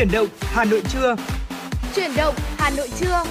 Chuyển 0.00 0.12
động 0.12 0.28
Hà 0.40 0.64
Nội 0.64 0.82
trưa. 0.92 1.16
Chuyển 1.94 2.10
động 2.16 2.34
Hà 2.58 2.70
Nội 2.70 2.88
trưa. 3.00 3.22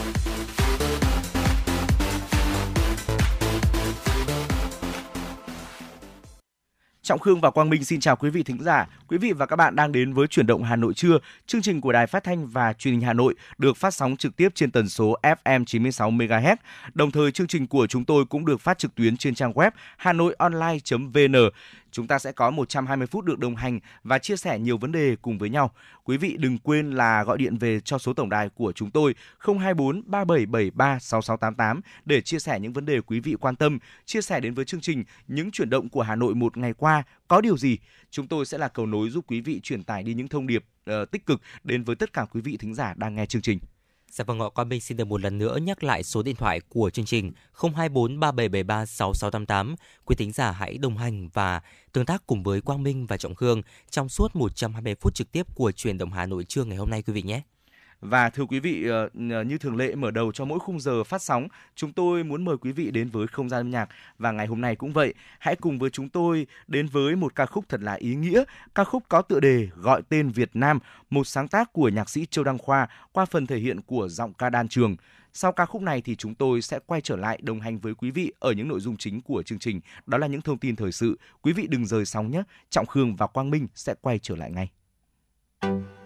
Trọng 7.10 7.20
Khương 7.20 7.42
và 7.42 7.52
Quang 7.52 7.70
Minh 7.70 7.84
xin 7.84 8.00
chào 8.00 8.16
quý 8.16 8.30
vị 8.30 8.44
thính 8.44 8.64
giả. 8.64 8.88
Quý 9.08 9.18
vị 9.18 9.32
và 9.32 9.46
các 9.46 9.56
bạn 9.56 9.76
đang 9.76 9.92
đến 9.92 10.14
với 10.14 10.28
chuyển 10.28 10.48
động 10.48 10.64
Hà 10.64 10.76
Nội 10.76 10.94
trưa, 10.94 11.18
chương 11.48 11.62
trình 11.62 11.82
của 11.82 11.92
Đài 11.92 12.08
Phát 12.08 12.24
thanh 12.24 12.48
và 12.48 12.74
Truyền 12.74 12.94
hình 12.94 13.02
Hà 13.02 13.14
Nội 13.14 13.36
được 13.58 13.78
phát 13.78 13.94
sóng 13.94 14.18
trực 14.18 14.36
tiếp 14.36 14.50
trên 14.56 14.72
tần 14.72 14.90
số 14.90 15.16
FM 15.22 15.66
96 15.66 16.12
MHz. 16.12 16.56
Đồng 16.94 17.12
thời 17.12 17.32
chương 17.32 17.48
trình 17.48 17.68
của 17.68 17.88
chúng 17.88 18.06
tôi 18.06 18.26
cũng 18.26 18.46
được 18.46 18.62
phát 18.62 18.78
trực 18.78 18.96
tuyến 18.96 19.18
trên 19.18 19.36
trang 19.36 19.54
web 19.54 19.72
hanoionline.vn. 19.98 21.36
Chúng 21.92 22.08
ta 22.08 22.20
sẽ 22.20 22.32
có 22.32 22.50
120 22.50 23.08
phút 23.08 23.26
được 23.26 23.40
đồng 23.40 23.56
hành 23.56 23.80
và 24.04 24.20
chia 24.20 24.36
sẻ 24.36 24.60
nhiều 24.60 24.78
vấn 24.78 24.92
đề 24.92 25.16
cùng 25.22 25.38
với 25.38 25.50
nhau. 25.50 25.72
Quý 26.04 26.18
vị 26.18 26.36
đừng 26.40 26.58
quên 26.58 26.92
là 26.92 27.24
gọi 27.24 27.38
điện 27.38 27.58
về 27.58 27.80
cho 27.80 27.98
số 27.98 28.14
tổng 28.14 28.30
đài 28.30 28.50
của 28.50 28.72
chúng 28.72 28.92
tôi 28.92 29.16
024 29.40 30.02
3773 30.06 31.00
6688 31.00 31.82
để 32.06 32.22
chia 32.22 32.40
sẻ 32.40 32.60
những 32.60 32.74
vấn 32.74 32.86
đề 32.86 33.02
quý 33.02 33.20
vị 33.20 33.36
quan 33.40 33.56
tâm, 33.56 33.80
chia 34.06 34.22
sẻ 34.22 34.40
đến 34.40 34.54
với 34.54 34.66
chương 34.66 34.82
trình 34.82 35.04
những 35.28 35.52
chuyển 35.52 35.70
động 35.70 35.90
của 35.90 36.02
Hà 36.02 36.16
Nội 36.16 36.36
một 36.36 36.58
ngày 36.58 36.74
qua 36.74 37.04
có 37.28 37.42
điều 37.42 37.58
gì. 37.58 37.78
Chúng 38.12 38.28
tôi 38.28 38.46
sẽ 38.46 38.58
là 38.58 38.68
cầu 38.68 38.86
nối 38.86 39.10
giúp 39.10 39.26
quý 39.28 39.42
vị 39.42 39.60
truyền 39.64 39.84
tải 39.84 40.04
đi 40.04 40.14
những 40.14 40.28
thông 40.28 40.48
điệp 40.48 40.66
uh, 40.92 41.12
tích 41.12 41.26
cực 41.26 41.42
đến 41.64 41.84
với 41.84 41.96
tất 41.96 42.14
cả 42.14 42.26
quý 42.32 42.42
vị 42.42 42.58
thính 42.58 42.74
giả 42.74 42.94
đang 42.98 43.16
nghe 43.16 43.26
chương 43.26 43.42
trình. 43.42 43.60
Dạ 44.12 44.24
vâng 44.24 44.40
ạ, 44.40 44.46
Quang 44.56 44.70
Minh 44.70 44.82
xin 44.82 44.98
được 44.98 45.06
một 45.06 45.22
lần 45.22 45.38
nữa 45.38 45.58
nhắc 45.58 45.84
lại 45.84 46.04
số 46.04 46.24
điện 46.24 46.36
thoại 46.36 46.62
của 46.70 46.90
chương 46.90 47.06
trình 47.06 47.32
024 47.54 48.20
3773 48.20 48.86
6688. 48.86 49.76
Quý 50.06 50.16
thính 50.16 50.32
giả 50.32 50.52
hãy 50.52 50.78
đồng 50.78 50.98
hành 50.98 51.30
và 51.34 51.62
tương 51.92 52.06
tác 52.06 52.24
cùng 52.28 52.44
với 52.44 52.62
Quang 52.62 52.84
Minh 52.84 53.06
và 53.06 53.18
Trọng 53.18 53.36
Khương 53.36 53.62
trong 53.90 54.10
suốt 54.10 54.36
120 54.36 54.96
phút 54.96 55.16
trực 55.16 55.32
tiếp 55.32 55.56
của 55.56 55.72
truyền 55.72 55.98
động 55.98 56.12
Hà 56.12 56.26
Nội 56.26 56.44
trưa 56.44 56.64
ngày 56.64 56.78
hôm 56.78 56.90
nay 56.90 57.02
quý 57.02 57.14
vị 57.14 57.22
nhé. 57.22 57.42
Và 58.02 58.30
thưa 58.30 58.46
quý 58.46 58.60
vị, 58.60 58.88
ờ, 58.88 59.10
như 59.44 59.58
thường 59.58 59.76
lệ 59.76 59.96
mở 59.96 60.12
đầu 60.12 60.32
cho 60.32 60.46
mỗi 60.46 60.60
khung 60.60 60.80
giờ 60.80 61.04
phát 61.04 61.22
sóng, 61.22 61.48
chúng 61.76 61.94
tôi 61.94 62.24
muốn 62.24 62.46
mời 62.46 62.58
quý 62.58 62.72
vị 62.72 62.92
đến 62.92 63.10
với 63.10 63.28
không 63.28 63.50
gian 63.50 63.60
âm 63.60 63.70
nhạc 63.70 63.90
và 64.18 64.32
ngày 64.32 64.48
hôm 64.48 64.62
nay 64.62 64.76
cũng 64.76 64.94
vậy. 64.94 65.14
Hãy 65.40 65.56
cùng 65.56 65.80
với 65.80 65.90
chúng 65.90 66.10
tôi 66.10 66.48
đến 66.68 66.88
với 66.88 67.16
một 67.16 67.36
ca 67.36 67.46
khúc 67.46 67.66
thật 67.70 67.82
là 67.82 67.94
ý 67.94 68.16
nghĩa, 68.16 68.44
ca 68.76 68.84
khúc 68.84 69.04
có 69.10 69.22
tựa 69.22 69.40
đề 69.40 69.68
Gọi 69.76 70.02
tên 70.10 70.30
Việt 70.30 70.50
Nam, 70.54 70.80
một 71.10 71.28
sáng 71.28 71.48
tác 71.48 71.74
của 71.74 71.90
nhạc 71.90 72.10
sĩ 72.10 72.26
Châu 72.26 72.44
Đăng 72.44 72.58
Khoa 72.58 72.88
qua 73.12 73.26
phần 73.26 73.48
thể 73.48 73.58
hiện 73.58 73.82
của 73.82 74.08
giọng 74.10 74.34
ca 74.34 74.50
đan 74.50 74.68
trường. 74.68 74.96
Sau 75.34 75.52
ca 75.52 75.66
khúc 75.66 75.82
này 75.82 76.02
thì 76.02 76.16
chúng 76.16 76.36
tôi 76.36 76.62
sẽ 76.62 76.80
quay 76.86 77.02
trở 77.02 77.16
lại 77.16 77.40
đồng 77.42 77.60
hành 77.60 77.80
với 77.80 77.96
quý 77.96 78.12
vị 78.12 78.32
ở 78.40 78.52
những 78.52 78.68
nội 78.68 78.80
dung 78.80 78.98
chính 78.98 79.22
của 79.22 79.44
chương 79.44 79.60
trình. 79.60 79.82
Đó 80.06 80.18
là 80.18 80.28
những 80.28 80.42
thông 80.42 80.58
tin 80.58 80.76
thời 80.76 80.92
sự. 80.92 81.20
Quý 81.42 81.54
vị 81.54 81.68
đừng 81.68 81.86
rời 81.86 82.06
sóng 82.06 82.32
nhé. 82.32 82.44
Trọng 82.70 82.86
Khương 82.86 83.16
và 83.16 83.28
Quang 83.28 83.50
Minh 83.50 83.68
sẽ 83.76 83.94
quay 84.02 84.20
trở 84.20 84.36
lại 84.36 84.52
ngay. 84.52 84.70
nơi 85.62 85.99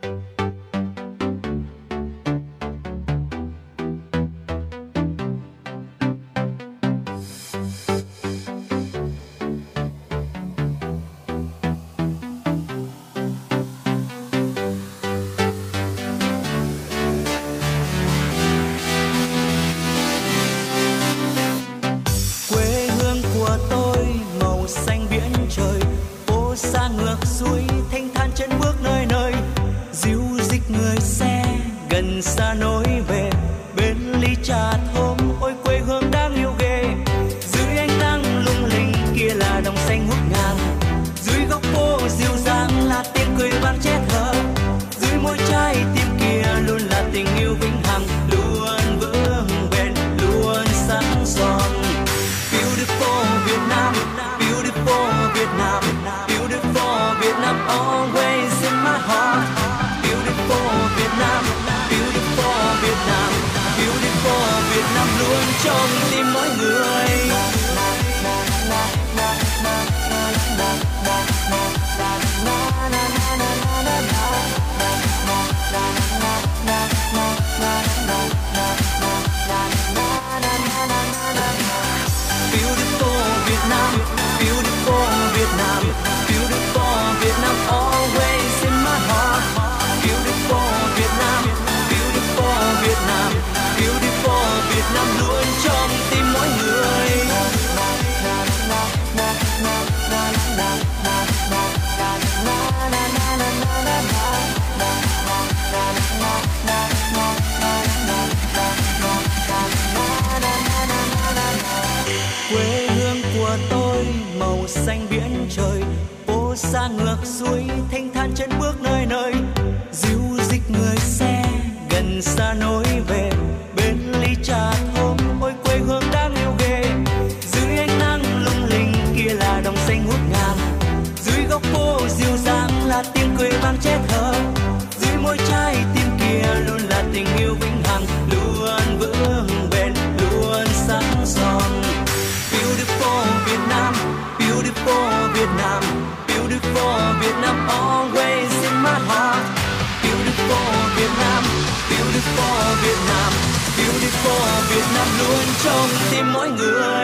luôn 155.20 155.46
trong 155.64 155.90
tim 156.12 156.34
mỗi 156.34 156.50
người. 156.50 157.03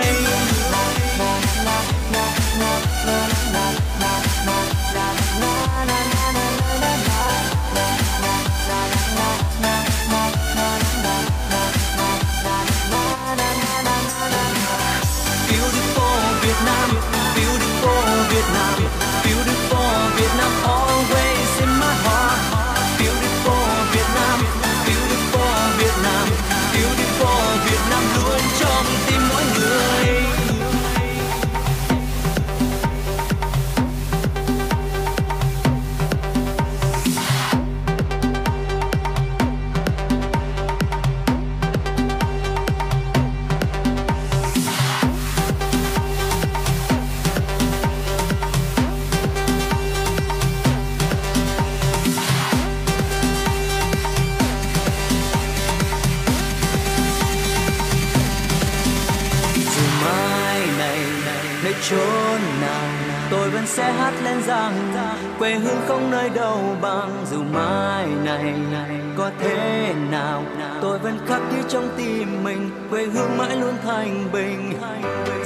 Không 65.90 66.12
nơi 66.12 66.30
đâu 66.30 66.78
bằng 66.82 67.26
dù 67.32 67.44
mai 67.54 68.08
này. 68.24 68.54
Này 68.72 69.00
có 69.18 69.32
thế 69.40 69.94
nào, 70.12 70.44
tôi 70.82 71.00
vẫn 71.00 71.20
khắc 71.28 71.42
ghi 71.52 71.62
trong 71.70 71.90
tim 71.98 72.44
mình 72.44 72.70
quê 72.90 73.06
hương 73.06 73.38
mãi 73.38 73.56
luôn 73.56 73.74
thanh 73.84 74.32
bình. 74.32 74.74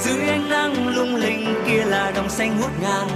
Dưới 0.00 0.28
ánh 0.28 0.48
nắng 0.50 0.88
lung 0.96 1.14
linh 1.14 1.54
kia 1.66 1.84
là 1.84 2.10
đồng 2.10 2.28
xanh 2.28 2.58
hút 2.62 2.70
ngàn. 2.82 3.08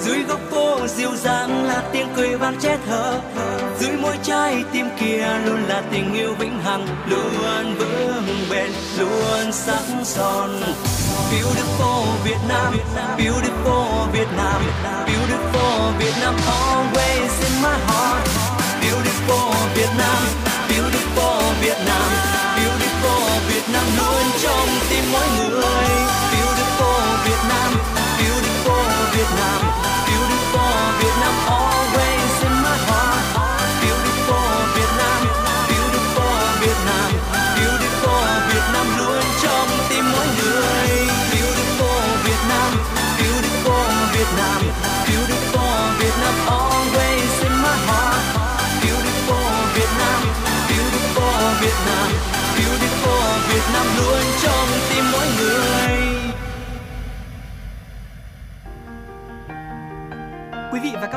Dưới 0.00 0.22
góc 0.28 0.40
phố 0.50 0.86
dịu 0.86 1.10
dàng 1.16 1.64
là 1.64 1.82
tiếng 1.92 2.06
cười 2.16 2.36
vang 2.36 2.56
chết 2.60 2.78
thở. 2.86 3.20
Dưới 3.78 3.96
môi 4.02 4.16
trái 4.22 4.64
tim 4.72 4.86
kia 5.00 5.26
luôn 5.44 5.62
là 5.68 5.82
tình 5.90 6.14
yêu 6.14 6.34
vĩnh 6.38 6.60
hằng, 6.60 6.86
luôn 7.10 7.74
vững 7.78 8.24
bền, 8.50 8.70
luôn 8.98 9.52
sắc 9.52 9.82
son. 10.04 10.50
Beautiful 11.32 12.04
Việt 12.24 12.38
Nam 12.48 12.74
beautiful 13.18 13.51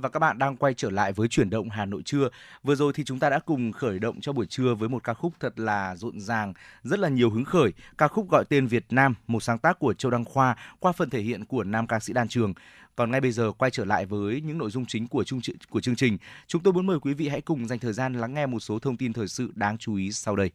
và 0.00 0.08
các 0.08 0.20
bạn 0.20 0.38
đang 0.38 0.56
quay 0.56 0.74
trở 0.74 0.90
lại 0.90 1.12
với 1.12 1.28
chuyển 1.28 1.50
động 1.50 1.70
Hà 1.70 1.84
Nội 1.84 2.02
trưa. 2.04 2.28
Vừa 2.62 2.74
rồi 2.74 2.92
thì 2.92 3.04
chúng 3.04 3.18
ta 3.18 3.30
đã 3.30 3.38
cùng 3.38 3.72
khởi 3.72 3.98
động 3.98 4.20
cho 4.20 4.32
buổi 4.32 4.46
trưa 4.46 4.74
với 4.74 4.88
một 4.88 5.04
ca 5.04 5.14
khúc 5.14 5.32
thật 5.40 5.58
là 5.58 5.96
rộn 5.96 6.20
ràng, 6.20 6.52
rất 6.82 6.98
là 6.98 7.08
nhiều 7.08 7.30
hứng 7.30 7.44
khởi. 7.44 7.72
Ca 7.98 8.08
khúc 8.08 8.30
gọi 8.30 8.44
tên 8.44 8.66
Việt 8.66 8.84
Nam, 8.90 9.14
một 9.26 9.42
sáng 9.42 9.58
tác 9.58 9.78
của 9.78 9.94
Châu 9.94 10.10
Đăng 10.10 10.24
Khoa 10.24 10.56
qua 10.80 10.92
phần 10.92 11.10
thể 11.10 11.20
hiện 11.20 11.44
của 11.44 11.64
nam 11.64 11.86
ca 11.86 12.00
sĩ 12.00 12.12
Đan 12.12 12.28
Trường. 12.28 12.54
Còn 12.96 13.10
ngay 13.10 13.20
bây 13.20 13.32
giờ 13.32 13.52
quay 13.58 13.70
trở 13.70 13.84
lại 13.84 14.06
với 14.06 14.40
những 14.40 14.58
nội 14.58 14.70
dung 14.70 14.86
chính 14.86 15.08
của 15.08 15.24
chương 15.24 15.40
của 15.70 15.80
chương 15.80 15.96
trình, 15.96 16.18
chúng 16.46 16.62
tôi 16.62 16.72
muốn 16.72 16.86
mời 16.86 17.00
quý 17.00 17.14
vị 17.14 17.28
hãy 17.28 17.40
cùng 17.40 17.68
dành 17.68 17.78
thời 17.78 17.92
gian 17.92 18.14
lắng 18.14 18.34
nghe 18.34 18.46
một 18.46 18.60
số 18.60 18.78
thông 18.78 18.96
tin 18.96 19.12
thời 19.12 19.28
sự 19.28 19.52
đáng 19.54 19.78
chú 19.78 19.94
ý 19.94 20.12
sau 20.12 20.36
đây. 20.36 20.50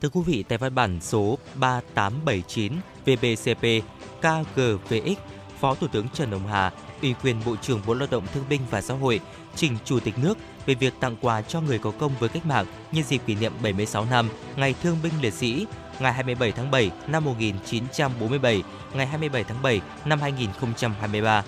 Thưa 0.00 0.08
quý 0.08 0.20
vị, 0.26 0.44
tại 0.48 0.58
văn 0.58 0.74
bản 0.74 1.00
số 1.00 1.38
3879 1.60 2.72
VBCP 3.04 3.84
KGVX, 4.20 5.33
Phó 5.64 5.74
Thủ 5.74 5.86
tướng 5.86 6.08
Trần 6.08 6.30
Hồng 6.30 6.46
Hà, 6.46 6.72
ủy 7.02 7.14
quyền 7.22 7.36
Bộ 7.46 7.56
trưởng 7.56 7.80
Bộ 7.86 7.94
Lao 7.94 8.08
động 8.10 8.26
Thương 8.34 8.44
binh 8.48 8.60
và 8.70 8.80
Xã 8.80 8.94
hội, 8.94 9.20
trình 9.54 9.76
Chủ 9.84 10.00
tịch 10.00 10.18
nước 10.18 10.38
về 10.66 10.74
việc 10.74 10.94
tặng 11.00 11.16
quà 11.20 11.42
cho 11.42 11.60
người 11.60 11.78
có 11.78 11.90
công 11.90 12.12
với 12.20 12.28
cách 12.28 12.46
mạng 12.46 12.66
nhân 12.92 13.04
dịp 13.04 13.20
kỷ 13.26 13.34
niệm 13.34 13.52
76 13.62 14.04
năm 14.10 14.28
Ngày 14.56 14.74
Thương 14.82 14.96
binh 15.02 15.12
Liệt 15.22 15.34
sĩ, 15.34 15.66
ngày 16.00 16.12
27 16.12 16.52
tháng 16.52 16.70
7 16.70 16.90
năm 17.06 17.24
1947, 17.24 18.62
ngày 18.94 19.06
27 19.06 19.44
tháng 19.44 19.62
7 19.62 19.80
năm 20.04 20.20
2023. 20.20 21.44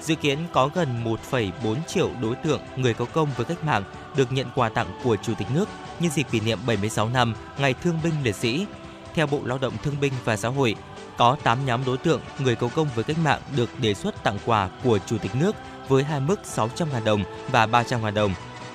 Dự 0.00 0.14
kiến 0.14 0.38
có 0.52 0.70
gần 0.74 1.04
1,4 1.04 1.76
triệu 1.86 2.10
đối 2.22 2.34
tượng 2.34 2.60
người 2.76 2.94
có 2.94 3.04
công 3.04 3.28
với 3.36 3.46
cách 3.46 3.64
mạng 3.64 3.84
được 4.16 4.32
nhận 4.32 4.46
quà 4.54 4.68
tặng 4.68 5.00
của 5.04 5.16
Chủ 5.16 5.32
tịch 5.38 5.48
nước 5.54 5.68
nhân 6.00 6.10
dịp 6.10 6.26
kỷ 6.30 6.40
niệm 6.40 6.58
76 6.66 7.08
năm 7.08 7.34
Ngày 7.58 7.74
Thương 7.74 7.98
binh 8.04 8.14
Liệt 8.22 8.34
sĩ. 8.34 8.66
Theo 9.14 9.26
Bộ 9.26 9.40
Lao 9.44 9.58
động 9.58 9.74
Thương 9.82 10.00
binh 10.00 10.12
và 10.24 10.36
Xã 10.36 10.48
hội, 10.48 10.74
có 11.18 11.36
8 11.42 11.66
nhóm 11.66 11.84
đối 11.84 11.98
tượng 11.98 12.20
người 12.38 12.54
có 12.54 12.68
công 12.68 12.88
với 12.94 13.04
cách 13.04 13.18
mạng 13.24 13.40
được 13.56 13.80
đề 13.80 13.94
xuất 13.94 14.24
tặng 14.24 14.38
quà 14.44 14.68
của 14.84 14.98
Chủ 15.06 15.18
tịch 15.18 15.34
nước 15.34 15.56
với 15.88 16.04
hai 16.04 16.20
mức 16.20 16.40
600.000 16.44 17.04
đồng 17.04 17.24
và 17.50 17.66
300.000 17.66 18.14
đồng. 18.14 18.34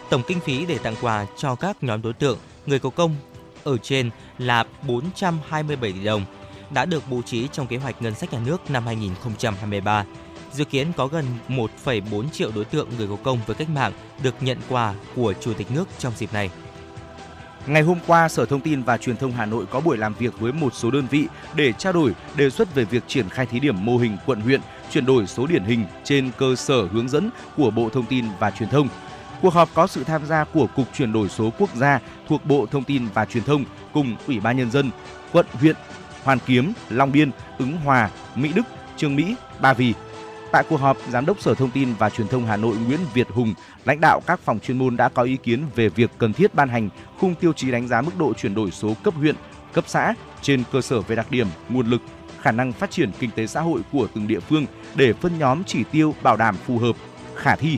Tổng 0.10 0.22
kinh 0.28 0.40
phí 0.40 0.66
để 0.66 0.78
tặng 0.78 0.96
quà 1.02 1.26
cho 1.38 1.56
các 1.56 1.78
nhóm 1.84 2.02
đối 2.02 2.14
tượng 2.14 2.38
người 2.66 2.80
có 2.80 2.90
công 2.90 3.16
ở 3.64 3.78
trên 3.78 4.10
là 4.38 4.66
427 4.88 5.92
tỷ 5.92 6.04
đồng, 6.04 6.26
đã 6.70 6.86
được 6.86 7.04
bố 7.10 7.22
trí 7.22 7.48
trong 7.52 7.68
kế 7.68 7.78
hoạch 7.78 8.02
ngân 8.02 8.16
sách 8.16 8.34
nhà 8.34 8.40
nước 8.46 8.72
năm 8.72 8.86
2023. 8.86 10.06
Dự 10.54 10.66
kiến 10.66 10.88
có 10.98 11.08
gần 11.08 11.26
1,4 11.48 12.30
triệu 12.30 12.52
đối 12.56 12.66
tượng 12.66 12.88
người 12.98 13.08
có 13.08 13.16
công 13.24 13.40
với 13.46 13.56
cách 13.56 13.70
mạng 13.70 13.94
được 14.24 14.36
nhận 14.42 14.58
quà 14.70 14.94
của 15.16 15.34
Chủ 15.42 15.54
tịch 15.54 15.72
nước 15.72 15.88
trong 16.00 16.14
dịp 16.18 16.34
này. 16.34 16.50
Ngày 17.68 17.82
hôm 17.82 17.98
qua, 18.08 18.30
Sở 18.30 18.46
Thông 18.46 18.62
tin 18.62 18.84
và 18.84 18.98
Truyền 18.98 19.18
thông 19.18 19.32
Hà 19.32 19.46
Nội 19.46 19.66
có 19.72 19.80
buổi 19.80 19.98
làm 19.98 20.14
việc 20.14 20.40
với 20.40 20.52
một 20.52 20.74
số 20.74 20.92
đơn 20.92 21.08
vị 21.10 21.28
để 21.56 21.74
trao 21.74 21.94
đổi 21.94 22.12
đề 22.36 22.50
xuất 22.50 22.76
về 22.76 22.84
việc 22.84 23.04
triển 23.08 23.30
khai 23.30 23.46
thí 23.46 23.60
điểm 23.60 23.86
mô 23.86 23.98
hình 23.98 24.18
quận 24.26 24.42
huyện 24.42 24.62
chuyển 24.92 25.06
đổi 25.06 25.28
số 25.28 25.48
điển 25.48 25.64
hình 25.64 25.86
trên 26.04 26.32
cơ 26.38 26.56
sở 26.56 26.88
hướng 26.92 27.10
dẫn 27.10 27.30
của 27.58 27.72
Bộ 27.72 27.90
Thông 27.90 28.06
tin 28.06 28.26
và 28.40 28.52
Truyền 28.52 28.70
thông. 28.70 28.88
Cuộc 29.42 29.54
họp 29.54 29.70
có 29.74 29.88
sự 29.88 30.04
tham 30.04 30.26
gia 30.26 30.44
của 30.44 30.68
Cục 30.76 30.88
chuyển 30.94 31.14
đổi 31.14 31.30
số 31.30 31.52
quốc 31.60 31.76
gia 31.76 32.00
thuộc 32.28 32.46
Bộ 32.46 32.66
Thông 32.72 32.84
tin 32.84 33.08
và 33.14 33.26
Truyền 33.26 33.44
thông 33.44 33.66
cùng 33.94 34.16
Ủy 34.28 34.40
ban 34.40 34.58
nhân 34.58 34.72
dân 34.72 34.92
quận, 35.32 35.46
huyện 35.54 35.76
Hoàn 36.24 36.40
Kiếm, 36.46 36.74
Long 36.90 37.12
Biên, 37.12 37.32
Ứng 37.58 37.78
Hòa, 37.78 38.10
Mỹ 38.36 38.52
Đức, 38.56 38.66
Trương 38.98 39.16
Mỹ, 39.16 39.36
Ba 39.62 39.74
Vì. 39.74 39.94
Tại 40.52 40.64
cuộc 40.70 40.78
họp, 40.78 40.98
Giám 41.10 41.26
đốc 41.26 41.42
Sở 41.42 41.56
Thông 41.56 41.72
tin 41.72 41.94
và 42.00 42.10
Truyền 42.10 42.28
thông 42.28 42.46
Hà 42.46 42.58
Nội 42.58 42.78
Nguyễn 42.78 43.00
Việt 43.14 43.28
Hùng, 43.30 43.54
lãnh 43.86 44.02
đạo 44.02 44.22
các 44.28 44.40
phòng 44.40 44.60
chuyên 44.60 44.78
môn 44.78 44.98
đã 44.98 45.10
có 45.10 45.24
ý 45.24 45.38
kiến 45.38 45.66
về 45.76 45.90
việc 45.90 46.12
cần 46.18 46.34
thiết 46.34 46.56
ban 46.56 46.70
hành 46.70 46.90
khung 47.20 47.36
tiêu 47.36 47.54
chí 47.54 47.72
đánh 47.72 47.88
giá 47.88 48.02
mức 48.02 48.12
độ 48.18 48.34
chuyển 48.34 48.56
đổi 48.56 48.72
số 48.72 48.94
cấp 49.04 49.14
huyện, 49.14 49.36
cấp 49.74 49.84
xã 49.88 50.14
trên 50.42 50.64
cơ 50.72 50.82
sở 50.82 51.02
về 51.02 51.16
đặc 51.16 51.32
điểm, 51.32 51.48
nguồn 51.70 51.88
lực, 51.88 52.02
khả 52.42 52.52
năng 52.52 52.72
phát 52.72 52.92
triển 52.92 53.12
kinh 53.20 53.30
tế 53.32 53.48
xã 53.48 53.62
hội 53.62 53.82
của 53.92 54.08
từng 54.16 54.28
địa 54.28 54.40
phương 54.40 54.66
để 54.96 55.14
phân 55.14 55.40
nhóm 55.40 55.64
chỉ 55.64 55.84
tiêu 55.92 56.16
bảo 56.24 56.38
đảm 56.38 56.56
phù 56.66 56.78
hợp, 56.78 56.96
khả 57.36 57.56
thi. 57.56 57.78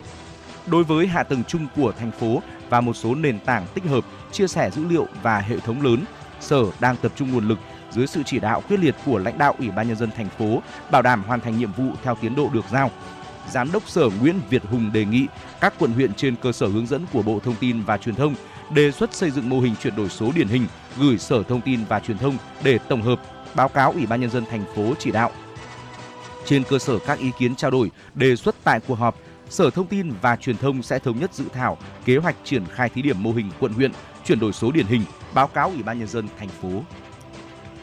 Đối 0.68 0.84
với 0.84 1.08
hạ 1.08 1.24
tầng 1.24 1.44
chung 1.48 1.68
của 1.76 1.92
thành 2.00 2.12
phố 2.12 2.42
và 2.70 2.82
một 2.82 2.94
số 2.94 3.16
nền 3.16 3.40
tảng 3.40 3.66
tích 3.74 3.84
hợp, 3.84 4.06
chia 4.32 4.48
sẻ 4.48 4.72
dữ 4.72 4.84
liệu 4.86 5.08
và 5.24 5.40
hệ 5.40 5.58
thống 5.58 5.82
lớn, 5.82 6.06
Sở 6.40 6.64
đang 6.80 6.96
tập 6.98 7.12
trung 7.16 7.32
nguồn 7.32 7.48
lực 7.48 7.60
dưới 7.96 8.08
sự 8.08 8.24
chỉ 8.26 8.40
đạo 8.40 8.64
quyết 8.68 8.80
liệt 8.80 8.96
của 9.06 9.18
lãnh 9.18 9.38
đạo 9.38 9.56
Ủy 9.60 9.72
ban 9.72 9.88
nhân 9.88 9.98
dân 9.98 10.10
thành 10.12 10.30
phố, 10.30 10.62
bảo 10.92 11.02
đảm 11.02 11.24
hoàn 11.24 11.40
thành 11.40 11.58
nhiệm 11.58 11.74
vụ 11.74 11.92
theo 12.04 12.16
tiến 12.22 12.36
độ 12.36 12.50
được 12.54 12.66
giao. 12.72 12.92
Giám 13.52 13.72
đốc 13.72 13.90
Sở 13.90 14.10
Nguyễn 14.22 14.40
Việt 14.50 14.64
Hùng 14.66 14.92
đề 14.94 15.06
nghị 15.06 15.28
các 15.62 15.74
quận 15.80 15.92
huyện 15.92 16.14
trên 16.14 16.36
cơ 16.36 16.52
sở 16.52 16.68
hướng 16.68 16.88
dẫn 16.88 17.06
của 17.14 17.22
Bộ 17.22 17.40
Thông 17.40 17.56
tin 17.56 17.84
và 17.84 17.98
Truyền 17.98 18.16
thông 18.16 18.36
đề 18.74 18.92
xuất 18.92 19.14
xây 19.14 19.32
dựng 19.32 19.50
mô 19.50 19.60
hình 19.60 19.76
chuyển 19.84 19.96
đổi 19.96 20.10
số 20.10 20.32
điển 20.36 20.48
hình 20.48 20.68
gửi 20.98 21.18
Sở 21.18 21.44
Thông 21.44 21.62
tin 21.62 21.80
và 21.90 22.00
Truyền 22.00 22.18
thông 22.18 22.38
để 22.64 22.78
tổng 22.78 23.02
hợp 23.02 23.22
báo 23.56 23.70
cáo 23.70 23.92
Ủy 23.92 24.06
ban 24.06 24.22
nhân 24.22 24.30
dân 24.30 24.46
thành 24.46 24.66
phố 24.76 24.94
chỉ 25.00 25.12
đạo. 25.12 25.32
Trên 26.46 26.64
cơ 26.64 26.80
sở 26.80 27.00
các 27.00 27.20
ý 27.20 27.32
kiến 27.40 27.56
trao 27.56 27.72
đổi, 27.72 27.92
đề 28.16 28.36
xuất 28.36 28.56
tại 28.64 28.80
cuộc 28.88 28.96
họp, 28.96 29.16
Sở 29.50 29.70
Thông 29.70 29.88
tin 29.88 30.12
và 30.22 30.36
Truyền 30.36 30.58
thông 30.58 30.84
sẽ 30.84 31.00
thống 31.00 31.20
nhất 31.20 31.34
dự 31.34 31.46
thảo 31.54 31.78
kế 32.06 32.18
hoạch 32.18 32.36
triển 32.44 32.66
khai 32.66 32.90
thí 32.90 33.02
điểm 33.02 33.24
mô 33.24 33.32
hình 33.32 33.52
quận 33.60 33.74
huyện 33.74 33.92
chuyển 34.26 34.40
đổi 34.40 34.54
số 34.54 34.72
điển 34.72 34.86
hình, 34.86 35.02
báo 35.34 35.48
cáo 35.48 35.70
Ủy 35.70 35.84
ban 35.84 36.00
nhân 36.00 36.08
dân 36.08 36.28
thành 36.40 36.50
phố. 36.50 36.70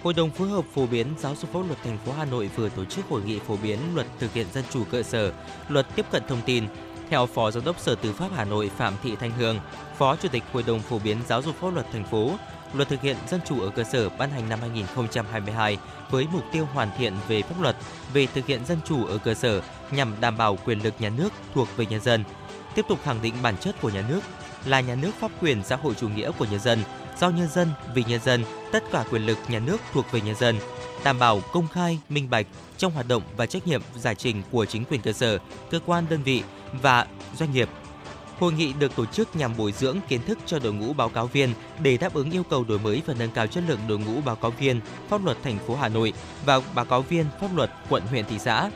Hội 0.02 0.14
đồng 0.14 0.30
phối 0.30 0.48
hợp 0.48 0.64
phổ 0.74 0.86
biến 0.86 1.06
giáo 1.18 1.36
dục 1.36 1.52
pháp 1.52 1.60
luật 1.66 1.78
thành 1.84 1.98
phố 1.98 2.12
Hà 2.12 2.24
Nội 2.24 2.50
vừa 2.56 2.68
tổ 2.68 2.84
chức 2.84 3.08
hội 3.08 3.22
nghị 3.22 3.38
phổ 3.38 3.56
biến 3.56 3.78
luật 3.94 4.06
thực 4.18 4.32
hiện 4.32 4.46
dân 4.52 4.64
chủ 4.70 4.84
cơ 4.90 5.02
sở, 5.02 5.32
luật 5.68 5.86
tiếp 5.96 6.06
cận 6.10 6.22
thông 6.28 6.40
tin. 6.46 6.64
Theo 7.10 7.26
Phó 7.26 7.50
Giám 7.50 7.64
đốc 7.64 7.80
Sở 7.80 7.94
Tư 7.94 8.12
pháp 8.12 8.28
Hà 8.36 8.44
Nội 8.44 8.70
Phạm 8.76 8.94
Thị 9.02 9.16
Thanh 9.16 9.30
Hương, 9.30 9.60
Phó 9.98 10.16
Chủ 10.16 10.28
tịch 10.28 10.42
Hội 10.52 10.62
đồng 10.66 10.80
phổ 10.80 10.98
biến 10.98 11.16
giáo 11.28 11.42
dục 11.42 11.54
pháp 11.60 11.74
luật 11.74 11.86
thành 11.92 12.04
phố, 12.04 12.30
luật 12.74 12.88
thực 12.88 13.02
hiện 13.02 13.16
dân 13.28 13.40
chủ 13.46 13.60
ở 13.60 13.70
cơ 13.70 13.84
sở 13.84 14.08
ban 14.08 14.30
hành 14.30 14.48
năm 14.48 14.58
2022 14.60 15.78
với 16.10 16.26
mục 16.32 16.44
tiêu 16.52 16.66
hoàn 16.72 16.88
thiện 16.98 17.14
về 17.28 17.42
pháp 17.42 17.62
luật 17.62 17.76
về 18.12 18.26
thực 18.26 18.46
hiện 18.46 18.64
dân 18.64 18.78
chủ 18.84 19.06
ở 19.06 19.18
cơ 19.18 19.34
sở 19.34 19.62
nhằm 19.90 20.14
đảm 20.20 20.36
bảo 20.36 20.58
quyền 20.64 20.82
lực 20.84 20.94
nhà 20.98 21.08
nước 21.08 21.32
thuộc 21.54 21.68
về 21.76 21.86
nhân 21.86 22.00
dân, 22.00 22.24
tiếp 22.74 22.84
tục 22.88 22.98
khẳng 23.04 23.22
định 23.22 23.34
bản 23.42 23.56
chất 23.56 23.80
của 23.80 23.90
nhà 23.90 24.04
nước 24.08 24.20
là 24.64 24.80
nhà 24.80 24.94
nước 24.94 25.10
pháp 25.20 25.30
quyền 25.40 25.62
xã 25.64 25.76
hội 25.76 25.94
chủ 25.94 26.08
nghĩa 26.08 26.30
của 26.38 26.46
nhân 26.50 26.60
dân, 26.60 26.78
do 27.20 27.30
nhân 27.30 27.48
dân 27.48 27.68
vì 27.94 28.04
nhân 28.08 28.20
dân, 28.24 28.44
tất 28.72 28.84
cả 28.92 29.04
quyền 29.10 29.26
lực 29.26 29.38
nhà 29.48 29.58
nước 29.58 29.80
thuộc 29.92 30.12
về 30.12 30.20
nhân 30.20 30.34
dân, 30.34 30.58
đảm 31.04 31.18
bảo 31.18 31.40
công 31.52 31.68
khai, 31.68 31.98
minh 32.08 32.30
bạch 32.30 32.46
trong 32.78 32.92
hoạt 32.92 33.08
động 33.08 33.22
và 33.36 33.46
trách 33.46 33.66
nhiệm 33.66 33.82
giải 33.96 34.14
trình 34.14 34.42
của 34.50 34.64
chính 34.64 34.84
quyền 34.84 35.00
cơ 35.00 35.12
sở, 35.12 35.38
cơ 35.70 35.80
quan 35.86 36.06
đơn 36.10 36.22
vị 36.22 36.42
và 36.82 37.06
doanh 37.36 37.52
nghiệp. 37.52 37.68
Hội 38.38 38.52
nghị 38.52 38.72
được 38.72 38.96
tổ 38.96 39.06
chức 39.06 39.36
nhằm 39.36 39.56
bồi 39.56 39.72
dưỡng 39.72 39.98
kiến 40.08 40.20
thức 40.26 40.38
cho 40.46 40.58
đội 40.58 40.72
ngũ 40.72 40.92
báo 40.92 41.08
cáo 41.08 41.26
viên 41.26 41.54
để 41.82 41.96
đáp 41.96 42.14
ứng 42.14 42.30
yêu 42.30 42.42
cầu 42.42 42.64
đổi 42.64 42.78
mới 42.78 43.02
và 43.06 43.14
nâng 43.18 43.30
cao 43.30 43.46
chất 43.46 43.64
lượng 43.68 43.80
đội 43.88 43.98
ngũ 43.98 44.20
báo 44.20 44.36
cáo 44.36 44.50
viên 44.50 44.80
pháp 45.08 45.24
luật 45.24 45.36
thành 45.42 45.58
phố 45.66 45.76
Hà 45.76 45.88
Nội 45.88 46.12
và 46.44 46.60
báo 46.74 46.84
cáo 46.84 47.02
viên 47.02 47.26
pháp 47.40 47.48
luật 47.56 47.70
quận 47.88 48.02
huyện 48.02 48.24
thị 48.24 48.38
xã. 48.38 48.70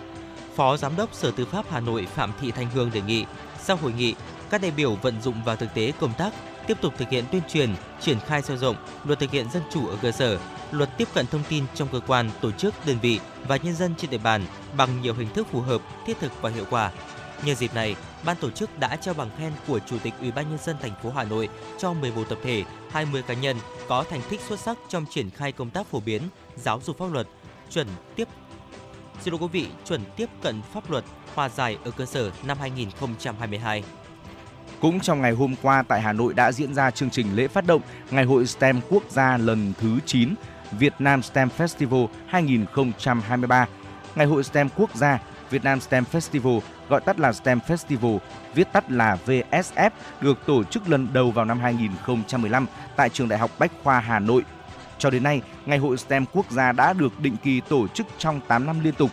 Phó 0.56 0.76
Giám 0.76 0.96
đốc 0.96 1.14
Sở 1.14 1.30
Tư 1.30 1.44
pháp 1.44 1.64
Hà 1.70 1.80
Nội 1.80 2.06
Phạm 2.14 2.32
Thị 2.40 2.50
Thanh 2.50 2.70
Hương 2.70 2.90
đề 2.94 3.00
nghị 3.00 3.24
sau 3.62 3.76
hội 3.76 3.92
nghị, 3.92 4.14
các 4.50 4.62
đại 4.62 4.70
biểu 4.70 4.94
vận 4.94 5.22
dụng 5.22 5.44
vào 5.44 5.56
thực 5.56 5.74
tế 5.74 5.92
công 6.00 6.12
tác, 6.18 6.32
tiếp 6.66 6.80
tục 6.80 6.94
thực 6.98 7.08
hiện 7.08 7.24
tuyên 7.32 7.42
truyền, 7.48 7.74
triển 8.00 8.20
khai 8.20 8.42
sâu 8.42 8.56
rộng 8.56 8.76
luật 9.04 9.18
thực 9.18 9.30
hiện 9.30 9.50
dân 9.50 9.62
chủ 9.72 9.86
ở 9.86 9.96
cơ 10.02 10.10
sở, 10.10 10.38
luật 10.70 10.98
tiếp 10.98 11.08
cận 11.14 11.26
thông 11.26 11.42
tin 11.48 11.64
trong 11.74 11.88
cơ 11.92 12.00
quan, 12.06 12.30
tổ 12.40 12.50
chức, 12.50 12.74
đơn 12.86 12.98
vị 13.02 13.20
và 13.48 13.56
nhân 13.56 13.74
dân 13.74 13.94
trên 13.98 14.10
địa 14.10 14.18
bàn 14.18 14.44
bằng 14.76 15.02
nhiều 15.02 15.14
hình 15.14 15.28
thức 15.34 15.46
phù 15.50 15.60
hợp, 15.60 15.80
thiết 16.06 16.18
thực 16.20 16.32
và 16.42 16.50
hiệu 16.50 16.64
quả. 16.70 16.90
Nhân 17.44 17.56
dịp 17.56 17.74
này, 17.74 17.96
ban 18.24 18.36
tổ 18.36 18.50
chức 18.50 18.78
đã 18.78 18.96
trao 18.96 19.14
bằng 19.14 19.30
khen 19.38 19.52
của 19.66 19.78
Chủ 19.78 19.98
tịch 19.98 20.14
Ủy 20.20 20.32
ban 20.32 20.50
nhân 20.50 20.58
dân 20.64 20.76
thành 20.82 20.94
phố 21.02 21.10
Hà 21.10 21.24
Nội 21.24 21.48
cho 21.78 21.92
11 21.92 22.24
tập 22.28 22.38
thể, 22.42 22.64
20 22.90 23.22
cá 23.22 23.34
nhân 23.34 23.56
có 23.88 24.04
thành 24.10 24.20
tích 24.30 24.40
xuất 24.40 24.60
sắc 24.60 24.78
trong 24.88 25.06
triển 25.10 25.30
khai 25.30 25.52
công 25.52 25.70
tác 25.70 25.86
phổ 25.86 26.00
biến 26.00 26.22
giáo 26.56 26.80
dục 26.84 26.98
pháp 26.98 27.12
luật, 27.12 27.26
chuẩn 27.70 27.86
tiếp 28.16 28.28
Xin 29.22 29.32
lỗi 29.32 29.40
quý 29.42 29.48
vị, 29.52 29.68
chuẩn 29.84 30.00
tiếp 30.16 30.28
cận 30.42 30.62
pháp 30.72 30.90
luật 30.90 31.04
hòa 31.34 31.48
giải 31.48 31.78
ở 31.84 31.90
cơ 31.90 32.06
sở 32.06 32.30
năm 32.46 32.58
2022. 32.60 33.82
Cũng 34.80 35.00
trong 35.00 35.20
ngày 35.20 35.32
hôm 35.32 35.54
qua 35.62 35.82
tại 35.88 36.00
Hà 36.00 36.12
Nội 36.12 36.34
đã 36.34 36.52
diễn 36.52 36.74
ra 36.74 36.90
chương 36.90 37.10
trình 37.10 37.26
lễ 37.34 37.48
phát 37.48 37.66
động 37.66 37.82
Ngày 38.10 38.24
hội 38.24 38.46
STEM 38.46 38.80
quốc 38.90 39.02
gia 39.08 39.36
lần 39.36 39.72
thứ 39.80 39.98
9 40.06 40.34
Việt 40.78 40.94
Nam 40.98 41.22
STEM 41.22 41.48
Festival 41.58 42.06
2023. 42.26 43.66
Ngày 44.14 44.26
hội 44.26 44.44
STEM 44.44 44.68
quốc 44.76 44.94
gia 44.94 45.18
Việt 45.50 45.64
Nam 45.64 45.80
STEM 45.80 46.04
Festival, 46.12 46.60
gọi 46.88 47.00
tắt 47.00 47.20
là 47.20 47.32
STEM 47.32 47.58
Festival, 47.68 48.18
viết 48.54 48.72
tắt 48.72 48.90
là 48.90 49.18
VSF, 49.26 49.90
được 50.20 50.46
tổ 50.46 50.64
chức 50.64 50.88
lần 50.88 51.08
đầu 51.12 51.30
vào 51.30 51.44
năm 51.44 51.58
2015 51.60 52.66
tại 52.96 53.08
Trường 53.08 53.28
Đại 53.28 53.38
học 53.38 53.50
Bách 53.58 53.72
khoa 53.82 54.00
Hà 54.00 54.18
Nội. 54.18 54.42
Cho 54.98 55.10
đến 55.10 55.22
nay, 55.22 55.40
Ngày 55.66 55.78
hội 55.78 55.96
STEM 55.96 56.24
quốc 56.32 56.50
gia 56.50 56.72
đã 56.72 56.92
được 56.92 57.20
định 57.20 57.36
kỳ 57.42 57.60
tổ 57.60 57.88
chức 57.88 58.06
trong 58.18 58.40
8 58.48 58.66
năm 58.66 58.80
liên 58.84 58.94
tục. 58.94 59.10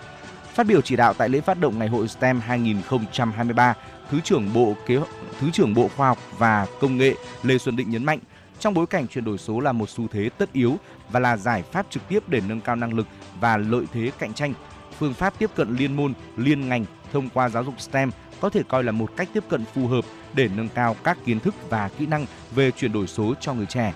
Phát 0.54 0.68
biểu 0.68 0.82
chỉ 0.82 0.96
đạo 0.96 1.14
tại 1.14 1.30
lễ 1.30 1.42
phát 1.42 1.60
động 1.60 1.80
Ngày 1.80 1.88
hội 1.88 2.08
STEM 2.08 2.40
2023, 2.40 3.74
Thứ 4.12 4.20
trưởng 4.24 4.54
Bộ 4.54 4.76
Kế 4.88 4.96
Thứ 5.42 5.52
trưởng 5.52 5.74
Bộ 5.74 5.90
Khoa 5.98 6.08
học 6.08 6.18
và 6.38 6.68
Công 6.80 6.98
nghệ 6.98 7.16
Lê 7.44 7.58
Xuân 7.58 7.76
Định 7.76 7.90
nhấn 7.90 8.06
mạnh, 8.06 8.20
trong 8.60 8.74
bối 8.74 8.88
cảnh 8.88 9.08
chuyển 9.08 9.26
đổi 9.26 9.38
số 9.38 9.60
là 9.60 9.72
một 9.72 9.90
xu 9.90 10.08
thế 10.08 10.30
tất 10.38 10.54
yếu 10.54 10.78
và 11.12 11.20
là 11.20 11.38
giải 11.38 11.64
pháp 11.72 11.86
trực 11.90 12.08
tiếp 12.08 12.30
để 12.30 12.42
nâng 12.48 12.62
cao 12.62 12.76
năng 12.76 12.94
lực 12.94 13.08
và 13.40 13.58
lợi 13.58 13.86
thế 13.94 14.12
cạnh 14.20 14.34
tranh, 14.34 14.54
phương 14.98 15.14
pháp 15.14 15.40
tiếp 15.40 15.50
cận 15.56 15.76
liên 15.76 15.96
môn, 15.96 16.14
liên 16.38 16.70
ngành 16.70 16.86
thông 17.14 17.30
qua 17.30 17.50
giáo 17.50 17.64
dục 17.64 17.82
STEM 17.82 18.12
có 18.42 18.50
thể 18.50 18.62
coi 18.68 18.84
là 18.84 18.92
một 18.92 19.10
cách 19.18 19.30
tiếp 19.34 19.44
cận 19.50 19.66
phù 19.74 19.88
hợp 19.88 20.06
để 20.34 20.50
nâng 20.56 20.70
cao 20.70 20.96
các 21.04 21.18
kiến 21.26 21.40
thức 21.40 21.56
và 21.70 21.90
kỹ 21.98 22.06
năng 22.06 22.26
về 22.56 22.72
chuyển 22.72 22.94
đổi 22.94 23.08
số 23.08 23.34
cho 23.40 23.54
người 23.54 23.66
trẻ 23.66 23.94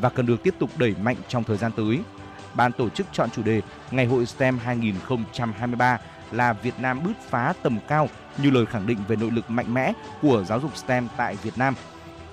và 0.00 0.08
cần 0.08 0.26
được 0.26 0.42
tiếp 0.42 0.54
tục 0.58 0.70
đẩy 0.76 0.94
mạnh 1.02 1.16
trong 1.28 1.44
thời 1.44 1.56
gian 1.56 1.72
tới. 1.76 2.00
Ban 2.54 2.72
tổ 2.72 2.88
chức 2.88 3.06
chọn 3.12 3.30
chủ 3.30 3.42
đề 3.42 3.62
Ngày 3.90 4.06
hội 4.06 4.26
STEM 4.26 4.58
2023 4.58 5.98
là 6.32 6.52
Việt 6.52 6.74
Nam 6.78 7.02
bứt 7.02 7.12
phá 7.28 7.52
tầm 7.62 7.78
cao 7.88 8.08
như 8.38 8.50
lời 8.50 8.66
khẳng 8.66 8.86
định 8.86 8.98
về 9.08 9.16
nội 9.16 9.30
lực 9.30 9.50
mạnh 9.50 9.74
mẽ 9.74 9.92
của 10.22 10.44
giáo 10.44 10.60
dục 10.60 10.76
STEM 10.76 11.08
tại 11.16 11.36
Việt 11.42 11.58
Nam. 11.58 11.74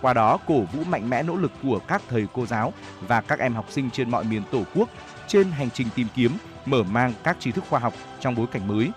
Qua 0.01 0.13
đó 0.13 0.37
cổ 0.47 0.61
vũ 0.61 0.83
mạnh 0.83 1.09
mẽ 1.09 1.23
nỗ 1.23 1.35
lực 1.35 1.51
của 1.63 1.79
các 1.87 2.01
thầy 2.09 2.27
cô 2.33 2.45
giáo 2.45 2.73
và 3.01 3.21
các 3.21 3.39
em 3.39 3.53
học 3.53 3.65
sinh 3.69 3.89
trên 3.89 4.09
mọi 4.09 4.23
miền 4.23 4.43
Tổ 4.51 4.63
quốc 4.75 4.89
trên 5.27 5.51
hành 5.51 5.69
trình 5.73 5.87
tìm 5.95 6.07
kiếm, 6.15 6.31
mở 6.65 6.83
mang 6.83 7.13
các 7.23 7.37
tri 7.39 7.51
thức 7.51 7.63
khoa 7.69 7.79
học 7.79 7.93
trong 8.19 8.35
bối 8.35 8.47
cảnh 8.47 8.67
mới. 8.67 8.91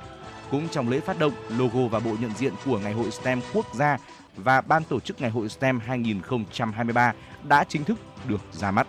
Cũng 0.51 0.69
trong 0.69 0.89
lễ 0.89 1.01
phát 1.01 1.19
động, 1.19 1.33
logo 1.49 1.89
và 1.91 2.01
bộ 2.01 2.17
nhận 2.21 2.31
diện 2.37 2.53
của 2.65 2.79
Ngày 2.79 2.93
hội 2.93 3.11
STEM 3.11 3.41
quốc 3.53 3.75
gia 3.75 3.99
và 4.37 4.61
Ban 4.61 4.85
tổ 4.85 5.01
chức 5.01 5.21
Ngày 5.21 5.31
hội 5.31 5.49
STEM 5.49 5.81
2023 5.81 7.13
đã 7.45 7.65
chính 7.65 7.85
thức 7.85 7.99
được 8.29 8.41
ra 8.53 8.71
mắt. 8.71 8.87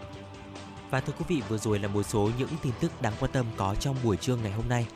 Và 0.89 0.99
thưa 0.99 1.13
quý 1.19 1.25
vị, 1.27 1.41
vừa 1.49 1.57
rồi 1.57 1.79
là 1.79 1.87
một 1.87 2.03
số 2.03 2.29
những 2.37 2.49
tin 2.63 2.73
tức 2.79 3.01
đáng 3.01 3.13
quan 3.19 3.31
tâm 3.31 3.45
có 3.57 3.75
trong 3.79 3.95
buổi 4.03 4.17
trưa 4.17 4.35
ngày 4.35 4.51
hôm 4.51 4.69
nay. 4.69 4.87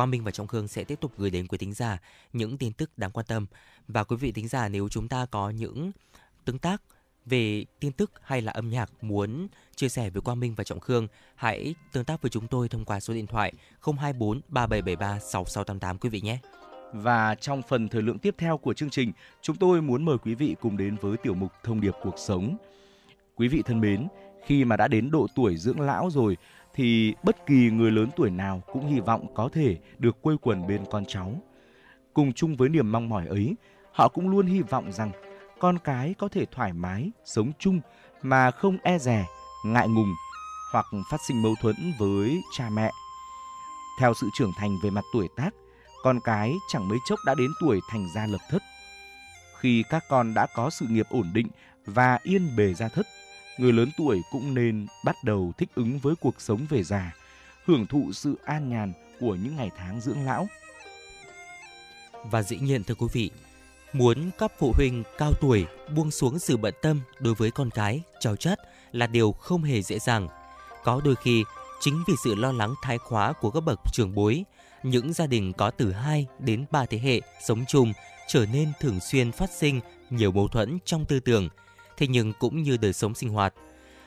Quang 0.00 0.10
Minh 0.10 0.24
và 0.24 0.30
Trọng 0.30 0.46
Khương 0.46 0.68
sẽ 0.68 0.84
tiếp 0.84 1.00
tục 1.00 1.12
gửi 1.16 1.30
đến 1.30 1.46
quý 1.46 1.58
thính 1.58 1.72
giả 1.72 1.98
những 2.32 2.58
tin 2.58 2.72
tức 2.72 2.90
đáng 2.96 3.10
quan 3.10 3.26
tâm. 3.26 3.46
Và 3.88 4.04
quý 4.04 4.16
vị 4.16 4.32
thính 4.32 4.48
giả 4.48 4.68
nếu 4.68 4.88
chúng 4.88 5.08
ta 5.08 5.26
có 5.30 5.50
những 5.50 5.92
tương 6.44 6.58
tác 6.58 6.82
về 7.26 7.64
tin 7.80 7.92
tức 7.92 8.12
hay 8.22 8.42
là 8.42 8.52
âm 8.52 8.70
nhạc 8.70 8.90
muốn 9.00 9.48
chia 9.76 9.88
sẻ 9.88 10.10
với 10.10 10.22
Quang 10.22 10.40
Minh 10.40 10.54
và 10.54 10.64
Trọng 10.64 10.80
Khương, 10.80 11.08
hãy 11.34 11.74
tương 11.92 12.04
tác 12.04 12.22
với 12.22 12.30
chúng 12.30 12.46
tôi 12.46 12.68
thông 12.68 12.84
qua 12.84 13.00
số 13.00 13.14
điện 13.14 13.26
thoại 13.26 13.52
024 13.80 14.40
3773 14.48 15.18
6688 15.18 15.98
quý 15.98 16.08
vị 16.08 16.20
nhé. 16.20 16.38
Và 16.92 17.34
trong 17.34 17.62
phần 17.68 17.88
thời 17.88 18.02
lượng 18.02 18.18
tiếp 18.18 18.34
theo 18.38 18.58
của 18.58 18.74
chương 18.74 18.90
trình, 18.90 19.12
chúng 19.42 19.56
tôi 19.56 19.82
muốn 19.82 20.04
mời 20.04 20.18
quý 20.18 20.34
vị 20.34 20.56
cùng 20.60 20.76
đến 20.76 20.96
với 21.00 21.16
tiểu 21.16 21.34
mục 21.34 21.52
Thông 21.64 21.80
điệp 21.80 21.94
cuộc 22.02 22.18
sống. 22.18 22.56
Quý 23.36 23.48
vị 23.48 23.62
thân 23.62 23.80
mến, 23.80 24.08
khi 24.46 24.64
mà 24.64 24.76
đã 24.76 24.88
đến 24.88 25.10
độ 25.10 25.26
tuổi 25.34 25.56
dưỡng 25.56 25.80
lão 25.80 26.10
rồi 26.10 26.36
thì 26.74 27.14
bất 27.22 27.46
kỳ 27.46 27.70
người 27.70 27.90
lớn 27.90 28.08
tuổi 28.16 28.30
nào 28.30 28.62
cũng 28.72 28.86
hy 28.86 29.00
vọng 29.00 29.34
có 29.34 29.48
thể 29.52 29.78
được 29.98 30.22
quây 30.22 30.36
quần 30.42 30.66
bên 30.66 30.84
con 30.90 31.04
cháu. 31.08 31.34
Cùng 32.14 32.32
chung 32.32 32.56
với 32.56 32.68
niềm 32.68 32.92
mong 32.92 33.08
mỏi 33.08 33.26
ấy, 33.26 33.56
họ 33.92 34.08
cũng 34.08 34.28
luôn 34.28 34.46
hy 34.46 34.62
vọng 34.62 34.92
rằng 34.92 35.10
con 35.58 35.78
cái 35.78 36.14
có 36.18 36.28
thể 36.28 36.46
thoải 36.46 36.72
mái 36.72 37.10
sống 37.24 37.52
chung 37.58 37.80
mà 38.22 38.50
không 38.50 38.78
e 38.82 38.98
dè, 38.98 39.26
ngại 39.64 39.88
ngùng 39.88 40.12
hoặc 40.72 40.86
phát 41.10 41.20
sinh 41.28 41.42
mâu 41.42 41.54
thuẫn 41.60 41.76
với 41.98 42.40
cha 42.56 42.68
mẹ. 42.72 42.90
Theo 44.00 44.14
sự 44.14 44.26
trưởng 44.34 44.52
thành 44.58 44.76
về 44.82 44.90
mặt 44.90 45.04
tuổi 45.12 45.28
tác, 45.36 45.50
con 46.02 46.20
cái 46.24 46.54
chẳng 46.68 46.88
mấy 46.88 46.98
chốc 47.04 47.18
đã 47.26 47.34
đến 47.34 47.50
tuổi 47.60 47.80
thành 47.90 48.08
gia 48.14 48.26
lập 48.26 48.40
thất. 48.50 48.62
Khi 49.60 49.84
các 49.90 50.04
con 50.08 50.34
đã 50.34 50.46
có 50.54 50.70
sự 50.70 50.86
nghiệp 50.88 51.06
ổn 51.10 51.30
định 51.34 51.48
và 51.86 52.18
yên 52.22 52.56
bề 52.56 52.74
gia 52.74 52.88
thất, 52.88 53.06
người 53.60 53.72
lớn 53.72 53.90
tuổi 53.96 54.22
cũng 54.30 54.54
nên 54.54 54.86
bắt 55.04 55.24
đầu 55.24 55.52
thích 55.58 55.68
ứng 55.74 55.98
với 55.98 56.14
cuộc 56.20 56.40
sống 56.40 56.66
về 56.70 56.82
già, 56.82 57.14
hưởng 57.64 57.86
thụ 57.86 58.12
sự 58.12 58.34
an 58.44 58.68
nhàn 58.68 58.92
của 59.20 59.34
những 59.34 59.56
ngày 59.56 59.70
tháng 59.76 60.00
dưỡng 60.00 60.24
lão. 60.24 60.48
Và 62.24 62.42
dĩ 62.42 62.58
nhiên 62.58 62.84
thưa 62.84 62.94
quý 62.94 63.06
vị, 63.12 63.30
muốn 63.92 64.30
các 64.38 64.52
phụ 64.58 64.72
huynh 64.76 65.02
cao 65.18 65.32
tuổi 65.40 65.66
buông 65.96 66.10
xuống 66.10 66.38
sự 66.38 66.56
bận 66.56 66.74
tâm 66.82 67.00
đối 67.18 67.34
với 67.34 67.50
con 67.50 67.70
cái, 67.70 68.02
cháu 68.20 68.36
chất 68.36 68.60
là 68.92 69.06
điều 69.06 69.32
không 69.32 69.62
hề 69.62 69.82
dễ 69.82 69.98
dàng. 69.98 70.28
Có 70.84 71.00
đôi 71.04 71.14
khi, 71.16 71.44
chính 71.80 72.02
vì 72.08 72.14
sự 72.24 72.34
lo 72.34 72.52
lắng 72.52 72.74
thái 72.82 72.98
khóa 72.98 73.32
của 73.32 73.50
các 73.50 73.60
bậc 73.60 73.80
trưởng 73.92 74.14
bối, 74.14 74.44
những 74.82 75.12
gia 75.12 75.26
đình 75.26 75.52
có 75.52 75.70
từ 75.70 75.92
2 75.92 76.26
đến 76.38 76.64
3 76.70 76.86
thế 76.86 76.98
hệ 76.98 77.20
sống 77.46 77.64
chung 77.68 77.92
trở 78.28 78.46
nên 78.52 78.72
thường 78.80 79.00
xuyên 79.00 79.32
phát 79.32 79.50
sinh 79.50 79.80
nhiều 80.10 80.32
mâu 80.32 80.48
thuẫn 80.48 80.78
trong 80.84 81.04
tư 81.04 81.20
tưởng, 81.20 81.48
thế 82.00 82.06
nhưng 82.06 82.32
cũng 82.32 82.62
như 82.62 82.76
đời 82.76 82.92
sống 82.92 83.14
sinh 83.14 83.30
hoạt. 83.30 83.54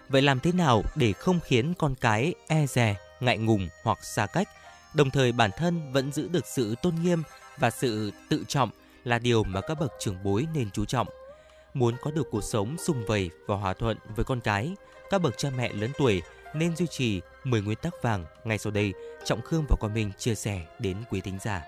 Vậy 0.10 0.22
làm 0.22 0.40
thế 0.40 0.52
nào 0.52 0.84
để 0.96 1.14
không 1.14 1.40
khiến 1.46 1.74
con 1.78 1.96
cái 1.96 2.34
e 2.48 2.66
dè, 2.68 2.96
ngại 3.20 3.38
ngùng 3.38 3.68
hoặc 3.84 4.04
xa 4.04 4.26
cách, 4.26 4.50
đồng 4.94 5.10
thời 5.10 5.32
bản 5.32 5.52
thân 5.58 5.92
vẫn 5.92 6.12
giữ 6.12 6.28
được 6.28 6.46
sự 6.46 6.76
tôn 6.82 6.96
nghiêm 7.04 7.24
và 7.58 7.70
sự 7.70 8.12
tự 8.30 8.44
trọng 8.48 8.70
là 9.04 9.20
điều 9.20 9.44
mà 9.44 9.62
các 9.62 9.80
bậc 9.80 9.92
trưởng 10.00 10.24
bối 10.24 10.48
nên 10.54 10.72
chú 10.72 10.86
trọng. 10.86 11.08
Muốn 11.74 11.96
có 12.02 12.12
được 12.12 12.28
cuộc 12.32 12.44
sống 12.44 12.76
sung 12.78 13.04
vầy 13.08 13.30
và 13.48 13.56
hòa 13.56 13.74
thuận 13.74 13.98
với 14.16 14.26
con 14.26 14.40
cái, 14.40 14.76
các 15.10 15.22
bậc 15.22 15.38
cha 15.38 15.50
mẹ 15.58 15.74
lớn 15.74 15.92
tuổi 15.98 16.22
nên 16.54 16.76
duy 16.76 16.88
trì 16.88 17.22
10 17.44 17.62
nguyên 17.62 17.78
tắc 17.78 17.94
vàng. 18.02 18.26
Ngay 18.44 18.58
sau 18.58 18.72
đây, 18.72 18.94
Trọng 19.26 19.42
Khương 19.42 19.66
và 19.70 19.76
Quang 19.80 19.94
Minh 19.94 20.12
chia 20.18 20.36
sẻ 20.36 20.62
đến 20.80 20.98
quý 21.10 21.22
thính 21.22 21.38
giả. 21.42 21.64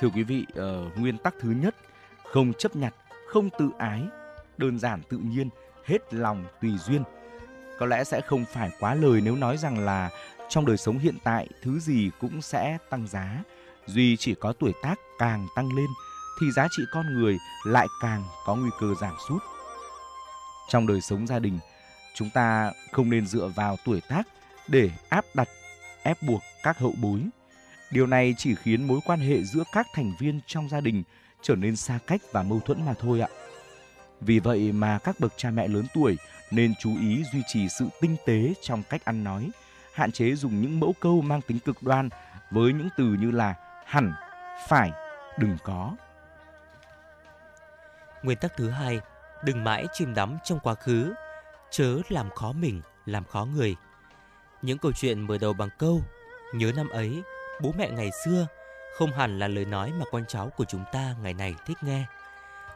Thưa 0.00 0.08
quý 0.14 0.22
vị, 0.22 0.44
uh, 0.52 0.98
nguyên 0.98 1.18
tắc 1.18 1.34
thứ 1.40 1.50
nhất, 1.50 1.76
không 2.24 2.52
chấp 2.54 2.76
nhặt, 2.76 2.94
không 3.28 3.50
tự 3.58 3.68
ái, 3.78 4.02
đơn 4.60 4.78
giản 4.78 5.02
tự 5.08 5.18
nhiên, 5.18 5.48
hết 5.84 6.14
lòng 6.14 6.44
tùy 6.62 6.70
duyên. 6.78 7.02
Có 7.78 7.86
lẽ 7.86 8.04
sẽ 8.04 8.20
không 8.20 8.44
phải 8.52 8.70
quá 8.80 8.94
lời 8.94 9.20
nếu 9.20 9.36
nói 9.36 9.56
rằng 9.56 9.78
là 9.78 10.10
trong 10.48 10.66
đời 10.66 10.76
sống 10.76 10.98
hiện 10.98 11.18
tại 11.24 11.48
thứ 11.62 11.78
gì 11.78 12.10
cũng 12.20 12.42
sẽ 12.42 12.78
tăng 12.90 13.06
giá. 13.06 13.42
Duy 13.86 14.16
chỉ 14.16 14.34
có 14.34 14.52
tuổi 14.52 14.72
tác 14.82 14.94
càng 15.18 15.46
tăng 15.56 15.76
lên 15.76 15.86
thì 16.40 16.50
giá 16.50 16.68
trị 16.70 16.82
con 16.92 17.14
người 17.14 17.38
lại 17.66 17.86
càng 18.02 18.24
có 18.46 18.54
nguy 18.54 18.70
cơ 18.80 18.86
giảm 19.00 19.14
sút. 19.28 19.42
Trong 20.68 20.86
đời 20.86 21.00
sống 21.00 21.26
gia 21.26 21.38
đình, 21.38 21.58
chúng 22.14 22.30
ta 22.30 22.72
không 22.92 23.10
nên 23.10 23.26
dựa 23.26 23.50
vào 23.56 23.76
tuổi 23.84 24.00
tác 24.08 24.22
để 24.68 24.90
áp 25.08 25.24
đặt, 25.34 25.48
ép 26.02 26.22
buộc 26.22 26.42
các 26.62 26.78
hậu 26.78 26.94
bối. 27.02 27.20
Điều 27.90 28.06
này 28.06 28.34
chỉ 28.38 28.54
khiến 28.54 28.86
mối 28.86 29.00
quan 29.06 29.20
hệ 29.20 29.42
giữa 29.42 29.62
các 29.72 29.86
thành 29.94 30.12
viên 30.18 30.40
trong 30.46 30.68
gia 30.68 30.80
đình 30.80 31.02
trở 31.42 31.54
nên 31.54 31.76
xa 31.76 31.98
cách 32.06 32.20
và 32.32 32.42
mâu 32.42 32.60
thuẫn 32.60 32.86
mà 32.86 32.94
thôi 32.94 33.20
ạ. 33.20 33.28
Vì 34.20 34.38
vậy 34.38 34.72
mà 34.72 34.98
các 34.98 35.20
bậc 35.20 35.32
cha 35.36 35.50
mẹ 35.50 35.68
lớn 35.68 35.86
tuổi 35.94 36.18
nên 36.50 36.74
chú 36.80 36.90
ý 37.00 37.24
duy 37.32 37.42
trì 37.46 37.68
sự 37.68 37.88
tinh 38.00 38.16
tế 38.26 38.54
trong 38.62 38.82
cách 38.82 39.04
ăn 39.04 39.24
nói, 39.24 39.50
hạn 39.94 40.12
chế 40.12 40.34
dùng 40.34 40.60
những 40.60 40.80
mẫu 40.80 40.94
câu 41.00 41.20
mang 41.20 41.40
tính 41.40 41.58
cực 41.58 41.82
đoan 41.82 42.08
với 42.50 42.72
những 42.72 42.88
từ 42.96 43.04
như 43.04 43.30
là 43.30 43.54
hẳn, 43.86 44.12
phải, 44.68 44.90
đừng 45.38 45.56
có. 45.64 45.96
Nguyên 48.22 48.38
tắc 48.38 48.56
thứ 48.56 48.70
hai, 48.70 49.00
đừng 49.44 49.64
mãi 49.64 49.86
chìm 49.92 50.14
đắm 50.14 50.38
trong 50.44 50.60
quá 50.60 50.74
khứ, 50.74 51.14
chớ 51.70 51.96
làm 52.08 52.30
khó 52.30 52.52
mình, 52.52 52.82
làm 53.06 53.24
khó 53.24 53.44
người. 53.44 53.76
Những 54.62 54.78
câu 54.78 54.92
chuyện 54.92 55.20
mở 55.20 55.38
đầu 55.38 55.52
bằng 55.52 55.68
câu 55.78 56.02
nhớ 56.54 56.72
năm 56.76 56.88
ấy, 56.88 57.22
bố 57.62 57.72
mẹ 57.78 57.90
ngày 57.90 58.10
xưa 58.24 58.46
không 58.98 59.12
hẳn 59.12 59.38
là 59.38 59.48
lời 59.48 59.64
nói 59.64 59.92
mà 59.98 60.04
con 60.10 60.24
cháu 60.28 60.50
của 60.56 60.64
chúng 60.64 60.84
ta 60.92 61.14
ngày 61.22 61.34
này 61.34 61.54
thích 61.66 61.76
nghe. 61.82 62.06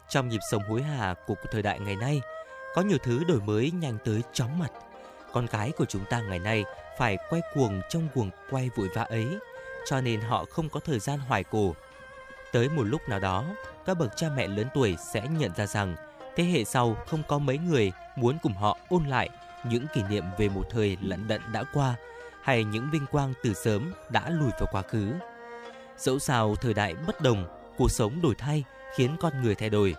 Trong 0.08 0.28
nhịp 0.28 0.40
sống 0.50 0.62
hối 0.62 0.82
hả 0.82 1.14
của 1.26 1.34
thời 1.52 1.62
đại 1.62 1.80
ngày 1.80 1.96
nay, 1.96 2.20
có 2.74 2.82
nhiều 2.82 2.98
thứ 3.02 3.24
đổi 3.24 3.40
mới 3.40 3.70
nhanh 3.70 3.98
tới 4.04 4.22
chóng 4.32 4.58
mặt. 4.58 4.70
Con 5.32 5.46
cái 5.46 5.70
của 5.70 5.84
chúng 5.84 6.04
ta 6.04 6.20
ngày 6.20 6.38
nay 6.38 6.64
phải 6.98 7.18
quay 7.30 7.42
cuồng 7.54 7.80
trong 7.88 8.08
cuồng 8.14 8.30
quay 8.50 8.70
vội 8.76 8.88
vã 8.94 9.02
ấy, 9.02 9.26
cho 9.86 10.00
nên 10.00 10.20
họ 10.20 10.44
không 10.44 10.68
có 10.68 10.80
thời 10.80 10.98
gian 10.98 11.18
hoài 11.18 11.44
cổ. 11.44 11.74
Tới 12.52 12.68
một 12.68 12.82
lúc 12.82 13.08
nào 13.08 13.20
đó, 13.20 13.44
các 13.86 13.98
bậc 13.98 14.16
cha 14.16 14.28
mẹ 14.36 14.46
lớn 14.46 14.66
tuổi 14.74 14.96
sẽ 15.12 15.28
nhận 15.38 15.50
ra 15.56 15.66
rằng 15.66 15.96
thế 16.36 16.44
hệ 16.44 16.64
sau 16.64 16.96
không 17.06 17.22
có 17.28 17.38
mấy 17.38 17.58
người 17.58 17.92
muốn 18.16 18.38
cùng 18.42 18.52
họ 18.52 18.78
ôn 18.88 19.04
lại 19.04 19.28
những 19.64 19.86
kỷ 19.94 20.02
niệm 20.02 20.24
về 20.38 20.48
một 20.48 20.66
thời 20.70 20.96
lận 21.00 21.28
đận 21.28 21.40
đã 21.52 21.64
qua 21.72 21.94
hay 22.42 22.64
những 22.64 22.88
vinh 22.92 23.06
quang 23.10 23.32
từ 23.42 23.54
sớm 23.54 23.92
đã 24.10 24.30
lùi 24.30 24.50
vào 24.58 24.68
quá 24.72 24.82
khứ. 24.82 25.12
Dẫu 25.98 26.18
sao 26.18 26.56
thời 26.56 26.74
đại 26.74 26.94
bất 27.06 27.20
đồng, 27.20 27.46
cuộc 27.76 27.90
sống 27.90 28.22
đổi 28.22 28.34
thay 28.34 28.64
khiến 28.96 29.16
con 29.20 29.42
người 29.42 29.54
thay 29.54 29.70
đổi. 29.70 29.94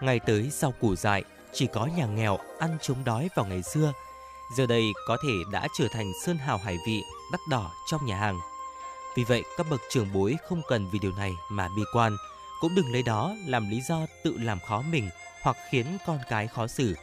Ngày 0.00 0.20
tới 0.20 0.50
sau 0.52 0.72
củ 0.80 0.96
dại, 0.96 1.24
chỉ 1.52 1.66
có 1.66 1.86
nhà 1.86 2.06
nghèo 2.06 2.38
ăn 2.58 2.78
chống 2.82 3.04
đói 3.04 3.28
vào 3.34 3.46
ngày 3.46 3.62
xưa. 3.62 3.92
Giờ 4.56 4.66
đây 4.66 4.92
có 5.06 5.16
thể 5.22 5.32
đã 5.52 5.68
trở 5.78 5.88
thành 5.92 6.12
sơn 6.24 6.36
hào 6.36 6.58
hải 6.58 6.78
vị 6.86 7.02
đắt 7.32 7.40
đỏ 7.50 7.70
trong 7.90 8.06
nhà 8.06 8.16
hàng. 8.16 8.40
Vì 9.16 9.24
vậy, 9.24 9.42
các 9.56 9.66
bậc 9.70 9.80
trưởng 9.90 10.12
bối 10.12 10.36
không 10.48 10.62
cần 10.68 10.90
vì 10.90 10.98
điều 10.98 11.12
này 11.12 11.32
mà 11.50 11.68
bi 11.76 11.82
quan, 11.94 12.16
cũng 12.60 12.74
đừng 12.74 12.92
lấy 12.92 13.02
đó 13.02 13.34
làm 13.46 13.70
lý 13.70 13.80
do 13.88 13.98
tự 14.24 14.36
làm 14.38 14.58
khó 14.68 14.82
mình 14.82 15.10
hoặc 15.42 15.56
khiến 15.70 15.86
con 16.06 16.18
cái 16.28 16.48
khó 16.48 16.66
xử. 16.66 16.94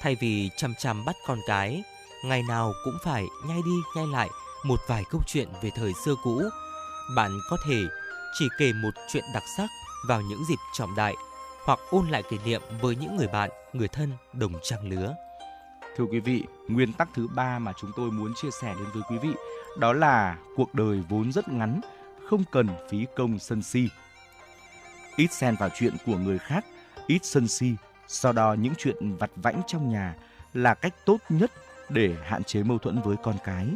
Thay 0.00 0.16
vì 0.20 0.50
chăm 0.56 0.74
chăm 0.78 1.04
bắt 1.04 1.16
con 1.26 1.38
cái, 1.46 1.82
ngày 2.24 2.42
nào 2.42 2.72
cũng 2.84 2.98
phải 3.04 3.26
nhai 3.46 3.60
đi 3.66 3.72
nhai 3.96 4.06
lại 4.06 4.28
một 4.64 4.80
vài 4.86 5.04
câu 5.10 5.22
chuyện 5.26 5.48
về 5.62 5.70
thời 5.76 5.92
xưa 6.04 6.14
cũ, 6.24 6.42
bạn 7.16 7.38
có 7.50 7.56
thể 7.68 7.82
chỉ 8.38 8.48
kể 8.58 8.72
một 8.72 8.94
chuyện 9.12 9.24
đặc 9.34 9.42
sắc 9.56 9.68
vào 10.08 10.20
những 10.20 10.44
dịp 10.44 10.58
trọng 10.74 10.94
đại 10.96 11.14
hoặc 11.64 11.78
ôn 11.90 12.08
lại 12.08 12.22
kỷ 12.30 12.38
niệm 12.44 12.62
với 12.80 12.96
những 12.96 13.16
người 13.16 13.28
bạn, 13.28 13.50
người 13.72 13.88
thân 13.88 14.10
đồng 14.32 14.52
trang 14.62 14.88
lứa. 14.88 15.14
Thưa 15.96 16.04
quý 16.04 16.20
vị, 16.20 16.44
nguyên 16.68 16.92
tắc 16.92 17.08
thứ 17.14 17.28
ba 17.28 17.58
mà 17.58 17.72
chúng 17.80 17.90
tôi 17.96 18.10
muốn 18.10 18.34
chia 18.34 18.50
sẻ 18.62 18.74
đến 18.78 18.86
với 18.94 19.02
quý 19.10 19.18
vị 19.18 19.34
đó 19.78 19.92
là 19.92 20.38
cuộc 20.56 20.74
đời 20.74 21.02
vốn 21.08 21.32
rất 21.32 21.48
ngắn, 21.48 21.80
không 22.28 22.44
cần 22.50 22.68
phí 22.90 23.06
công 23.16 23.38
sân 23.38 23.62
si. 23.62 23.88
Ít 25.16 25.32
xen 25.32 25.56
vào 25.58 25.68
chuyện 25.78 25.96
của 26.06 26.16
người 26.16 26.38
khác, 26.38 26.64
ít 27.06 27.18
sân 27.22 27.48
si, 27.48 27.74
so 28.08 28.32
đo 28.32 28.54
những 28.54 28.74
chuyện 28.78 29.16
vặt 29.16 29.30
vãnh 29.36 29.62
trong 29.66 29.92
nhà 29.92 30.14
là 30.54 30.74
cách 30.74 30.94
tốt 31.04 31.18
nhất 31.28 31.52
để 31.88 32.16
hạn 32.24 32.44
chế 32.44 32.62
mâu 32.62 32.78
thuẫn 32.78 33.00
với 33.02 33.16
con 33.22 33.36
cái. 33.44 33.66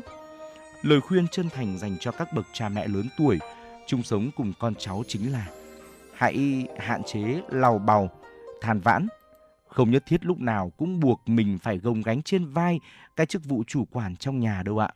Lời 0.82 1.00
khuyên 1.00 1.28
chân 1.28 1.50
thành 1.50 1.78
dành 1.78 1.96
cho 2.00 2.12
các 2.12 2.32
bậc 2.32 2.46
cha 2.52 2.68
mẹ 2.68 2.88
lớn 2.88 3.08
tuổi 3.18 3.38
chung 3.86 4.02
sống 4.02 4.30
cùng 4.36 4.52
con 4.58 4.74
cháu 4.74 5.02
chính 5.08 5.32
là 5.32 5.46
hãy 6.20 6.66
hạn 6.78 7.02
chế 7.02 7.42
lau 7.48 7.78
bào, 7.78 8.10
than 8.60 8.80
vãn. 8.80 9.08
Không 9.68 9.90
nhất 9.90 10.02
thiết 10.06 10.24
lúc 10.24 10.40
nào 10.40 10.70
cũng 10.70 11.00
buộc 11.00 11.22
mình 11.26 11.58
phải 11.58 11.78
gồng 11.78 12.02
gánh 12.02 12.22
trên 12.22 12.46
vai 12.46 12.80
cái 13.16 13.26
chức 13.26 13.44
vụ 13.44 13.64
chủ 13.66 13.84
quản 13.84 14.16
trong 14.16 14.40
nhà 14.40 14.62
đâu 14.62 14.78
ạ. 14.78 14.90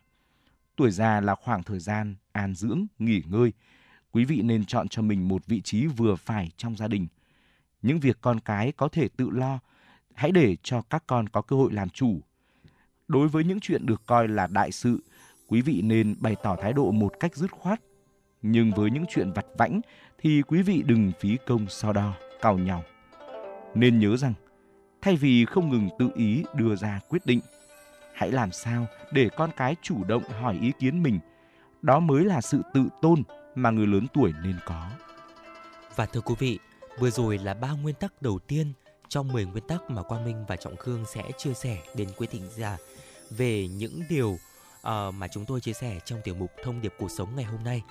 Tuổi 0.75 0.91
già 0.91 1.21
là 1.21 1.35
khoảng 1.35 1.63
thời 1.63 1.79
gian 1.79 2.15
an 2.31 2.55
dưỡng, 2.55 2.85
nghỉ 2.99 3.21
ngơi. 3.25 3.53
Quý 4.11 4.25
vị 4.25 4.41
nên 4.41 4.65
chọn 4.65 4.87
cho 4.87 5.01
mình 5.01 5.27
một 5.27 5.45
vị 5.47 5.61
trí 5.61 5.87
vừa 5.87 6.15
phải 6.15 6.51
trong 6.57 6.75
gia 6.75 6.87
đình. 6.87 7.07
Những 7.81 7.99
việc 7.99 8.17
con 8.21 8.39
cái 8.39 8.71
có 8.71 8.87
thể 8.87 9.07
tự 9.17 9.29
lo, 9.29 9.59
hãy 10.13 10.31
để 10.31 10.55
cho 10.63 10.81
các 10.81 11.03
con 11.07 11.29
có 11.29 11.41
cơ 11.41 11.55
hội 11.55 11.73
làm 11.73 11.89
chủ. 11.89 12.19
Đối 13.07 13.27
với 13.27 13.43
những 13.43 13.59
chuyện 13.59 13.85
được 13.85 14.01
coi 14.05 14.27
là 14.27 14.47
đại 14.47 14.71
sự, 14.71 15.03
quý 15.47 15.61
vị 15.61 15.81
nên 15.81 16.15
bày 16.19 16.35
tỏ 16.43 16.55
thái 16.61 16.73
độ 16.73 16.91
một 16.91 17.13
cách 17.19 17.35
dứt 17.35 17.51
khoát. 17.51 17.81
Nhưng 18.41 18.71
với 18.71 18.91
những 18.91 19.05
chuyện 19.09 19.31
vặt 19.31 19.45
vãnh 19.57 19.81
thì 20.17 20.41
quý 20.41 20.61
vị 20.61 20.83
đừng 20.85 21.11
phí 21.19 21.37
công 21.47 21.69
so 21.69 21.93
đo, 21.93 22.13
cào 22.41 22.57
nhau. 22.57 22.83
Nên 23.75 23.99
nhớ 23.99 24.17
rằng, 24.17 24.33
thay 25.01 25.15
vì 25.15 25.45
không 25.45 25.69
ngừng 25.69 25.89
tự 25.99 26.09
ý 26.15 26.43
đưa 26.53 26.75
ra 26.75 26.99
quyết 27.09 27.25
định, 27.25 27.39
hãy 28.13 28.31
làm 28.31 28.51
sao 28.51 28.87
để 29.11 29.29
con 29.37 29.49
cái 29.57 29.75
chủ 29.81 30.03
động 30.03 30.23
hỏi 30.23 30.57
ý 30.61 30.71
kiến 30.79 31.03
mình. 31.03 31.19
Đó 31.81 31.99
mới 31.99 32.25
là 32.25 32.41
sự 32.41 32.61
tự 32.73 32.87
tôn 33.01 33.23
mà 33.55 33.69
người 33.69 33.87
lớn 33.87 34.07
tuổi 34.13 34.33
nên 34.43 34.55
có. 34.65 34.89
Và 35.95 36.05
thưa 36.05 36.21
quý 36.21 36.35
vị, 36.39 36.59
vừa 36.99 37.09
rồi 37.09 37.37
là 37.37 37.53
ba 37.53 37.71
nguyên 37.71 37.95
tắc 37.95 38.21
đầu 38.21 38.39
tiên 38.39 38.73
trong 39.07 39.27
10 39.27 39.45
nguyên 39.45 39.67
tắc 39.67 39.89
mà 39.89 40.01
Quang 40.01 40.25
Minh 40.25 40.45
và 40.47 40.55
Trọng 40.55 40.75
Khương 40.75 41.05
sẽ 41.05 41.23
chia 41.37 41.53
sẻ 41.53 41.77
đến 41.95 42.09
quý 42.17 42.27
thính 42.27 42.49
giả 42.55 42.77
về 43.29 43.67
những 43.67 44.01
điều 44.09 44.29
uh, 44.29 45.13
mà 45.13 45.27
chúng 45.27 45.45
tôi 45.45 45.61
chia 45.61 45.73
sẻ 45.73 45.99
trong 46.05 46.21
tiểu 46.23 46.35
mục 46.35 46.51
Thông 46.63 46.81
điệp 46.81 46.93
cuộc 46.99 47.11
sống 47.11 47.35
ngày 47.35 47.45
hôm 47.45 47.63
nay. 47.63 47.83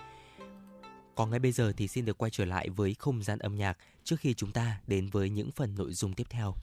Còn 1.16 1.31
ngay 1.31 1.38
bây 1.38 1.53
giờ 1.53 1.72
thì 1.77 1.88
xin 1.88 2.05
được 2.05 2.18
quay 2.18 2.31
trở 2.31 2.44
lại 2.44 2.68
với 2.68 2.94
không 2.94 3.22
gian 3.22 3.38
âm 3.38 3.57
nhạc 3.57 3.79
trước 4.05 4.20
khi 4.20 4.35
chúng 4.35 4.53
ta 4.53 4.81
đến 4.87 5.09
với 5.12 5.31
những 5.31 5.50
phần 5.50 5.74
nội 5.74 5.92
dung 5.92 6.14
tiếp 6.14 6.27
theo. 6.31 6.55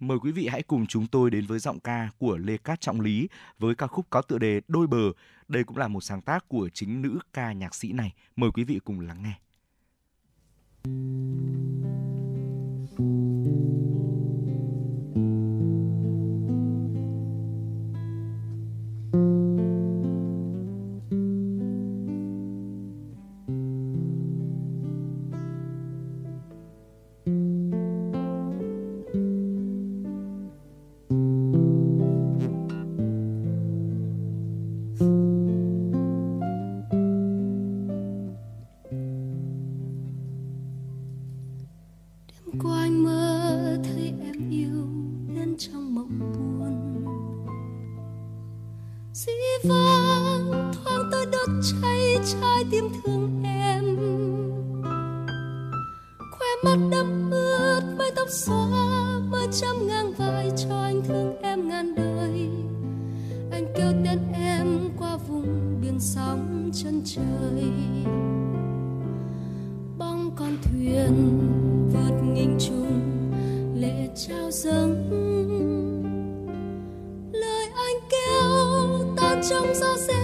Mời 0.00 0.18
quý 0.18 0.32
vị 0.32 0.46
hãy 0.46 0.62
cùng 0.62 0.86
chúng 0.86 1.06
tôi 1.06 1.30
đến 1.30 1.46
với 1.46 1.58
giọng 1.58 1.80
ca 1.80 2.10
của 2.18 2.36
Lê 2.36 2.56
Cát 2.56 2.80
Trọng 2.80 3.00
Lý 3.00 3.28
với 3.58 3.74
ca 3.74 3.86
khúc 3.86 4.06
có 4.10 4.22
tựa 4.22 4.38
đề 4.38 4.60
Đôi 4.68 4.86
bờ. 4.86 5.12
Đây 5.48 5.64
cũng 5.64 5.76
là 5.76 5.88
một 5.88 6.00
sáng 6.00 6.20
tác 6.22 6.48
của 6.48 6.68
chính 6.74 7.02
nữ 7.02 7.18
ca 7.32 7.52
nhạc 7.52 7.74
sĩ 7.74 7.92
này. 7.92 8.12
Mời 8.36 8.50
quý 8.50 8.64
vị 8.64 8.80
cùng 8.84 9.00
lắng 9.00 9.22
nghe. 9.22 9.34
em 64.42 64.90
qua 64.98 65.16
vùng 65.16 65.80
biển 65.82 66.00
sóng 66.00 66.70
chân 66.74 67.02
trời. 67.04 67.70
Bóng 69.98 70.30
con 70.36 70.56
thuyền 70.62 71.40
vượt 71.92 72.22
nghìn 72.34 72.58
trùng, 72.58 73.00
lệ 73.74 74.08
trao 74.16 74.50
dâng. 74.50 75.08
Lời 77.32 77.66
anh 77.76 78.08
kêu 78.10 79.14
tan 79.16 79.40
trong 79.50 79.74
gió 79.74 79.96
rét 80.08 80.21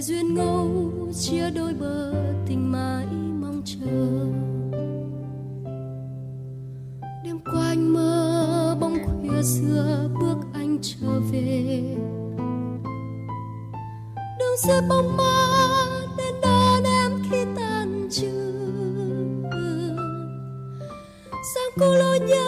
duyên 0.00 0.34
ngẫu 0.34 0.92
chia 1.20 1.50
đôi 1.50 1.74
bờ 1.74 2.12
tình 2.46 2.72
mãi 2.72 3.06
mong 3.40 3.62
chờ. 3.64 3.86
Đêm 7.24 7.38
qua 7.44 7.68
anh 7.68 7.92
mơ 7.92 8.76
bóng 8.80 8.98
khuya 9.04 9.42
xưa 9.42 10.10
bước 10.20 10.38
anh 10.54 10.78
trở 10.82 11.20
về. 11.32 11.96
Đường 14.38 14.56
xưa 14.66 14.80
bóng 14.88 15.16
ma 15.16 15.46
đến 16.18 16.34
đón 16.42 16.84
em 16.84 17.22
khi 17.30 17.44
tan 17.56 18.08
trường 18.10 19.42
sang 21.54 21.72
cô 21.76 21.94
lối 21.94 22.20
nhớ 22.20 22.47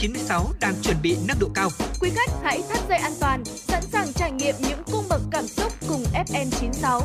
96 0.00 0.46
đang 0.60 0.74
chuẩn 0.82 0.96
bị 1.02 1.16
nâng 1.28 1.38
độ 1.40 1.48
cao. 1.54 1.68
Quý 2.00 2.10
khách 2.14 2.30
hãy 2.42 2.62
thắt 2.68 2.88
dây 2.88 2.98
an 2.98 3.12
toàn, 3.20 3.44
sẵn 3.44 3.82
sàng 3.82 4.12
trải 4.12 4.32
nghiệm 4.32 4.54
những 4.68 4.82
cung 4.92 5.04
bậc 5.10 5.20
cảm 5.30 5.46
xúc 5.46 5.72
cùng 5.88 6.02
FN96. 6.26 7.00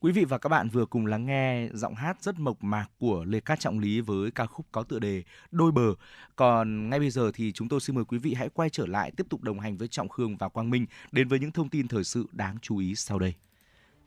Quý 0.00 0.12
vị 0.12 0.24
và 0.24 0.38
các 0.38 0.48
bạn 0.48 0.68
vừa 0.68 0.86
cùng 0.86 1.06
lắng 1.06 1.26
nghe 1.26 1.68
giọng 1.72 1.94
hát 1.94 2.22
rất 2.22 2.38
mộc 2.38 2.64
mạc 2.64 2.86
của 2.98 3.24
Lê 3.24 3.40
Cát 3.40 3.60
Trọng 3.60 3.78
Lý 3.78 4.00
với 4.00 4.30
ca 4.30 4.46
khúc 4.46 4.66
có 4.72 4.82
tựa 4.82 4.98
đề 4.98 5.22
Đôi 5.50 5.72
bờ. 5.72 5.94
Còn 6.36 6.90
ngay 6.90 7.00
bây 7.00 7.10
giờ 7.10 7.30
thì 7.34 7.52
chúng 7.52 7.68
tôi 7.68 7.80
xin 7.80 7.96
mời 7.96 8.04
quý 8.04 8.18
vị 8.18 8.34
hãy 8.34 8.48
quay 8.48 8.70
trở 8.70 8.86
lại 8.86 9.10
tiếp 9.16 9.26
tục 9.30 9.42
đồng 9.42 9.60
hành 9.60 9.76
với 9.76 9.88
Trọng 9.88 10.08
Khương 10.08 10.36
và 10.36 10.48
Quang 10.48 10.70
Minh 10.70 10.86
đến 11.12 11.28
với 11.28 11.38
những 11.38 11.52
thông 11.52 11.68
tin 11.68 11.88
thời 11.88 12.04
sự 12.04 12.26
đáng 12.32 12.56
chú 12.62 12.78
ý 12.78 12.94
sau 12.94 13.18
đây. 13.18 13.34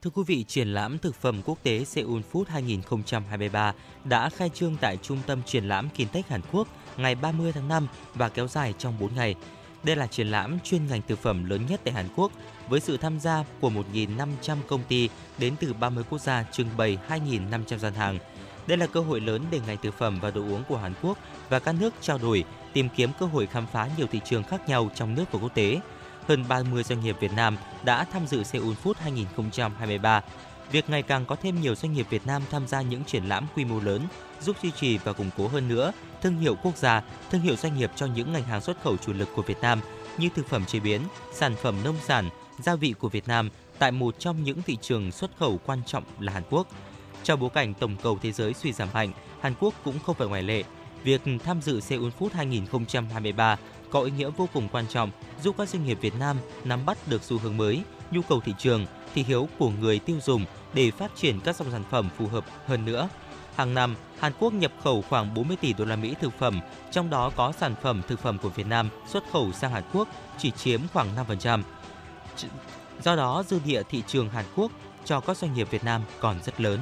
Thưa 0.01 0.10
quý 0.10 0.23
vị, 0.27 0.43
triển 0.43 0.67
lãm 0.67 0.97
thực 0.97 1.15
phẩm 1.15 1.41
quốc 1.45 1.57
tế 1.63 1.86
Seoul 1.86 2.21
Food 2.31 2.43
2023 2.47 3.73
đã 4.03 4.29
khai 4.29 4.49
trương 4.53 4.77
tại 4.81 4.97
Trung 4.97 5.19
tâm 5.27 5.41
Triển 5.45 5.67
lãm 5.67 5.89
Kintech 5.89 6.27
Hàn 6.27 6.41
Quốc 6.51 6.67
ngày 6.97 7.15
30 7.15 7.51
tháng 7.51 7.67
5 7.67 7.88
và 8.15 8.29
kéo 8.29 8.47
dài 8.47 8.73
trong 8.77 8.93
4 8.99 9.15
ngày. 9.15 9.36
Đây 9.83 9.95
là 9.95 10.07
triển 10.07 10.27
lãm 10.27 10.60
chuyên 10.63 10.88
ngành 10.88 11.01
thực 11.07 11.19
phẩm 11.19 11.49
lớn 11.49 11.62
nhất 11.69 11.81
tại 11.83 11.93
Hàn 11.93 12.05
Quốc 12.15 12.31
với 12.69 12.79
sự 12.79 12.97
tham 12.97 13.19
gia 13.19 13.43
của 13.62 13.69
1.500 13.93 14.57
công 14.67 14.83
ty 14.88 15.10
đến 15.38 15.55
từ 15.60 15.73
30 15.73 16.03
quốc 16.10 16.21
gia 16.21 16.43
trưng 16.51 16.67
bày 16.77 16.97
2.500 17.10 17.77
gian 17.77 17.93
hàng. 17.93 18.19
Đây 18.67 18.77
là 18.77 18.88
cơ 18.88 18.99
hội 18.99 19.21
lớn 19.21 19.45
để 19.51 19.60
ngành 19.67 19.77
thực 19.83 19.93
phẩm 19.93 20.19
và 20.21 20.31
đồ 20.31 20.41
uống 20.41 20.63
của 20.69 20.77
Hàn 20.77 20.93
Quốc 21.01 21.17
và 21.49 21.60
các 21.60 21.75
nước 21.79 21.93
trao 22.01 22.17
đổi, 22.17 22.43
tìm 22.73 22.89
kiếm 22.95 23.10
cơ 23.19 23.25
hội 23.25 23.47
khám 23.47 23.67
phá 23.67 23.89
nhiều 23.97 24.07
thị 24.12 24.19
trường 24.25 24.43
khác 24.43 24.69
nhau 24.69 24.89
trong 24.95 25.15
nước 25.15 25.25
và 25.31 25.39
quốc 25.39 25.55
tế. 25.55 25.79
Hơn 26.27 26.45
30 26.47 26.83
doanh 26.83 27.03
nghiệp 27.03 27.15
Việt 27.19 27.33
Nam 27.35 27.57
đã 27.83 28.03
tham 28.03 28.27
dự 28.27 28.43
Seoul 28.43 28.73
Food 28.83 28.93
2023. 28.99 30.21
Việc 30.71 30.89
ngày 30.89 31.01
càng 31.01 31.25
có 31.25 31.35
thêm 31.35 31.61
nhiều 31.61 31.75
doanh 31.75 31.93
nghiệp 31.93 32.05
Việt 32.09 32.27
Nam 32.27 32.41
tham 32.51 32.67
gia 32.67 32.81
những 32.81 33.03
triển 33.03 33.23
lãm 33.23 33.47
quy 33.55 33.65
mô 33.65 33.79
lớn 33.79 34.01
giúp 34.41 34.55
duy 34.63 34.71
trì 34.71 34.97
và 34.97 35.13
củng 35.13 35.29
cố 35.37 35.47
hơn 35.47 35.67
nữa 35.67 35.91
thương 36.21 36.37
hiệu 36.37 36.55
quốc 36.63 36.77
gia, 36.77 37.03
thương 37.31 37.41
hiệu 37.41 37.55
doanh 37.55 37.77
nghiệp 37.77 37.91
cho 37.95 38.05
những 38.05 38.33
ngành 38.33 38.43
hàng 38.43 38.61
xuất 38.61 38.81
khẩu 38.83 38.97
chủ 38.97 39.13
lực 39.13 39.29
của 39.35 39.41
Việt 39.41 39.57
Nam 39.61 39.79
như 40.17 40.29
thực 40.35 40.49
phẩm 40.49 40.65
chế 40.65 40.79
biến, 40.79 41.01
sản 41.33 41.55
phẩm 41.61 41.75
nông 41.83 41.97
sản, 42.05 42.29
gia 42.59 42.75
vị 42.75 42.93
của 42.99 43.09
Việt 43.09 43.27
Nam 43.27 43.49
tại 43.79 43.91
một 43.91 44.19
trong 44.19 44.43
những 44.43 44.61
thị 44.61 44.77
trường 44.81 45.11
xuất 45.11 45.31
khẩu 45.37 45.59
quan 45.65 45.81
trọng 45.85 46.03
là 46.19 46.33
Hàn 46.33 46.43
Quốc. 46.49 46.67
Trong 47.23 47.39
bối 47.39 47.49
cảnh 47.49 47.73
tổng 47.73 47.95
cầu 48.03 48.19
thế 48.21 48.31
giới 48.31 48.53
suy 48.53 48.73
giảm 48.73 48.89
mạnh, 48.93 49.11
Hàn 49.41 49.53
Quốc 49.59 49.73
cũng 49.83 49.99
không 50.05 50.15
phải 50.15 50.27
ngoại 50.27 50.43
lệ. 50.43 50.63
Việc 51.03 51.21
tham 51.43 51.61
dự 51.61 51.79
Seoul 51.79 52.09
Food 52.19 52.29
2023 52.33 53.57
có 53.91 54.02
ý 54.02 54.12
nghĩa 54.12 54.30
vô 54.30 54.50
cùng 54.54 54.67
quan 54.71 54.88
trọng 54.88 55.12
giúp 55.43 55.56
các 55.58 55.69
doanh 55.69 55.86
nghiệp 55.86 55.97
Việt 56.02 56.13
Nam 56.19 56.38
nắm 56.63 56.86
bắt 56.86 56.97
được 57.08 57.23
xu 57.23 57.38
hướng 57.38 57.58
mới, 57.58 57.84
nhu 58.12 58.21
cầu 58.21 58.41
thị 58.45 58.54
trường, 58.58 58.86
thị 59.15 59.23
hiếu 59.28 59.47
của 59.60 59.69
người 59.69 60.00
tiêu 60.00 60.17
dùng 60.23 60.45
để 60.73 60.91
phát 60.91 61.12
triển 61.15 61.39
các 61.39 61.56
dòng 61.56 61.71
sản 61.71 61.84
phẩm 61.89 62.10
phù 62.17 62.28
hợp 62.28 62.45
hơn 62.65 62.86
nữa. 62.86 63.10
Hàng 63.56 63.73
năm, 63.73 63.95
Hàn 64.19 64.32
Quốc 64.39 64.54
nhập 64.54 64.71
khẩu 64.84 65.04
khoảng 65.10 65.34
40 65.34 65.58
tỷ 65.62 65.73
đô 65.73 65.86
la 65.86 65.95
Mỹ 65.95 66.15
thực 66.21 66.39
phẩm, 66.39 66.60
trong 66.91 67.10
đó 67.10 67.32
có 67.36 67.54
sản 67.60 67.76
phẩm 67.82 68.02
thực 68.08 68.19
phẩm 68.19 68.38
của 68.38 68.50
Việt 68.50 68.67
Nam 68.67 68.89
xuất 69.08 69.23
khẩu 69.32 69.52
sang 69.52 69.71
Hàn 69.71 69.84
Quốc 69.93 70.08
chỉ 70.38 70.52
chiếm 70.52 70.82
khoảng 70.93 71.08
5%. 71.15 71.62
Do 73.04 73.15
đó, 73.15 73.43
dư 73.47 73.60
địa 73.65 73.84
thị 73.89 74.04
trường 74.08 74.30
Hàn 74.30 74.45
Quốc 74.56 74.71
cho 75.06 75.19
các 75.19 75.38
doanh 75.38 75.54
nghiệp 75.54 75.67
Việt 75.71 75.84
Nam 75.84 76.02
còn 76.19 76.36
rất 76.43 76.62
lớn. 76.62 76.80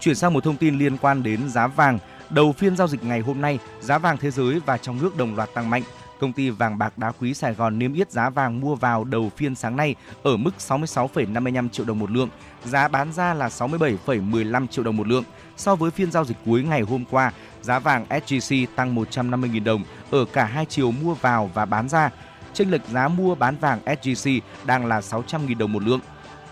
Chuyển 0.00 0.14
sang 0.14 0.32
một 0.32 0.44
thông 0.44 0.56
tin 0.56 0.78
liên 0.78 0.98
quan 0.98 1.22
đến 1.22 1.48
giá 1.48 1.66
vàng. 1.66 1.98
Đầu 2.32 2.52
phiên 2.52 2.76
giao 2.76 2.88
dịch 2.88 3.04
ngày 3.04 3.20
hôm 3.20 3.40
nay, 3.40 3.58
giá 3.80 3.98
vàng 3.98 4.16
thế 4.16 4.30
giới 4.30 4.60
và 4.66 4.76
trong 4.78 5.02
nước 5.02 5.16
đồng 5.16 5.36
loạt 5.36 5.54
tăng 5.54 5.70
mạnh. 5.70 5.82
Công 6.20 6.32
ty 6.32 6.50
vàng 6.50 6.78
bạc 6.78 6.98
đá 6.98 7.12
quý 7.20 7.34
Sài 7.34 7.54
Gòn 7.54 7.78
niêm 7.78 7.92
yết 7.92 8.10
giá 8.10 8.30
vàng 8.30 8.60
mua 8.60 8.74
vào 8.74 9.04
đầu 9.04 9.30
phiên 9.36 9.54
sáng 9.54 9.76
nay 9.76 9.94
ở 10.22 10.36
mức 10.36 10.50
66,55 10.58 11.68
triệu 11.68 11.86
đồng 11.86 11.98
một 11.98 12.10
lượng, 12.10 12.28
giá 12.64 12.88
bán 12.88 13.12
ra 13.12 13.34
là 13.34 13.48
67,15 13.48 14.66
triệu 14.66 14.84
đồng 14.84 14.96
một 14.96 15.08
lượng. 15.08 15.24
So 15.56 15.76
với 15.76 15.90
phiên 15.90 16.12
giao 16.12 16.24
dịch 16.24 16.36
cuối 16.46 16.62
ngày 16.62 16.80
hôm 16.80 17.04
qua, 17.10 17.32
giá 17.62 17.78
vàng 17.78 18.06
SJC 18.08 18.66
tăng 18.76 18.94
150.000 18.94 19.64
đồng 19.64 19.84
ở 20.10 20.24
cả 20.32 20.44
hai 20.44 20.66
chiều 20.66 20.90
mua 20.90 21.14
vào 21.14 21.50
và 21.54 21.64
bán 21.64 21.88
ra. 21.88 22.10
Chênh 22.54 22.70
lệch 22.70 22.88
giá 22.88 23.08
mua 23.08 23.34
bán 23.34 23.56
vàng 23.56 23.80
SJC 23.84 24.40
đang 24.64 24.86
là 24.86 25.00
600.000 25.00 25.58
đồng 25.58 25.72
một 25.72 25.82
lượng. 25.82 26.00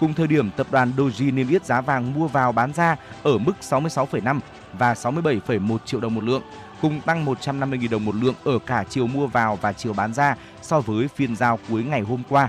Cùng 0.01 0.15
thời 0.15 0.27
điểm, 0.27 0.51
tập 0.51 0.67
đoàn 0.71 0.93
Doji 0.97 1.35
niêm 1.35 1.49
yết 1.49 1.65
giá 1.65 1.81
vàng 1.81 2.15
mua 2.15 2.27
vào 2.27 2.53
bán 2.53 2.73
ra 2.73 2.97
ở 3.23 3.39
mức 3.39 3.53
66,5 3.61 4.41
và 4.73 4.95
67,1 4.95 5.79
triệu 5.87 6.01
đồng 6.01 6.15
một 6.15 6.25
lượng. 6.25 6.43
cùng 6.83 7.01
tăng 7.01 7.27
150.000 7.27 7.91
đồng 7.91 8.05
một 8.05 8.15
lượng 8.15 8.35
ở 8.45 8.59
cả 8.67 8.85
chiều 8.89 9.07
mua 9.07 9.27
vào 9.27 9.59
và 9.61 9.73
chiều 9.73 9.93
bán 9.93 10.15
ra 10.15 10.37
so 10.63 10.81
với 10.81 11.09
phiên 11.09 11.37
giao 11.37 11.59
cuối 11.69 11.85
ngày 11.85 12.01
hôm 12.01 12.23
qua. 12.29 12.49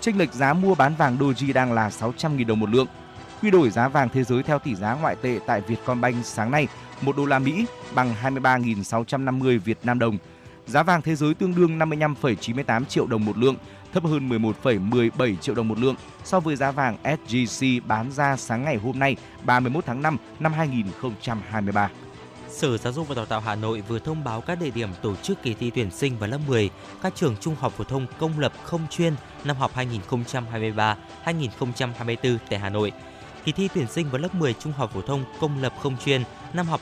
Chênh 0.00 0.18
lệch 0.18 0.32
giá 0.32 0.52
mua 0.52 0.74
bán 0.74 0.94
vàng 0.94 1.18
Doji 1.18 1.52
đang 1.52 1.72
là 1.72 1.88
600.000 1.88 2.46
đồng 2.46 2.60
một 2.60 2.70
lượng. 2.70 2.86
Quy 3.42 3.50
đổi 3.50 3.70
giá 3.70 3.88
vàng 3.88 4.08
thế 4.08 4.24
giới 4.24 4.42
theo 4.42 4.58
tỷ 4.58 4.74
giá 4.74 4.94
ngoại 4.94 5.16
tệ 5.22 5.38
tại 5.46 5.60
Vietcombank 5.60 6.26
sáng 6.26 6.50
nay, 6.50 6.68
1 7.00 7.16
đô 7.16 7.26
la 7.26 7.38
Mỹ 7.38 7.66
bằng 7.94 8.14
23.650 8.22 9.60
Việt 9.60 9.78
Nam 9.82 9.98
đồng. 9.98 10.18
Giá 10.66 10.82
vàng 10.82 11.02
thế 11.02 11.14
giới 11.14 11.34
tương 11.34 11.54
đương 11.54 11.78
55,98 11.78 12.84
triệu 12.84 13.06
đồng 13.06 13.24
một 13.24 13.38
lượng, 13.38 13.56
thấp 13.94 14.04
hơn 14.04 14.28
11,17 14.28 15.36
triệu 15.36 15.54
đồng 15.54 15.68
một 15.68 15.78
lượng 15.78 15.94
so 16.24 16.40
với 16.40 16.56
giá 16.56 16.70
vàng 16.70 16.96
SJC 17.04 17.80
bán 17.86 18.12
ra 18.12 18.36
sáng 18.36 18.64
ngày 18.64 18.76
hôm 18.76 18.98
nay 18.98 19.16
31 19.44 19.84
tháng 19.86 20.02
5 20.02 20.16
năm 20.40 20.52
2023. 20.52 21.90
Sở 22.48 22.76
Giáo 22.76 22.92
dục 22.92 23.08
và 23.08 23.14
Đào 23.14 23.26
tạo 23.26 23.40
Hà 23.40 23.54
Nội 23.54 23.82
vừa 23.88 23.98
thông 23.98 24.24
báo 24.24 24.40
các 24.40 24.60
địa 24.60 24.70
điểm 24.70 24.88
tổ 25.02 25.16
chức 25.16 25.42
kỳ 25.42 25.54
thi 25.54 25.70
tuyển 25.74 25.90
sinh 25.90 26.18
vào 26.18 26.30
lớp 26.30 26.38
10 26.46 26.70
các 27.02 27.14
trường 27.14 27.36
trung 27.40 27.56
học 27.60 27.72
phổ 27.72 27.84
thông 27.84 28.06
công 28.18 28.38
lập 28.38 28.52
không 28.62 28.86
chuyên 28.90 29.14
năm 29.44 29.56
học 29.56 29.70
2023-2024 29.74 30.94
tại 32.50 32.58
Hà 32.58 32.68
Nội. 32.68 32.92
Kỳ 33.44 33.52
thi 33.52 33.68
tuyển 33.74 33.86
sinh 33.86 34.10
vào 34.10 34.18
lớp 34.18 34.34
10 34.34 34.54
trung 34.54 34.72
học 34.72 34.90
phổ 34.94 35.00
thông 35.00 35.24
công 35.40 35.62
lập 35.62 35.74
không 35.82 35.96
chuyên 36.04 36.22
năm 36.52 36.66
học 36.66 36.80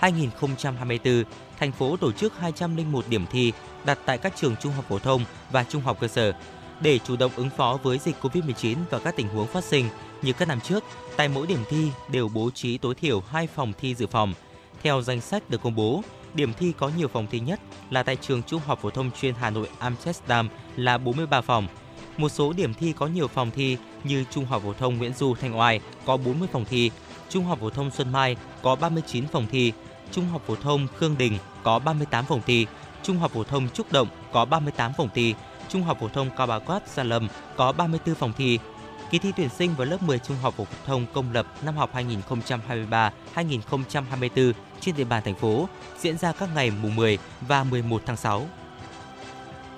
2023-2024, 0.00 1.24
thành 1.58 1.72
phố 1.72 1.96
tổ 1.96 2.12
chức 2.12 2.38
201 2.38 3.04
điểm 3.08 3.26
thi 3.30 3.52
đặt 3.84 3.98
tại 4.06 4.18
các 4.18 4.32
trường 4.36 4.56
trung 4.56 4.72
học 4.72 4.84
phổ 4.88 4.98
thông 4.98 5.24
và 5.50 5.64
trung 5.64 5.82
học 5.82 5.96
cơ 6.00 6.08
sở. 6.08 6.32
Để 6.80 6.98
chủ 6.98 7.16
động 7.16 7.32
ứng 7.36 7.50
phó 7.50 7.78
với 7.82 7.98
dịch 7.98 8.16
COVID-19 8.22 8.76
và 8.90 8.98
các 8.98 9.16
tình 9.16 9.28
huống 9.28 9.46
phát 9.46 9.64
sinh 9.64 9.88
như 10.22 10.32
các 10.32 10.48
năm 10.48 10.60
trước, 10.60 10.84
tại 11.16 11.28
mỗi 11.28 11.46
điểm 11.46 11.64
thi 11.70 11.90
đều 12.10 12.28
bố 12.28 12.50
trí 12.50 12.78
tối 12.78 12.94
thiểu 12.94 13.20
2 13.20 13.46
phòng 13.46 13.72
thi 13.80 13.94
dự 13.94 14.06
phòng. 14.06 14.34
Theo 14.82 15.02
danh 15.02 15.20
sách 15.20 15.50
được 15.50 15.62
công 15.62 15.74
bố, 15.74 16.02
điểm 16.34 16.52
thi 16.58 16.72
có 16.78 16.90
nhiều 16.98 17.08
phòng 17.08 17.26
thi 17.30 17.40
nhất 17.40 17.60
là 17.90 18.02
tại 18.02 18.16
trường 18.16 18.42
Trung 18.42 18.60
học 18.66 18.78
phổ 18.82 18.90
thông 18.90 19.10
chuyên 19.20 19.34
Hà 19.34 19.50
Nội 19.50 19.68
Amsterdam 19.78 20.48
là 20.76 20.98
43 20.98 21.40
phòng. 21.40 21.68
Một 22.16 22.28
số 22.28 22.52
điểm 22.52 22.74
thi 22.74 22.92
có 22.98 23.06
nhiều 23.06 23.28
phòng 23.28 23.50
thi 23.50 23.76
như 24.04 24.24
Trung 24.30 24.44
học 24.44 24.62
phổ 24.64 24.72
thông 24.72 24.98
Nguyễn 24.98 25.14
Du 25.14 25.34
Thanh 25.34 25.58
Oai 25.58 25.80
có 26.06 26.16
40 26.16 26.48
phòng 26.52 26.64
thi, 26.64 26.90
Trung 27.28 27.44
học 27.44 27.58
phổ 27.60 27.70
thông 27.70 27.90
Xuân 27.90 28.12
Mai 28.12 28.36
có 28.62 28.76
39 28.76 29.28
phòng 29.28 29.46
thi, 29.50 29.72
Trung 30.12 30.28
học 30.28 30.42
phổ 30.46 30.56
thông 30.56 30.86
Khương 30.96 31.18
Đình 31.18 31.38
có 31.62 31.78
38 31.78 32.24
phòng 32.24 32.40
thi, 32.46 32.66
Trung 33.04 33.18
học 33.18 33.32
phổ 33.32 33.44
thông 33.44 33.68
Trúc 33.68 33.92
Động 33.92 34.08
có 34.32 34.44
38 34.44 34.92
phòng 34.96 35.08
thi, 35.14 35.34
Trung 35.68 35.82
học 35.82 35.98
phổ 36.00 36.08
thông 36.08 36.30
Cao 36.36 36.46
Bá 36.46 36.58
Quát 36.58 36.88
Gia 36.88 37.02
Lâm 37.02 37.28
có 37.56 37.72
34 37.72 38.14
phòng 38.14 38.32
thi. 38.36 38.58
Kỳ 39.10 39.18
thi 39.18 39.32
tuyển 39.36 39.48
sinh 39.48 39.74
vào 39.76 39.86
lớp 39.86 40.02
10 40.02 40.18
trung 40.18 40.36
học 40.42 40.54
phổ 40.56 40.66
thông 40.86 41.06
công 41.14 41.32
lập 41.32 41.46
năm 41.64 41.76
học 41.76 41.90
2023-2024 41.94 44.52
trên 44.80 44.96
địa 44.96 45.04
bàn 45.04 45.22
thành 45.24 45.34
phố 45.34 45.68
diễn 45.98 46.18
ra 46.18 46.32
các 46.32 46.48
ngày 46.54 46.72
mùng 46.82 46.96
10 46.96 47.18
và 47.48 47.64
11 47.64 48.02
tháng 48.06 48.16
6. 48.16 48.46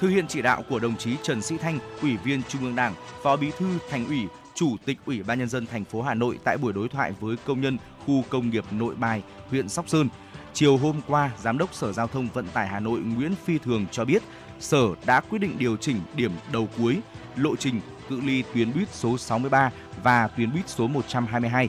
Thực 0.00 0.08
hiện 0.08 0.26
chỉ 0.28 0.42
đạo 0.42 0.62
của 0.68 0.78
đồng 0.78 0.96
chí 0.96 1.16
Trần 1.22 1.42
Sĩ 1.42 1.58
Thanh, 1.58 1.78
Ủy 2.02 2.16
viên 2.16 2.42
Trung 2.48 2.62
ương 2.62 2.76
Đảng, 2.76 2.94
Phó 3.22 3.36
Bí 3.36 3.50
thư 3.58 3.66
Thành 3.90 4.06
ủy, 4.06 4.20
Chủ 4.54 4.76
tịch 4.84 4.98
Ủy 5.06 5.22
ban 5.22 5.38
nhân 5.38 5.48
dân 5.48 5.66
thành 5.66 5.84
phố 5.84 6.02
Hà 6.02 6.14
Nội 6.14 6.38
tại 6.44 6.56
buổi 6.56 6.72
đối 6.72 6.88
thoại 6.88 7.12
với 7.20 7.36
công 7.46 7.60
nhân 7.60 7.78
khu 8.06 8.24
công 8.30 8.50
nghiệp 8.50 8.64
Nội 8.70 8.94
Bài, 8.94 9.22
huyện 9.50 9.68
Sóc 9.68 9.88
Sơn. 9.88 10.08
Chiều 10.56 10.76
hôm 10.76 11.00
qua, 11.06 11.30
Giám 11.38 11.58
đốc 11.58 11.74
Sở 11.74 11.92
Giao 11.92 12.06
thông 12.06 12.28
Vận 12.34 12.48
tải 12.48 12.68
Hà 12.68 12.80
Nội 12.80 13.00
Nguyễn 13.00 13.34
Phi 13.44 13.58
Thường 13.58 13.86
cho 13.92 14.04
biết, 14.04 14.22
Sở 14.60 14.86
đã 15.06 15.20
quyết 15.20 15.38
định 15.38 15.58
điều 15.58 15.76
chỉnh 15.76 16.00
điểm 16.14 16.32
đầu 16.52 16.68
cuối, 16.78 17.00
lộ 17.36 17.56
trình 17.56 17.80
cự 18.08 18.20
ly 18.20 18.44
tuyến 18.54 18.72
buýt 18.74 18.88
số 18.94 19.18
63 19.18 19.70
và 20.02 20.28
tuyến 20.28 20.52
buýt 20.52 20.68
số 20.68 20.86
122. 20.86 21.68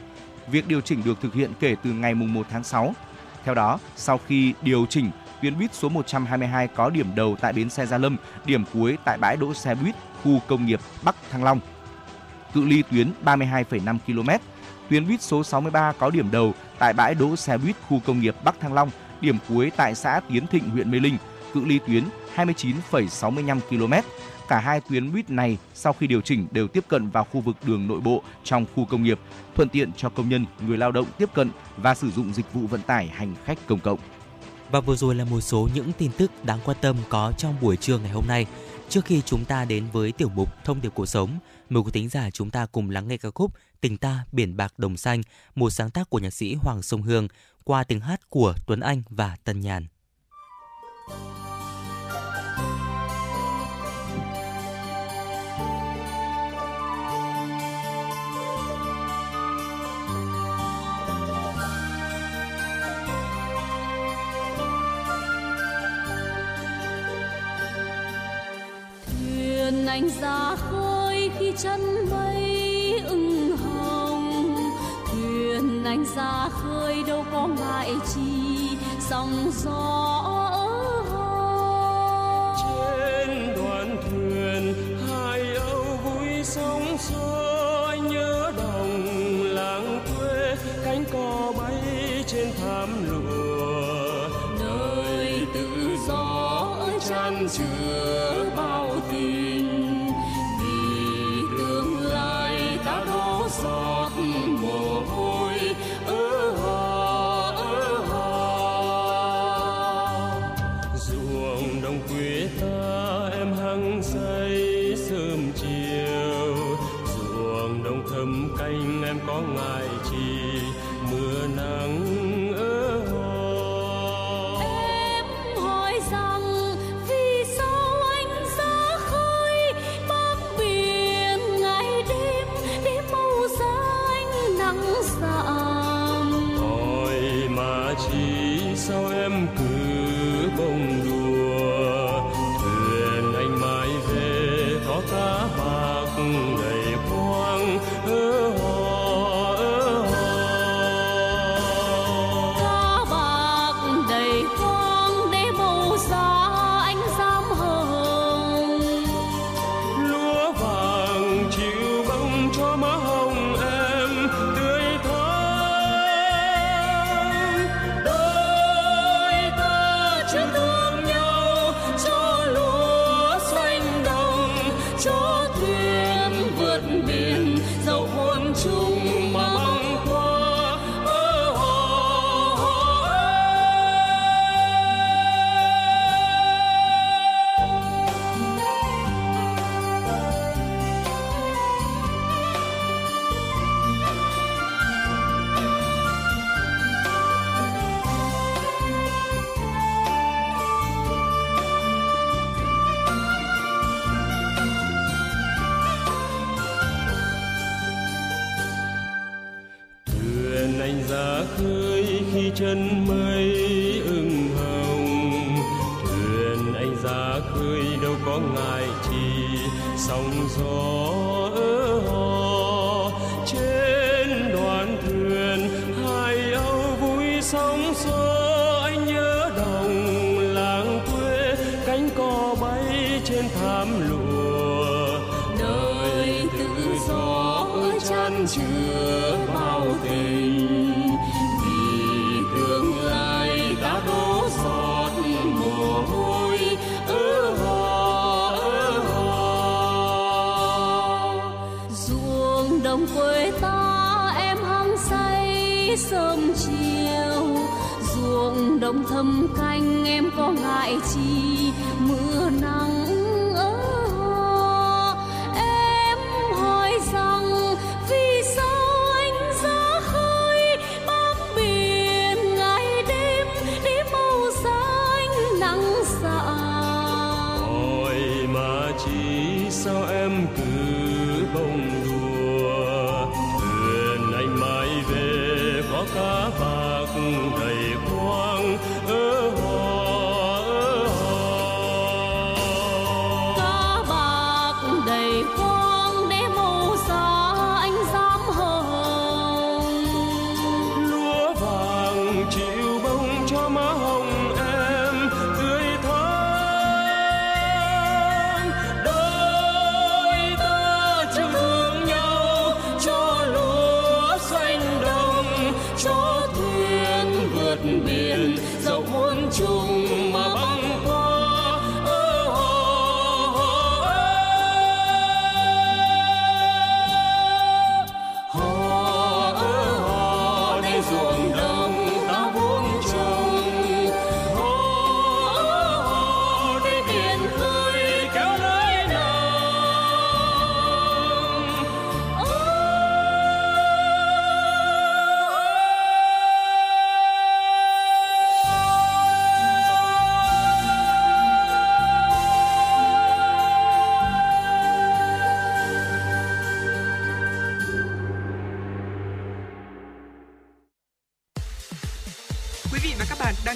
Việc 0.50 0.68
điều 0.68 0.80
chỉnh 0.80 1.02
được 1.04 1.20
thực 1.20 1.34
hiện 1.34 1.52
kể 1.60 1.76
từ 1.84 1.92
ngày 1.92 2.14
1 2.14 2.46
tháng 2.50 2.64
6. 2.64 2.94
Theo 3.44 3.54
đó, 3.54 3.78
sau 3.96 4.20
khi 4.26 4.54
điều 4.62 4.86
chỉnh, 4.86 5.10
tuyến 5.42 5.58
buýt 5.58 5.74
số 5.74 5.88
122 5.88 6.68
có 6.68 6.90
điểm 6.90 7.14
đầu 7.14 7.36
tại 7.40 7.52
bến 7.52 7.70
xe 7.70 7.86
Gia 7.86 7.98
Lâm, 7.98 8.16
điểm 8.44 8.64
cuối 8.72 8.98
tại 9.04 9.18
bãi 9.18 9.36
đỗ 9.36 9.54
xe 9.54 9.74
buýt 9.74 9.94
khu 10.22 10.40
công 10.48 10.66
nghiệp 10.66 10.80
Bắc 11.02 11.16
Thăng 11.30 11.44
Long. 11.44 11.60
Cự 12.54 12.64
ly 12.64 12.82
tuyến 12.90 13.12
32,5 13.24 13.98
km. 14.06 14.30
Tuyến 14.90 15.06
buýt 15.06 15.22
số 15.22 15.44
63 15.44 15.92
có 15.98 16.10
điểm 16.10 16.30
đầu 16.30 16.54
tại 16.78 16.92
bãi 16.92 17.14
đỗ 17.14 17.36
xe 17.36 17.58
buýt 17.58 17.76
khu 17.88 18.00
công 18.06 18.20
nghiệp 18.20 18.36
Bắc 18.44 18.60
Thăng 18.60 18.72
Long, 18.72 18.90
điểm 19.20 19.36
cuối 19.48 19.72
tại 19.76 19.94
xã 19.94 20.20
Tiến 20.28 20.46
Thịnh, 20.46 20.70
huyện 20.70 20.90
Mê 20.90 21.00
Linh, 21.00 21.16
cự 21.54 21.64
ly 21.64 21.78
tuyến 21.86 22.04
29,65 22.36 23.60
km. 23.60 23.94
Cả 24.48 24.58
hai 24.58 24.80
tuyến 24.80 25.12
buýt 25.12 25.30
này 25.30 25.58
sau 25.74 25.92
khi 25.92 26.06
điều 26.06 26.20
chỉnh 26.20 26.46
đều 26.50 26.68
tiếp 26.68 26.84
cận 26.88 27.08
vào 27.10 27.24
khu 27.24 27.40
vực 27.40 27.56
đường 27.66 27.88
nội 27.88 28.00
bộ 28.00 28.22
trong 28.44 28.66
khu 28.74 28.84
công 28.84 29.02
nghiệp, 29.02 29.18
thuận 29.54 29.68
tiện 29.68 29.92
cho 29.96 30.08
công 30.08 30.28
nhân, 30.28 30.46
người 30.66 30.78
lao 30.78 30.92
động 30.92 31.06
tiếp 31.18 31.28
cận 31.34 31.50
và 31.76 31.94
sử 31.94 32.10
dụng 32.10 32.32
dịch 32.32 32.52
vụ 32.52 32.66
vận 32.66 32.82
tải 32.82 33.06
hành 33.06 33.34
khách 33.44 33.58
công 33.66 33.80
cộng. 33.80 33.98
Và 34.70 34.80
vừa 34.80 34.96
rồi 34.96 35.14
là 35.14 35.24
một 35.24 35.40
số 35.40 35.68
những 35.74 35.92
tin 35.98 36.10
tức 36.18 36.30
đáng 36.44 36.58
quan 36.64 36.76
tâm 36.80 36.96
có 37.08 37.32
trong 37.38 37.54
buổi 37.60 37.76
trưa 37.76 37.98
ngày 37.98 38.10
hôm 38.10 38.26
nay. 38.26 38.46
Trước 38.88 39.04
khi 39.04 39.22
chúng 39.22 39.44
ta 39.44 39.64
đến 39.64 39.84
với 39.92 40.12
tiểu 40.12 40.28
mục 40.34 40.64
Thông 40.64 40.80
điệp 40.80 40.90
cuộc 40.94 41.06
sống, 41.06 41.30
mời 41.68 41.82
quý 41.82 41.90
thính 41.92 42.08
giả 42.08 42.30
chúng 42.30 42.50
ta 42.50 42.66
cùng 42.66 42.90
lắng 42.90 43.08
nghe 43.08 43.16
ca 43.16 43.30
khúc 43.30 43.52
Tình 43.80 43.96
ta 43.96 44.24
biển 44.32 44.56
bạc 44.56 44.78
đồng 44.78 44.96
xanh, 44.96 45.22
một 45.54 45.70
sáng 45.70 45.90
tác 45.90 46.10
của 46.10 46.18
nhạc 46.18 46.30
sĩ 46.30 46.54
Hoàng 46.54 46.82
Sông 46.82 47.02
Hương 47.02 47.28
qua 47.64 47.84
tiếng 47.84 48.00
hát 48.00 48.30
của 48.30 48.54
Tuấn 48.66 48.80
Anh 48.80 49.02
và 49.08 49.36
Tân 49.44 49.60
Nhàn. 49.60 49.86
thuyền 69.68 69.86
anh 69.86 70.08
ra 70.20 70.56
khơi 70.56 70.77
chân 71.62 72.10
mây 72.10 73.02
ưng 73.06 73.56
hồng. 73.56 74.56
Thuyền 75.06 75.84
anh 75.84 76.04
ra 76.16 76.48
khơi 76.48 77.02
đâu 77.06 77.24
có 77.32 77.46
ngại 77.46 77.90
chi 78.14 78.68
sóng 79.00 79.50
gió 79.64 80.24
trên 82.62 83.54
đoàn 83.56 83.96
thuyền 84.02 84.74
hai 85.08 85.56
âu 85.56 85.84
vui 86.04 86.44
sóng 86.44 86.96
gió 87.10 87.94
nhớ 88.02 88.52
đồng 88.56 89.42
làng 89.42 90.00
quê 90.18 90.56
cánh 90.84 91.04
cò 91.12 91.52
bay 91.58 92.24
trên 92.26 92.46
thảm 92.62 92.88
lụa. 93.10 94.28
Nơi 94.60 95.46
tự 95.54 95.68
do 96.08 96.76
chan 97.08 97.48
chứa 97.52 98.44
bao 98.56 98.87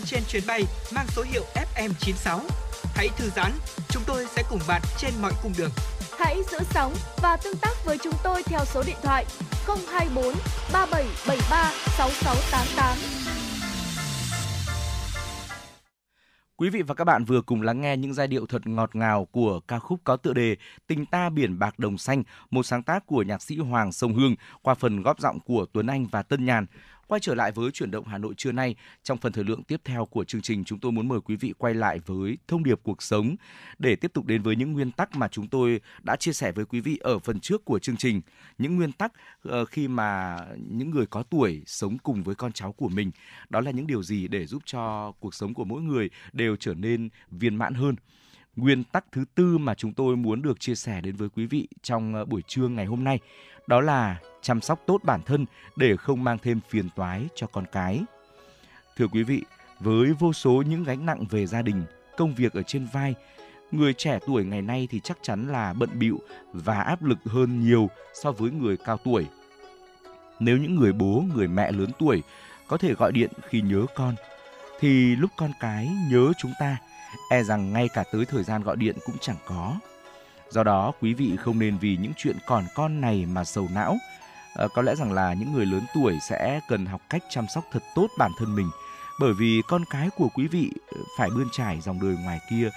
trên 0.07 0.23
chuyến 0.29 0.43
bay 0.47 0.63
mang 0.95 1.07
số 1.09 1.23
hiệu 1.23 1.45
FM96. 1.77 2.41
Hãy 2.95 3.09
thư 3.17 3.31
giãn, 3.37 3.53
chúng 3.89 4.03
tôi 4.07 4.27
sẽ 4.37 4.43
cùng 4.51 4.61
bạn 4.69 4.83
trên 4.99 5.13
mọi 5.23 5.33
cung 5.43 5.53
đường. 5.59 5.71
Hãy 6.19 6.37
giữ 6.51 6.59
sóng 6.71 6.95
và 7.23 7.37
tương 7.37 7.57
tác 7.57 7.85
với 7.85 7.99
chúng 8.05 8.15
tôi 8.25 8.43
theo 8.43 8.61
số 8.65 8.83
điện 8.87 8.97
thoại 9.03 9.27
024 9.67 10.35
3773 10.73 11.73
6688. 11.99 13.23
Quý 16.63 16.71
vị 16.71 16.83
và 16.83 16.95
các 16.95 17.05
bạn 17.05 17.25
vừa 17.25 17.43
cùng 17.43 17.63
lắng 17.63 17.81
nghe 17.81 17.97
những 17.97 18.15
giai 18.15 18.27
điệu 18.27 18.47
thật 18.47 18.67
ngọt 18.67 18.97
ngào 18.97 19.25
của 19.25 19.61
ca 19.61 19.79
khúc 19.79 20.01
có 20.05 20.17
tựa 20.17 20.33
đề 20.33 20.57
Tình 20.87 21.07
ta 21.07 21.31
biển 21.31 21.59
bạc 21.59 21.79
đồng 21.79 21.99
xanh, 21.99 22.23
một 22.51 22.63
sáng 22.63 22.83
tác 22.83 23.07
của 23.07 23.23
nhạc 23.23 23.43
sĩ 23.43 23.57
Hoàng 23.57 23.93
Sông 23.93 24.15
Hương 24.15 24.35
qua 24.63 24.75
phần 24.75 25.03
góp 25.03 25.21
giọng 25.21 25.41
của 25.41 25.67
Tuấn 25.73 25.87
Anh 25.87 26.07
và 26.07 26.23
Tân 26.23 26.45
Nhàn. 26.45 26.67
Quay 27.13 27.21
trở 27.21 27.35
lại 27.35 27.53
với 27.53 27.71
chuyển 27.71 27.91
động 27.91 28.05
Hà 28.07 28.19
Nội 28.19 28.35
trưa 28.37 28.53
nay, 28.53 28.75
trong 29.03 29.19
phần 29.19 29.33
thời 29.33 29.45
lượng 29.45 29.63
tiếp 29.63 29.81
theo 29.85 30.07
của 30.07 30.25
chương 30.25 30.43
trình, 30.43 30.65
chúng 30.65 30.81
tôi 30.81 30.93
muốn 30.93 31.09
mời 31.09 31.21
quý 31.21 31.37
vị 31.37 31.53
quay 31.59 31.75
lại 31.75 31.99
với 32.07 32.39
thông 32.49 32.65
điệp 32.65 32.81
cuộc 32.83 33.03
sống 33.03 33.37
để 33.79 33.97
tiếp 33.97 34.13
tục 34.15 34.27
đến 34.27 34.43
với 34.43 34.57
những 34.57 34.73
nguyên 34.73 34.91
tắc 34.91 35.17
mà 35.17 35.29
chúng 35.29 35.49
tôi 35.49 35.81
đã 36.03 36.17
chia 36.17 36.33
sẻ 36.33 36.53
với 36.53 36.65
quý 36.65 36.81
vị 36.81 36.99
ở 37.01 37.19
phần 37.19 37.41
trước 37.41 37.65
của 37.65 37.79
chương 37.79 37.97
trình. 37.97 38.21
Những 38.59 38.77
nguyên 38.77 38.93
tắc 38.93 39.13
ờ, 39.43 39.65
khi 39.65 39.89
mà 39.89 40.37
những 40.71 40.91
người 40.91 41.07
có 41.07 41.23
tuổi 41.23 41.63
sống 41.67 41.99
cùng 41.99 42.23
với 42.23 42.35
con 42.35 42.53
cháu 42.53 42.73
của 42.73 42.89
mình, 42.89 43.11
đó 43.51 43.61
là 43.61 43.71
những 43.71 43.87
điều 43.87 44.03
gì 44.03 44.29
để 44.29 44.47
giúp 44.47 44.63
cho 44.67 45.13
cuộc 45.21 45.35
sống 45.35 45.55
của 45.55 45.65
mỗi 45.65 45.83
người 45.83 46.11
đều 46.33 46.57
trở 46.57 46.75
nên 46.75 47.09
viên 47.31 47.57
mãn 47.57 47.75
hơn. 47.75 47.97
Nguyên 48.57 48.85
tắc 48.85 49.05
thứ 49.13 49.25
tư 49.35 49.59
mà 49.59 49.75
chúng 49.75 49.93
tôi 49.93 50.17
muốn 50.17 50.43
được 50.43 50.61
chia 50.61 50.75
sẻ 50.75 51.01
đến 51.01 51.17
với 51.17 51.29
quý 51.29 51.47
vị 51.47 51.69
trong 51.83 52.15
ờ, 52.15 52.25
buổi 52.25 52.43
trưa 52.47 52.69
ngày 52.69 52.87
hôm 52.87 53.05
nay 53.05 53.19
đó 53.67 53.81
là 53.81 54.21
chăm 54.43 54.61
sóc 54.61 54.83
tốt 54.87 55.01
bản 55.05 55.21
thân 55.27 55.47
để 55.77 55.97
không 55.97 56.25
mang 56.25 56.39
thêm 56.39 56.61
phiền 56.69 56.89
toái 56.97 57.29
cho 57.35 57.47
con 57.47 57.65
cái. 57.73 58.03
Thưa 58.97 59.07
quý 59.07 59.23
vị, 59.23 59.43
với 59.81 60.13
vô 60.13 60.33
số 60.33 60.63
những 60.69 60.85
gánh 60.85 61.07
nặng 61.07 61.25
về 61.31 61.47
gia 61.47 61.63
đình, 61.63 61.85
công 62.17 62.35
việc 62.35 62.53
ở 62.53 62.63
trên 62.63 62.87
vai, 62.93 63.15
người 63.71 63.95
trẻ 63.95 64.19
tuổi 64.27 64.45
ngày 64.45 64.63
nay 64.63 64.89
thì 64.91 65.01
chắc 65.05 65.19
chắn 65.23 65.49
là 65.49 65.73
bận 65.73 65.91
bịu 65.99 66.21
và 66.53 66.81
áp 66.81 67.03
lực 67.03 67.19
hơn 67.25 67.61
nhiều 67.61 67.91
so 68.15 68.33
với 68.33 68.51
người 68.51 68.77
cao 68.77 68.99
tuổi. 69.05 69.27
Nếu 70.41 70.57
những 70.59 70.77
người 70.77 70.93
bố, 70.93 71.25
người 71.35 71.49
mẹ 71.49 71.73
lớn 71.73 71.91
tuổi 71.99 72.23
có 72.67 72.77
thể 72.77 72.95
gọi 72.95 73.13
điện 73.13 73.31
khi 73.49 73.61
nhớ 73.61 73.87
con, 73.95 74.15
thì 74.81 75.17
lúc 75.17 75.31
con 75.37 75.51
cái 75.61 75.91
nhớ 76.11 76.33
chúng 76.39 76.53
ta, 76.61 76.77
e 77.31 77.43
rằng 77.43 77.73
ngay 77.73 77.89
cả 77.95 78.05
tới 78.13 78.25
thời 78.25 78.43
gian 78.43 78.63
gọi 78.63 78.77
điện 78.77 78.97
cũng 79.05 79.17
chẳng 79.21 79.37
có. 79.47 79.75
Do 80.51 80.63
đó, 80.63 80.93
quý 81.01 81.15
vị 81.15 81.37
không 81.37 81.59
nên 81.59 81.79
vì 81.79 81.97
những 81.97 82.13
chuyện 82.17 82.37
còn 82.47 82.65
con 82.75 83.01
này 83.01 83.27
mà 83.27 83.45
sầu 83.45 83.69
não. 83.75 83.97
À, 84.55 84.67
có 84.75 84.83
lẽ 84.83 84.95
rằng 84.95 85.13
là 85.13 85.33
những 85.33 85.53
người 85.53 85.67
lớn 85.67 85.83
tuổi 85.95 86.19
sẽ 86.29 86.61
cần 86.69 86.87
học 86.87 87.01
cách 87.11 87.23
chăm 87.31 87.47
sóc 87.55 87.65
thật 87.73 87.83
tốt 87.95 88.07
bản 88.19 88.31
thân 88.39 88.55
mình. 88.55 88.71
Bởi 89.21 89.33
vì 89.33 89.63
con 89.69 89.85
cái 89.91 90.09
của 90.17 90.29
quý 90.35 90.47
vị 90.47 90.71
ờ, 90.91 91.01
phải 91.19 91.31
bươn 91.31 91.49
trải 91.53 91.81
dòng 91.81 92.01
đời 92.01 92.17
ngoài 92.25 92.41
kia 92.51 92.71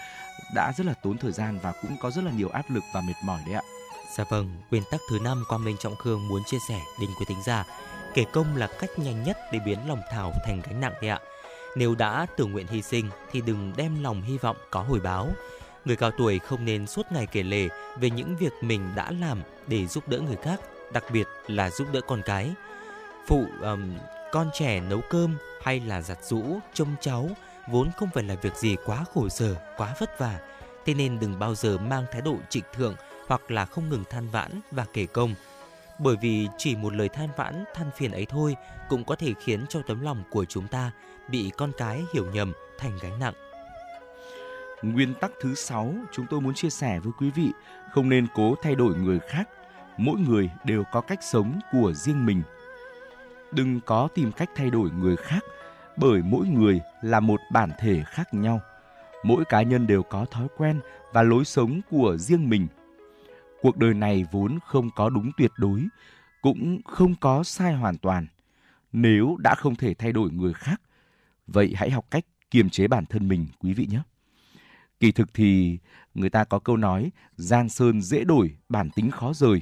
đã 0.55 0.73
rất 0.77 0.85
là 0.85 0.93
tốn 0.93 1.17
thời 1.17 1.31
gian 1.31 1.59
và 1.61 1.73
cũng 1.81 1.97
có 2.01 2.11
rất 2.11 2.23
là 2.23 2.31
nhiều 2.31 2.49
áp 2.49 2.65
lực 2.69 2.83
và 2.93 3.01
mệt 3.01 3.13
mỏi 3.23 3.39
đấy 3.45 3.55
ạ. 3.55 3.61
Dạ 4.17 4.23
vâng, 4.29 4.57
nguyên 4.71 4.83
tắc 4.91 5.01
thứ 5.09 5.19
năm 5.19 5.43
Quang 5.49 5.63
Minh 5.63 5.77
Trọng 5.79 5.95
Khương 5.95 6.27
muốn 6.27 6.43
chia 6.45 6.57
sẻ 6.69 6.81
đến 6.99 7.09
quý 7.19 7.25
thính 7.27 7.43
giả. 7.45 7.65
Kể 8.13 8.25
công 8.33 8.55
là 8.55 8.67
cách 8.79 8.89
nhanh 8.99 9.23
nhất 9.23 9.37
để 9.51 9.59
biến 9.65 9.79
lòng 9.87 10.01
thảo 10.11 10.31
thành 10.45 10.61
gánh 10.61 10.81
nặng 10.81 10.93
đấy 11.01 11.09
ạ. 11.09 11.19
Nếu 11.75 11.95
đã 11.95 12.25
tự 12.37 12.45
nguyện 12.45 12.67
hy 12.67 12.81
sinh 12.81 13.09
thì 13.31 13.41
đừng 13.41 13.73
đem 13.77 14.03
lòng 14.03 14.21
hy 14.21 14.37
vọng 14.37 14.57
có 14.71 14.81
hồi 14.81 14.99
báo. 14.99 15.29
Người 15.85 15.95
cao 15.95 16.11
tuổi 16.17 16.39
không 16.39 16.65
nên 16.65 16.87
suốt 16.87 17.11
ngày 17.11 17.27
kể 17.27 17.43
lể 17.43 17.67
về 17.99 18.09
những 18.09 18.37
việc 18.37 18.53
mình 18.61 18.95
đã 18.95 19.11
làm 19.11 19.41
để 19.67 19.87
giúp 19.87 20.07
đỡ 20.07 20.19
người 20.19 20.35
khác, 20.35 20.59
đặc 20.93 21.03
biệt 21.11 21.27
là 21.47 21.69
giúp 21.69 21.87
đỡ 21.93 22.01
con 22.07 22.21
cái. 22.25 22.51
Phụ 23.27 23.45
um, 23.61 23.97
con 24.31 24.49
trẻ 24.53 24.79
nấu 24.79 25.01
cơm 25.09 25.37
hay 25.61 25.79
là 25.79 26.01
giặt 26.01 26.17
giũ, 26.23 26.59
trông 26.73 26.95
cháu 27.01 27.29
vốn 27.67 27.91
không 27.97 28.09
phải 28.13 28.23
là 28.23 28.35
việc 28.35 28.55
gì 28.55 28.75
quá 28.85 29.05
khổ 29.13 29.29
sở, 29.29 29.55
quá 29.77 29.95
vất 29.99 30.19
vả. 30.19 30.39
Thế 30.85 30.93
nên 30.93 31.19
đừng 31.19 31.39
bao 31.39 31.55
giờ 31.55 31.77
mang 31.77 32.05
thái 32.11 32.21
độ 32.21 32.35
trịch 32.49 32.71
thượng 32.73 32.95
hoặc 33.27 33.51
là 33.51 33.65
không 33.65 33.89
ngừng 33.89 34.03
than 34.09 34.29
vãn 34.29 34.61
và 34.71 34.85
kể 34.93 35.05
công. 35.05 35.35
Bởi 35.99 36.15
vì 36.21 36.47
chỉ 36.57 36.75
một 36.75 36.93
lời 36.93 37.09
than 37.09 37.29
vãn, 37.37 37.63
than 37.75 37.91
phiền 37.91 38.11
ấy 38.11 38.25
thôi 38.25 38.55
cũng 38.89 39.03
có 39.03 39.15
thể 39.15 39.33
khiến 39.43 39.65
cho 39.69 39.81
tấm 39.87 40.01
lòng 40.01 40.23
của 40.31 40.45
chúng 40.45 40.67
ta 40.67 40.91
bị 41.29 41.51
con 41.57 41.71
cái 41.77 42.05
hiểu 42.13 42.25
nhầm 42.33 42.53
thành 42.77 42.91
gánh 43.01 43.19
nặng. 43.19 43.33
Nguyên 44.81 45.13
tắc 45.13 45.31
thứ 45.41 45.55
6 45.55 45.93
chúng 46.11 46.25
tôi 46.29 46.41
muốn 46.41 46.53
chia 46.53 46.69
sẻ 46.69 46.99
với 46.99 47.13
quý 47.19 47.31
vị, 47.35 47.51
không 47.91 48.09
nên 48.09 48.27
cố 48.35 48.55
thay 48.61 48.75
đổi 48.75 48.95
người 48.95 49.19
khác. 49.19 49.49
Mỗi 49.97 50.19
người 50.19 50.49
đều 50.65 50.83
có 50.91 51.01
cách 51.01 51.19
sống 51.23 51.59
của 51.71 51.93
riêng 51.93 52.25
mình. 52.25 52.41
Đừng 53.51 53.79
có 53.85 54.07
tìm 54.15 54.31
cách 54.31 54.49
thay 54.55 54.69
đổi 54.69 54.89
người 54.91 55.15
khác 55.15 55.43
bởi 55.97 56.21
mỗi 56.21 56.47
người 56.47 56.81
là 57.01 57.19
một 57.19 57.41
bản 57.51 57.69
thể 57.79 58.03
khác 58.05 58.33
nhau. 58.33 58.61
Mỗi 59.23 59.45
cá 59.45 59.61
nhân 59.61 59.87
đều 59.87 60.03
có 60.03 60.25
thói 60.25 60.47
quen 60.57 60.79
và 61.13 61.23
lối 61.23 61.45
sống 61.45 61.81
của 61.89 62.17
riêng 62.17 62.49
mình. 62.49 62.67
Cuộc 63.61 63.77
đời 63.77 63.93
này 63.93 64.25
vốn 64.31 64.59
không 64.65 64.89
có 64.95 65.09
đúng 65.09 65.31
tuyệt 65.37 65.51
đối, 65.57 65.87
cũng 66.41 66.81
không 66.85 67.15
có 67.21 67.43
sai 67.43 67.73
hoàn 67.73 67.97
toàn. 67.97 68.27
Nếu 68.91 69.35
đã 69.39 69.55
không 69.55 69.75
thể 69.75 69.93
thay 69.93 70.11
đổi 70.11 70.31
người 70.31 70.53
khác, 70.53 70.81
vậy 71.47 71.73
hãy 71.75 71.91
học 71.91 72.05
cách 72.11 72.25
kiềm 72.51 72.69
chế 72.69 72.87
bản 72.87 73.05
thân 73.05 73.27
mình 73.27 73.47
quý 73.59 73.73
vị 73.73 73.87
nhé. 73.91 73.99
Kỳ 74.99 75.11
thực 75.11 75.33
thì 75.33 75.77
người 76.13 76.29
ta 76.29 76.43
có 76.43 76.59
câu 76.59 76.77
nói 76.77 77.11
giang 77.35 77.69
sơn 77.69 78.01
dễ 78.01 78.23
đổi, 78.23 78.57
bản 78.69 78.89
tính 78.89 79.11
khó 79.11 79.33
rời. 79.33 79.61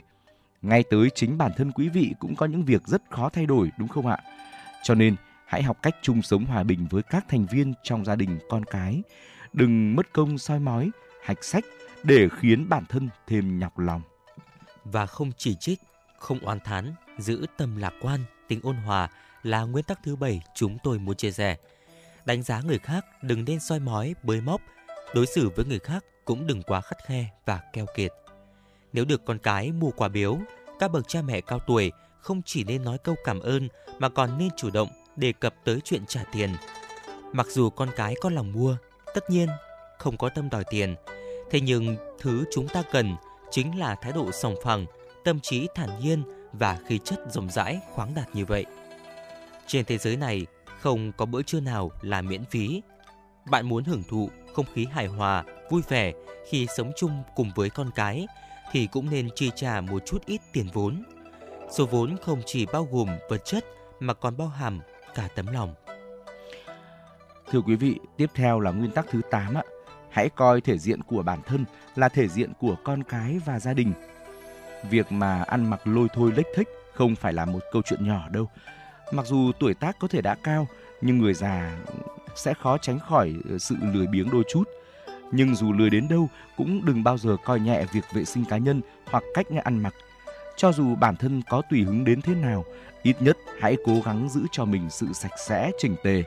Ngay 0.62 0.84
tới 0.84 1.10
chính 1.16 1.38
bản 1.38 1.52
thân 1.58 1.72
quý 1.72 1.90
vị 1.90 2.14
cũng 2.20 2.36
có 2.36 2.46
những 2.46 2.66
việc 2.66 2.88
rất 2.88 3.02
khó 3.10 3.30
thay 3.30 3.46
đổi 3.46 3.72
đúng 3.80 3.88
không 3.88 4.08
ạ? 4.08 4.18
Cho 4.84 4.96
nên 4.96 5.16
hãy 5.46 5.64
học 5.64 5.78
cách 5.82 5.96
chung 6.02 6.22
sống 6.22 6.46
hòa 6.46 6.64
bình 6.64 6.88
với 6.90 7.04
các 7.04 7.26
thành 7.30 7.46
viên 7.46 7.74
trong 7.84 8.06
gia 8.06 8.16
đình 8.16 8.40
con 8.50 8.64
cái. 8.66 9.04
Đừng 9.54 9.96
mất 9.96 10.14
công 10.14 10.38
soi 10.38 10.60
mói, 10.60 10.92
hạch 11.24 11.44
sách 11.44 11.64
để 12.04 12.28
khiến 12.40 12.70
bản 12.70 12.86
thân 12.90 13.10
thêm 13.28 13.60
nhọc 13.60 13.80
lòng. 13.80 14.02
Và 14.84 15.06
không 15.06 15.32
chỉ 15.38 15.56
trích, 15.56 15.80
không 16.20 16.40
oán 16.40 16.60
thán, 16.60 16.94
giữ 17.18 17.46
tâm 17.58 17.78
lạc 17.78 17.94
quan, 18.02 18.20
tính 18.48 18.60
ôn 18.64 18.76
hòa 18.76 19.10
là 19.44 19.62
nguyên 19.62 19.86
tắc 19.86 20.00
thứ 20.04 20.16
bảy 20.16 20.42
chúng 20.56 20.78
tôi 20.84 21.00
muốn 21.00 21.16
chia 21.16 21.32
sẻ. 21.32 21.58
Đánh 22.26 22.44
giá 22.44 22.62
người 22.62 22.80
khác 22.80 23.06
đừng 23.22 23.46
nên 23.46 23.60
soi 23.60 23.80
mói, 23.80 24.16
bới 24.24 24.42
móc, 24.42 24.62
đối 25.14 25.26
xử 25.26 25.50
với 25.56 25.66
người 25.66 25.80
khác 25.80 26.06
cũng 26.26 26.48
đừng 26.48 26.64
quá 26.64 26.82
khắt 26.82 26.98
khe 27.06 27.26
và 27.46 27.60
keo 27.74 27.86
kiệt. 27.96 28.12
Nếu 28.94 29.06
được 29.06 29.26
con 29.26 29.38
cái 29.38 29.72
mua 29.72 29.92
quà 29.92 30.08
biếu, 30.08 30.38
các 30.80 30.92
bậc 30.92 31.08
cha 31.08 31.22
mẹ 31.22 31.42
cao 31.42 31.60
tuổi 31.60 31.92
không 32.20 32.42
chỉ 32.46 32.64
nên 32.64 32.84
nói 32.84 32.98
câu 33.04 33.16
cảm 33.24 33.40
ơn 33.40 33.68
mà 34.00 34.10
còn 34.10 34.38
nên 34.38 34.50
chủ 34.58 34.70
động 34.70 34.90
đề 35.16 35.34
cập 35.34 35.54
tới 35.64 35.80
chuyện 35.84 36.06
trả 36.08 36.24
tiền. 36.34 36.50
Mặc 37.32 37.48
dù 37.50 37.70
con 37.70 37.90
cái 37.96 38.16
có 38.22 38.30
lòng 38.30 38.52
mua, 38.52 38.78
tất 39.14 39.30
nhiên 39.30 39.50
không 39.98 40.18
có 40.18 40.30
tâm 40.30 40.50
đòi 40.50 40.64
tiền, 40.70 40.96
thế 41.52 41.62
nhưng 41.62 41.96
thứ 42.20 42.44
chúng 42.52 42.68
ta 42.68 42.84
cần 42.92 43.16
chính 43.52 43.80
là 43.80 43.96
thái 43.96 44.12
độ 44.12 44.32
sòng 44.32 44.56
phẳng, 44.64 44.86
tâm 45.24 45.40
trí 45.40 45.68
thản 45.76 46.00
nhiên 46.00 46.24
và 46.54 46.80
khí 46.88 47.00
chất 47.04 47.20
rộng 47.32 47.50
rãi 47.50 47.80
khoáng 47.92 48.14
đạt 48.16 48.36
như 48.36 48.46
vậy. 48.46 48.66
Trên 49.68 49.86
thế 49.86 49.98
giới 49.98 50.18
này 50.18 50.46
không 50.84 51.12
có 51.12 51.26
bữa 51.26 51.42
trưa 51.42 51.60
nào 51.60 51.92
là 52.02 52.22
miễn 52.22 52.46
phí. 52.46 52.82
Bạn 53.46 53.66
muốn 53.66 53.84
hưởng 53.84 54.04
thụ 54.10 54.30
không 54.54 54.66
khí 54.74 54.88
hài 54.92 55.08
hòa, 55.08 55.44
vui 55.70 55.82
vẻ 55.90 56.14
khi 56.50 56.68
sống 56.78 56.92
chung 56.96 57.24
cùng 57.36 57.52
với 57.56 57.70
con 57.70 57.90
cái 57.96 58.28
thì 58.72 58.88
cũng 58.88 59.10
nên 59.10 59.30
chi 59.36 59.52
trả 59.56 59.82
một 59.82 60.06
chút 60.06 60.26
ít 60.26 60.42
tiền 60.54 60.68
vốn. 60.74 61.04
Số 61.72 61.86
vốn 61.86 62.16
không 62.22 62.42
chỉ 62.46 62.66
bao 62.66 62.88
gồm 62.92 63.10
vật 63.30 63.42
chất 63.46 63.66
mà 64.00 64.14
còn 64.14 64.38
bao 64.38 64.48
hàm 64.48 64.80
cả 65.16 65.28
tấm 65.36 65.48
lòng. 65.48 65.74
Thưa 67.52 67.62
quý 67.62 67.76
vị, 67.76 68.00
tiếp 68.18 68.32
theo 68.36 68.60
là 68.60 68.72
nguyên 68.72 68.92
tắc 68.92 69.06
thứ 69.10 69.22
8 69.32 69.54
ạ. 69.54 69.64
Hãy 70.10 70.30
coi 70.30 70.62
thể 70.62 70.78
diện 70.78 71.04
của 71.04 71.24
bản 71.24 71.42
thân 71.46 71.66
là 71.96 72.10
thể 72.10 72.28
diện 72.28 72.54
của 72.60 72.76
con 72.84 73.04
cái 73.04 73.40
và 73.46 73.60
gia 73.60 73.74
đình. 73.74 73.94
Việc 74.90 75.12
mà 75.12 75.44
ăn 75.44 75.70
mặc 75.70 75.88
lôi 75.88 76.08
thôi 76.14 76.34
lếch 76.36 76.48
thích 76.56 76.68
không 76.94 77.16
phải 77.16 77.34
là 77.34 77.46
một 77.46 77.64
câu 77.72 77.82
chuyện 77.86 78.08
nhỏ 78.08 78.30
đâu. 78.30 78.50
Mặc 79.12 79.26
dù 79.26 79.52
tuổi 79.60 79.74
tác 79.74 80.00
có 80.00 80.08
thể 80.08 80.22
đã 80.22 80.36
cao, 80.36 80.68
nhưng 81.02 81.18
người 81.18 81.34
già 81.34 81.78
sẽ 82.36 82.54
khó 82.54 82.78
tránh 82.78 83.00
khỏi 83.00 83.36
ờ, 83.50 83.58
sự 83.58 83.76
lười 83.94 84.08
biếng 84.08 84.30
đôi 84.30 84.44
chút. 84.50 84.64
Nhưng 85.32 85.56
dù 85.56 85.74
lười 85.74 85.90
đến 85.90 86.08
đâu 86.08 86.30
cũng 86.58 86.86
đừng 86.86 87.04
bao 87.04 87.18
giờ 87.18 87.38
coi 87.46 87.60
nhẹ 87.60 87.86
việc 87.94 88.04
vệ 88.14 88.26
sinh 88.26 88.46
cá 88.46 88.58
nhân 88.58 88.82
hoặc 89.06 89.24
cách 89.34 89.48
ăn 89.64 89.84
mặc. 89.84 89.94
Cho 90.58 90.72
dù 90.72 90.96
bản 90.96 91.16
thân 91.16 91.42
có 91.50 91.62
tùy 91.70 91.84
hứng 91.84 92.06
đến 92.06 92.22
thế 92.22 92.36
nào, 92.36 92.66
ít 93.04 93.16
nhất 93.20 93.38
hãy 93.60 93.78
cố 93.86 94.02
gắng 94.06 94.30
giữ 94.30 94.42
cho 94.52 94.66
mình 94.66 94.90
sự 94.90 95.08
sạch 95.14 95.34
sẽ 95.48 95.72
chỉnh 95.78 95.96
tề. 96.04 96.24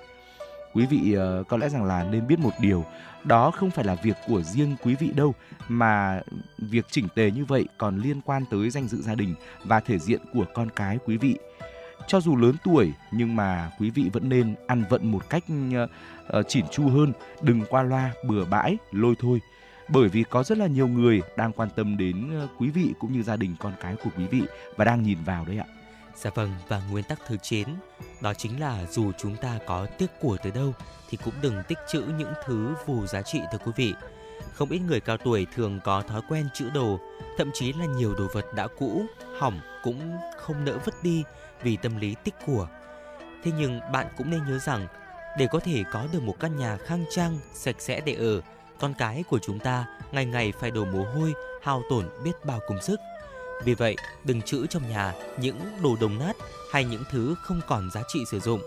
Quý 0.72 0.87
vị 0.87 1.12
ờ, 1.12 1.45
có 1.49 1.57
lẽ 1.57 1.68
rằng 1.68 1.85
là 1.85 2.05
nên 2.05 2.27
biết 2.27 2.39
một 2.39 2.53
điều, 2.61 2.85
đó 3.24 3.51
không 3.51 3.70
phải 3.70 3.85
là 3.85 3.95
việc 3.95 4.16
của 4.29 4.43
riêng 4.43 4.77
quý 4.83 4.95
vị 4.95 5.11
đâu, 5.14 5.35
mà 5.68 6.20
việc 6.59 6.87
chỉnh 6.91 7.09
tề 7.14 7.31
như 7.31 7.45
vậy 7.45 7.64
còn 7.79 7.99
liên 7.99 8.20
quan 8.20 8.45
tới 8.51 8.70
danh 8.70 8.89
dự 8.89 9.03
gia 9.03 9.14
đình 9.14 9.35
và 9.64 9.81
thể 9.81 9.99
diện 9.99 10.20
của 10.33 10.45
con 10.55 10.68
cái 10.77 10.99
quý 11.05 11.16
vị. 11.16 11.37
Cho 12.07 12.21
dù 12.21 12.37
lớn 12.37 12.55
tuổi 12.65 12.93
nhưng 13.11 13.37
mà 13.37 13.71
quý 13.79 13.91
vị 13.91 14.11
vẫn 14.13 14.29
nên 14.29 14.55
ăn 14.67 14.85
vận 14.91 15.11
một 15.13 15.31
cách 15.31 15.45
uh, 15.49 16.49
chỉn 16.49 16.65
chu 16.73 16.89
hơn, 16.89 17.13
đừng 17.41 17.63
qua 17.69 17.83
loa 17.83 18.13
bừa 18.25 18.45
bãi 18.45 18.77
lôi 18.93 19.15
thôi. 19.19 19.41
Bởi 19.89 20.09
vì 20.09 20.25
có 20.31 20.43
rất 20.43 20.59
là 20.59 20.67
nhiều 20.67 20.89
người 20.89 21.23
đang 21.37 21.53
quan 21.53 21.69
tâm 21.77 21.97
đến 21.97 22.31
ờ, 22.41 22.49
quý 22.59 22.71
vị 22.71 22.95
cũng 22.99 23.13
như 23.13 23.23
gia 23.23 23.37
đình 23.37 23.57
con 23.61 23.73
cái 23.81 23.97
của 24.05 24.11
quý 24.17 24.27
vị 24.27 24.43
và 24.77 24.85
đang 24.85 25.03
nhìn 25.03 25.19
vào 25.25 25.45
đấy 25.45 25.59
ạ. 25.59 25.67
Dạ 26.17 26.31
vâng, 26.35 26.51
và 26.69 26.83
nguyên 26.91 27.05
tắc 27.05 27.19
thứ 27.27 27.37
9 27.43 27.69
đó 28.21 28.35
chính 28.35 28.61
là 28.61 28.87
dù 28.91 29.13
chúng 29.19 29.37
ta 29.37 29.59
có 29.67 29.87
tiếc 29.99 30.11
của 30.21 30.37
tới 30.43 30.53
đâu 30.53 30.75
thì 31.11 31.19
cũng 31.25 31.35
đừng 31.43 31.63
tích 31.69 31.79
trữ 31.89 32.03
những 32.19 32.33
thứ 32.47 32.75
vô 32.87 33.07
giá 33.07 33.23
trị 33.23 33.41
thưa 33.53 33.59
quý 33.59 33.73
vị. 33.77 33.95
Không 34.53 34.71
ít 34.71 34.79
người 34.79 35.01
cao 35.01 35.17
tuổi 35.17 35.47
thường 35.55 35.81
có 35.85 36.03
thói 36.03 36.21
quen 36.29 36.49
trữ 36.55 36.71
đồ, 36.71 36.99
thậm 37.39 37.51
chí 37.55 37.73
là 37.73 37.87
nhiều 37.87 38.15
đồ 38.15 38.27
vật 38.33 38.45
đã 38.55 38.67
cũ, 38.79 39.05
hỏng 39.39 39.61
cũng 39.83 40.17
không 40.37 40.65
nỡ 40.65 40.79
vứt 40.85 41.03
đi 41.03 41.25
vì 41.63 41.77
tâm 41.77 41.97
lý 41.97 42.15
tích 42.25 42.35
của. 42.47 42.69
Thế 43.45 43.51
nhưng 43.59 43.81
bạn 43.93 44.07
cũng 44.17 44.31
nên 44.31 44.41
nhớ 44.49 44.59
rằng 44.59 44.87
để 45.39 45.47
có 45.53 45.59
thể 45.59 45.85
có 45.93 46.07
được 46.13 46.23
một 46.23 46.37
căn 46.41 46.57
nhà 46.57 46.79
khang 46.87 47.05
trang, 47.11 47.39
sạch 47.55 47.77
sẽ 47.79 48.01
để 48.01 48.15
ở, 48.15 48.41
con 48.81 48.95
cái 48.99 49.25
của 49.31 49.39
chúng 49.47 49.59
ta 49.59 49.87
ngày 50.13 50.27
ngày 50.27 50.53
phải 50.61 50.71
đổ 50.71 50.85
mồ 50.85 51.05
hôi, 51.05 51.33
hao 51.63 51.83
tổn 51.91 52.09
biết 52.25 52.45
bao 52.45 52.61
công 52.69 52.83
sức– 52.83 53.01
vì 53.65 53.75
vậy, 53.75 53.97
đừng 54.25 54.43
trữ 54.43 54.67
trong 54.67 54.89
nhà 54.89 55.15
những 55.41 55.61
đồ 55.83 55.97
đồng 56.01 56.19
nát 56.19 56.37
hay 56.73 56.85
những 56.85 57.03
thứ 57.11 57.35
không 57.43 57.61
còn 57.67 57.91
giá 57.91 58.03
trị 58.09 58.21
sử 58.31 58.41
dụng. 58.41 58.61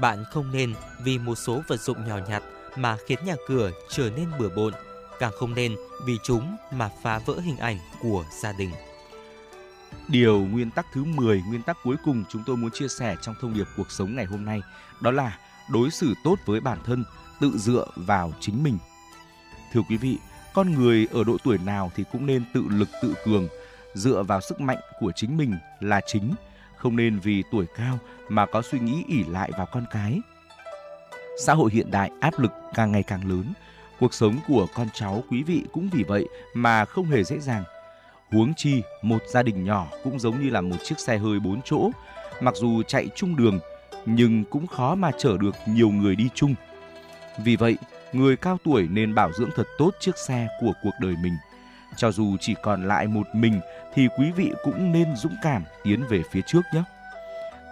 Bạn 0.00 0.24
không 0.30 0.52
nên 0.52 0.74
vì 1.00 1.18
một 1.18 1.34
số 1.34 1.62
vật 1.68 1.80
dụng 1.80 2.08
nhỏ 2.08 2.18
nhặt 2.28 2.42
mà 2.76 2.96
khiến 3.06 3.18
nhà 3.24 3.34
cửa 3.48 3.70
trở 3.88 4.10
nên 4.16 4.26
bừa 4.38 4.48
bộn, 4.48 4.72
càng 5.18 5.32
không 5.38 5.54
nên 5.54 5.76
vì 6.04 6.18
chúng 6.22 6.56
mà 6.72 6.90
phá 7.02 7.18
vỡ 7.18 7.34
hình 7.40 7.56
ảnh 7.56 7.78
của 8.02 8.24
gia 8.42 8.52
đình. 8.52 8.70
Điều 10.08 10.40
nguyên 10.40 10.70
tắc 10.70 10.86
thứ 10.92 11.04
10, 11.04 11.42
nguyên 11.48 11.62
tắc 11.62 11.76
cuối 11.84 11.96
cùng 12.04 12.24
chúng 12.28 12.42
tôi 12.46 12.56
muốn 12.56 12.70
chia 12.70 12.88
sẻ 12.88 13.16
trong 13.20 13.34
thông 13.40 13.54
điệp 13.54 13.66
cuộc 13.76 13.90
sống 13.90 14.16
ngày 14.16 14.24
hôm 14.24 14.44
nay, 14.44 14.60
đó 15.00 15.10
là 15.10 15.38
đối 15.70 15.90
xử 15.90 16.14
tốt 16.24 16.38
với 16.46 16.60
bản 16.60 16.78
thân, 16.84 17.04
tự 17.40 17.52
dựa 17.58 17.86
vào 17.96 18.32
chính 18.40 18.62
mình. 18.62 18.78
Thưa 19.72 19.80
quý 19.88 19.96
vị, 19.96 20.18
con 20.54 20.74
người 20.74 21.08
ở 21.12 21.24
độ 21.24 21.36
tuổi 21.44 21.58
nào 21.58 21.90
thì 21.96 22.04
cũng 22.12 22.26
nên 22.26 22.44
tự 22.54 22.64
lực 22.68 22.88
tự 23.02 23.14
cường, 23.24 23.48
dựa 23.94 24.22
vào 24.22 24.40
sức 24.40 24.60
mạnh 24.60 24.78
của 25.00 25.12
chính 25.16 25.36
mình 25.36 25.54
là 25.80 26.00
chính, 26.06 26.34
không 26.76 26.96
nên 26.96 27.18
vì 27.18 27.42
tuổi 27.50 27.66
cao 27.76 27.98
mà 28.28 28.46
có 28.46 28.62
suy 28.62 28.78
nghĩ 28.78 29.04
ỉ 29.08 29.24
lại 29.24 29.50
vào 29.58 29.66
con 29.72 29.84
cái. 29.90 30.20
Xã 31.44 31.54
hội 31.54 31.70
hiện 31.72 31.90
đại 31.90 32.10
áp 32.20 32.38
lực 32.38 32.52
càng 32.74 32.92
ngày 32.92 33.02
càng 33.02 33.28
lớn, 33.28 33.52
cuộc 34.00 34.14
sống 34.14 34.36
của 34.48 34.66
con 34.74 34.88
cháu 34.94 35.24
quý 35.30 35.42
vị 35.42 35.64
cũng 35.72 35.88
vì 35.92 36.02
vậy 36.02 36.28
mà 36.54 36.84
không 36.84 37.06
hề 37.06 37.24
dễ 37.24 37.38
dàng. 37.38 37.64
Huống 38.32 38.54
chi, 38.54 38.82
một 39.02 39.22
gia 39.28 39.42
đình 39.42 39.64
nhỏ 39.64 39.88
cũng 40.04 40.18
giống 40.18 40.42
như 40.42 40.50
là 40.50 40.60
một 40.60 40.76
chiếc 40.84 40.98
xe 40.98 41.18
hơi 41.18 41.40
bốn 41.40 41.60
chỗ, 41.64 41.90
mặc 42.40 42.54
dù 42.56 42.82
chạy 42.82 43.08
chung 43.14 43.36
đường 43.36 43.60
nhưng 44.06 44.44
cũng 44.44 44.66
khó 44.66 44.94
mà 44.94 45.10
chở 45.18 45.38
được 45.38 45.54
nhiều 45.66 45.88
người 45.90 46.16
đi 46.16 46.28
chung. 46.34 46.54
Vì 47.44 47.56
vậy, 47.56 47.76
người 48.12 48.36
cao 48.36 48.58
tuổi 48.64 48.88
nên 48.90 49.14
bảo 49.14 49.32
dưỡng 49.32 49.50
thật 49.56 49.66
tốt 49.78 49.90
chiếc 50.00 50.18
xe 50.18 50.48
của 50.60 50.72
cuộc 50.82 50.94
đời 51.00 51.14
mình. 51.22 51.34
Cho 51.96 52.12
dù 52.12 52.36
chỉ 52.40 52.54
còn 52.62 52.88
lại 52.88 53.06
một 53.06 53.26
mình 53.32 53.60
thì 53.94 54.08
quý 54.18 54.30
vị 54.36 54.52
cũng 54.64 54.92
nên 54.92 55.16
dũng 55.16 55.36
cảm 55.42 55.64
tiến 55.84 56.04
về 56.08 56.22
phía 56.30 56.40
trước 56.46 56.62
nhé. 56.74 56.82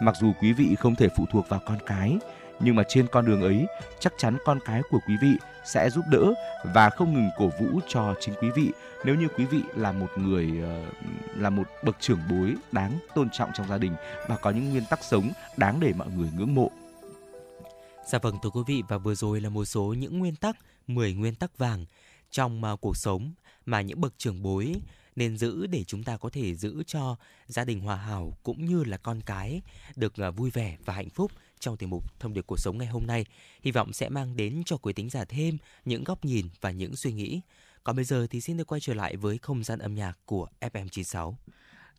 Mặc 0.03 0.17
dù 0.21 0.33
quý 0.41 0.53
vị 0.53 0.77
không 0.79 0.95
thể 0.95 1.09
phụ 1.17 1.25
thuộc 1.33 1.49
vào 1.49 1.61
con 1.67 1.79
cái, 1.87 2.19
nhưng 2.61 2.77
mà 2.77 2.83
trên 2.89 3.07
con 3.07 3.27
đường 3.27 3.43
ấy, 3.43 3.67
chắc 4.01 4.13
chắn 4.19 4.37
con 4.45 4.59
cái 4.65 4.83
của 4.91 5.01
quý 5.09 5.15
vị 5.23 5.33
sẽ 5.65 5.91
giúp 5.91 6.05
đỡ 6.11 6.33
và 6.75 6.91
không 6.91 7.15
ngừng 7.15 7.31
cổ 7.37 7.51
vũ 7.61 7.81
cho 7.89 8.15
chính 8.21 8.35
quý 8.41 8.51
vị 8.51 8.73
nếu 9.05 9.15
như 9.15 9.29
quý 9.37 9.45
vị 9.45 9.61
là 9.75 9.93
một 9.93 10.11
người 10.17 10.51
ờ, 10.63 10.85
là 11.37 11.51
một 11.51 11.69
bậc 11.85 11.97
trưởng 12.01 12.21
bối 12.31 12.55
đáng 12.73 12.99
tôn 13.15 13.29
trọng 13.31 13.51
trong 13.55 13.69
gia 13.69 13.79
đình 13.79 13.95
và 14.29 14.37
có 14.37 14.51
những 14.51 14.71
nguyên 14.71 14.85
tắc 14.91 15.05
sống 15.05 15.31
đáng 15.57 15.81
để 15.81 15.93
mọi 15.97 16.09
người 16.17 16.29
ngưỡng 16.37 16.55
mộ. 16.55 16.71
Dạ 18.07 18.19
vâng 18.19 18.39
thưa 18.43 18.51
quý 18.51 18.61
vị, 18.67 18.83
và 18.89 18.99
vừa 18.99 19.15
rồi 19.15 19.41
là 19.41 19.49
một 19.49 19.65
số 19.65 19.95
những 19.99 20.19
nguyên 20.19 20.37
tắc 20.37 20.57
10 20.87 21.15
nguyên 21.15 21.35
tắc 21.35 21.59
vàng 21.59 21.85
trong 22.31 22.65
ờ, 22.65 22.77
cuộc 22.77 22.97
sống 22.97 23.33
mà 23.67 23.81
những 23.81 24.01
bậc 24.01 24.15
trưởng 24.19 24.43
bối 24.43 24.81
nên 25.17 25.37
giữ 25.37 25.67
để 25.67 25.85
chúng 25.85 26.03
ta 26.03 26.17
có 26.17 26.29
thể 26.29 26.55
giữ 26.55 26.83
cho 26.87 27.17
gia 27.47 27.65
đình 27.65 27.81
hòa 27.81 27.97
hảo 27.97 28.33
cũng 28.43 28.65
như 28.65 28.85
là 28.85 28.97
con 28.97 29.21
cái 29.21 29.63
được 29.97 30.17
ờ, 30.17 30.31
vui 30.31 30.51
vẻ 30.51 30.77
và 30.85 30.95
hạnh 30.95 31.11
phúc 31.11 31.33
trong 31.61 31.77
tiểu 31.77 31.89
mục 31.89 32.21
thông 32.21 32.33
điệp 32.33 32.45
cuộc 32.47 32.61
sống 32.61 32.79
ngày 32.79 32.89
hôm 32.89 33.07
nay 33.07 33.25
hy 33.63 33.71
vọng 33.71 33.93
sẽ 33.93 34.09
mang 34.09 34.37
đến 34.37 34.63
cho 34.67 34.77
quý 34.77 34.93
tính 34.93 35.11
giả 35.11 35.25
thêm 35.25 35.59
những 35.85 36.05
góc 36.05 36.25
nhìn 36.25 36.49
và 36.61 36.71
những 36.71 36.97
suy 36.97 37.13
nghĩ 37.13 37.41
còn 37.87 37.97
bây 37.97 38.05
giờ 38.05 38.27
thì 38.31 38.41
xin 38.41 38.57
được 38.57 38.67
quay 38.67 38.81
trở 38.81 38.95
lại 38.95 39.17
với 39.17 39.39
không 39.39 39.65
gian 39.65 39.79
âm 39.79 39.95
nhạc 39.95 40.19
của 40.25 40.49
FM96. 40.61 41.35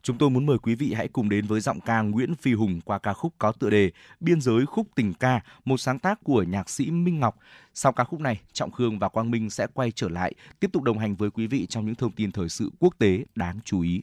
Chúng 0.01 0.17
tôi 0.17 0.29
muốn 0.29 0.45
mời 0.45 0.57
quý 0.57 0.75
vị 0.75 0.93
hãy 0.93 1.07
cùng 1.07 1.29
đến 1.29 1.47
với 1.47 1.61
giọng 1.61 1.79
ca 1.81 2.01
Nguyễn 2.01 2.35
Phi 2.35 2.53
Hùng 2.53 2.81
qua 2.85 2.99
ca 2.99 3.13
khúc 3.13 3.33
có 3.37 3.51
tựa 3.51 3.69
đề 3.69 3.91
Biên 4.19 4.41
giới 4.41 4.65
khúc 4.65 4.87
tình 4.95 5.13
ca, 5.13 5.41
một 5.65 5.77
sáng 5.77 5.99
tác 5.99 6.19
của 6.23 6.43
nhạc 6.43 6.69
sĩ 6.69 6.91
Minh 6.91 7.19
Ngọc. 7.19 7.39
Sau 7.73 7.91
ca 7.91 8.03
khúc 8.03 8.19
này, 8.19 8.41
Trọng 8.53 8.71
Khương 8.71 8.99
và 8.99 9.09
Quang 9.09 9.31
Minh 9.31 9.49
sẽ 9.49 9.67
quay 9.73 9.91
trở 9.91 10.09
lại, 10.09 10.33
tiếp 10.59 10.69
tục 10.73 10.83
đồng 10.83 10.97
hành 10.97 11.15
với 11.15 11.31
quý 11.31 11.47
vị 11.47 11.65
trong 11.69 11.85
những 11.85 11.95
thông 11.95 12.11
tin 12.11 12.31
thời 12.31 12.49
sự 12.49 12.69
quốc 12.79 12.95
tế 12.99 13.25
đáng 13.35 13.59
chú 13.65 13.81
ý. 13.81 14.01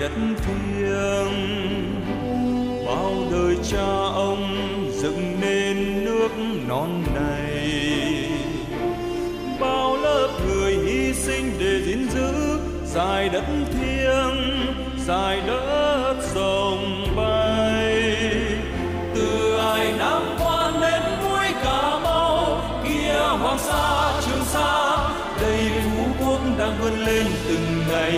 trời 0.00 0.08
đất 0.08 0.14
thiêng. 0.46 1.32
Bao 2.86 3.14
đời 3.32 3.56
cha 3.70 3.86
ông 4.14 4.56
dựng 4.92 5.40
nên 5.40 6.04
nước 6.04 6.28
non 6.68 7.04
này. 7.14 8.30
Bao 9.60 9.96
lớp 9.96 10.28
người 10.46 10.74
hy 10.74 11.12
sinh 11.14 11.52
để 11.58 11.82
gìn 11.86 12.08
giữ 12.10 12.58
dài 12.86 13.28
đất 13.28 13.44
thiêng, 13.72 14.66
dài 15.06 15.40
đất 15.46 16.14
rồng 16.34 17.06
bay. 17.16 18.16
Từ 19.14 19.58
ai 19.58 19.92
nam 19.98 20.22
quan 20.38 20.80
đến 20.80 21.02
mũi 21.24 21.46
cà 21.64 21.98
mau, 22.02 22.60
kia 22.84 23.18
hoàng 23.40 23.58
sa 23.58 24.12
trường 24.26 24.44
sa 24.44 24.96
đây 25.40 25.70
phú 25.84 26.24
quốc 26.24 26.40
đang 26.58 26.78
vươn 26.82 26.98
lên 27.06 27.26
từng 27.48 27.82
ngày 27.90 28.14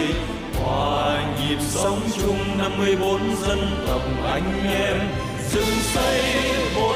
nhịp 1.57 1.63
sống 1.63 2.01
chung 2.23 2.59
năm 2.59 2.73
mươi 2.79 2.97
bốn 3.01 3.21
dân 3.37 3.59
tộc 3.87 4.03
anh 4.25 4.67
em 4.67 4.99
dựng 5.51 5.75
xây 5.95 6.23
một 6.75 6.96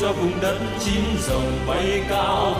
cho 0.00 0.12
vùng 0.12 0.40
đất 0.40 0.58
chín 0.80 1.02
rồng 1.20 1.66
bay 1.66 2.02
cao. 2.08 2.54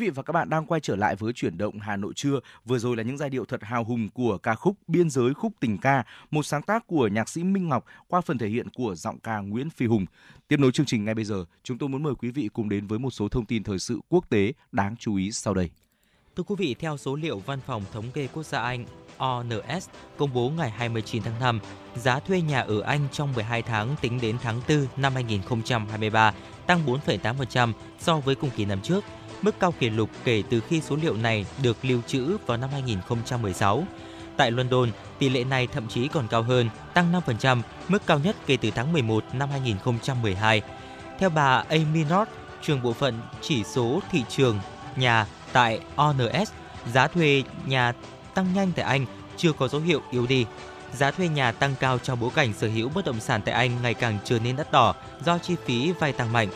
Vị 0.00 0.10
và 0.10 0.22
các 0.22 0.32
bạn 0.32 0.50
đang 0.50 0.66
quay 0.66 0.80
trở 0.80 0.96
lại 0.96 1.16
với 1.16 1.32
chuyển 1.32 1.58
động 1.58 1.78
Hà 1.78 1.96
Nội 1.96 2.12
trưa. 2.16 2.40
Vừa 2.64 2.78
rồi 2.78 2.96
là 2.96 3.02
những 3.02 3.16
giai 3.16 3.30
điệu 3.30 3.44
thật 3.44 3.62
hào 3.62 3.84
hùng 3.84 4.08
của 4.14 4.38
ca 4.38 4.54
khúc 4.54 4.76
Biên 4.86 5.10
giới 5.10 5.34
khúc 5.34 5.52
tình 5.60 5.78
ca, 5.78 6.04
một 6.30 6.42
sáng 6.42 6.62
tác 6.62 6.86
của 6.86 7.08
nhạc 7.08 7.28
sĩ 7.28 7.44
Minh 7.44 7.68
Ngọc 7.68 7.84
qua 8.08 8.20
phần 8.20 8.38
thể 8.38 8.48
hiện 8.48 8.68
của 8.74 8.94
giọng 8.94 9.18
ca 9.18 9.38
Nguyễn 9.38 9.70
Phi 9.70 9.86
Hùng. 9.86 10.06
Tiếp 10.48 10.56
nối 10.60 10.72
chương 10.72 10.86
trình 10.86 11.04
ngay 11.04 11.14
bây 11.14 11.24
giờ, 11.24 11.44
chúng 11.62 11.78
tôi 11.78 11.88
muốn 11.88 12.02
mời 12.02 12.14
quý 12.14 12.30
vị 12.30 12.48
cùng 12.52 12.68
đến 12.68 12.86
với 12.86 12.98
một 12.98 13.10
số 13.10 13.28
thông 13.28 13.46
tin 13.46 13.62
thời 13.62 13.78
sự 13.78 14.00
quốc 14.08 14.24
tế 14.28 14.52
đáng 14.72 14.96
chú 14.96 15.16
ý 15.16 15.32
sau 15.32 15.54
đây. 15.54 15.70
Thưa 16.36 16.42
quý 16.42 16.54
vị, 16.58 16.76
theo 16.78 16.96
số 16.96 17.16
liệu 17.16 17.38
Văn 17.38 17.58
phòng 17.66 17.84
Thống 17.92 18.10
kê 18.14 18.26
Quốc 18.26 18.42
gia 18.42 18.62
Anh 18.62 18.84
ONS 19.16 19.88
công 20.16 20.34
bố 20.34 20.50
ngày 20.50 20.70
29 20.70 21.22
tháng 21.22 21.40
5, 21.40 21.60
giá 21.96 22.20
thuê 22.20 22.40
nhà 22.40 22.60
ở 22.60 22.80
Anh 22.80 23.00
trong 23.12 23.32
12 23.32 23.62
tháng 23.62 23.96
tính 24.00 24.20
đến 24.20 24.36
tháng 24.42 24.60
4 24.68 24.86
năm 24.96 25.14
2023 25.14 26.34
tăng 26.66 26.86
4,8% 26.86 27.72
so 27.98 28.20
với 28.20 28.34
cùng 28.34 28.50
kỳ 28.56 28.64
năm 28.64 28.80
trước 28.82 29.04
mức 29.42 29.60
cao 29.60 29.72
kỷ 29.72 29.90
lục 29.90 30.10
kể 30.24 30.42
từ 30.50 30.60
khi 30.60 30.80
số 30.80 30.96
liệu 30.96 31.16
này 31.16 31.46
được 31.62 31.76
lưu 31.82 32.00
trữ 32.06 32.36
vào 32.46 32.56
năm 32.56 32.70
2016. 32.72 33.84
Tại 34.36 34.50
London, 34.50 34.90
tỷ 35.18 35.28
lệ 35.28 35.44
này 35.44 35.66
thậm 35.66 35.88
chí 35.88 36.08
còn 36.08 36.28
cao 36.28 36.42
hơn, 36.42 36.68
tăng 36.94 37.12
5%, 37.26 37.62
mức 37.88 38.02
cao 38.06 38.18
nhất 38.18 38.36
kể 38.46 38.56
từ 38.56 38.70
tháng 38.70 38.92
11 38.92 39.24
năm 39.32 39.48
2012. 39.50 40.62
Theo 41.18 41.30
bà 41.30 41.64
Amy 41.68 42.04
North, 42.04 42.30
trường 42.62 42.82
bộ 42.82 42.92
phận 42.92 43.20
chỉ 43.40 43.64
số 43.64 44.00
thị 44.10 44.24
trường 44.28 44.60
nhà 44.96 45.26
tại 45.52 45.80
ONS, 45.96 46.50
giá 46.92 47.08
thuê 47.08 47.42
nhà 47.66 47.92
tăng 48.34 48.54
nhanh 48.54 48.72
tại 48.76 48.84
Anh 48.84 49.06
chưa 49.36 49.52
có 49.52 49.68
dấu 49.68 49.80
hiệu 49.80 50.02
yếu 50.10 50.26
đi. 50.26 50.46
Giá 50.92 51.10
thuê 51.10 51.28
nhà 51.28 51.52
tăng 51.52 51.74
cao 51.80 51.98
trong 51.98 52.20
bối 52.20 52.30
cảnh 52.34 52.52
sở 52.52 52.68
hữu 52.68 52.88
bất 52.88 53.04
động 53.04 53.20
sản 53.20 53.40
tại 53.44 53.54
Anh 53.54 53.82
ngày 53.82 53.94
càng 53.94 54.18
trở 54.24 54.38
nên 54.38 54.56
đắt 54.56 54.72
đỏ 54.72 54.94
do 55.24 55.38
chi 55.38 55.56
phí 55.64 55.92
vay 55.92 56.12
tăng 56.12 56.32
mạnh. 56.32 56.48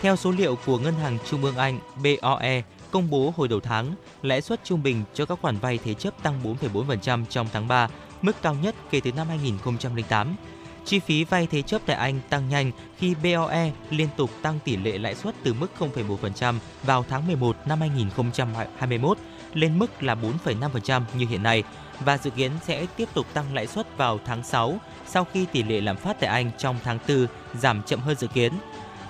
Theo 0.00 0.16
số 0.16 0.30
liệu 0.30 0.56
của 0.66 0.78
Ngân 0.78 0.94
hàng 0.94 1.18
Trung 1.30 1.44
ương 1.44 1.56
Anh 1.56 1.78
BOE 1.96 2.62
công 2.90 3.10
bố 3.10 3.32
hồi 3.36 3.48
đầu 3.48 3.60
tháng, 3.60 3.94
lãi 4.22 4.40
suất 4.40 4.64
trung 4.64 4.82
bình 4.82 5.04
cho 5.14 5.26
các 5.26 5.38
khoản 5.42 5.58
vay 5.58 5.78
thế 5.84 5.94
chấp 5.94 6.22
tăng 6.22 6.40
4,4% 6.72 7.24
trong 7.30 7.46
tháng 7.52 7.68
3, 7.68 7.88
mức 8.22 8.32
cao 8.42 8.56
nhất 8.62 8.74
kể 8.90 9.00
từ 9.00 9.12
năm 9.12 9.28
2008. 9.28 10.36
Chi 10.84 10.98
phí 10.98 11.24
vay 11.24 11.46
thế 11.46 11.62
chấp 11.62 11.82
tại 11.86 11.96
Anh 11.96 12.20
tăng 12.28 12.48
nhanh 12.48 12.72
khi 12.98 13.14
BOE 13.14 13.70
liên 13.90 14.08
tục 14.16 14.30
tăng 14.42 14.58
tỷ 14.64 14.76
lệ 14.76 14.98
lãi 14.98 15.14
suất 15.14 15.34
từ 15.42 15.54
mức 15.54 15.68
0,1% 15.78 16.54
vào 16.82 17.04
tháng 17.08 17.26
11 17.26 17.56
năm 17.66 17.80
2021 17.80 19.18
lên 19.54 19.78
mức 19.78 20.02
là 20.02 20.16
4,5% 20.44 21.02
như 21.14 21.26
hiện 21.26 21.42
nay 21.42 21.62
và 22.00 22.18
dự 22.18 22.30
kiến 22.30 22.50
sẽ 22.62 22.86
tiếp 22.96 23.08
tục 23.14 23.26
tăng 23.34 23.54
lãi 23.54 23.66
suất 23.66 23.96
vào 23.96 24.18
tháng 24.24 24.44
6 24.44 24.78
sau 25.06 25.26
khi 25.32 25.46
tỷ 25.52 25.62
lệ 25.62 25.80
lạm 25.80 25.96
phát 25.96 26.20
tại 26.20 26.30
Anh 26.30 26.50
trong 26.58 26.76
tháng 26.84 26.98
4 27.08 27.26
giảm 27.54 27.82
chậm 27.82 28.00
hơn 28.00 28.16
dự 28.16 28.26
kiến. 28.26 28.52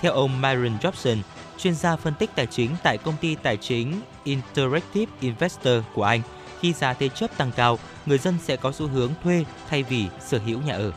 Theo 0.01 0.13
ông 0.13 0.41
Myron 0.41 0.77
Jobson, 0.81 1.17
chuyên 1.57 1.75
gia 1.75 1.95
phân 1.95 2.13
tích 2.13 2.29
tài 2.35 2.45
chính 2.45 2.69
tại 2.83 2.97
công 2.97 3.15
ty 3.21 3.35
tài 3.35 3.57
chính 3.57 4.01
Interactive 4.23 5.13
Investor 5.19 5.73
của 5.93 6.03
Anh, 6.03 6.21
khi 6.59 6.73
giá 6.73 6.93
thế 6.93 7.09
chấp 7.09 7.37
tăng 7.37 7.51
cao, 7.55 7.79
người 8.05 8.17
dân 8.17 8.35
sẽ 8.43 8.55
có 8.55 8.71
xu 8.71 8.87
hướng 8.87 9.11
thuê 9.23 9.45
thay 9.69 9.83
vì 9.83 10.07
sở 10.27 10.39
hữu 10.45 10.61
nhà 10.61 10.73
ở. 10.73 10.91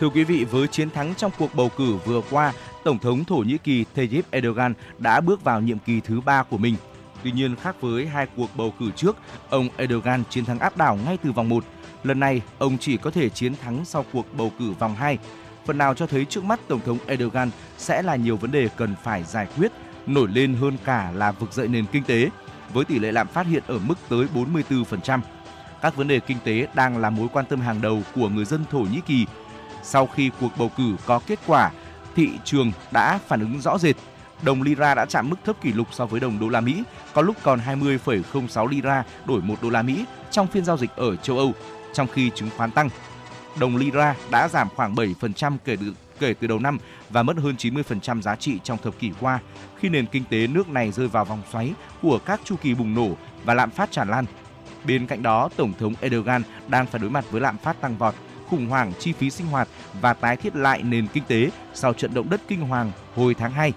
Thưa 0.00 0.08
quý 0.08 0.24
vị, 0.24 0.44
với 0.44 0.68
chiến 0.68 0.90
thắng 0.90 1.14
trong 1.14 1.30
cuộc 1.38 1.54
bầu 1.54 1.70
cử 1.76 1.96
vừa 2.04 2.20
qua, 2.30 2.52
Tổng 2.84 2.98
thống 2.98 3.24
Thổ 3.24 3.36
Nhĩ 3.36 3.58
Kỳ 3.58 3.84
Tayyip 3.84 4.30
Erdogan 4.30 4.74
đã 4.98 5.20
bước 5.20 5.44
vào 5.44 5.60
nhiệm 5.60 5.78
kỳ 5.78 6.00
thứ 6.00 6.20
ba 6.20 6.42
của 6.42 6.58
mình. 6.58 6.76
Tuy 7.22 7.32
nhiên, 7.32 7.56
khác 7.56 7.76
với 7.80 8.06
hai 8.06 8.26
cuộc 8.36 8.56
bầu 8.56 8.74
cử 8.80 8.90
trước, 8.96 9.16
ông 9.50 9.68
Erdogan 9.76 10.22
chiến 10.30 10.44
thắng 10.44 10.58
áp 10.58 10.76
đảo 10.76 10.98
ngay 11.06 11.18
từ 11.24 11.32
vòng 11.32 11.48
1. 11.48 11.64
Lần 12.04 12.20
này, 12.20 12.42
ông 12.58 12.78
chỉ 12.78 12.96
có 12.96 13.10
thể 13.10 13.28
chiến 13.28 13.54
thắng 13.56 13.84
sau 13.84 14.04
cuộc 14.12 14.26
bầu 14.36 14.52
cử 14.58 14.72
vòng 14.78 14.94
2. 14.94 15.18
Phần 15.66 15.78
nào 15.78 15.94
cho 15.94 16.06
thấy 16.06 16.24
trước 16.24 16.44
mắt 16.44 16.60
Tổng 16.68 16.80
thống 16.86 16.98
Erdogan 17.06 17.50
sẽ 17.78 18.02
là 18.02 18.16
nhiều 18.16 18.36
vấn 18.36 18.50
đề 18.50 18.68
cần 18.76 18.94
phải 19.02 19.24
giải 19.24 19.46
quyết, 19.56 19.72
nổi 20.06 20.28
lên 20.28 20.54
hơn 20.54 20.76
cả 20.84 21.10
là 21.14 21.32
vực 21.32 21.52
dậy 21.52 21.68
nền 21.68 21.86
kinh 21.92 22.04
tế, 22.04 22.30
với 22.72 22.84
tỷ 22.84 22.98
lệ 22.98 23.12
lạm 23.12 23.28
phát 23.28 23.46
hiện 23.46 23.62
ở 23.66 23.78
mức 23.78 23.94
tới 24.08 24.26
44%. 24.34 25.20
Các 25.82 25.96
vấn 25.96 26.08
đề 26.08 26.20
kinh 26.20 26.38
tế 26.44 26.66
đang 26.74 26.98
là 26.98 27.10
mối 27.10 27.28
quan 27.32 27.46
tâm 27.46 27.60
hàng 27.60 27.80
đầu 27.80 28.02
của 28.14 28.28
người 28.28 28.44
dân 28.44 28.64
Thổ 28.70 28.78
Nhĩ 28.78 29.00
Kỳ. 29.06 29.26
Sau 29.82 30.06
khi 30.06 30.30
cuộc 30.40 30.50
bầu 30.58 30.70
cử 30.76 30.96
có 31.06 31.20
kết 31.26 31.38
quả, 31.46 31.70
thị 32.16 32.30
trường 32.44 32.72
đã 32.90 33.18
phản 33.28 33.40
ứng 33.40 33.60
rõ 33.60 33.78
rệt 33.78 33.96
đồng 34.42 34.62
lira 34.62 34.94
đã 34.94 35.06
chạm 35.06 35.30
mức 35.30 35.36
thấp 35.44 35.56
kỷ 35.60 35.72
lục 35.72 35.88
so 35.90 36.06
với 36.06 36.20
đồng 36.20 36.38
đô 36.38 36.48
la 36.48 36.60
Mỹ, 36.60 36.82
có 37.14 37.22
lúc 37.22 37.36
còn 37.42 37.60
20,06 37.66 38.66
lira 38.66 39.04
đổi 39.24 39.40
1 39.40 39.54
đô 39.62 39.70
la 39.70 39.82
Mỹ 39.82 40.04
trong 40.30 40.46
phiên 40.46 40.64
giao 40.64 40.76
dịch 40.76 40.90
ở 40.96 41.16
châu 41.16 41.38
Âu, 41.38 41.52
trong 41.92 42.06
khi 42.08 42.30
chứng 42.34 42.50
khoán 42.56 42.70
tăng. 42.70 42.88
Đồng 43.58 43.76
lira 43.76 44.16
đã 44.30 44.48
giảm 44.48 44.68
khoảng 44.76 44.94
7% 44.94 45.56
kể 45.64 45.76
từ 45.76 45.94
kể 46.18 46.34
từ 46.40 46.46
đầu 46.46 46.58
năm 46.58 46.78
và 47.10 47.22
mất 47.22 47.36
hơn 47.36 47.54
90% 47.58 48.22
giá 48.22 48.36
trị 48.36 48.58
trong 48.64 48.78
thập 48.78 48.98
kỷ 48.98 49.10
qua 49.20 49.38
khi 49.78 49.88
nền 49.88 50.06
kinh 50.06 50.24
tế 50.30 50.46
nước 50.46 50.68
này 50.68 50.92
rơi 50.92 51.08
vào 51.08 51.24
vòng 51.24 51.42
xoáy 51.52 51.72
của 52.02 52.18
các 52.18 52.40
chu 52.44 52.56
kỳ 52.62 52.74
bùng 52.74 52.94
nổ 52.94 53.08
và 53.44 53.54
lạm 53.54 53.70
phát 53.70 53.90
tràn 53.90 54.08
lan. 54.08 54.24
Bên 54.86 55.06
cạnh 55.06 55.22
đó, 55.22 55.48
Tổng 55.56 55.72
thống 55.78 55.94
Erdogan 56.00 56.42
đang 56.68 56.86
phải 56.86 57.00
đối 57.00 57.10
mặt 57.10 57.24
với 57.30 57.40
lạm 57.40 57.58
phát 57.58 57.80
tăng 57.80 57.96
vọt, 57.96 58.14
khủng 58.48 58.66
hoảng 58.66 58.92
chi 58.98 59.12
phí 59.12 59.30
sinh 59.30 59.46
hoạt 59.46 59.68
và 60.00 60.12
tái 60.12 60.36
thiết 60.36 60.56
lại 60.56 60.82
nền 60.82 61.06
kinh 61.06 61.24
tế 61.28 61.50
sau 61.74 61.92
trận 61.92 62.14
động 62.14 62.30
đất 62.30 62.40
kinh 62.48 62.60
hoàng 62.60 62.92
hồi 63.14 63.34
tháng 63.34 63.52
2 63.52 63.72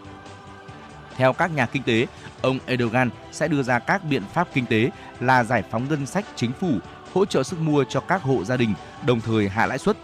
theo 1.17 1.33
các 1.33 1.51
nhà 1.55 1.65
kinh 1.65 1.83
tế, 1.83 2.07
ông 2.41 2.59
Erdogan 2.65 3.09
sẽ 3.31 3.47
đưa 3.47 3.63
ra 3.63 3.79
các 3.79 4.03
biện 4.03 4.23
pháp 4.33 4.47
kinh 4.53 4.65
tế 4.65 4.89
là 5.19 5.43
giải 5.43 5.63
phóng 5.71 5.85
ngân 5.89 6.05
sách 6.05 6.25
chính 6.35 6.51
phủ, 6.51 6.71
hỗ 7.17 7.25
trợ 7.25 7.43
sức 7.43 7.59
mua 7.61 7.83
cho 7.83 7.99
các 7.99 8.23
hộ 8.23 8.43
gia 8.43 8.57
đình, 8.57 8.73
đồng 9.05 9.21
thời 9.21 9.49
hạ 9.49 9.65
lãi 9.65 9.77
suất. 9.77 9.97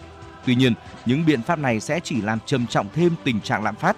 Tuy 0.45 0.55
nhiên, 0.55 0.74
những 1.05 1.26
biện 1.26 1.41
pháp 1.41 1.59
này 1.59 1.80
sẽ 1.80 1.99
chỉ 2.03 2.22
làm 2.22 2.39
trầm 2.45 2.68
trọng 2.68 2.88
thêm 2.93 3.16
tình 3.24 3.41
trạng 3.41 3.64
lạm 3.64 3.76
phát. 3.76 3.97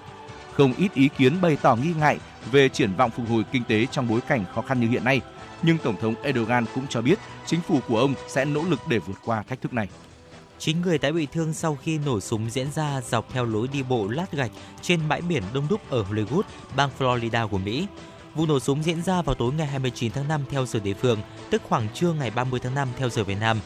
Không 0.54 0.74
ít 0.74 0.94
ý 0.94 1.10
kiến 1.18 1.42
bày 1.42 1.58
tỏ 1.62 1.76
nghi 1.76 1.94
ngại 2.00 2.20
về 2.52 2.70
triển 2.70 2.96
vọng 2.96 3.12
phục 3.12 3.30
hồi 3.30 3.44
kinh 3.52 3.64
tế 3.64 3.86
trong 3.92 4.08
bối 4.08 4.22
cảnh 4.22 4.46
khó 4.56 4.62
khăn 4.62 4.80
như 4.80 4.88
hiện 4.88 5.04
nay, 5.04 5.22
nhưng 5.64 5.78
Tổng 5.78 5.96
thống 6.02 6.16
Erdogan 6.24 6.66
cũng 6.76 6.88
cho 6.90 7.02
biết 7.02 7.20
chính 7.46 7.62
phủ 7.62 7.80
của 7.88 8.00
ông 8.00 8.14
sẽ 8.28 8.46
nỗ 8.46 8.62
lực 8.70 8.80
để 8.90 9.00
vượt 9.00 9.18
qua 9.26 9.44
thách 9.44 9.62
thức 9.62 9.74
này. 9.74 9.88
chính 10.60 10.82
người 10.82 10.98
đã 10.98 11.12
bị 11.12 11.28
thương 11.32 11.54
sau 11.54 11.78
khi 11.84 11.98
nổ 11.98 12.20
súng 12.20 12.50
diễn 12.50 12.72
ra 12.72 13.02
dọc 13.10 13.34
theo 13.34 13.46
lối 13.46 13.68
đi 13.68 13.84
bộ 13.84 14.08
lát 14.08 14.32
gạch 14.32 14.52
trên 14.82 15.00
bãi 15.08 15.22
biển 15.22 15.44
đông 15.54 15.68
đúc 15.70 15.82
ở 15.90 16.04
Hollywood, 16.04 16.42
bang 16.76 16.90
Florida 17.00 17.48
của 17.48 17.58
Mỹ. 17.58 17.88
Vụ 18.36 18.46
nổ 18.46 18.60
súng 18.60 18.84
diễn 18.84 19.02
ra 19.02 19.22
vào 19.22 19.36
tối 19.36 19.54
ngày 19.54 19.68
29 19.68 20.12
tháng 20.12 20.28
5 20.28 20.42
theo 20.50 20.66
giờ 20.66 20.80
địa 20.80 20.94
phương, 20.94 21.20
tức 21.50 21.62
khoảng 21.70 21.88
trưa 21.94 22.14
ngày 22.14 22.32
30 22.32 22.60
tháng 22.60 22.76
5 22.76 22.88
theo 22.98 23.10
giờ 23.10 23.24
Việt 23.24 23.38
Nam. 23.40 23.60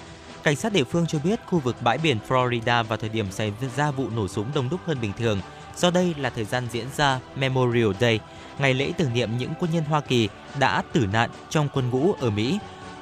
Cảnh 0.43 0.55
sát 0.55 0.73
địa 0.73 0.83
phương 0.83 1.07
cho 1.07 1.19
biết 1.23 1.39
khu 1.45 1.59
vực 1.59 1.75
bãi 1.81 1.97
biển 1.97 2.17
Florida 2.27 2.83
vào 2.83 2.97
thời 2.97 3.09
điểm 3.09 3.31
xảy 3.31 3.53
ra 3.75 3.91
vụ 3.91 4.09
nổ 4.09 4.27
súng 4.27 4.45
đông 4.55 4.69
đúc 4.69 4.79
hơn 4.85 4.97
bình 5.01 5.13
thường, 5.17 5.41
do 5.77 5.91
đây 5.91 6.15
là 6.17 6.29
thời 6.29 6.45
gian 6.45 6.67
diễn 6.71 6.85
ra 6.97 7.19
Memorial 7.35 7.91
Day, 7.99 8.19
ngày 8.59 8.73
lễ 8.73 8.91
tưởng 8.97 9.13
niệm 9.13 9.37
những 9.37 9.53
quân 9.59 9.71
nhân 9.71 9.83
Hoa 9.83 10.01
Kỳ 10.01 10.29
đã 10.59 10.83
tử 10.93 11.07
nạn 11.13 11.29
trong 11.49 11.69
quân 11.73 11.89
ngũ 11.89 12.13
ở 12.13 12.29
Mỹ 12.29 12.59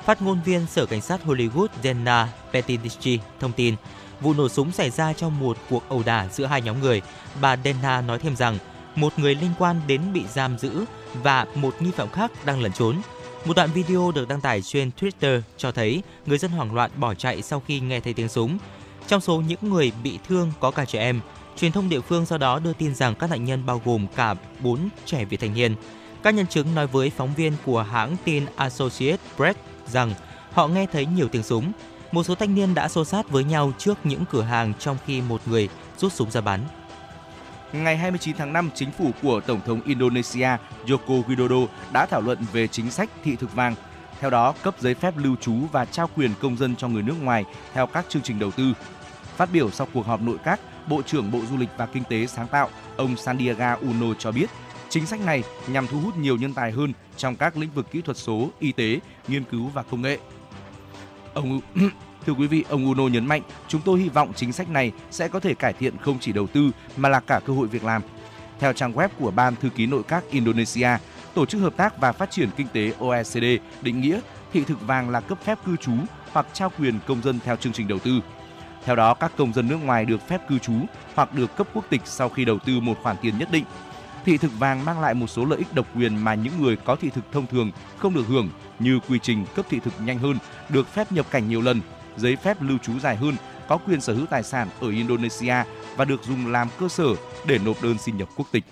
Phát 0.08 0.22
ngôn 0.22 0.40
viên 0.46 0.66
Sở 0.68 0.86
Cảnh 0.86 1.02
sát 1.02 1.22
Hollywood 1.26 1.68
Jenna 1.84 2.26
Pettici 2.54 3.20
thông 3.40 3.52
tin, 3.52 3.76
vụ 4.22 4.34
nổ 4.34 4.50
súng 4.50 4.72
xảy 4.72 4.90
ra 4.90 5.14
trong 5.14 5.40
một 5.40 5.58
cuộc 5.70 5.90
ẩu 5.90 6.04
đả 6.06 6.28
giữa 6.28 6.46
hai 6.46 6.62
nhóm 6.62 6.82
người. 6.82 7.02
Bà 7.42 7.58
Denna 7.64 8.02
nói 8.02 8.20
thêm 8.20 8.36
rằng, 8.36 8.58
một 8.98 9.20
người 9.20 9.36
liên 9.36 9.52
quan 9.60 9.82
đến 9.88 10.02
bị 10.14 10.24
giam 10.34 10.58
giữ 10.58 10.86
và 11.24 11.46
một 11.56 11.82
nghi 11.82 11.92
phạm 11.92 12.10
khác 12.10 12.32
đang 12.46 12.62
lẩn 12.62 12.72
trốn. 12.72 13.02
Một 13.46 13.56
đoạn 13.56 13.70
video 13.74 14.12
được 14.16 14.28
đăng 14.28 14.42
tải 14.42 14.62
trên 14.62 14.92
Twitter 15.00 15.42
cho 15.58 15.72
thấy 15.72 16.04
người 16.26 16.38
dân 16.38 16.52
hoảng 16.52 16.74
loạn 16.74 16.92
bỏ 16.96 17.14
chạy 17.14 17.42
sau 17.42 17.62
khi 17.68 17.80
nghe 17.80 18.00
thấy 18.00 18.14
tiếng 18.14 18.30
súng. 18.30 18.58
Trong 19.08 19.22
số 19.22 19.42
những 19.42 19.60
người 19.62 19.92
bị 20.04 20.20
thương 20.28 20.52
có 20.60 20.72
cả 20.72 20.86
trẻ 20.86 21.00
em. 21.00 21.22
Truyền 21.58 21.72
thông 21.72 21.90
địa 21.90 22.02
phương 22.02 22.26
sau 22.26 22.38
đó 22.38 22.60
đưa 22.60 22.74
tin 22.74 22.96
rằng 22.96 23.16
các 23.16 23.30
nạn 23.30 23.46
nhân 23.46 23.66
bao 23.66 23.82
gồm 23.86 24.08
cả 24.16 24.36
4 24.60 24.90
trẻ 25.06 25.26
vị 25.26 25.38
thành 25.38 25.54
niên. 25.54 25.76
Các 26.24 26.34
nhân 26.34 26.48
chứng 26.48 26.76
nói 26.76 26.88
với 26.88 27.10
phóng 27.10 27.34
viên 27.34 27.54
của 27.66 27.84
hãng 27.84 28.18
tin 28.24 28.46
Associated 28.56 29.20
Press 29.36 29.60
rằng 29.88 30.14
họ 30.52 30.68
nghe 30.68 30.86
thấy 30.92 31.06
nhiều 31.06 31.28
tiếng 31.28 31.44
súng. 31.44 31.72
Một 32.12 32.24
số 32.24 32.36
thanh 32.36 32.56
niên 32.56 32.74
đã 32.74 32.88
xô 32.88 33.06
sát 33.06 33.30
với 33.30 33.44
nhau 33.44 33.74
trước 33.78 33.98
những 34.04 34.24
cửa 34.32 34.42
hàng 34.42 34.74
trong 34.80 34.98
khi 35.06 35.22
một 35.22 35.42
người 35.46 35.70
rút 35.98 36.14
súng 36.14 36.32
ra 36.32 36.42
bắn. 36.42 36.60
Ngày 37.74 37.98
29 37.98 38.36
tháng 38.38 38.54
5, 38.54 38.70
chính 38.76 38.92
phủ 38.92 39.12
của 39.22 39.40
Tổng 39.40 39.62
thống 39.66 39.82
Indonesia 39.86 40.50
Joko 40.86 41.24
Widodo 41.24 41.68
đã 41.92 42.06
thảo 42.06 42.22
luận 42.22 42.38
về 42.54 42.68
chính 42.68 42.92
sách 42.92 43.10
thị 43.24 43.36
thực 43.36 43.56
vàng. 43.56 43.76
Theo 44.20 44.30
đó, 44.30 44.54
cấp 44.64 44.76
giấy 44.80 44.94
phép 44.94 45.14
lưu 45.18 45.36
trú 45.36 45.56
và 45.72 45.86
trao 45.86 46.10
quyền 46.16 46.32
công 46.42 46.58
dân 46.58 46.76
cho 46.76 46.88
người 46.88 47.04
nước 47.04 47.16
ngoài 47.22 47.46
theo 47.74 47.88
các 47.88 48.06
chương 48.10 48.22
trình 48.22 48.40
đầu 48.40 48.52
tư. 48.52 48.74
Phát 49.36 49.50
biểu 49.54 49.72
sau 49.72 49.88
cuộc 49.94 50.06
họp 50.06 50.22
nội 50.22 50.38
các, 50.44 50.60
Bộ 50.90 51.02
trưởng 51.02 51.32
Bộ 51.32 51.40
Du 51.52 51.58
lịch 51.58 51.70
và 51.78 51.86
Kinh 51.86 52.04
tế 52.04 52.28
sáng 52.28 52.48
tạo, 52.48 52.70
ông 52.98 53.18
Sandiaga 53.18 53.74
Uno 53.74 54.14
cho 54.20 54.32
biết 54.32 54.50
Chính 54.90 55.06
sách 55.06 55.22
này 55.22 55.44
nhằm 55.68 55.88
thu 55.88 56.00
hút 56.00 56.18
nhiều 56.18 56.38
nhân 56.38 56.54
tài 56.54 56.72
hơn 56.72 56.94
trong 57.18 57.36
các 57.36 57.58
lĩnh 57.58 57.70
vực 57.76 57.92
kỹ 57.92 58.02
thuật 58.02 58.18
số, 58.18 58.50
y 58.60 58.72
tế, 58.72 59.00
nghiên 59.28 59.44
cứu 59.44 59.68
và 59.68 59.84
công 59.84 60.02
nghệ. 60.02 60.18
Ông 61.34 61.62
Thưa 62.28 62.34
quý 62.34 62.48
vị, 62.48 62.66
ông 62.70 62.86
Uno 62.86 63.08
nhấn 63.08 63.26
mạnh, 63.26 63.42
chúng 63.68 63.82
tôi 63.82 64.00
hy 64.00 64.10
vọng 64.10 64.32
chính 64.36 64.54
sách 64.54 64.70
này 64.70 64.92
sẽ 65.12 65.28
có 65.28 65.40
thể 65.40 65.54
cải 65.54 65.74
thiện 65.74 65.98
không 65.98 66.18
chỉ 66.20 66.32
đầu 66.32 66.48
tư 66.48 66.72
mà 66.98 67.10
là 67.10 67.20
cả 67.20 67.40
cơ 67.46 67.54
hội 67.54 67.68
việc 67.68 67.84
làm. 67.84 68.02
Theo 68.60 68.74
trang 68.74 68.94
web 68.94 69.10
của 69.20 69.32
Ban 69.32 69.56
Thư 69.56 69.70
ký 69.70 69.86
Nội 69.86 70.04
các 70.08 70.24
Indonesia, 70.30 70.90
Tổ 71.34 71.46
chức 71.46 71.62
Hợp 71.62 71.78
tác 71.78 71.98
và 71.98 72.12
Phát 72.12 72.32
triển 72.32 72.50
Kinh 72.58 72.68
tế 72.74 72.94
OECD 73.00 73.44
định 73.82 74.02
nghĩa 74.02 74.20
thị 74.54 74.64
thực 74.64 74.88
vàng 74.88 75.10
là 75.10 75.20
cấp 75.20 75.38
phép 75.44 75.60
cư 75.66 75.76
trú 75.76 75.94
hoặc 76.32 76.48
trao 76.54 76.72
quyền 76.80 77.00
công 77.08 77.22
dân 77.22 77.40
theo 77.46 77.56
chương 77.56 77.74
trình 77.74 77.88
đầu 77.88 78.00
tư. 78.00 78.20
Theo 78.86 78.96
đó, 78.96 79.14
các 79.14 79.32
công 79.38 79.54
dân 79.54 79.68
nước 79.68 79.78
ngoài 79.84 80.06
được 80.06 80.28
phép 80.28 80.42
cư 80.50 80.60
trú 80.60 80.74
hoặc 81.16 81.34
được 81.34 81.56
cấp 81.56 81.68
quốc 81.74 81.86
tịch 81.90 82.02
sau 82.06 82.30
khi 82.30 82.46
đầu 82.46 82.60
tư 82.60 82.80
một 82.80 82.98
khoản 83.04 83.16
tiền 83.22 83.38
nhất 83.38 83.52
định 83.52 83.64
Thị 84.28 84.38
thực 84.38 84.60
vàng 84.60 84.86
mang 84.86 85.02
lại 85.02 85.14
một 85.14 85.28
số 85.28 85.46
lợi 85.46 85.60
ích 85.60 85.74
độc 85.74 85.86
quyền 85.96 86.18
mà 86.18 86.36
những 86.36 86.54
người 86.62 86.76
có 86.76 86.96
thị 86.96 87.10
thực 87.10 87.32
thông 87.32 87.48
thường 87.48 87.72
không 87.98 88.14
được 88.14 88.28
hưởng 88.28 88.50
như 88.80 89.00
quy 89.10 89.20
trình 89.20 89.46
cấp 89.56 89.66
thị 89.70 89.80
thực 89.80 89.94
nhanh 90.02 90.20
hơn, 90.20 90.38
được 90.70 90.88
phép 90.88 91.12
nhập 91.12 91.26
cảnh 91.32 91.50
nhiều 91.50 91.62
lần, 91.62 91.82
giấy 92.18 92.36
phép 92.36 92.62
lưu 92.62 92.78
trú 92.78 93.00
dài 93.00 93.16
hơn, 93.16 93.36
có 93.68 93.78
quyền 93.78 94.02
sở 94.02 94.14
hữu 94.14 94.26
tài 94.26 94.44
sản 94.44 94.68
ở 94.82 94.90
Indonesia 94.90 95.56
và 95.96 96.06
được 96.06 96.24
dùng 96.24 96.52
làm 96.52 96.68
cơ 96.80 96.88
sở 96.88 97.08
để 97.46 97.60
nộp 97.66 97.84
đơn 97.84 97.98
xin 97.98 98.18
nhập 98.18 98.30
quốc 98.36 98.48
tịch. 98.52 98.64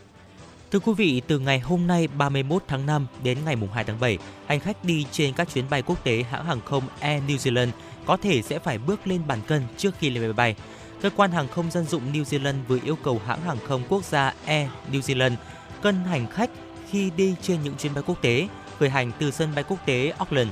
Thưa 0.71 0.79
quý 0.79 0.93
vị, 0.93 1.21
từ 1.27 1.39
ngày 1.39 1.59
hôm 1.59 1.87
nay 1.87 2.07
31 2.07 2.63
tháng 2.67 2.85
5 2.85 3.07
đến 3.23 3.37
ngày 3.45 3.57
2 3.73 3.83
tháng 3.83 3.99
7, 3.99 4.17
hành 4.47 4.59
khách 4.59 4.83
đi 4.83 5.05
trên 5.11 5.33
các 5.33 5.49
chuyến 5.53 5.65
bay 5.69 5.81
quốc 5.81 6.03
tế 6.03 6.23
hãng 6.23 6.45
hàng 6.45 6.61
không 6.65 6.83
Air 6.99 7.23
New 7.23 7.37
Zealand 7.37 7.69
có 8.05 8.17
thể 8.17 8.41
sẽ 8.41 8.59
phải 8.59 8.77
bước 8.77 9.07
lên 9.07 9.21
bàn 9.27 9.39
cân 9.47 9.61
trước 9.77 9.95
khi 9.99 10.09
lên 10.09 10.23
máy 10.23 10.33
bay 10.33 10.55
cơ 11.01 11.09
quan 11.15 11.31
hàng 11.31 11.47
không 11.47 11.71
dân 11.71 11.85
dụng 11.85 12.13
New 12.13 12.23
Zealand 12.23 12.55
vừa 12.67 12.79
yêu 12.83 12.97
cầu 13.03 13.21
hãng 13.25 13.41
hàng 13.41 13.57
không 13.67 13.83
quốc 13.89 14.05
gia 14.05 14.33
Air 14.45 14.69
New 14.91 14.99
Zealand 14.99 15.35
cân 15.81 15.95
hành 15.95 16.27
khách 16.27 16.49
khi 16.89 17.11
đi 17.17 17.35
trên 17.41 17.63
những 17.63 17.75
chuyến 17.75 17.93
bay 17.93 18.03
quốc 18.07 18.21
tế 18.21 18.47
khởi 18.79 18.89
hành 18.89 19.11
từ 19.19 19.31
sân 19.31 19.49
bay 19.55 19.63
quốc 19.67 19.77
tế 19.85 20.13
Auckland. 20.17 20.49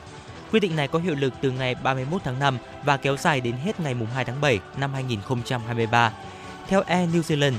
Quy 0.53 0.59
định 0.59 0.75
này 0.75 0.87
có 0.87 0.99
hiệu 0.99 1.15
lực 1.15 1.33
từ 1.41 1.51
ngày 1.51 1.75
31 1.75 2.21
tháng 2.23 2.39
5 2.39 2.57
và 2.85 2.97
kéo 2.97 3.17
dài 3.17 3.41
đến 3.41 3.55
hết 3.55 3.79
ngày 3.79 3.95
2 4.13 4.25
tháng 4.25 4.41
7 4.41 4.59
năm 4.77 4.93
2023. 4.93 6.13
Theo 6.67 6.81
Air 6.81 7.09
New 7.09 7.21
Zealand, 7.21 7.53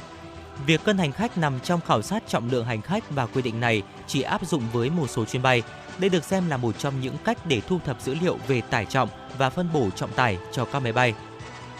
Việc 0.66 0.84
cân 0.84 0.98
hành 0.98 1.12
khách 1.12 1.38
nằm 1.38 1.60
trong 1.60 1.80
khảo 1.80 2.02
sát 2.02 2.22
trọng 2.28 2.50
lượng 2.50 2.64
hành 2.64 2.82
khách 2.82 3.10
và 3.10 3.26
quy 3.26 3.42
định 3.42 3.60
này 3.60 3.82
chỉ 4.06 4.22
áp 4.22 4.46
dụng 4.46 4.62
với 4.72 4.90
một 4.90 5.10
số 5.10 5.24
chuyến 5.24 5.42
bay. 5.42 5.62
Đây 5.98 6.10
được 6.10 6.24
xem 6.24 6.48
là 6.48 6.56
một 6.56 6.78
trong 6.78 7.00
những 7.00 7.16
cách 7.24 7.46
để 7.46 7.60
thu 7.60 7.78
thập 7.84 8.02
dữ 8.02 8.14
liệu 8.14 8.38
về 8.48 8.60
tải 8.60 8.84
trọng 8.84 9.08
và 9.38 9.50
phân 9.50 9.72
bổ 9.72 9.90
trọng 9.90 10.12
tải 10.12 10.38
cho 10.52 10.64
các 10.64 10.82
máy 10.82 10.92
bay. 10.92 11.14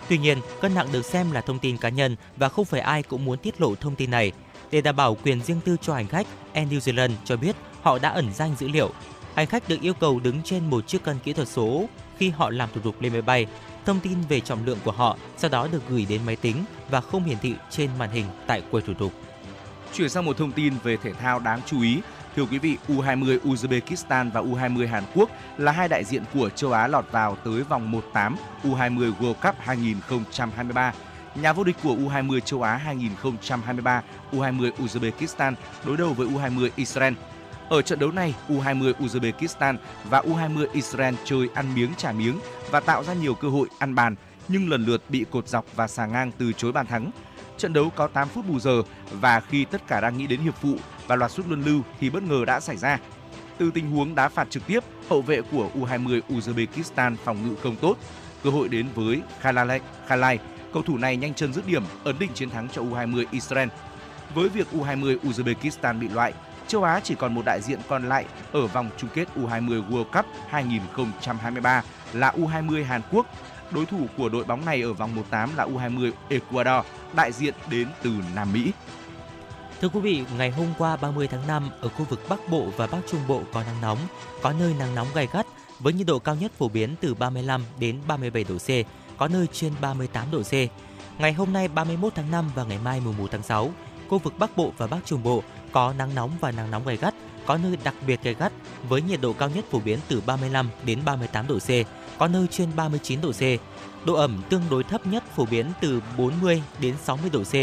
Tuy 0.08 0.18
nhiên, 0.18 0.38
cân 0.60 0.74
nặng 0.74 0.88
được 0.92 1.04
xem 1.04 1.32
là 1.32 1.40
thông 1.40 1.58
tin 1.58 1.76
cá 1.76 1.88
nhân 1.88 2.16
và 2.36 2.48
không 2.48 2.64
phải 2.64 2.80
ai 2.80 3.02
cũng 3.02 3.24
muốn 3.24 3.38
tiết 3.38 3.60
lộ 3.60 3.74
thông 3.74 3.94
tin 3.94 4.10
này. 4.10 4.32
Để 4.70 4.80
đảm 4.80 4.96
bảo 4.96 5.16
quyền 5.24 5.42
riêng 5.42 5.60
tư 5.64 5.76
cho 5.82 5.94
hành 5.94 6.06
khách, 6.06 6.26
Air 6.52 6.68
New 6.68 6.78
Zealand 6.78 7.12
cho 7.24 7.36
biết 7.36 7.56
họ 7.82 7.98
đã 7.98 8.08
ẩn 8.08 8.32
danh 8.34 8.54
dữ 8.58 8.68
liệu. 8.68 8.90
Hành 9.34 9.46
khách 9.46 9.68
được 9.68 9.80
yêu 9.80 9.94
cầu 9.94 10.20
đứng 10.20 10.42
trên 10.42 10.70
một 10.70 10.86
chiếc 10.86 11.02
cân 11.02 11.18
kỹ 11.18 11.32
thuật 11.32 11.48
số 11.48 11.84
khi 12.18 12.30
họ 12.30 12.50
làm 12.50 12.68
thủ 12.74 12.80
tục 12.80 12.96
lên 13.00 13.12
máy 13.12 13.22
bay. 13.22 13.46
Thông 13.86 14.00
tin 14.00 14.20
về 14.28 14.40
trọng 14.40 14.66
lượng 14.66 14.78
của 14.84 14.92
họ 14.92 15.16
sau 15.36 15.50
đó 15.50 15.68
được 15.72 15.82
gửi 15.88 16.06
đến 16.08 16.20
máy 16.26 16.36
tính 16.36 16.56
và 16.90 17.00
không 17.00 17.24
hiển 17.24 17.38
thị 17.42 17.54
trên 17.70 17.90
màn 17.98 18.10
hình 18.10 18.24
tại 18.46 18.62
quầy 18.70 18.82
thủ 18.82 18.94
tục. 18.94 19.12
Chuyển 19.94 20.08
sang 20.08 20.24
một 20.24 20.38
thông 20.38 20.52
tin 20.52 20.74
về 20.82 20.96
thể 20.96 21.12
thao 21.12 21.38
đáng 21.38 21.60
chú 21.66 21.82
ý. 21.82 22.00
Thưa 22.36 22.44
quý 22.44 22.58
vị, 22.58 22.76
U20 22.88 23.38
Uzbekistan 23.40 24.30
và 24.30 24.40
U20 24.40 24.88
Hàn 24.88 25.04
Quốc 25.14 25.30
là 25.58 25.72
hai 25.72 25.88
đại 25.88 26.04
diện 26.04 26.22
của 26.34 26.48
châu 26.48 26.72
Á 26.72 26.86
lọt 26.86 27.12
vào 27.12 27.36
tới 27.44 27.62
vòng 27.62 27.92
1/8 27.92 28.36
U20 28.64 29.12
World 29.20 29.34
Cup 29.34 29.54
2023. 29.58 30.92
Nhà 31.34 31.52
vô 31.52 31.64
địch 31.64 31.76
của 31.82 31.94
U20 31.94 32.40
châu 32.40 32.62
Á 32.62 32.76
2023, 32.76 34.02
U20 34.32 34.70
Uzbekistan 34.72 35.54
đối 35.84 35.96
đầu 35.96 36.12
với 36.12 36.26
U20 36.26 36.70
Israel. 36.76 37.14
Ở 37.68 37.82
trận 37.82 37.98
đấu 37.98 38.10
này, 38.10 38.34
U20 38.48 38.92
Uzbekistan 38.92 39.76
và 40.10 40.20
U20 40.20 40.66
Israel 40.72 41.14
chơi 41.24 41.48
ăn 41.54 41.74
miếng 41.74 41.90
trả 41.96 42.12
miếng 42.12 42.38
và 42.70 42.80
tạo 42.80 43.04
ra 43.04 43.14
nhiều 43.14 43.34
cơ 43.34 43.48
hội 43.48 43.68
ăn 43.78 43.94
bàn, 43.94 44.14
nhưng 44.48 44.70
lần 44.70 44.84
lượt 44.84 45.02
bị 45.08 45.24
cột 45.30 45.48
dọc 45.48 45.64
và 45.76 45.88
xà 45.88 46.06
ngang 46.06 46.30
từ 46.38 46.52
chối 46.52 46.72
bàn 46.72 46.86
thắng. 46.86 47.10
Trận 47.58 47.72
đấu 47.72 47.90
có 47.96 48.06
8 48.06 48.28
phút 48.28 48.48
bù 48.48 48.60
giờ 48.60 48.82
và 49.12 49.40
khi 49.40 49.64
tất 49.64 49.86
cả 49.86 50.00
đang 50.00 50.18
nghĩ 50.18 50.26
đến 50.26 50.40
hiệp 50.40 50.54
phụ 50.54 50.76
và 51.06 51.16
loạt 51.16 51.30
sút 51.30 51.46
luân 51.46 51.62
lưu 51.64 51.82
thì 52.00 52.10
bất 52.10 52.22
ngờ 52.22 52.44
đã 52.46 52.60
xảy 52.60 52.76
ra. 52.76 52.98
Từ 53.58 53.70
tình 53.74 53.90
huống 53.90 54.14
đá 54.14 54.28
phạt 54.28 54.50
trực 54.50 54.66
tiếp, 54.66 54.80
hậu 55.08 55.22
vệ 55.22 55.40
của 55.42 55.70
U20 55.74 56.20
Uzbekistan 56.28 57.16
phòng 57.24 57.48
ngự 57.48 57.54
không 57.62 57.76
tốt. 57.76 57.96
Cơ 58.42 58.50
hội 58.50 58.68
đến 58.68 58.86
với 58.94 59.22
Khalalek 59.40 59.82
Khalai 60.06 60.38
cầu 60.72 60.82
thủ 60.82 60.98
này 60.98 61.16
nhanh 61.16 61.34
chân 61.34 61.52
dứt 61.52 61.66
điểm, 61.66 61.82
ấn 62.04 62.18
định 62.18 62.30
chiến 62.34 62.50
thắng 62.50 62.68
cho 62.68 62.82
U20 62.82 63.24
Israel. 63.30 63.68
Với 64.34 64.48
việc 64.48 64.66
U20 64.72 65.18
Uzbekistan 65.18 66.00
bị 66.00 66.08
loại, 66.08 66.32
châu 66.74 66.82
Á 66.82 67.00
chỉ 67.04 67.14
còn 67.14 67.34
một 67.34 67.42
đại 67.44 67.60
diện 67.62 67.80
còn 67.88 68.08
lại 68.08 68.24
ở 68.52 68.66
vòng 68.66 68.90
chung 68.96 69.10
kết 69.14 69.28
U20 69.36 69.88
World 69.90 70.04
Cup 70.04 70.26
2023 70.48 71.82
là 72.12 72.32
U20 72.36 72.84
Hàn 72.84 73.02
Quốc. 73.12 73.26
Đối 73.70 73.86
thủ 73.86 74.06
của 74.16 74.28
đội 74.28 74.44
bóng 74.44 74.64
này 74.64 74.82
ở 74.82 74.92
vòng 74.92 75.14
1/8 75.30 75.48
là 75.56 75.66
U20 75.66 76.12
Ecuador, 76.28 76.86
đại 77.16 77.32
diện 77.32 77.54
đến 77.70 77.88
từ 78.02 78.10
Nam 78.34 78.52
Mỹ. 78.52 78.72
Thưa 79.80 79.88
quý 79.88 80.00
vị, 80.00 80.24
ngày 80.38 80.50
hôm 80.50 80.66
qua 80.78 80.96
30 80.96 81.28
tháng 81.28 81.46
5 81.46 81.70
ở 81.80 81.88
khu 81.88 82.04
vực 82.04 82.20
Bắc 82.28 82.48
Bộ 82.50 82.68
và 82.76 82.86
Bắc 82.86 82.98
Trung 83.10 83.20
Bộ 83.28 83.42
có 83.52 83.62
nắng 83.62 83.80
nóng, 83.82 83.98
có 84.42 84.52
nơi 84.52 84.74
nắng 84.78 84.94
nóng 84.94 85.08
gay 85.14 85.28
gắt 85.32 85.46
với 85.78 85.92
nhiệt 85.92 86.06
độ 86.06 86.18
cao 86.18 86.34
nhất 86.34 86.52
phổ 86.58 86.68
biến 86.68 86.94
từ 87.00 87.14
35 87.14 87.64
đến 87.78 88.00
37 88.08 88.44
độ 88.44 88.54
C, 88.58 88.68
có 89.18 89.28
nơi 89.28 89.46
trên 89.52 89.72
38 89.80 90.30
độ 90.30 90.42
C. 90.42 90.52
Ngày 91.20 91.32
hôm 91.32 91.52
nay 91.52 91.68
31 91.68 92.12
tháng 92.16 92.30
5 92.30 92.50
và 92.54 92.64
ngày 92.64 92.78
mai 92.84 93.00
mùng 93.00 93.18
1 93.18 93.26
tháng 93.30 93.42
6, 93.42 93.70
khu 94.08 94.18
vực 94.18 94.38
Bắc 94.38 94.56
Bộ 94.56 94.72
và 94.78 94.86
Bắc 94.86 94.98
Trung 95.04 95.22
Bộ 95.22 95.42
có 95.74 95.94
nắng 95.98 96.14
nóng 96.14 96.30
và 96.40 96.50
nắng 96.50 96.70
nóng 96.70 96.86
gay 96.86 96.96
gắt, 96.96 97.14
có 97.46 97.56
nơi 97.56 97.78
đặc 97.84 97.94
biệt 98.06 98.22
gay 98.22 98.34
gắt 98.34 98.52
với 98.88 99.02
nhiệt 99.02 99.20
độ 99.20 99.32
cao 99.32 99.48
nhất 99.48 99.64
phổ 99.70 99.78
biến 99.78 99.98
từ 100.08 100.22
35 100.26 100.70
đến 100.84 100.98
38 101.04 101.46
độ 101.46 101.58
C, 101.58 101.68
có 102.18 102.28
nơi 102.28 102.46
trên 102.50 102.68
39 102.76 103.20
độ 103.20 103.32
C. 103.32 103.42
Độ 104.06 104.14
ẩm 104.14 104.42
tương 104.48 104.62
đối 104.70 104.84
thấp 104.84 105.06
nhất 105.06 105.24
phổ 105.36 105.44
biến 105.44 105.66
từ 105.80 106.02
40 106.18 106.62
đến 106.80 106.94
60 107.02 107.30
độ 107.32 107.42
C. 107.42 107.54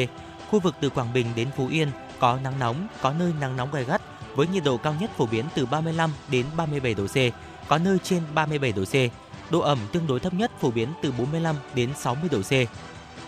Khu 0.49 0.59
vực 0.59 0.75
từ 0.81 0.89
Quảng 0.89 1.13
Bình 1.13 1.27
đến 1.35 1.47
Phú 1.57 1.67
Yên 1.67 1.87
có 2.19 2.39
nắng 2.43 2.59
nóng, 2.59 2.87
có 3.01 3.13
nơi 3.13 3.33
nắng 3.39 3.57
nóng 3.57 3.71
gay 3.71 3.83
gắt 3.83 4.01
với 4.35 4.47
nhiệt 4.47 4.63
độ 4.63 4.77
cao 4.77 4.95
nhất 4.99 5.11
phổ 5.17 5.25
biến 5.25 5.45
từ 5.55 5.65
35 5.65 6.11
đến 6.29 6.45
37 6.57 6.93
độ 6.93 7.07
C, 7.07 7.17
có 7.67 7.77
nơi 7.77 7.97
trên 8.03 8.21
37 8.35 8.71
độ 8.71 8.83
C. 8.83 8.95
Độ 9.51 9.59
ẩm 9.59 9.79
tương 9.91 10.07
đối 10.07 10.19
thấp 10.19 10.33
nhất 10.33 10.51
phổ 10.59 10.71
biến 10.71 10.89
từ 11.01 11.11
45 11.11 11.55
đến 11.75 11.89
60 11.95 12.29
độ 12.31 12.41
C. 12.41 12.53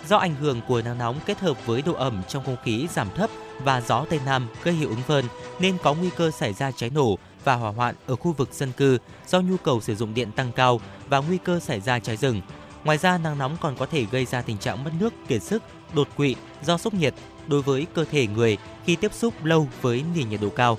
Do 0.09 0.17
ảnh 0.17 0.35
hưởng 0.35 0.61
của 0.67 0.81
nắng 0.81 0.97
nóng 0.97 1.19
kết 1.25 1.39
hợp 1.39 1.65
với 1.65 1.81
độ 1.81 1.93
ẩm 1.93 2.21
trong 2.27 2.43
không 2.45 2.57
khí 2.63 2.87
giảm 2.91 3.07
thấp 3.15 3.29
và 3.59 3.81
gió 3.81 4.05
Tây 4.09 4.19
Nam 4.25 4.47
gây 4.63 4.73
hiệu 4.73 4.89
ứng 4.89 5.01
phơn 5.01 5.25
nên 5.59 5.77
có 5.83 5.93
nguy 5.93 6.09
cơ 6.17 6.31
xảy 6.31 6.53
ra 6.53 6.71
cháy 6.71 6.89
nổ 6.89 7.17
và 7.43 7.55
hỏa 7.55 7.71
hoạn 7.71 7.95
ở 8.07 8.15
khu 8.15 8.33
vực 8.33 8.53
dân 8.53 8.71
cư 8.71 8.97
do 9.27 9.39
nhu 9.39 9.57
cầu 9.57 9.81
sử 9.81 9.95
dụng 9.95 10.13
điện 10.13 10.31
tăng 10.31 10.51
cao 10.51 10.81
và 11.09 11.19
nguy 11.19 11.37
cơ 11.37 11.59
xảy 11.59 11.79
ra 11.79 11.99
cháy 11.99 12.17
rừng. 12.17 12.41
Ngoài 12.83 12.97
ra, 12.97 13.17
nắng 13.17 13.37
nóng 13.37 13.57
còn 13.61 13.75
có 13.75 13.85
thể 13.85 14.05
gây 14.11 14.25
ra 14.25 14.41
tình 14.41 14.57
trạng 14.57 14.83
mất 14.83 14.91
nước, 14.99 15.13
kiệt 15.27 15.43
sức, 15.43 15.63
đột 15.93 16.07
quỵ 16.17 16.35
do 16.63 16.77
sốc 16.77 16.93
nhiệt 16.93 17.13
đối 17.47 17.61
với 17.61 17.87
cơ 17.93 18.05
thể 18.11 18.27
người 18.27 18.57
khi 18.85 18.95
tiếp 18.95 19.13
xúc 19.13 19.33
lâu 19.43 19.67
với 19.81 20.03
nền 20.15 20.29
nhiệt 20.29 20.41
độ 20.41 20.49
cao. 20.49 20.77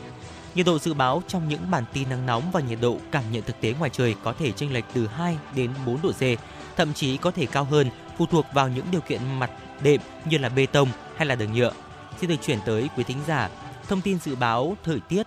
Nhiệt 0.54 0.66
độ 0.66 0.78
dự 0.78 0.94
báo 0.94 1.22
trong 1.28 1.48
những 1.48 1.70
bản 1.70 1.84
tin 1.92 2.08
nắng 2.08 2.26
nóng 2.26 2.42
và 2.52 2.60
nhiệt 2.60 2.78
độ 2.80 2.98
cảm 3.10 3.24
nhận 3.32 3.42
thực 3.42 3.60
tế 3.60 3.74
ngoài 3.78 3.90
trời 3.90 4.14
có 4.24 4.32
thể 4.32 4.52
chênh 4.52 4.72
lệch 4.72 4.84
từ 4.94 5.06
2 5.06 5.38
đến 5.54 5.70
4 5.86 6.02
độ 6.02 6.12
C, 6.12 6.22
thậm 6.76 6.94
chí 6.94 7.16
có 7.16 7.30
thể 7.30 7.46
cao 7.46 7.64
hơn 7.64 7.90
phụ 8.18 8.26
thuộc 8.26 8.46
vào 8.54 8.68
những 8.68 8.86
điều 8.90 9.00
kiện 9.00 9.38
mặt 9.38 9.50
đệm 9.82 10.00
như 10.24 10.38
là 10.38 10.48
bê 10.48 10.66
tông 10.66 10.88
hay 11.16 11.26
là 11.26 11.34
đường 11.34 11.52
nhựa. 11.52 11.72
Xin 12.24 12.28
được 12.30 12.42
chuyển 12.42 12.58
tới 12.64 12.88
quý 12.96 13.04
thính 13.04 13.18
giả 13.26 13.50
thông 13.88 14.00
tin 14.00 14.18
dự 14.18 14.36
báo 14.36 14.76
thời 14.84 15.00
tiết 15.08 15.26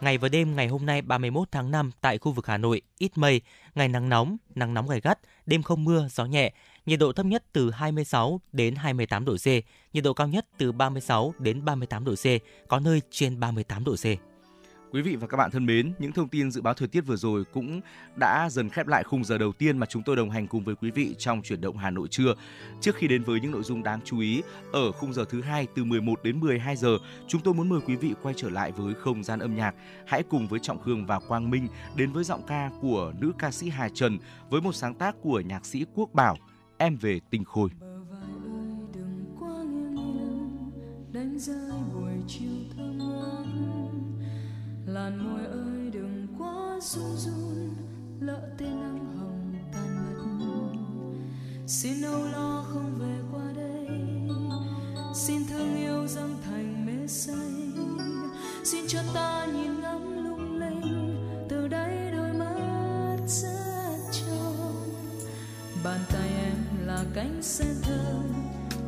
Ngày 0.00 0.18
và 0.18 0.28
đêm 0.28 0.56
ngày 0.56 0.68
hôm 0.68 0.86
nay 0.86 1.02
31 1.02 1.48
tháng 1.52 1.70
5 1.70 1.90
tại 2.00 2.18
khu 2.18 2.32
vực 2.32 2.46
Hà 2.46 2.56
Nội 2.56 2.82
ít 2.98 3.18
mây, 3.18 3.40
ngày 3.74 3.88
nắng 3.88 4.08
nóng, 4.08 4.36
nắng 4.54 4.74
nóng 4.74 4.88
gay 4.88 5.00
gắt, 5.00 5.18
đêm 5.46 5.62
không 5.62 5.84
mưa, 5.84 6.08
gió 6.10 6.24
nhẹ, 6.24 6.52
nhiệt 6.86 6.98
độ 6.98 7.12
thấp 7.12 7.26
nhất 7.26 7.44
từ 7.52 7.70
26 7.70 8.40
đến 8.52 8.74
28 8.74 9.24
độ 9.24 9.36
C, 9.36 9.46
nhiệt 9.92 10.04
độ 10.04 10.12
cao 10.12 10.28
nhất 10.28 10.46
từ 10.58 10.72
36 10.72 11.34
đến 11.38 11.64
38 11.64 12.04
độ 12.04 12.14
C, 12.14 12.24
có 12.68 12.80
nơi 12.80 13.02
trên 13.10 13.40
38 13.40 13.84
độ 13.84 13.94
C. 13.94 14.35
Quý 14.92 15.02
vị 15.02 15.16
và 15.16 15.26
các 15.26 15.36
bạn 15.36 15.50
thân 15.50 15.66
mến, 15.66 15.92
những 15.98 16.12
thông 16.12 16.28
tin 16.28 16.50
dự 16.50 16.60
báo 16.60 16.74
thời 16.74 16.88
tiết 16.88 17.00
vừa 17.00 17.16
rồi 17.16 17.44
cũng 17.52 17.80
đã 18.16 18.48
dần 18.50 18.68
khép 18.68 18.86
lại 18.86 19.04
khung 19.04 19.24
giờ 19.24 19.38
đầu 19.38 19.52
tiên 19.52 19.78
mà 19.78 19.86
chúng 19.86 20.02
tôi 20.02 20.16
đồng 20.16 20.30
hành 20.30 20.46
cùng 20.46 20.64
với 20.64 20.74
quý 20.74 20.90
vị 20.90 21.14
trong 21.18 21.42
chuyển 21.42 21.60
động 21.60 21.76
Hà 21.76 21.90
Nội 21.90 22.08
trưa. 22.10 22.34
Trước 22.80 22.96
khi 22.96 23.08
đến 23.08 23.22
với 23.22 23.40
những 23.40 23.50
nội 23.50 23.62
dung 23.62 23.82
đáng 23.82 24.00
chú 24.04 24.18
ý 24.18 24.42
ở 24.72 24.92
khung 24.92 25.12
giờ 25.12 25.24
thứ 25.30 25.42
hai 25.42 25.66
từ 25.74 25.84
11 25.84 26.22
đến 26.22 26.40
12 26.40 26.76
giờ, 26.76 26.98
chúng 27.28 27.40
tôi 27.40 27.54
muốn 27.54 27.68
mời 27.68 27.80
quý 27.86 27.96
vị 27.96 28.14
quay 28.22 28.34
trở 28.38 28.50
lại 28.50 28.72
với 28.72 28.94
không 28.94 29.24
gian 29.24 29.38
âm 29.38 29.56
nhạc. 29.56 29.74
Hãy 30.06 30.22
cùng 30.22 30.48
với 30.48 30.60
Trọng 30.60 30.82
Khương 30.82 31.06
và 31.06 31.18
Quang 31.18 31.50
Minh 31.50 31.68
đến 31.96 32.12
với 32.12 32.24
giọng 32.24 32.46
ca 32.46 32.70
của 32.80 33.12
nữ 33.20 33.32
ca 33.38 33.50
sĩ 33.50 33.68
Hà 33.68 33.88
Trần 33.88 34.18
với 34.50 34.60
một 34.60 34.72
sáng 34.74 34.94
tác 34.94 35.16
của 35.22 35.40
nhạc 35.40 35.66
sĩ 35.66 35.84
Quốc 35.94 36.10
Bảo, 36.12 36.36
Em 36.78 36.96
về 36.96 37.20
tình 37.30 37.44
khôi. 37.44 37.70
ơi 37.80 37.88
đừng 38.94 39.36
quá 39.40 39.62
nghiêng 39.62 39.94
nghiêng 39.94 40.70
đánh 41.12 41.38
rơi 41.38 41.72
buổi 41.94 42.12
chiều 42.28 42.50
thơm 42.76 42.98
ngát 42.98 43.65
làn 44.96 45.24
môi 45.24 45.46
ơi, 45.46 45.90
đừng 45.92 46.26
quá 46.38 46.78
run 46.82 47.16
run, 47.16 47.74
lỡ 48.20 48.48
tên 48.58 48.80
nắng 48.80 49.16
hồng 49.18 49.54
tan 49.72 49.96
mất. 49.98 50.72
Xin 51.66 52.02
âu 52.02 52.24
lo 52.24 52.64
không 52.72 52.98
về 52.98 53.18
qua 53.32 53.52
đây, 53.56 53.88
xin 55.14 55.42
thương 55.48 55.76
yêu 55.76 56.06
dâng 56.06 56.36
thành 56.44 56.86
mê 56.86 57.06
say. 57.06 57.72
Xin 58.64 58.84
cho 58.88 59.00
ta 59.14 59.46
nhìn 59.46 59.80
ngắm 59.80 60.24
lung 60.24 60.58
linh, 60.60 61.16
từ 61.48 61.68
đây 61.68 62.10
đôi 62.12 62.32
mắt 62.32 63.18
rất 63.26 63.98
trong. 64.12 64.74
Bàn 65.84 66.00
tay 66.12 66.28
em 66.28 66.86
là 66.86 67.04
cánh 67.14 67.42
sen 67.42 67.74
thơm 67.82 68.32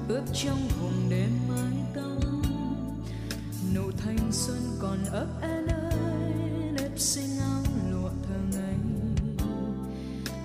ướp 0.08 0.24
trong 0.34 0.68
vùng 0.80 1.10
đêm 1.10 1.30
mái 1.48 1.84
tóc. 1.94 2.30
Nụ 3.74 3.90
thanh 3.98 4.32
xuân 4.32 4.58
còn 4.80 4.98
ấp 5.12 5.26
em 5.42 5.67
xinh 6.98 7.38
áo 7.40 7.62
lụa 7.90 8.08
thường 8.08 8.50
ngày. 8.52 8.78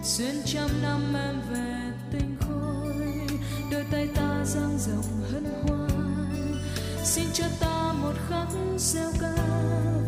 Xuyên 0.03 0.35
trăm 0.45 0.69
năm 0.81 1.13
em 1.13 1.41
về 1.51 1.91
tinh 2.11 2.35
khôi, 2.39 3.37
đôi 3.71 3.85
tay 3.91 4.07
ta 4.15 4.43
dang 4.45 4.77
rộng 4.79 5.23
hân 5.31 5.45
hoan. 5.67 6.61
Xin 7.03 7.25
cho 7.33 7.45
ta 7.59 7.93
một 7.93 8.13
khắc 8.29 8.47
gieo 8.77 9.11
ca 9.19 9.35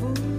vui 0.01 0.34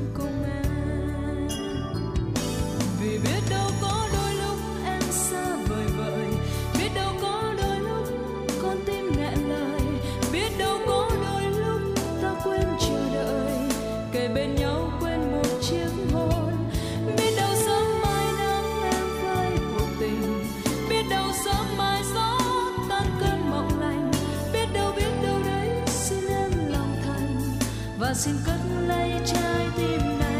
và 27.98 28.14
xin 28.14 28.34
cất 28.46 28.60
lấy 28.88 29.10
trái 29.26 29.66
tim 29.76 30.18
này. 30.18 30.35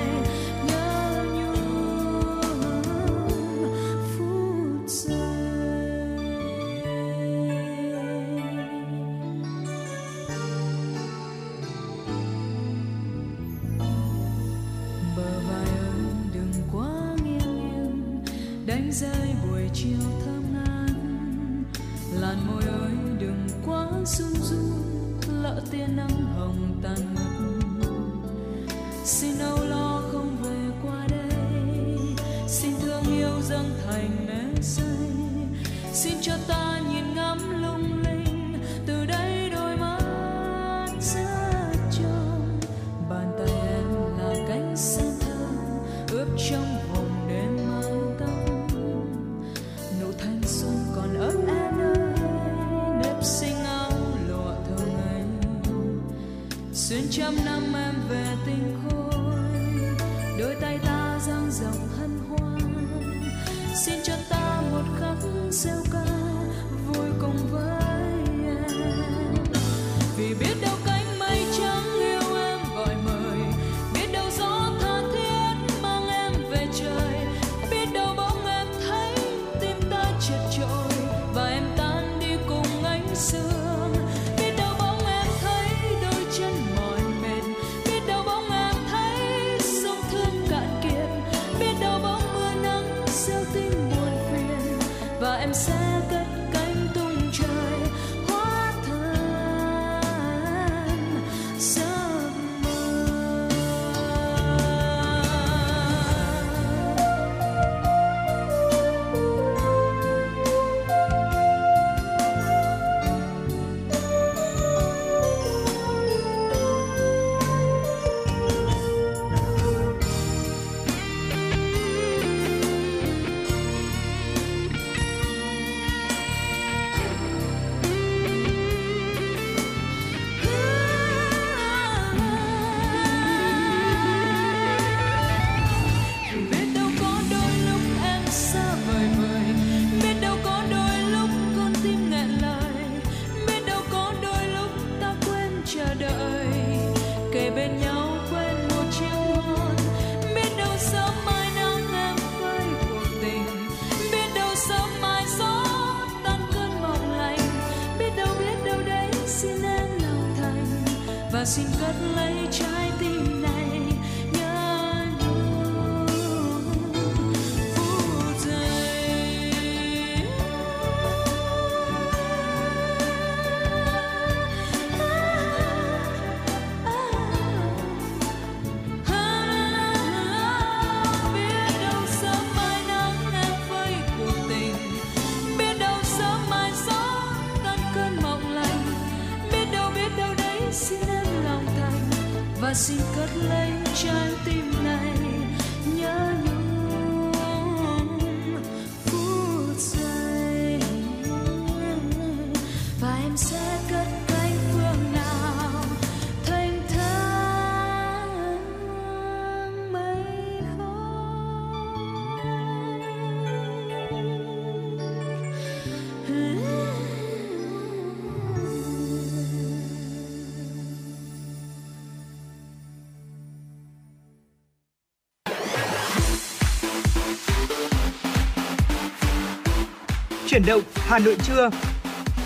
Chuyển 230.57 230.67
động 230.67 230.83
Hà 230.95 231.19
Nội 231.19 231.37
trưa. 231.47 231.71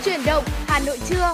Chuyển 0.05 0.19
động 0.25 0.43
Hà 0.67 0.79
Nội 0.79 0.97
trưa. 1.09 1.33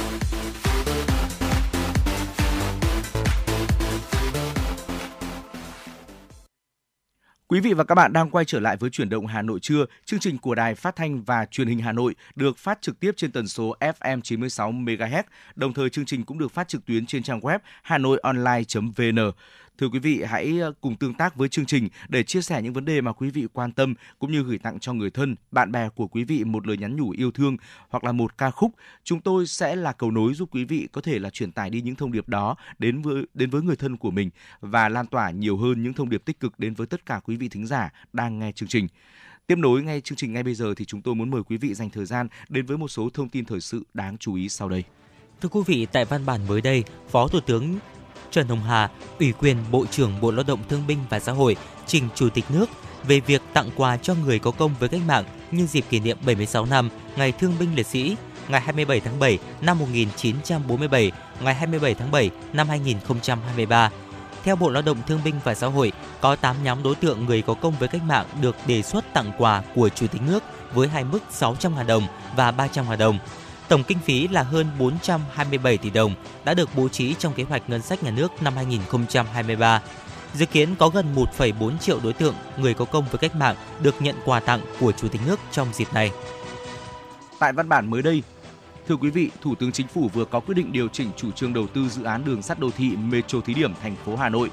Quý 7.47 7.59
vị 7.59 7.73
và 7.73 7.83
các 7.83 7.95
bạn 7.95 8.13
đang 8.13 8.29
quay 8.29 8.45
trở 8.45 8.59
lại 8.59 8.77
với 8.77 8.89
chuyển 8.89 9.09
động 9.09 9.27
Hà 9.27 9.41
Nội 9.41 9.59
trưa, 9.61 9.85
chương 10.05 10.19
trình 10.19 10.37
của 10.37 10.55
Đài 10.55 10.75
Phát 10.75 10.95
thanh 10.95 11.23
và 11.23 11.45
Truyền 11.45 11.67
hình 11.67 11.79
Hà 11.79 11.91
Nội 11.91 12.15
được 12.35 12.57
phát 12.57 12.81
trực 12.81 12.99
tiếp 12.99 13.11
trên 13.17 13.31
tần 13.31 13.47
số 13.47 13.75
FM 13.79 14.21
96 14.21 14.71
MHz. 14.71 15.23
Đồng 15.55 15.73
thời 15.73 15.89
chương 15.89 16.05
trình 16.05 16.23
cũng 16.23 16.39
được 16.39 16.51
phát 16.51 16.67
trực 16.67 16.85
tuyến 16.85 17.05
trên 17.05 17.23
trang 17.23 17.39
web 17.39 17.59
hanoionline.vn. 17.83 19.31
Thưa 19.77 19.89
quý 19.89 19.99
vị, 19.99 20.23
hãy 20.23 20.59
ờ, 20.59 20.73
cùng 20.81 20.95
tương 20.95 21.13
tác 21.13 21.35
với 21.35 21.49
chương 21.49 21.65
trình 21.65 21.89
để 22.09 22.23
chia 22.23 22.41
sẻ 22.41 22.61
những 22.61 22.73
vấn 22.73 22.85
đề 22.85 23.01
mà 23.01 23.11
quý 23.13 23.29
vị 23.29 23.47
quan 23.53 23.71
tâm 23.71 23.93
cũng 24.19 24.31
như 24.31 24.43
gửi 24.43 24.57
tặng 24.57 24.79
cho 24.79 24.93
người 24.93 25.09
thân, 25.09 25.35
bạn 25.51 25.71
bè 25.71 25.89
của 25.89 26.07
quý 26.07 26.23
vị 26.23 26.43
một 26.43 26.67
lời 26.67 26.77
nhắn 26.77 26.95
nhủ 26.95 27.09
yêu 27.09 27.31
thương 27.31 27.57
hoặc 27.89 28.03
là 28.03 28.11
một 28.11 28.37
ca 28.37 28.51
khúc. 28.51 28.71
Chúng 29.03 29.19
tôi 29.19 29.47
sẽ 29.47 29.75
là 29.75 29.91
cầu 29.91 30.11
nối 30.11 30.33
giúp 30.33 30.49
quý 30.51 30.63
vị 30.63 30.87
có 30.91 31.01
thể 31.01 31.19
là 31.19 31.29
truyền 31.29 31.51
tải 31.51 31.69
đi 31.69 31.81
những 31.81 31.95
thông 31.95 32.11
điệp 32.11 32.29
đó 32.29 32.55
đến 32.79 33.01
với 33.01 33.25
đến 33.33 33.49
với 33.49 33.61
người 33.61 33.75
thân 33.75 33.97
của 33.97 34.11
mình 34.11 34.29
và 34.59 34.89
lan 34.89 35.05
tỏa 35.05 35.31
nhiều 35.31 35.57
hơn 35.57 35.83
những 35.83 35.93
thông 35.93 36.09
điệp 36.09 36.25
tích 36.25 36.39
cực 36.39 36.59
đến 36.59 36.73
với 36.73 36.87
tất 36.87 37.05
cả 37.05 37.19
quý 37.23 37.37
vị 37.37 37.49
thính 37.49 37.67
giả 37.67 37.93
đang 38.13 38.39
nghe 38.39 38.51
chương 38.51 38.69
trình. 38.69 38.87
Tiếp 39.47 39.57
nối 39.57 39.83
ngay 39.83 40.01
chương 40.01 40.15
trình 40.15 40.33
ngay 40.33 40.43
bây 40.43 40.53
giờ 40.53 40.73
thì 40.77 40.85
chúng 40.85 41.01
tôi 41.01 41.15
muốn 41.15 41.31
mời 41.31 41.43
quý 41.43 41.57
vị 41.57 41.73
dành 41.73 41.89
thời 41.89 42.05
gian 42.05 42.27
đến 42.49 42.65
với 42.65 42.77
một 42.77 42.87
số 42.87 43.09
thông 43.13 43.29
tin 43.29 43.45
thời 43.45 43.61
sự 43.61 43.83
đáng 43.93 44.17
chú 44.17 44.35
ý 44.35 44.49
sau 44.49 44.69
đây. 44.69 44.83
Thưa 45.41 45.49
quý 45.49 45.61
vị, 45.65 45.87
tại 45.91 46.05
văn 46.05 46.25
bản 46.25 46.47
mới 46.47 46.61
đây, 46.61 46.83
Phó 47.09 47.27
Thủ 47.27 47.39
tướng 47.39 47.79
Trần 48.31 48.47
Hồng 48.47 48.63
Hà, 48.63 48.89
ủy 49.19 49.31
quyền 49.31 49.57
Bộ 49.71 49.85
trưởng 49.91 50.21
Bộ 50.21 50.31
Lao 50.31 50.43
động 50.47 50.59
Thương 50.69 50.87
binh 50.87 50.99
và 51.09 51.19
Xã 51.19 51.31
hội, 51.31 51.55
trình 51.85 52.09
Chủ 52.15 52.29
tịch 52.29 52.45
nước 52.49 52.69
về 53.03 53.19
việc 53.19 53.41
tặng 53.53 53.69
quà 53.75 53.97
cho 53.97 54.13
người 54.15 54.39
có 54.39 54.51
công 54.51 54.71
với 54.79 54.89
cách 54.89 55.01
mạng 55.07 55.23
nhân 55.51 55.67
dịp 55.67 55.85
kỷ 55.89 55.99
niệm 55.99 56.17
76 56.25 56.65
năm 56.65 56.89
Ngày 57.15 57.31
Thương 57.31 57.53
binh 57.59 57.75
Liệt 57.75 57.87
sĩ, 57.87 58.15
ngày 58.47 58.61
27 58.61 58.99
tháng 58.99 59.19
7 59.19 59.39
năm 59.61 59.79
1947, 59.79 61.11
ngày 61.41 61.53
27 61.53 61.93
tháng 61.93 62.11
7 62.11 62.29
năm 62.53 62.69
2023. 62.69 63.91
Theo 64.43 64.55
Bộ 64.55 64.69
Lao 64.69 64.81
động 64.81 64.97
Thương 65.07 65.19
binh 65.23 65.35
và 65.43 65.55
Xã 65.55 65.67
hội, 65.67 65.91
có 66.21 66.35
8 66.35 66.55
nhóm 66.63 66.83
đối 66.83 66.95
tượng 66.95 67.25
người 67.25 67.41
có 67.41 67.53
công 67.53 67.73
với 67.79 67.87
cách 67.87 68.03
mạng 68.03 68.25
được 68.41 68.55
đề 68.67 68.81
xuất 68.81 69.13
tặng 69.13 69.31
quà 69.37 69.63
của 69.75 69.89
Chủ 69.89 70.07
tịch 70.07 70.21
nước 70.21 70.43
với 70.73 70.87
hai 70.87 71.03
mức 71.03 71.19
600.000 71.31 71.85
đồng 71.85 72.07
và 72.35 72.51
300.000 72.51 72.97
đồng. 72.97 73.19
Tổng 73.69 73.83
kinh 73.83 73.99
phí 73.99 74.27
là 74.27 74.43
hơn 74.43 74.67
427 74.79 75.77
tỷ 75.77 75.89
đồng 75.89 76.13
đã 76.45 76.53
được 76.53 76.69
bố 76.75 76.89
trí 76.89 77.13
trong 77.13 77.33
kế 77.33 77.43
hoạch 77.43 77.69
ngân 77.69 77.81
sách 77.81 78.03
nhà 78.03 78.11
nước 78.11 78.43
năm 78.43 78.55
2023. 78.55 79.81
Dự 80.33 80.45
kiến 80.45 80.75
có 80.79 80.89
gần 80.89 81.15
1,4 81.15 81.77
triệu 81.77 81.99
đối 82.03 82.13
tượng 82.13 82.35
người 82.57 82.73
có 82.73 82.85
công 82.85 83.05
với 83.11 83.17
cách 83.19 83.35
mạng 83.35 83.55
được 83.81 84.01
nhận 84.01 84.15
quà 84.25 84.39
tặng 84.39 84.61
của 84.79 84.91
Chủ 84.91 85.07
tịch 85.07 85.21
nước 85.27 85.39
trong 85.51 85.67
dịp 85.73 85.87
này. 85.93 86.11
Tại 87.39 87.53
văn 87.53 87.69
bản 87.69 87.89
mới 87.89 88.01
đây, 88.01 88.23
Thưa 88.87 88.95
quý 88.95 89.09
vị, 89.09 89.29
Thủ 89.41 89.55
tướng 89.55 89.71
Chính 89.71 89.87
phủ 89.87 90.09
vừa 90.13 90.25
có 90.25 90.39
quyết 90.39 90.55
định 90.55 90.71
điều 90.71 90.87
chỉnh 90.87 91.09
chủ 91.17 91.31
trương 91.31 91.53
đầu 91.53 91.67
tư 91.67 91.89
dự 91.89 92.03
án 92.03 92.25
đường 92.25 92.41
sắt 92.41 92.59
đô 92.59 92.69
thị 92.71 92.89
Metro 92.95 93.39
thí 93.41 93.53
điểm 93.53 93.73
thành 93.81 93.95
phố 94.05 94.15
Hà 94.15 94.29
Nội. 94.29 94.49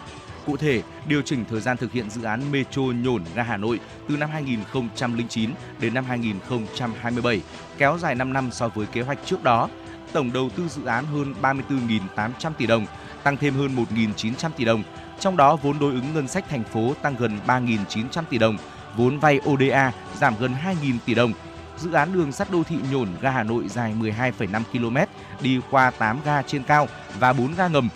Cụ 0.46 0.56
thể, 0.56 0.82
điều 1.08 1.22
chỉnh 1.22 1.44
thời 1.50 1.60
gian 1.60 1.76
thực 1.76 1.92
hiện 1.92 2.10
dự 2.10 2.22
án 2.22 2.52
Metro 2.52 2.82
nhổn 2.82 3.22
ga 3.34 3.42
Hà 3.42 3.56
Nội 3.56 3.80
từ 4.08 4.16
năm 4.16 4.30
2009 4.30 5.50
đến 5.80 5.94
năm 5.94 6.04
2027, 6.04 7.42
kéo 7.78 7.98
dài 7.98 8.14
5 8.14 8.32
năm 8.32 8.50
so 8.52 8.68
với 8.68 8.86
kế 8.86 9.02
hoạch 9.02 9.18
trước 9.24 9.42
đó. 9.42 9.68
Tổng 10.12 10.32
đầu 10.32 10.50
tư 10.56 10.68
dự 10.68 10.84
án 10.84 11.04
hơn 11.06 11.34
34.800 11.42 12.52
tỷ 12.58 12.66
đồng, 12.66 12.86
tăng 13.22 13.36
thêm 13.36 13.54
hơn 13.54 13.76
1.900 13.94 14.50
tỷ 14.56 14.64
đồng. 14.64 14.82
Trong 15.20 15.36
đó, 15.36 15.56
vốn 15.56 15.78
đối 15.78 15.92
ứng 15.92 16.14
ngân 16.14 16.28
sách 16.28 16.44
thành 16.48 16.64
phố 16.64 16.94
tăng 17.02 17.16
gần 17.18 17.38
3.900 17.46 18.22
tỷ 18.30 18.38
đồng, 18.38 18.56
vốn 18.96 19.18
vay 19.18 19.40
ODA 19.50 19.92
giảm 20.20 20.34
gần 20.40 20.54
2.000 20.64 20.98
tỷ 21.06 21.14
đồng, 21.14 21.32
dự 21.78 21.92
án 21.92 22.12
đường 22.12 22.32
sắt 22.32 22.50
đô 22.50 22.62
thị 22.62 22.76
nhổn 22.92 23.08
ga 23.20 23.30
Hà 23.30 23.42
Nội 23.42 23.68
dài 23.68 23.94
12,5 24.00 24.62
km, 24.72 24.96
đi 25.40 25.60
qua 25.70 25.90
8 25.90 26.18
ga 26.24 26.42
trên 26.42 26.62
cao 26.62 26.88
và 27.18 27.32
4 27.32 27.54
ga 27.54 27.68
ngầm. 27.68 27.88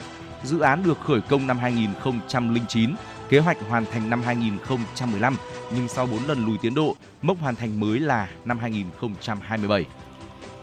Dự 0.45 0.61
án 0.61 0.83
được 0.83 1.01
khởi 1.01 1.21
công 1.21 1.47
năm 1.47 1.59
2009, 1.59 2.95
kế 3.29 3.39
hoạch 3.39 3.57
hoàn 3.69 3.85
thành 3.93 4.11
năm 4.11 4.23
2015 4.23 5.37
nhưng 5.75 5.89
sau 5.89 6.07
4 6.07 6.27
lần 6.27 6.47
lùi 6.47 6.59
tiến 6.59 6.75
độ, 6.75 6.97
mốc 7.23 7.41
hoàn 7.41 7.57
thành 7.57 7.81
mới 7.81 8.01
là 8.01 8.29
năm 8.45 8.59
2027. 8.59 9.85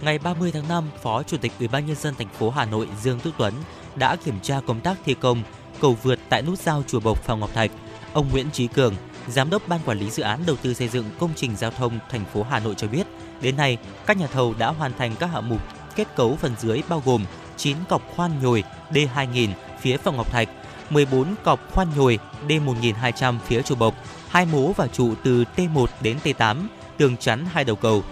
Ngày 0.02 0.20
30 0.20 0.52
tháng 0.52 0.68
5, 0.68 0.84
Phó 1.02 1.24
Chủ 1.24 1.38
tịch 1.38 1.52
Ủy 1.60 1.68
ban 1.68 1.86
nhân 1.86 1.96
dân 1.96 2.16
thành 2.18 2.28
phố 2.28 2.50
Hà 2.50 2.66
Nội 2.66 2.88
Dương 3.04 3.20
Đức 3.24 3.32
Tuấn 3.38 3.54
đã 3.96 4.16
kiểm 4.16 4.40
tra 4.42 4.60
công 4.68 4.80
tác 4.80 4.98
thi 5.06 5.14
công 5.14 5.44
cầu 5.82 5.98
vượt 6.04 6.20
tại 6.30 6.42
nút 6.42 6.60
giao 6.60 6.84
chùa 6.88 7.00
Bộc 7.00 7.24
Phạm 7.24 7.40
Ngọc 7.40 7.54
Thạch. 7.54 7.72
Ông 8.14 8.30
Nguyễn 8.32 8.52
Chí 8.52 8.68
Cường, 8.68 8.96
Giám 9.28 9.50
đốc 9.50 9.68
Ban 9.68 9.80
Quản 9.86 10.00
lý 10.00 10.10
Dự 10.10 10.24
án 10.24 10.40
Đầu 10.48 10.56
tư 10.56 10.74
xây 10.74 10.88
dựng 10.88 11.06
công 11.20 11.32
trình 11.36 11.56
giao 11.56 11.72
thông 11.72 12.00
thành 12.10 12.26
phố 12.26 12.44
Hà 12.44 12.60
Nội 12.60 12.76
cho 12.78 12.88
biết, 12.88 13.08
đến 13.42 13.58
nay, 13.58 13.78
các 14.06 14.18
nhà 14.18 14.28
thầu 14.28 14.56
đã 14.58 14.68
hoàn 14.68 14.94
thành 14.98 15.16
các 15.20 15.28
hạng 15.28 15.50
mục 15.50 15.62
kết 15.96 16.16
cấu 16.16 16.36
phần 16.36 16.52
dưới 16.60 16.84
bao 16.90 17.02
gồm 17.06 17.26
9 17.58 17.78
cọc 17.89 18.16
khoan 18.16 18.32
nhồi 18.41 18.64
D2000 18.91 19.49
phía 19.80 19.97
Phạm 19.97 20.18
Ngọc 20.18 20.32
Thạch, 20.32 20.49
14 20.89 21.36
cọc 21.43 21.74
khoan 21.74 21.88
nhồi 21.95 22.20
D1200 22.47 23.38
phía 23.47 23.62
trụ 23.62 23.76
bộc, 23.76 23.95
hai 24.30 24.45
mố 24.45 24.72
và 24.72 24.88
trụ 24.88 25.14
từ 25.24 25.43
T1 25.56 25.86
đến 26.01 26.18
T8, 26.24 26.68
tường 26.97 27.18
chắn 27.18 27.45
hai 27.51 27.64
đầu 27.64 27.76
cầu. 27.76 28.03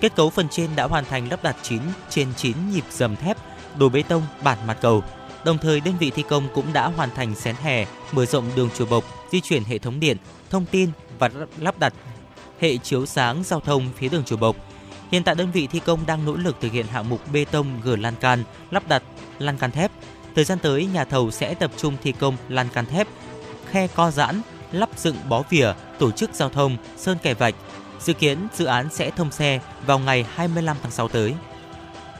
Kết 0.00 0.16
cấu 0.16 0.30
phần 0.30 0.48
trên 0.50 0.70
đã 0.76 0.84
hoàn 0.84 1.04
thành 1.04 1.28
lắp 1.30 1.42
đặt 1.42 1.56
9 1.62 1.80
trên 2.08 2.28
9 2.36 2.56
nhịp 2.72 2.84
dầm 2.90 3.16
thép, 3.16 3.36
đổ 3.78 3.88
bê 3.88 4.02
tông 4.02 4.22
bản 4.42 4.58
mặt 4.66 4.78
cầu. 4.80 5.02
Đồng 5.44 5.58
thời 5.58 5.80
đơn 5.80 5.94
vị 6.00 6.10
thi 6.10 6.24
công 6.28 6.48
cũng 6.54 6.72
đã 6.72 6.86
hoàn 6.86 7.10
thành 7.10 7.34
xén 7.34 7.56
hè, 7.62 7.86
mở 8.12 8.26
rộng 8.26 8.44
đường 8.56 8.68
chùa 8.76 8.86
bộc, 8.86 9.04
di 9.32 9.40
chuyển 9.40 9.64
hệ 9.64 9.78
thống 9.78 10.00
điện, 10.00 10.16
thông 10.50 10.66
tin 10.66 10.90
và 11.18 11.30
lắp 11.58 11.78
đặt 11.78 11.92
hệ 12.60 12.76
chiếu 12.76 13.06
sáng 13.06 13.42
giao 13.44 13.60
thông 13.60 13.88
phía 13.96 14.08
đường 14.08 14.24
chùa 14.24 14.36
bộc. 14.36 14.56
Hiện 15.10 15.22
tại 15.22 15.34
đơn 15.34 15.50
vị 15.50 15.66
thi 15.66 15.80
công 15.80 16.06
đang 16.06 16.24
nỗ 16.24 16.36
lực 16.36 16.56
thực 16.60 16.72
hiện 16.72 16.86
hạng 16.86 17.08
mục 17.08 17.20
bê 17.32 17.44
tông 17.44 17.80
gờ 17.84 17.96
lan 17.96 18.14
can, 18.20 18.44
lắp 18.70 18.82
đặt 18.88 19.02
lan 19.38 19.58
can 19.58 19.70
thép. 19.70 19.90
Thời 20.34 20.44
gian 20.44 20.58
tới, 20.58 20.86
nhà 20.86 21.04
thầu 21.04 21.30
sẽ 21.30 21.54
tập 21.54 21.70
trung 21.76 21.96
thi 22.02 22.12
công 22.12 22.36
lan 22.48 22.68
can 22.68 22.86
thép, 22.86 23.08
khe 23.70 23.86
co 23.86 24.10
giãn, 24.10 24.40
lắp 24.72 24.88
dựng 24.96 25.16
bó 25.28 25.42
vỉa, 25.50 25.72
tổ 25.98 26.10
chức 26.10 26.34
giao 26.34 26.48
thông, 26.48 26.76
sơn 26.96 27.18
kẻ 27.22 27.34
vạch. 27.34 27.54
Dự 28.00 28.12
kiến 28.12 28.38
dự 28.54 28.64
án 28.64 28.88
sẽ 28.92 29.10
thông 29.10 29.30
xe 29.30 29.60
vào 29.86 29.98
ngày 29.98 30.26
25 30.34 30.76
tháng 30.82 30.92
6 30.92 31.08
tới. 31.08 31.34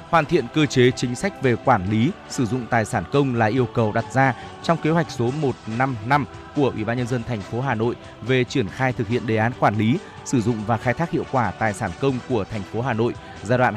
Hoàn 0.08 0.24
thiện 0.24 0.46
cơ 0.54 0.66
chế 0.66 0.90
chính 0.96 1.14
sách 1.14 1.42
về 1.42 1.56
quản 1.64 1.90
lý, 1.90 2.10
sử 2.28 2.46
dụng 2.46 2.66
tài 2.70 2.84
sản 2.84 3.04
công 3.12 3.34
là 3.34 3.46
yêu 3.46 3.66
cầu 3.66 3.92
đặt 3.92 4.04
ra 4.12 4.34
trong 4.62 4.78
kế 4.78 4.90
hoạch 4.90 5.10
số 5.10 5.30
155 5.40 6.26
của 6.56 6.70
Ủy 6.74 6.84
ban 6.84 6.96
nhân 6.96 7.06
dân 7.06 7.22
thành 7.22 7.40
phố 7.40 7.60
Hà 7.60 7.74
Nội 7.74 7.96
về 8.22 8.44
triển 8.44 8.68
khai 8.68 8.92
thực 8.92 9.08
hiện 9.08 9.26
đề 9.26 9.36
án 9.36 9.52
quản 9.60 9.78
lý, 9.78 9.98
sử 10.24 10.40
dụng 10.40 10.56
và 10.66 10.76
khai 10.76 10.94
thác 10.94 11.10
hiệu 11.10 11.24
quả 11.32 11.50
tài 11.50 11.74
sản 11.74 11.90
công 12.00 12.18
của 12.28 12.44
thành 12.44 12.62
phố 12.62 12.82
Hà 12.82 12.92
Nội 12.92 13.14
giai 13.42 13.58
đoạn 13.58 13.74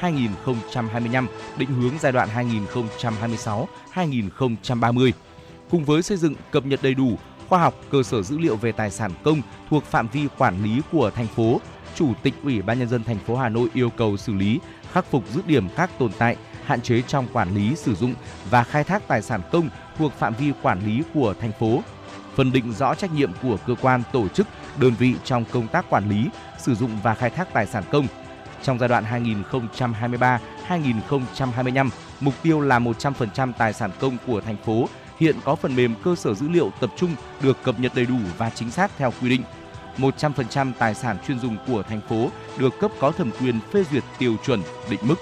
2023-2025, 0.00 1.26
định 1.56 1.68
hướng 1.68 1.92
giai 2.00 2.12
đoạn 2.12 2.28
2026-2030. 3.94 5.10
Cùng 5.70 5.84
với 5.84 6.02
xây 6.02 6.16
dựng 6.16 6.34
cập 6.50 6.66
nhật 6.66 6.80
đầy 6.82 6.94
đủ 6.94 7.18
khoa 7.48 7.58
học 7.58 7.74
cơ 7.90 8.02
sở 8.02 8.22
dữ 8.22 8.38
liệu 8.38 8.56
về 8.56 8.72
tài 8.72 8.90
sản 8.90 9.10
công 9.24 9.42
thuộc 9.70 9.84
phạm 9.84 10.08
vi 10.08 10.28
quản 10.38 10.64
lý 10.64 10.80
của 10.92 11.10
thành 11.10 11.26
phố, 11.26 11.60
Chủ 11.94 12.12
tịch 12.22 12.34
Ủy 12.42 12.62
ban 12.62 12.78
nhân 12.78 12.88
dân 12.88 13.04
thành 13.04 13.18
phố 13.18 13.36
Hà 13.36 13.48
Nội 13.48 13.68
yêu 13.74 13.90
cầu 13.90 14.16
xử 14.16 14.32
lý, 14.34 14.60
khắc 14.92 15.10
phục 15.10 15.24
dứt 15.34 15.46
điểm 15.46 15.68
các 15.76 15.90
tồn 15.98 16.10
tại, 16.18 16.36
hạn 16.66 16.80
chế 16.80 17.02
trong 17.06 17.26
quản 17.32 17.54
lý 17.54 17.76
sử 17.76 17.94
dụng 17.94 18.14
và 18.50 18.64
khai 18.64 18.84
thác 18.84 19.08
tài 19.08 19.22
sản 19.22 19.40
công 19.52 19.68
thuộc 19.98 20.12
phạm 20.12 20.34
vi 20.34 20.52
quản 20.62 20.86
lý 20.86 21.02
của 21.14 21.34
thành 21.40 21.52
phố. 21.60 21.82
Phân 22.34 22.52
định 22.52 22.72
rõ 22.72 22.94
trách 22.94 23.12
nhiệm 23.12 23.32
của 23.42 23.56
cơ 23.66 23.74
quan, 23.82 24.02
tổ 24.12 24.28
chức, 24.28 24.46
đơn 24.76 24.94
vị 24.98 25.14
trong 25.24 25.44
công 25.52 25.68
tác 25.68 25.90
quản 25.90 26.08
lý, 26.08 26.28
sử 26.58 26.74
dụng 26.74 26.98
và 27.02 27.14
khai 27.14 27.30
thác 27.30 27.52
tài 27.52 27.66
sản 27.66 27.84
công. 27.92 28.06
Trong 28.62 28.78
giai 28.78 28.88
đoạn 28.88 29.04
2023-2025, 30.68 31.88
mục 32.20 32.34
tiêu 32.42 32.60
là 32.60 32.78
100% 32.78 33.52
tài 33.58 33.72
sản 33.72 33.90
công 34.00 34.16
của 34.26 34.40
thành 34.40 34.56
phố 34.56 34.88
hiện 35.20 35.36
có 35.44 35.54
phần 35.54 35.76
mềm 35.76 35.94
cơ 36.04 36.14
sở 36.14 36.34
dữ 36.34 36.48
liệu 36.48 36.70
tập 36.80 36.90
trung 36.96 37.14
được 37.42 37.62
cập 37.62 37.80
nhật 37.80 37.92
đầy 37.94 38.06
đủ 38.06 38.16
và 38.38 38.50
chính 38.50 38.70
xác 38.70 38.90
theo 38.98 39.12
quy 39.20 39.28
định. 39.28 39.42
100% 39.98 40.72
tài 40.78 40.94
sản 40.94 41.16
chuyên 41.26 41.38
dùng 41.38 41.56
của 41.66 41.82
thành 41.82 42.00
phố 42.08 42.30
được 42.58 42.80
cấp 42.80 42.90
có 43.00 43.10
thẩm 43.10 43.30
quyền 43.40 43.60
phê 43.72 43.84
duyệt 43.90 44.04
tiêu 44.18 44.36
chuẩn 44.46 44.62
định 44.90 45.00
mức. 45.02 45.16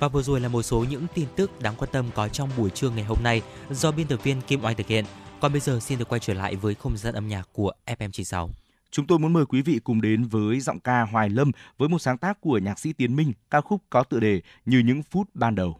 Và 0.00 0.08
vừa 0.08 0.22
rồi 0.22 0.40
là 0.40 0.48
một 0.48 0.62
số 0.62 0.84
những 0.90 1.06
tin 1.14 1.26
tức 1.36 1.60
đáng 1.60 1.74
quan 1.78 1.90
tâm 1.92 2.06
có 2.14 2.28
trong 2.28 2.48
buổi 2.56 2.70
trưa 2.70 2.90
ngày 2.90 3.04
hôm 3.04 3.18
nay 3.24 3.42
do 3.70 3.92
biên 3.92 4.06
tập 4.06 4.20
viên 4.22 4.40
Kim 4.40 4.64
Oanh 4.64 4.76
thực 4.76 4.86
hiện. 4.86 5.04
Còn 5.40 5.52
bây 5.52 5.60
giờ 5.60 5.80
xin 5.80 5.98
được 5.98 6.08
quay 6.08 6.20
trở 6.20 6.34
lại 6.34 6.56
với 6.56 6.74
không 6.74 6.96
gian 6.96 7.14
âm 7.14 7.28
nhạc 7.28 7.48
của 7.52 7.72
FM96. 7.86 8.48
Chúng 8.90 9.06
tôi 9.06 9.18
muốn 9.18 9.32
mời 9.32 9.46
quý 9.46 9.62
vị 9.62 9.80
cùng 9.84 10.00
đến 10.00 10.24
với 10.24 10.60
giọng 10.60 10.80
ca 10.80 11.02
Hoài 11.02 11.30
Lâm 11.30 11.50
với 11.78 11.88
một 11.88 11.98
sáng 11.98 12.18
tác 12.18 12.40
của 12.40 12.58
nhạc 12.58 12.78
sĩ 12.78 12.92
Tiến 12.92 13.16
Minh, 13.16 13.32
ca 13.50 13.60
khúc 13.60 13.82
có 13.90 14.02
tựa 14.02 14.20
đề 14.20 14.40
Như 14.66 14.78
những 14.78 15.02
phút 15.02 15.28
ban 15.34 15.54
đầu. 15.54 15.79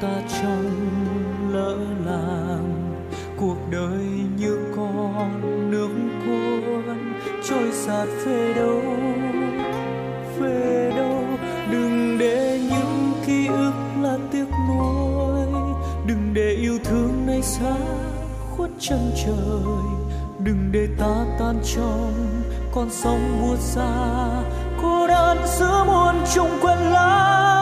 ta 0.00 0.22
trong 0.42 0.70
lỡ 1.52 1.76
làng. 2.06 2.94
Cuộc 3.36 3.56
đời 3.70 4.04
như 4.36 4.58
con 4.76 5.40
nước 5.70 5.88
cuốn, 6.26 6.98
trôi 7.48 7.72
sạt 7.72 8.08
về 8.26 8.54
đâu 8.56 8.82
về 10.40 10.92
đâu. 10.96 11.24
Đừng 11.70 12.18
để 12.18 12.60
những 12.70 13.12
ký 13.26 13.46
ức 13.46 13.72
là 14.02 14.18
tiếc 14.32 14.46
nuối. 14.68 15.46
Đừng 16.06 16.34
để 16.34 16.56
yêu 16.60 16.78
thương 16.84 17.26
này 17.26 17.42
xa 17.42 17.76
khuất 18.50 18.70
chân 18.78 19.12
trời. 19.24 19.82
Đừng 20.44 20.68
để 20.72 20.88
ta 20.98 21.24
tan 21.38 21.60
trong 21.74 22.42
con 22.74 22.88
sóng 22.90 23.42
buốt 23.42 23.56
xa. 23.58 24.28
Cô 24.82 25.06
đơn 25.06 25.38
giữa 25.58 25.84
muôn 25.86 26.14
trùng 26.34 26.50
quên 26.62 26.78
lãng 26.78 27.61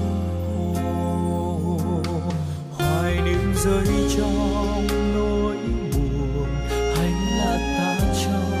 rơi 3.65 3.85
trong 4.17 4.87
nỗi 5.15 5.57
buồn. 5.93 6.47
Hay 6.69 7.11
là 7.37 7.57
ta 7.77 8.05
trong 8.25 8.51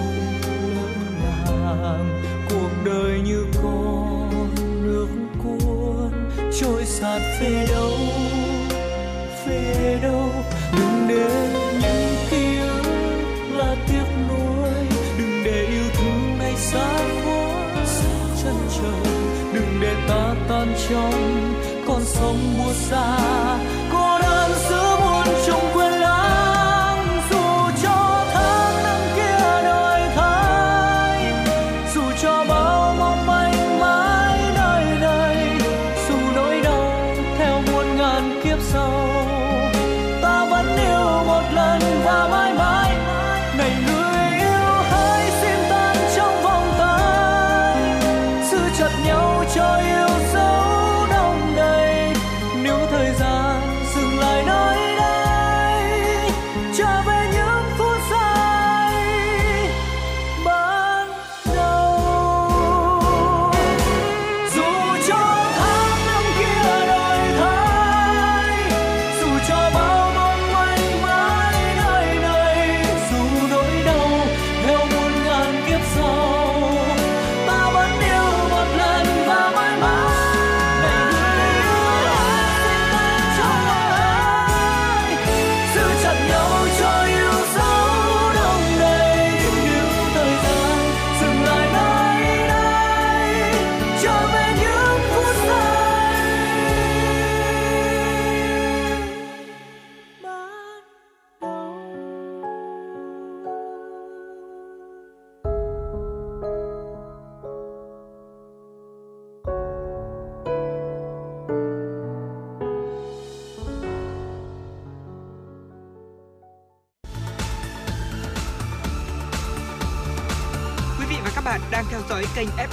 lỡ 1.23 1.55
làng 1.61 2.23
cuộc 2.49 2.69
đời 2.85 3.21
như 3.25 3.45
con 3.63 4.49
nước 4.83 5.07
cuốn. 5.43 6.11
Trôi 6.59 6.85
sạt 6.85 7.21
về 7.41 7.67
đâu 7.69 7.97
về 9.45 9.99
đâu, 10.03 10.29
đừng 10.77 11.07
để 11.07 11.49
những 11.81 12.15
ký 12.29 12.57
ức 12.59 12.83
là 13.57 13.75
tiếc 13.87 14.05
nuối. 14.29 14.73
Đừng 15.17 15.43
để 15.45 15.67
yêu 15.71 15.89
thương 15.93 16.37
này 16.39 16.55
xa 16.57 16.97
quá, 17.25 17.85
xa 17.85 18.43
chân 18.43 18.55
trời. 18.77 19.13
Đừng 19.53 19.79
để 19.81 19.95
ta 20.07 20.35
tan 20.49 20.73
trong 20.89 21.53
con 21.87 22.01
sông 22.05 22.37
buốt 22.57 22.73
xa. 22.73 23.17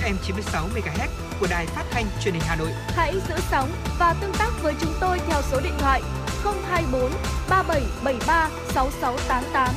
FM 0.08 0.16
96 0.22 0.68
MHz 0.68 1.08
của 1.40 1.46
đài 1.50 1.66
phát 1.66 1.84
thanh 1.90 2.04
truyền 2.20 2.34
hình 2.34 2.42
Hà 2.46 2.56
Nội. 2.56 2.68
Hãy 2.88 3.14
giữ 3.28 3.34
sóng 3.50 3.68
và 3.98 4.14
tương 4.20 4.32
tác 4.38 4.50
với 4.62 4.74
chúng 4.80 4.92
tôi 5.00 5.18
theo 5.28 5.42
số 5.42 5.60
điện 5.60 5.72
thoại 5.78 6.02
024 6.44 7.10
3773 7.50 8.50
6688. 8.74 9.74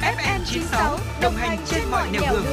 FM 0.00 0.40
96 0.44 0.98
đồng 1.22 1.34
hành 1.34 1.58
trên 1.66 1.82
mọi 1.90 2.10
nẻo 2.12 2.22
đường. 2.32 2.44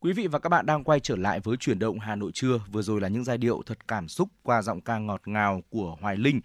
Quý 0.00 0.12
vị 0.12 0.26
và 0.26 0.38
các 0.38 0.48
bạn 0.48 0.66
đang 0.66 0.84
quay 0.84 1.00
trở 1.00 1.16
lại 1.16 1.40
với 1.40 1.56
chuyển 1.56 1.78
động 1.78 1.98
Hà 1.98 2.16
Nội 2.16 2.30
trưa. 2.34 2.60
Vừa 2.72 2.82
rồi 2.82 3.00
là 3.00 3.08
những 3.08 3.24
giai 3.24 3.38
điệu 3.38 3.62
thật 3.66 3.88
cảm 3.88 4.08
xúc 4.08 4.28
qua 4.42 4.62
giọng 4.62 4.80
ca 4.80 4.98
ngọt 4.98 5.20
ngào 5.24 5.62
của 5.70 5.96
Hoài 6.00 6.16
Linh. 6.16 6.40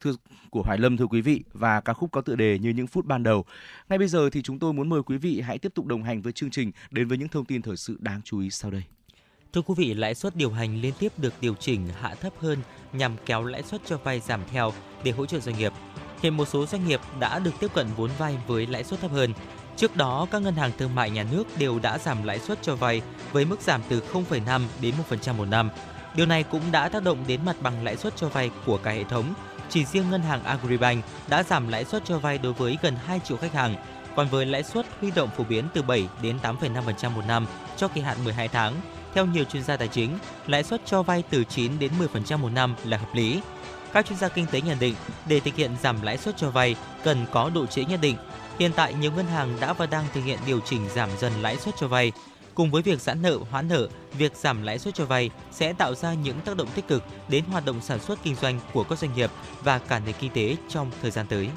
Thưa, 0.00 0.12
của 0.50 0.62
Hoài 0.62 0.78
Lâm 0.78 0.96
thưa 0.96 1.06
quý 1.06 1.20
vị 1.20 1.42
và 1.52 1.80
ca 1.80 1.92
khúc 1.92 2.12
có 2.12 2.20
tựa 2.20 2.36
đề 2.36 2.58
như 2.58 2.70
những 2.70 2.86
phút 2.86 3.06
ban 3.06 3.22
đầu. 3.22 3.44
Ngay 3.88 3.98
bây 3.98 4.08
giờ 4.08 4.30
thì 4.30 4.42
chúng 4.42 4.58
tôi 4.58 4.72
muốn 4.72 4.88
mời 4.88 5.02
quý 5.02 5.16
vị 5.16 5.40
hãy 5.40 5.58
tiếp 5.58 5.74
tục 5.74 5.86
đồng 5.86 6.02
hành 6.02 6.22
với 6.22 6.32
chương 6.32 6.50
trình 6.50 6.72
đến 6.90 7.08
với 7.08 7.18
những 7.18 7.28
thông 7.28 7.44
tin 7.44 7.62
thời 7.62 7.76
sự 7.76 7.96
đáng 8.00 8.20
chú 8.24 8.40
ý 8.40 8.50
sau 8.50 8.70
đây. 8.70 8.82
Thưa 9.52 9.62
quý 9.62 9.74
vị, 9.76 9.94
lãi 9.94 10.14
suất 10.14 10.36
điều 10.36 10.50
hành 10.50 10.80
liên 10.80 10.94
tiếp 10.98 11.12
được 11.18 11.34
điều 11.40 11.54
chỉnh 11.54 11.88
hạ 12.00 12.14
thấp 12.14 12.32
hơn 12.38 12.58
nhằm 12.92 13.12
kéo 13.26 13.44
lãi 13.44 13.62
suất 13.62 13.80
cho 13.86 13.98
vay 13.98 14.20
giảm 14.20 14.40
theo 14.50 14.72
để 15.04 15.10
hỗ 15.10 15.26
trợ 15.26 15.40
doanh 15.40 15.58
nghiệp. 15.58 15.72
Hiện 16.22 16.36
một 16.36 16.48
số 16.48 16.66
doanh 16.66 16.88
nghiệp 16.88 17.00
đã 17.20 17.38
được 17.38 17.54
tiếp 17.60 17.68
cận 17.74 17.86
vốn 17.96 18.10
vay 18.18 18.38
với 18.46 18.66
lãi 18.66 18.84
suất 18.84 19.00
thấp 19.00 19.10
hơn. 19.10 19.32
Trước 19.76 19.96
đó, 19.96 20.26
các 20.30 20.42
ngân 20.42 20.54
hàng 20.54 20.70
thương 20.78 20.94
mại 20.94 21.10
nhà 21.10 21.26
nước 21.32 21.44
đều 21.58 21.78
đã 21.78 21.98
giảm 21.98 22.22
lãi 22.22 22.38
suất 22.38 22.58
cho 22.62 22.76
vay 22.76 23.02
với 23.32 23.44
mức 23.44 23.60
giảm 23.60 23.80
từ 23.88 24.02
0,5 24.12 24.62
đến 24.80 24.94
1% 25.10 25.34
một 25.34 25.44
năm. 25.44 25.70
Điều 26.16 26.26
này 26.26 26.42
cũng 26.42 26.62
đã 26.72 26.88
tác 26.88 27.02
động 27.02 27.24
đến 27.26 27.40
mặt 27.44 27.56
bằng 27.62 27.84
lãi 27.84 27.96
suất 27.96 28.16
cho 28.16 28.28
vay 28.28 28.50
của 28.66 28.78
cả 28.78 28.90
hệ 28.90 29.04
thống. 29.04 29.34
Chỉ 29.70 29.84
riêng 29.84 30.10
ngân 30.10 30.22
hàng 30.22 30.44
Agribank 30.44 31.04
đã 31.28 31.42
giảm 31.42 31.68
lãi 31.68 31.84
suất 31.84 32.04
cho 32.04 32.18
vay 32.18 32.38
đối 32.38 32.52
với 32.52 32.78
gần 32.82 32.96
2 33.06 33.20
triệu 33.24 33.36
khách 33.36 33.52
hàng, 33.52 33.74
còn 34.16 34.28
với 34.28 34.46
lãi 34.46 34.62
suất 34.62 34.86
huy 35.00 35.10
động 35.10 35.28
phổ 35.36 35.44
biến 35.44 35.64
từ 35.74 35.82
7 35.82 36.08
đến 36.22 36.38
8,5% 36.42 37.10
một 37.10 37.22
năm 37.28 37.46
cho 37.76 37.88
kỳ 37.88 38.00
hạn 38.00 38.24
12 38.24 38.48
tháng. 38.48 38.74
Theo 39.14 39.26
nhiều 39.26 39.44
chuyên 39.44 39.62
gia 39.62 39.76
tài 39.76 39.88
chính, 39.88 40.18
lãi 40.46 40.62
suất 40.62 40.80
cho 40.86 41.02
vay 41.02 41.22
từ 41.30 41.44
9 41.44 41.78
đến 41.78 41.92
10% 42.14 42.38
một 42.38 42.52
năm 42.52 42.74
là 42.84 42.96
hợp 42.96 43.14
lý. 43.14 43.40
Các 43.92 44.06
chuyên 44.06 44.18
gia 44.18 44.28
kinh 44.28 44.46
tế 44.46 44.60
nhận 44.60 44.78
định, 44.78 44.94
để 45.26 45.40
thực 45.40 45.54
hiện 45.54 45.70
giảm 45.82 46.02
lãi 46.02 46.18
suất 46.18 46.36
cho 46.36 46.50
vay 46.50 46.76
cần 47.04 47.26
có 47.32 47.50
độ 47.54 47.66
trễ 47.66 47.84
nhất 47.84 48.00
định. 48.02 48.16
Hiện 48.58 48.72
tại 48.76 48.94
nhiều 48.94 49.12
ngân 49.12 49.26
hàng 49.26 49.56
đã 49.60 49.72
và 49.72 49.86
đang 49.86 50.04
thực 50.14 50.24
hiện 50.24 50.38
điều 50.46 50.60
chỉnh 50.60 50.88
giảm 50.94 51.10
dần 51.18 51.32
lãi 51.42 51.56
suất 51.56 51.74
cho 51.80 51.88
vay. 51.88 52.12
Cùng 52.58 52.70
với 52.70 52.82
việc 52.82 53.00
giãn 53.00 53.22
nợ, 53.22 53.38
hoãn 53.50 53.68
nợ, 53.68 53.88
việc 54.18 54.36
giảm 54.36 54.62
lãi 54.62 54.78
suất 54.78 54.94
cho 54.94 55.04
vay 55.04 55.30
sẽ 55.52 55.72
tạo 55.72 55.94
ra 55.94 56.14
những 56.14 56.40
tác 56.40 56.56
động 56.56 56.68
tích 56.74 56.88
cực 56.88 57.04
đến 57.28 57.44
hoạt 57.50 57.64
động 57.66 57.80
sản 57.80 58.00
xuất 58.00 58.18
kinh 58.22 58.34
doanh 58.34 58.60
của 58.72 58.84
các 58.84 58.98
doanh 58.98 59.14
nghiệp 59.14 59.30
và 59.62 59.78
cả 59.78 59.98
nền 59.98 60.14
kinh 60.20 60.32
tế 60.32 60.56
trong 60.68 60.90
thời 61.02 61.10
gian 61.10 61.26
tới. 61.26 61.48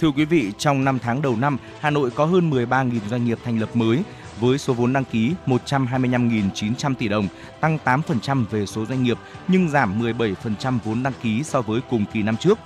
Thưa 0.00 0.10
quý 0.10 0.24
vị, 0.24 0.52
trong 0.58 0.84
5 0.84 0.98
tháng 0.98 1.22
đầu 1.22 1.36
năm, 1.36 1.58
Hà 1.80 1.90
Nội 1.90 2.10
có 2.10 2.24
hơn 2.24 2.50
13.000 2.50 3.00
doanh 3.10 3.24
nghiệp 3.24 3.38
thành 3.44 3.58
lập 3.58 3.76
mới 3.76 4.02
với 4.40 4.58
số 4.58 4.72
vốn 4.72 4.92
đăng 4.92 5.04
ký 5.04 5.34
125.900 5.46 6.94
tỷ 6.94 7.08
đồng, 7.08 7.28
tăng 7.60 7.78
8% 7.84 8.44
về 8.50 8.66
số 8.66 8.86
doanh 8.86 9.02
nghiệp 9.02 9.18
nhưng 9.48 9.68
giảm 9.68 10.02
17% 10.02 10.78
vốn 10.84 11.02
đăng 11.02 11.12
ký 11.22 11.42
so 11.42 11.62
với 11.62 11.80
cùng 11.90 12.04
kỳ 12.12 12.22
năm 12.22 12.36
trước. 12.36 12.58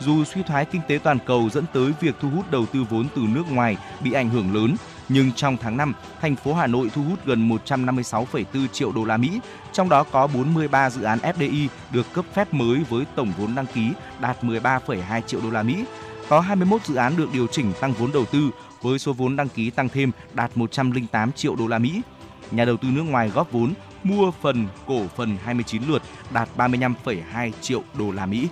Dù 0.00 0.24
suy 0.24 0.42
thoái 0.42 0.64
kinh 0.64 0.82
tế 0.88 0.98
toàn 1.02 1.18
cầu 1.26 1.48
dẫn 1.52 1.64
tới 1.72 1.92
việc 2.00 2.14
thu 2.20 2.30
hút 2.30 2.50
đầu 2.50 2.66
tư 2.66 2.84
vốn 2.90 3.06
từ 3.16 3.22
nước 3.28 3.44
ngoài 3.50 3.76
bị 4.00 4.12
ảnh 4.12 4.30
hưởng 4.30 4.54
lớn, 4.54 4.76
nhưng 5.08 5.32
trong 5.32 5.56
tháng 5.56 5.76
5, 5.76 5.92
thành 6.20 6.36
phố 6.36 6.54
Hà 6.54 6.66
Nội 6.66 6.90
thu 6.94 7.02
hút 7.02 7.26
gần 7.26 7.48
156,4 7.48 8.66
triệu 8.72 8.92
đô 8.92 9.04
la 9.04 9.16
Mỹ, 9.16 9.40
trong 9.72 9.88
đó 9.88 10.02
có 10.02 10.26
43 10.26 10.90
dự 10.90 11.02
án 11.02 11.18
FDI 11.18 11.68
được 11.90 12.06
cấp 12.12 12.24
phép 12.34 12.54
mới 12.54 12.84
với 12.88 13.04
tổng 13.14 13.32
vốn 13.38 13.54
đăng 13.54 13.66
ký 13.66 13.90
đạt 14.20 14.44
13,2 14.44 15.20
triệu 15.20 15.40
đô 15.40 15.50
la 15.50 15.62
Mỹ. 15.62 15.84
Có 16.28 16.40
21 16.40 16.84
dự 16.84 16.94
án 16.94 17.16
được 17.16 17.28
điều 17.32 17.46
chỉnh 17.46 17.72
tăng 17.80 17.92
vốn 17.92 18.12
đầu 18.12 18.24
tư 18.24 18.50
với 18.82 18.98
số 18.98 19.12
vốn 19.12 19.36
đăng 19.36 19.48
ký 19.48 19.70
tăng 19.70 19.88
thêm 19.88 20.10
đạt 20.34 20.50
108 20.54 21.32
triệu 21.32 21.56
đô 21.56 21.66
la 21.66 21.78
Mỹ. 21.78 22.02
Nhà 22.50 22.64
đầu 22.64 22.76
tư 22.76 22.88
nước 22.88 23.02
ngoài 23.02 23.28
góp 23.28 23.52
vốn 23.52 23.72
mua 24.04 24.30
phần 24.30 24.68
cổ 24.86 25.02
phần 25.16 25.36
29 25.44 25.82
lượt 25.88 26.02
đạt 26.30 26.48
35,2 26.56 27.50
triệu 27.60 27.82
đô 27.98 28.10
la 28.10 28.26
Mỹ. 28.26 28.48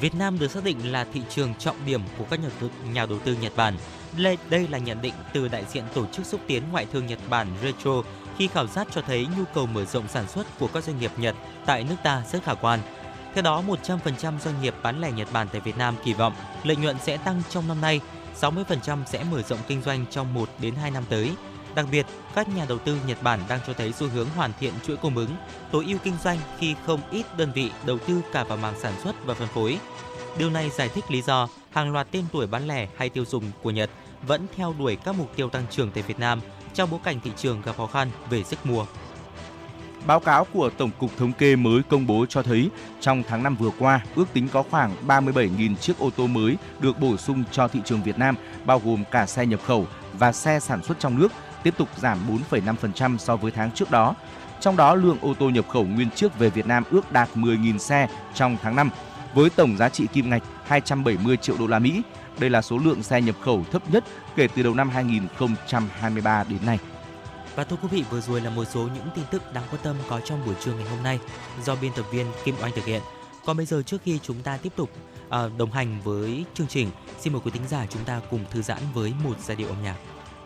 Việt 0.00 0.14
Nam 0.14 0.38
được 0.38 0.50
xác 0.50 0.64
định 0.64 0.92
là 0.92 1.06
thị 1.12 1.22
trường 1.28 1.54
trọng 1.54 1.76
điểm 1.86 2.00
của 2.18 2.24
các 2.30 2.40
nhà 2.40 2.48
đầu, 2.60 2.70
nhà 2.92 3.06
đầu 3.06 3.18
tư 3.18 3.36
Nhật 3.40 3.52
Bản. 3.56 3.74
Đây, 4.22 4.38
đây 4.50 4.68
là 4.68 4.78
nhận 4.78 5.02
định 5.02 5.14
từ 5.32 5.48
đại 5.48 5.64
diện 5.68 5.84
tổ 5.94 6.06
chức 6.06 6.26
xúc 6.26 6.40
tiến 6.46 6.62
ngoại 6.72 6.86
thương 6.92 7.06
Nhật 7.06 7.18
Bản 7.30 7.46
Retro 7.62 8.02
khi 8.38 8.46
khảo 8.46 8.66
sát 8.66 8.88
cho 8.94 9.00
thấy 9.00 9.26
nhu 9.38 9.44
cầu 9.54 9.66
mở 9.66 9.84
rộng 9.84 10.08
sản 10.08 10.28
xuất 10.28 10.58
của 10.58 10.68
các 10.74 10.84
doanh 10.84 10.98
nghiệp 10.98 11.10
Nhật 11.16 11.34
tại 11.66 11.84
nước 11.84 11.96
ta 12.02 12.22
rất 12.32 12.44
khả 12.44 12.54
quan. 12.54 12.80
Theo 13.34 13.42
đó, 13.42 13.62
100% 13.84 14.38
doanh 14.38 14.62
nghiệp 14.62 14.74
bán 14.82 15.00
lẻ 15.00 15.12
Nhật 15.12 15.28
Bản 15.32 15.48
tại 15.52 15.60
Việt 15.60 15.78
Nam 15.78 15.94
kỳ 16.04 16.12
vọng 16.12 16.32
lợi 16.64 16.76
nhuận 16.76 16.96
sẽ 17.02 17.16
tăng 17.16 17.42
trong 17.50 17.68
năm 17.68 17.80
nay, 17.80 18.00
60% 18.40 19.04
sẽ 19.06 19.24
mở 19.30 19.42
rộng 19.42 19.58
kinh 19.68 19.82
doanh 19.82 20.04
trong 20.10 20.34
1 20.34 20.48
đến 20.60 20.74
2 20.74 20.90
năm 20.90 21.04
tới. 21.08 21.32
Đặc 21.74 21.86
biệt, 21.90 22.06
các 22.34 22.48
nhà 22.48 22.64
đầu 22.68 22.78
tư 22.78 22.96
Nhật 23.06 23.22
Bản 23.22 23.40
đang 23.48 23.60
cho 23.66 23.72
thấy 23.72 23.92
xu 23.92 24.08
hướng 24.08 24.28
hoàn 24.36 24.52
thiện 24.60 24.72
chuỗi 24.86 24.96
cung 24.96 25.16
ứng, 25.16 25.30
tối 25.72 25.84
ưu 25.88 25.98
kinh 25.98 26.16
doanh 26.24 26.38
khi 26.58 26.74
không 26.86 27.00
ít 27.10 27.26
đơn 27.36 27.52
vị 27.54 27.70
đầu 27.86 27.98
tư 27.98 28.20
cả 28.32 28.44
vào 28.44 28.58
mảng 28.58 28.80
sản 28.80 28.92
xuất 29.02 29.24
và 29.24 29.34
phân 29.34 29.48
phối. 29.48 29.78
Điều 30.38 30.50
này 30.50 30.70
giải 30.70 30.88
thích 30.88 31.04
lý 31.10 31.22
do 31.22 31.48
hàng 31.70 31.92
loạt 31.92 32.06
tên 32.10 32.24
tuổi 32.32 32.46
bán 32.46 32.68
lẻ 32.68 32.88
hay 32.96 33.08
tiêu 33.08 33.24
dùng 33.24 33.44
của 33.62 33.70
Nhật 33.70 33.90
vẫn 34.26 34.46
theo 34.56 34.74
đuổi 34.78 34.96
các 34.96 35.14
mục 35.18 35.36
tiêu 35.36 35.48
tăng 35.48 35.64
trưởng 35.70 35.90
tại 35.90 36.02
Việt 36.02 36.18
Nam 36.18 36.40
trong 36.74 36.90
bối 36.90 37.00
cảnh 37.04 37.20
thị 37.24 37.30
trường 37.36 37.62
gặp 37.62 37.76
khó 37.76 37.86
khăn 37.86 38.10
về 38.30 38.44
sức 38.44 38.66
mua. 38.66 38.86
Báo 40.06 40.20
cáo 40.20 40.46
của 40.52 40.70
Tổng 40.70 40.90
cục 40.98 41.16
Thống 41.16 41.32
kê 41.32 41.56
mới 41.56 41.82
công 41.82 42.06
bố 42.06 42.26
cho 42.28 42.42
thấy 42.42 42.70
trong 43.00 43.22
tháng 43.28 43.42
5 43.42 43.56
vừa 43.56 43.70
qua, 43.78 44.00
ước 44.14 44.24
tính 44.32 44.48
có 44.52 44.62
khoảng 44.70 44.94
37.000 45.06 45.76
chiếc 45.76 45.98
ô 45.98 46.10
tô 46.16 46.26
mới 46.26 46.56
được 46.80 47.00
bổ 47.00 47.16
sung 47.16 47.44
cho 47.52 47.68
thị 47.68 47.80
trường 47.84 48.02
Việt 48.02 48.18
Nam, 48.18 48.34
bao 48.64 48.82
gồm 48.84 49.04
cả 49.10 49.26
xe 49.26 49.46
nhập 49.46 49.60
khẩu 49.66 49.86
và 50.12 50.32
xe 50.32 50.60
sản 50.60 50.82
xuất 50.82 50.98
trong 50.98 51.18
nước, 51.18 51.32
tiếp 51.62 51.74
tục 51.78 51.88
giảm 51.96 52.18
4,5% 52.50 53.18
so 53.18 53.36
với 53.36 53.50
tháng 53.50 53.70
trước 53.70 53.90
đó. 53.90 54.14
Trong 54.60 54.76
đó, 54.76 54.94
lượng 54.94 55.18
ô 55.20 55.34
tô 55.34 55.50
nhập 55.50 55.68
khẩu 55.68 55.84
nguyên 55.84 56.10
chiếc 56.10 56.38
về 56.38 56.50
Việt 56.50 56.66
Nam 56.66 56.84
ước 56.90 57.12
đạt 57.12 57.28
10.000 57.34 57.78
xe 57.78 58.08
trong 58.34 58.56
tháng 58.62 58.76
5, 58.76 58.90
với 59.34 59.50
tổng 59.50 59.76
giá 59.76 59.88
trị 59.88 60.06
kim 60.12 60.30
ngạch 60.30 60.42
270 60.66 61.36
triệu 61.36 61.56
đô 61.58 61.66
la 61.66 61.78
Mỹ. 61.78 62.02
Đây 62.38 62.50
là 62.50 62.62
số 62.62 62.78
lượng 62.78 63.02
xe 63.02 63.22
nhập 63.22 63.36
khẩu 63.40 63.64
thấp 63.72 63.90
nhất 63.90 64.04
kể 64.36 64.48
từ 64.54 64.62
đầu 64.62 64.74
năm 64.74 64.90
2023 64.90 66.44
đến 66.44 66.58
nay. 66.66 66.78
Và 67.54 67.64
thưa 67.64 67.76
quý 67.82 67.88
vị, 67.90 68.04
vừa 68.10 68.20
rồi 68.20 68.40
là 68.40 68.50
một 68.50 68.64
số 68.64 68.80
những 68.80 69.08
tin 69.14 69.24
tức 69.30 69.42
đáng 69.54 69.64
quan 69.70 69.82
tâm 69.82 69.96
có 70.08 70.20
trong 70.20 70.46
buổi 70.46 70.54
trưa 70.60 70.72
ngày 70.72 70.88
hôm 70.88 71.02
nay 71.02 71.18
do 71.64 71.76
biên 71.82 71.92
tập 71.96 72.06
viên 72.12 72.26
Kim 72.44 72.54
Oanh 72.62 72.72
thực 72.74 72.84
hiện. 72.84 73.02
Còn 73.44 73.56
bây 73.56 73.66
giờ 73.66 73.82
trước 73.82 74.02
khi 74.02 74.18
chúng 74.22 74.42
ta 74.42 74.56
tiếp 74.56 74.72
tục 74.76 74.90
uh, 75.26 75.32
đồng 75.58 75.72
hành 75.72 76.00
với 76.04 76.44
chương 76.54 76.66
trình, 76.66 76.90
xin 77.18 77.32
mời 77.32 77.42
quý 77.44 77.50
thính 77.50 77.68
giả 77.68 77.86
chúng 77.86 78.04
ta 78.04 78.20
cùng 78.30 78.44
thư 78.50 78.62
giãn 78.62 78.78
với 78.94 79.12
một 79.24 79.40
giai 79.40 79.56
điệu 79.56 79.68
âm 79.68 79.82
nhạc. 79.82 79.96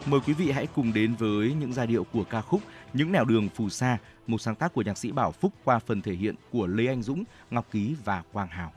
Mời 0.06 0.20
quý 0.26 0.32
vị 0.32 0.50
hãy 0.50 0.66
cùng 0.66 0.92
đến 0.92 1.14
với 1.14 1.54
những 1.60 1.72
giai 1.72 1.86
điệu 1.86 2.06
của 2.12 2.24
ca 2.24 2.40
khúc 2.40 2.60
Những 2.92 3.12
nẻo 3.12 3.24
đường 3.24 3.48
phù 3.48 3.68
sa, 3.68 3.98
một 4.26 4.40
sáng 4.40 4.54
tác 4.54 4.74
của 4.74 4.82
nhạc 4.82 4.98
sĩ 4.98 5.12
Bảo 5.12 5.32
Phúc 5.32 5.52
qua 5.64 5.78
phần 5.78 6.02
thể 6.02 6.12
hiện 6.12 6.34
của 6.50 6.66
Lê 6.66 6.86
Anh 6.86 7.02
Dũng, 7.02 7.24
Ngọc 7.50 7.66
Ký 7.70 7.94
và 8.04 8.22
Quang 8.32 8.48
Hào. 8.48 8.72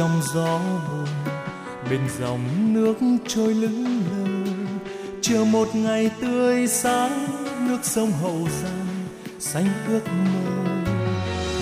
Trong 0.00 0.20
gió 0.34 0.58
buồn, 0.58 1.06
bên 1.90 2.00
dòng 2.20 2.74
nước 2.74 2.94
trôi 3.28 3.54
lững 3.54 4.02
lờ. 4.10 4.52
Chờ 5.22 5.44
một 5.44 5.68
ngày 5.74 6.10
tươi 6.20 6.66
sáng, 6.66 7.26
nước 7.68 7.78
sông 7.82 8.12
hậu 8.22 8.48
giang 8.62 8.86
xanh 9.38 9.66
ước 9.88 10.00
mơ. 10.06 10.70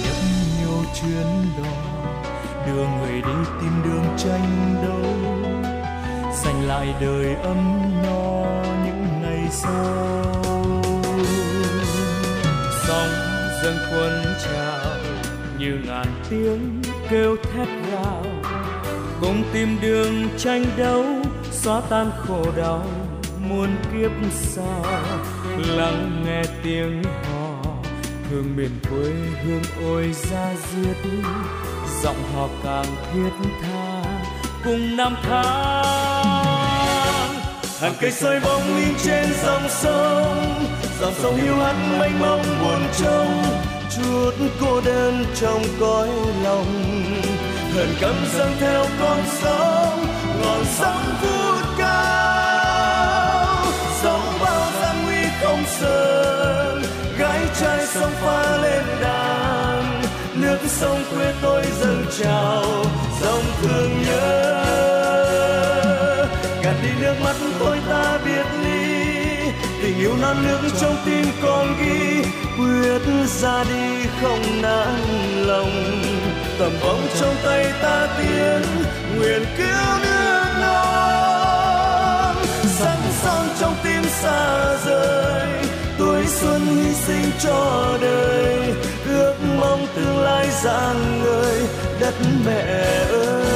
Nhấp 0.05 0.16
nhô 0.62 0.82
chuyến 1.01 1.27
đò, 1.59 1.70
đưa 2.66 2.86
người 2.86 3.23
đi 3.23 3.51
tìm 3.60 3.82
đường 3.85 4.05
tranh 4.19 4.74
đấu. 4.82 5.12
Dành 6.44 6.69
lại 6.69 6.94
đời 7.01 7.35
ấm 7.35 7.93
no 8.02 8.44
những 8.85 9.06
ngày 9.23 9.48
sau. 9.51 10.43
Sóng 12.86 13.10
dâng 13.62 13.78
cuốn 13.90 14.35
trào 14.44 14.97
như 15.59 15.78
ngàn 15.86 16.06
tiếng 16.31 16.82
kêu 17.10 17.36
thét 17.59 17.68
gào 17.93 18.22
cùng 19.20 19.43
tìm 19.52 19.78
đường 19.80 20.28
tranh 20.39 20.64
đấu, 20.76 21.05
xóa 21.51 21.80
tan 21.90 22.10
khổ 22.26 22.44
đau, 22.56 22.86
muôn 23.48 23.68
kiếp 23.93 24.10
xa. 24.32 24.80
Lắng 25.59 26.24
nghe 26.26 26.43
tiếng 26.62 27.02
hò, 27.02 27.74
hương 28.30 28.56
miền 28.56 28.70
quê 28.90 29.12
hương 29.44 29.62
ôi 29.85 30.14
ra 30.30 30.55
diết. 30.55 30.97
Giọng 32.02 32.22
hò 32.35 32.48
càng 32.64 32.97
thiết 33.12 33.48
tha, 33.62 34.02
cùng 34.64 34.97
năm 34.97 35.16
tháng 35.22 36.59
hàng 37.80 37.94
cây 38.01 38.10
soi 38.12 38.40
bóng 38.40 38.76
in 38.76 38.94
trên 39.05 39.26
dòng 39.44 39.68
sông 39.68 40.64
dòng 41.01 41.14
sông 41.14 41.36
hiu 41.36 41.55
hắt 41.55 41.74
mênh 41.98 42.20
mông 42.20 42.43
buồn 42.62 42.80
trông. 42.98 43.43
Chút 43.97 44.32
cô 44.60 44.80
đơn 44.80 45.24
trong 45.35 45.62
cõi 45.80 46.09
lòng 46.44 46.82
hờn 47.78 47.94
căm 48.00 48.14
dâng 48.34 48.52
theo 48.60 48.84
con 49.00 49.18
sóng 49.42 50.06
ngọn 50.42 50.64
sóng 50.64 51.05
vút 51.22 51.64
cao. 51.78 53.66
Sóng 54.02 54.38
bao 54.40 54.70
gian 54.82 54.96
nguy 55.05 55.22
không 55.42 55.64
sợ 55.80 56.82
gái 57.18 57.40
trai 57.60 57.86
sông 57.86 58.12
pha 58.20 58.56
lên 58.56 58.84
đàn. 59.00 60.02
Nước 60.34 60.59
sông 60.66 61.05
quê 61.10 61.32
tôi 61.42 61.62
dâng 61.80 62.05
trào, 62.18 62.64
dòng 63.22 63.44
thương 63.62 64.02
nhớ. 64.06 64.64
Gạt 66.62 66.74
đi 66.82 66.88
nước 67.00 67.14
mắt 67.24 67.36
tôi 67.59 67.78
ta 67.90 68.18
biệt 68.24 68.46
ly, 68.62 69.05
tình 69.82 69.98
yêu 69.98 70.16
non 70.20 70.36
nước 70.46 70.60
trong 70.80 70.96
tim 71.05 71.26
còn 71.42 71.74
ghi. 71.78 72.22
Quyết 72.56 73.02
ra 73.26 73.64
đi 73.64 74.06
không 74.22 74.62
nản 74.62 75.00
lòng 75.46 75.70
tầm 76.59 76.72
bóng 76.82 77.06
trong 77.20 77.35
tay 77.44 77.72
ta 77.82 78.09
tiến, 78.18 78.62
nguyện 79.16 79.44
cứu 79.56 79.98
nước 80.02 80.44
non. 80.60 82.36
Sẵn 82.78 82.98
son 83.22 83.48
trong 83.60 83.74
tim 83.85 84.02
xa 84.05 84.76
rời, 84.86 85.48
tuổi 85.98 86.26
xuân 86.26 86.60
hy 86.60 86.94
sinh 86.94 87.30
cho 87.40 87.98
đời. 88.01 88.74
Ước 89.09 89.35
mong 89.60 89.86
tương 89.97 90.18
lai 90.18 90.47
rạng 90.64 91.22
ngời 91.22 91.62
đất 92.01 92.14
mẹ 92.47 93.05
ơi. 93.12 93.47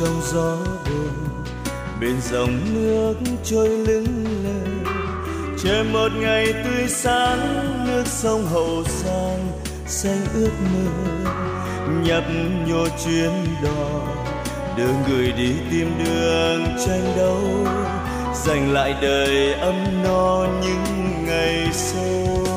Trong 0.00 0.20
gió 0.32 0.56
buồn, 0.86 1.44
bên 2.00 2.20
dòng 2.30 2.58
nước 2.74 3.14
trôi 3.44 3.68
lững 3.68 4.24
lờ. 4.44 4.92
Chờ 5.62 5.84
một 5.92 6.08
ngày 6.20 6.46
tươi 6.64 6.88
sáng, 6.88 7.84
nước 7.86 8.04
sông 8.06 8.46
hậu 8.46 8.84
giang 8.84 9.52
xanh 9.86 10.24
ước 10.34 10.50
mơ. 10.72 10.90
Nhấp 12.02 12.24
nhô 12.66 12.86
chuyến 13.04 13.30
đò, 13.62 14.00
đưa 14.76 14.92
người 15.08 15.32
đi 15.32 15.52
tìm 15.70 15.92
đường 16.04 16.64
tranh 16.86 17.12
đấu. 17.16 17.42
Dành 18.44 18.72
lại 18.72 18.94
đời 19.02 19.52
ấm 19.52 20.02
no 20.04 20.46
những 20.62 21.24
ngày 21.26 21.68
sâu 21.72 22.49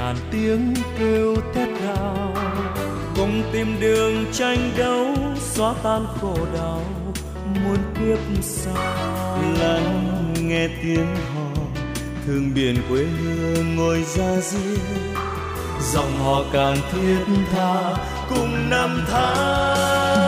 ngàn 0.00 0.16
tiếng 0.30 0.74
kêu 0.98 1.36
thét 1.54 1.68
gào 1.84 2.34
cùng 3.16 3.42
tìm 3.52 3.80
đường 3.80 4.24
tranh 4.32 4.70
đấu 4.76 5.06
xóa 5.40 5.74
tan 5.82 6.06
khổ 6.20 6.36
đau 6.54 6.82
muôn 7.64 7.76
kiếp 7.94 8.18
sau. 8.42 8.74
Lắng 9.60 10.34
nghe 10.42 10.68
tiếng 10.82 11.16
hò 11.34 11.50
thương 12.26 12.54
biển 12.54 12.76
quê 12.88 13.04
hương 13.04 13.76
ngồi 13.76 14.04
ra 14.16 14.36
riêng. 14.40 14.78
Dòng 15.92 16.18
hò 16.24 16.44
càng 16.52 16.76
thiết 16.92 17.24
tha 17.52 17.94
cùng 18.28 18.70
năm 18.70 19.04
tháng. 19.10 20.20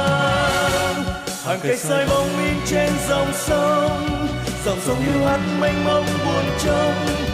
Hàng 1.45 1.59
cây 1.63 1.77
soi 1.77 2.07
bóng 2.07 2.29
in 2.45 2.57
trên 2.67 2.91
dòng 3.09 3.33
sông 3.35 4.29
dòng 4.65 4.79
sông 4.81 5.01
hiu 5.01 5.25
hắt 5.27 5.41
mênh 5.61 5.85
mông 5.85 6.07
buồn 6.25 6.45
trông 6.65 7.32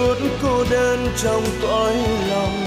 chút 0.00 0.16
cô 0.42 0.64
đơn 0.70 1.06
trong 1.22 1.44
cõi 1.62 1.94
lòng. 2.30 2.64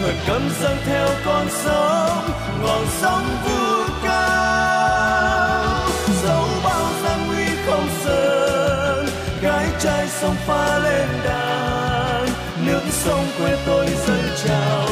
Người 0.00 0.14
cấm 0.26 0.50
dâng 0.62 0.76
theo 0.86 1.08
con 1.24 1.46
sóng 1.50 2.30
ngọn 2.62 2.86
sóng 3.00 3.26
vút 3.44 3.92
cao. 4.02 5.74
Dẫu 6.22 6.46
bao 6.64 6.86
gian 7.04 7.26
nguy 7.26 7.44
không 7.66 7.88
sơn 8.04 9.06
gái 9.42 9.66
trai 9.80 10.08
sông 10.20 10.36
pha 10.46 10.78
lên 10.78 11.08
đàn. 11.24 12.28
Nước 12.66 12.82
sông 12.90 13.26
quê 13.38 13.56
tôi 13.66 13.86
dâng 14.06 14.28
trào, 14.44 14.88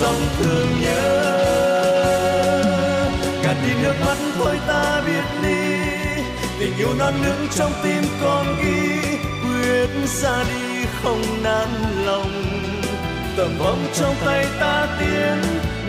dòng 0.00 0.22
thương 0.38 0.68
nhớ. 0.80 1.34
Gạt 3.42 3.56
đi 3.66 3.72
nước 3.82 3.94
mắt 4.06 4.16
thôi 4.38 4.58
ta 4.66 5.02
biết 5.06 5.24
đi, 5.42 5.78
tình 6.60 6.76
yêu 6.78 6.94
non 6.98 7.14
nước 7.22 7.46
trong 7.54 7.72
tim 7.82 8.02
con 8.22 8.46
ghi, 8.62 9.18
quyết 9.42 9.88
ra 10.22 10.44
đi 10.48 10.67
không 11.02 11.42
nản 11.42 11.68
lòng. 12.04 12.32
Tầm 13.36 13.58
vong 13.58 13.86
trong 13.94 14.14
tay 14.24 14.46
ta 14.60 14.86
tiến, 15.00 15.42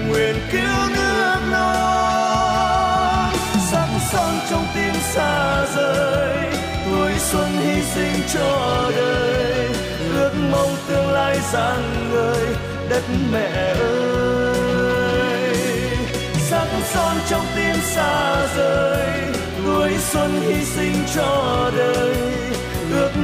nguyện 0.07 0.35
cứu 0.51 0.89
nước 0.95 1.35
non. 1.51 3.33
Sắc 3.71 3.87
son 4.11 4.33
trong 4.49 4.65
tim 4.75 4.93
xa 5.13 5.65
rời, 5.75 6.37
tuổi 6.85 7.11
xuân 7.19 7.47
hy 7.65 7.81
sinh 7.95 8.21
cho 8.33 8.91
đời. 8.95 9.69
Ước 10.13 10.31
mong 10.51 10.75
tương 10.87 11.11
lai 11.11 11.39
rạng 11.53 12.11
ngời 12.11 12.47
đất 12.89 13.03
mẹ 13.31 13.73
ơi. 13.79 15.55
Sắc 16.49 16.67
son 16.93 17.17
trong 17.29 17.45
tim 17.55 17.75
xa 17.81 18.47
rời, 18.55 19.09
tuổi 19.65 19.91
xuân 20.11 20.41
hy 20.41 20.65
sinh 20.65 20.95
cho 21.15 21.71
đời 21.77 22.15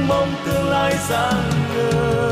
mong 0.08 0.34
tương 0.46 0.68
lai 0.70 0.94
rạng 1.08 1.50
ngời. 1.74 2.25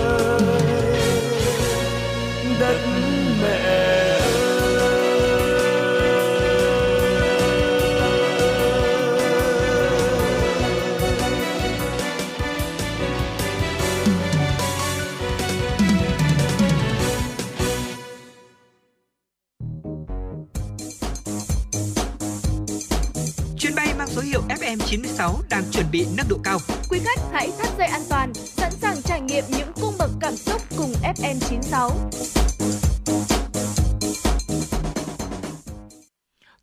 FM96 24.95 25.43
đang 25.51 25.65
chuẩn 25.73 25.87
bị 25.93 26.07
nâng 26.17 26.27
độ 26.29 26.39
cao. 26.45 26.59
Quý 26.91 26.99
khách 27.05 27.21
hãy 27.33 27.51
thắt 27.59 27.79
dây 27.79 27.87
an 27.87 28.01
toàn, 28.09 28.35
sẵn 28.35 28.73
sàng 28.73 29.03
trải 29.03 29.21
nghiệm 29.21 29.45
những 29.49 29.73
cung 29.81 29.95
bậc 29.99 30.11
cảm 30.21 30.37
xúc 30.37 30.63
cùng 30.79 30.93
FM96. 31.03 31.91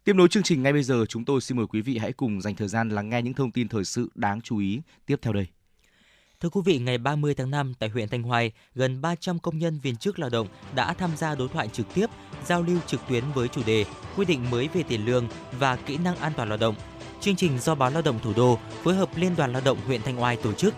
Tiếp 0.04 0.14
nối 0.14 0.28
chương 0.28 0.44
trình 0.44 0.64
ngay 0.64 0.74
bây 0.74 0.84
giờ, 0.84 1.06
chúng 1.10 1.26
tôi 1.26 1.42
xin 1.42 1.58
mời 1.58 1.68
quý 1.68 1.82
vị 1.82 1.98
hãy 1.98 2.14
cùng 2.14 2.42
dành 2.42 2.56
thời 2.56 2.68
gian 2.68 2.90
lắng 2.90 3.10
nghe 3.10 3.22
những 3.22 3.34
thông 3.34 3.52
tin 3.52 3.68
thời 3.68 3.86
sự 3.86 4.10
đáng 4.16 4.42
chú 4.42 4.58
ý 4.58 4.82
tiếp 5.06 5.20
theo 5.22 5.34
đây. 5.34 5.48
Thưa 6.40 6.50
quý 6.50 6.62
vị, 6.66 6.80
ngày 6.80 6.98
30 6.98 7.34
tháng 7.34 7.52
5 7.52 7.74
tại 7.80 7.90
huyện 7.90 8.10
Thanh 8.10 8.24
Hoài, 8.24 8.52
gần 8.76 9.02
300 9.02 9.40
công 9.40 9.58
nhân 9.58 9.80
viên 9.80 9.96
chức 9.96 10.20
lao 10.20 10.30
động 10.30 10.48
đã 10.76 10.94
tham 10.94 11.12
gia 11.18 11.36
đối 11.36 11.50
thoại 11.50 11.70
trực 11.74 11.86
tiếp, 11.94 12.06
giao 12.46 12.62
lưu 12.62 12.80
trực 12.88 13.02
tuyến 13.10 13.24
với 13.36 13.48
chủ 13.48 13.62
đề 13.66 13.86
quy 14.18 14.26
định 14.26 14.50
mới 14.52 14.68
về 14.74 14.84
tiền 14.84 15.06
lương 15.06 15.28
và 15.60 15.76
kỹ 15.76 15.98
năng 15.98 16.16
an 16.16 16.34
toàn 16.36 16.50
lao 16.50 16.58
động. 16.58 16.76
Chương 17.22 17.36
trình 17.36 17.60
do 17.60 17.76
Báo 17.76 17.90
Lao 17.90 18.02
động 18.02 18.20
Thủ 18.24 18.34
đô 18.36 18.60
phối 18.84 18.96
hợp 18.96 19.10
Liên 19.16 19.36
đoàn 19.36 19.54
Lao 19.54 19.62
động 19.66 19.78
huyện 19.88 20.02
Thanh 20.02 20.22
Oai 20.22 20.36
tổ 20.36 20.54
chức. 20.54 20.74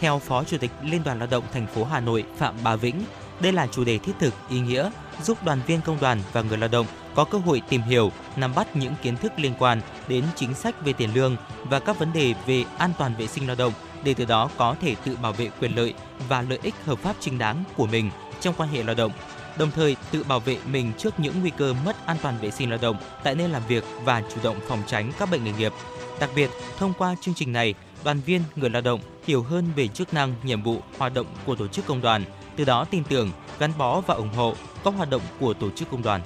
Theo 0.00 0.18
Phó 0.18 0.44
Chủ 0.44 0.58
tịch 0.58 0.70
Liên 0.82 1.04
đoàn 1.04 1.18
Lao 1.18 1.28
động 1.30 1.44
thành 1.52 1.66
phố 1.66 1.84
Hà 1.84 2.00
Nội 2.00 2.24
Phạm 2.36 2.54
Bá 2.64 2.76
Vĩnh, 2.76 3.02
đây 3.40 3.52
là 3.52 3.66
chủ 3.66 3.84
đề 3.84 3.98
thiết 3.98 4.12
thực, 4.18 4.34
ý 4.48 4.60
nghĩa, 4.60 4.90
giúp 5.22 5.44
đoàn 5.44 5.60
viên 5.66 5.80
công 5.80 6.00
đoàn 6.00 6.20
và 6.32 6.42
người 6.42 6.58
lao 6.58 6.68
động 6.68 6.86
có 7.14 7.24
cơ 7.24 7.38
hội 7.38 7.62
tìm 7.68 7.82
hiểu, 7.82 8.12
nắm 8.36 8.54
bắt 8.54 8.76
những 8.76 8.94
kiến 9.02 9.16
thức 9.16 9.32
liên 9.36 9.52
quan 9.58 9.80
đến 10.08 10.24
chính 10.34 10.54
sách 10.54 10.84
về 10.84 10.92
tiền 10.92 11.10
lương 11.14 11.36
và 11.64 11.80
các 11.80 11.98
vấn 11.98 12.12
đề 12.12 12.34
về 12.46 12.64
an 12.78 12.92
toàn 12.98 13.14
vệ 13.18 13.26
sinh 13.26 13.46
lao 13.46 13.56
động 13.56 13.72
để 14.04 14.14
từ 14.14 14.24
đó 14.24 14.50
có 14.56 14.76
thể 14.80 14.94
tự 15.04 15.16
bảo 15.16 15.32
vệ 15.32 15.50
quyền 15.60 15.76
lợi 15.76 15.94
và 16.28 16.42
lợi 16.42 16.58
ích 16.62 16.74
hợp 16.84 16.98
pháp 16.98 17.16
chính 17.20 17.38
đáng 17.38 17.64
của 17.76 17.86
mình 17.86 18.10
trong 18.40 18.54
quan 18.56 18.68
hệ 18.68 18.82
lao 18.82 18.94
động, 18.94 19.12
đồng 19.58 19.70
thời 19.70 19.96
tự 20.10 20.24
bảo 20.24 20.40
vệ 20.40 20.58
mình 20.66 20.92
trước 20.98 21.20
những 21.20 21.40
nguy 21.40 21.50
cơ 21.50 21.74
mất 21.84 22.06
an 22.06 22.16
toàn 22.22 22.38
vệ 22.40 22.50
sinh 22.50 22.70
lao 22.70 22.78
động 22.82 22.96
tại 23.24 23.34
nơi 23.34 23.48
làm 23.48 23.62
việc 23.68 23.84
và 24.04 24.22
chủ 24.34 24.40
động 24.42 24.56
phòng 24.68 24.82
tránh 24.86 25.12
các 25.18 25.30
bệnh 25.30 25.44
nghề 25.44 25.52
nghiệp. 25.52 25.72
Đặc 26.20 26.30
biệt, 26.36 26.50
thông 26.78 26.92
qua 26.98 27.14
chương 27.20 27.34
trình 27.34 27.52
này, 27.52 27.74
đoàn 28.04 28.20
viên 28.20 28.42
người 28.56 28.70
lao 28.70 28.82
động 28.82 29.00
hiểu 29.26 29.42
hơn 29.42 29.68
về 29.76 29.88
chức 29.88 30.14
năng, 30.14 30.34
nhiệm 30.42 30.62
vụ, 30.62 30.80
hoạt 30.98 31.14
động 31.14 31.26
của 31.46 31.56
tổ 31.56 31.68
chức 31.68 31.86
công 31.86 32.00
đoàn, 32.00 32.24
từ 32.56 32.64
đó 32.64 32.84
tin 32.84 33.04
tưởng, 33.04 33.30
gắn 33.58 33.72
bó 33.78 34.00
và 34.00 34.14
ủng 34.14 34.32
hộ 34.36 34.54
các 34.84 34.94
hoạt 34.94 35.10
động 35.10 35.22
của 35.40 35.54
tổ 35.54 35.70
chức 35.70 35.90
công 35.90 36.02
đoàn. 36.02 36.20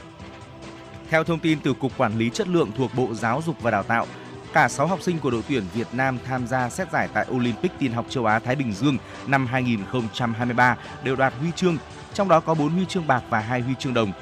Theo 1.11 1.25
thông 1.25 1.39
tin 1.39 1.61
từ 1.61 1.75
Cục 1.75 1.99
Quản 1.99 2.19
lý 2.19 2.31
Chất 2.31 2.49
lượng 2.49 2.71
thuộc 2.77 2.91
Bộ 2.95 3.15
Giáo 3.15 3.43
dục 3.47 3.57
và 3.63 3.71
Đào 3.71 3.83
tạo, 3.83 4.07
cả 4.53 4.69
6 4.69 4.87
học 4.87 5.03
sinh 5.03 5.19
của 5.19 5.31
đội 5.31 5.43
tuyển 5.49 5.65
Việt 5.75 5.87
Nam 5.93 6.19
tham 6.25 6.47
gia 6.47 6.71
xét 6.71 6.93
giải 6.93 7.09
tại 7.15 7.27
Olympic 7.31 7.73
tin 7.79 7.93
học 7.93 8.07
châu 8.09 8.27
Á 8.27 8.39
Thái 8.39 8.57
Bình 8.57 8.73
Dương 8.73 8.99
năm 9.27 9.47
2023 9.47 10.77
đều 11.05 11.17
đoạt 11.17 11.33
huy 11.41 11.49
chương, 11.57 11.77
trong 12.15 12.29
đó 12.29 12.41
có 12.41 12.55
4 12.55 12.69
huy 12.69 12.85
chương 12.85 13.07
bạc 13.07 13.23
và 13.31 13.41
2 13.41 13.61
huy 13.61 13.75
chương 13.79 13.95
đồng. 13.95 14.13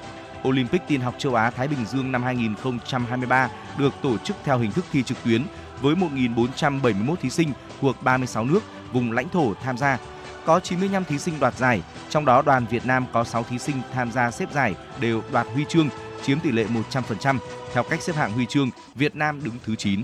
Olympic 0.49 0.83
tin 0.89 1.01
học 1.01 1.15
châu 1.19 1.35
Á 1.35 1.51
Thái 1.51 1.69
Bình 1.69 1.85
Dương 1.87 2.13
năm 2.13 2.23
2023 2.23 3.51
được 3.79 3.93
tổ 4.03 4.19
chức 4.19 4.37
theo 4.45 4.59
hình 4.59 4.73
thức 4.73 4.85
thi 4.93 5.03
trực 5.03 5.19
tuyến 5.25 5.43
với 5.81 5.95
1.471 5.95 7.17
thí 7.17 7.31
sinh 7.31 7.53
thuộc 7.81 8.03
36 8.03 8.45
nước, 8.45 8.61
vùng 8.93 9.13
lãnh 9.13 9.29
thổ 9.29 9.55
tham 9.63 9.79
gia. 9.79 9.99
có 10.45 10.61
95 10.61 11.05
thí 11.05 11.19
sinh 11.19 11.41
đoạt 11.41 11.55
giải, 11.55 11.83
trong 12.09 12.25
đó 12.25 12.43
đoàn 12.43 12.67
Việt 12.71 12.87
Nam 12.87 13.07
có 13.13 13.25
6 13.25 13.45
thí 13.45 13.59
sinh 13.59 13.77
tham 13.93 14.13
gia 14.13 14.31
xếp 14.31 14.53
giải 14.53 14.75
đều 15.01 15.23
đoạt 15.33 15.47
huy 15.55 15.65
chương, 15.69 15.89
chiếm 16.23 16.41
tỷ 16.41 16.53
lệ 16.53 16.67
100%. 16.91 17.39
Theo 17.75 17.83
cách 17.83 18.03
xếp 18.03 18.17
hạng 18.17 18.33
huy 18.33 18.47
chương, 18.47 18.71
Việt 18.95 19.17
Nam 19.17 19.45
đứng 19.45 19.55
thứ 19.65 19.77
9. 19.77 20.03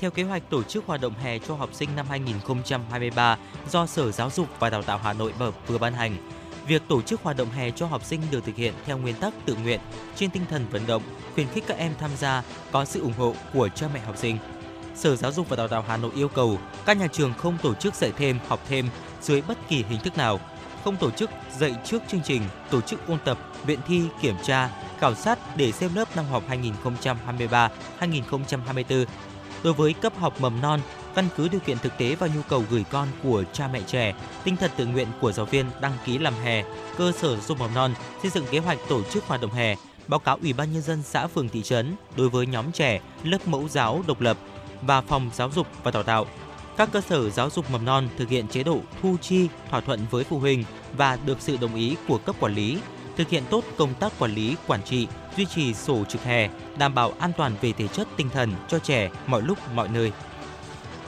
Theo 0.00 0.10
kế 0.10 0.22
hoạch 0.22 0.50
tổ 0.50 0.62
chức 0.62 0.86
hoạt 0.86 1.00
động 1.00 1.14
hè 1.22 1.38
cho 1.38 1.54
học 1.54 1.70
sinh 1.72 1.88
năm 1.96 2.06
2023 2.08 3.38
do 3.70 3.86
Sở 3.86 4.10
Giáo 4.10 4.30
dục 4.30 4.48
và 4.58 4.70
Đào 4.70 4.82
tạo 4.82 4.98
Hà 4.98 5.12
Nội 5.12 5.32
vừa 5.66 5.78
ban 5.78 5.92
hành, 5.92 6.16
việc 6.66 6.82
tổ 6.88 7.02
chức 7.02 7.22
hoạt 7.22 7.36
động 7.36 7.50
hè 7.50 7.70
cho 7.70 7.86
học 7.86 8.04
sinh 8.04 8.20
được 8.30 8.44
thực 8.44 8.56
hiện 8.56 8.74
theo 8.84 8.98
nguyên 8.98 9.14
tắc 9.14 9.34
tự 9.46 9.56
nguyện, 9.62 9.80
trên 10.16 10.30
tinh 10.30 10.42
thần 10.50 10.66
vận 10.70 10.86
động, 10.86 11.02
khuyến 11.34 11.46
khích 11.48 11.64
các 11.66 11.78
em 11.78 11.92
tham 11.98 12.10
gia, 12.18 12.42
có 12.72 12.84
sự 12.84 13.00
ủng 13.00 13.12
hộ 13.18 13.34
của 13.52 13.68
cha 13.68 13.88
mẹ 13.94 14.00
học 14.00 14.16
sinh. 14.16 14.38
Sở 14.94 15.16
Giáo 15.16 15.32
dục 15.32 15.48
và 15.48 15.56
Đào 15.56 15.68
tạo 15.68 15.84
Hà 15.88 15.96
Nội 15.96 16.10
yêu 16.14 16.28
cầu 16.28 16.58
các 16.86 16.96
nhà 16.96 17.06
trường 17.06 17.34
không 17.34 17.58
tổ 17.62 17.74
chức 17.74 17.94
dạy 17.94 18.12
thêm, 18.16 18.38
học 18.48 18.60
thêm 18.68 18.88
dưới 19.20 19.42
bất 19.42 19.68
kỳ 19.68 19.84
hình 19.88 20.00
thức 20.00 20.16
nào, 20.16 20.40
không 20.84 20.96
tổ 20.96 21.10
chức 21.10 21.30
dạy 21.58 21.74
trước 21.84 22.02
chương 22.08 22.20
trình, 22.24 22.42
tổ 22.70 22.80
chức 22.80 23.06
ôn 23.08 23.18
tập, 23.24 23.38
viện 23.66 23.78
thi, 23.86 24.02
kiểm 24.20 24.36
tra, 24.42 24.70
khảo 25.00 25.14
sát 25.14 25.56
để 25.56 25.72
xem 25.72 25.94
lớp 25.94 26.16
năm 26.16 26.24
học 26.24 26.44
2023-2024. 28.00 29.04
Đối 29.62 29.72
với 29.72 29.92
cấp 29.92 30.12
học 30.18 30.40
mầm 30.40 30.60
non, 30.60 30.80
căn 31.14 31.28
cứ 31.36 31.48
điều 31.48 31.60
kiện 31.60 31.78
thực 31.78 31.98
tế 31.98 32.14
và 32.14 32.26
nhu 32.26 32.42
cầu 32.48 32.64
gửi 32.70 32.84
con 32.90 33.08
của 33.22 33.44
cha 33.52 33.68
mẹ 33.72 33.80
trẻ, 33.86 34.14
tinh 34.44 34.56
thần 34.56 34.70
tự 34.76 34.86
nguyện 34.86 35.08
của 35.20 35.32
giáo 35.32 35.46
viên 35.46 35.66
đăng 35.80 35.92
ký 36.04 36.18
làm 36.18 36.34
hè, 36.44 36.64
cơ 36.98 37.12
sở 37.12 37.28
giáo 37.28 37.44
dục 37.46 37.58
mầm 37.58 37.74
non 37.74 37.94
xây 38.22 38.30
dựng 38.30 38.44
kế 38.50 38.58
hoạch 38.58 38.78
tổ 38.88 39.02
chức 39.02 39.24
hoạt 39.26 39.40
động 39.40 39.52
hè, 39.52 39.74
báo 40.08 40.20
cáo 40.20 40.38
Ủy 40.42 40.52
ban 40.52 40.72
nhân 40.72 40.82
dân 40.82 41.02
xã 41.02 41.26
phường 41.26 41.48
thị 41.48 41.62
trấn 41.62 41.96
đối 42.16 42.28
với 42.28 42.46
nhóm 42.46 42.72
trẻ 42.72 43.00
lớp 43.24 43.48
mẫu 43.48 43.68
giáo 43.68 44.02
độc 44.06 44.20
lập 44.20 44.36
và 44.82 45.00
phòng 45.00 45.30
giáo 45.34 45.50
dục 45.50 45.66
và 45.82 45.90
đào 45.90 46.02
tạo. 46.02 46.26
Các 46.76 46.88
cơ 46.92 47.00
sở 47.00 47.30
giáo 47.30 47.50
dục 47.50 47.70
mầm 47.70 47.84
non 47.84 48.08
thực 48.18 48.28
hiện 48.28 48.48
chế 48.48 48.62
độ 48.62 48.80
thu 49.02 49.16
chi 49.20 49.48
thỏa 49.70 49.80
thuận 49.80 50.00
với 50.10 50.24
phụ 50.24 50.38
huynh 50.38 50.64
và 50.96 51.18
được 51.26 51.40
sự 51.40 51.56
đồng 51.60 51.74
ý 51.74 51.96
của 52.08 52.18
cấp 52.18 52.36
quản 52.40 52.54
lý, 52.54 52.78
thực 53.16 53.28
hiện 53.28 53.42
tốt 53.50 53.64
công 53.76 53.94
tác 53.94 54.12
quản 54.18 54.34
lý, 54.34 54.56
quản 54.66 54.82
trị, 54.82 55.08
duy 55.36 55.46
trì 55.54 55.74
sổ 55.74 56.04
trực 56.04 56.24
hè, 56.24 56.48
đảm 56.78 56.94
bảo 56.94 57.12
an 57.18 57.32
toàn 57.36 57.52
về 57.60 57.72
thể 57.72 57.88
chất 57.88 58.08
tinh 58.16 58.28
thần 58.30 58.52
cho 58.68 58.78
trẻ 58.78 59.10
mọi 59.26 59.42
lúc 59.42 59.58
mọi 59.74 59.88
nơi. 59.88 60.12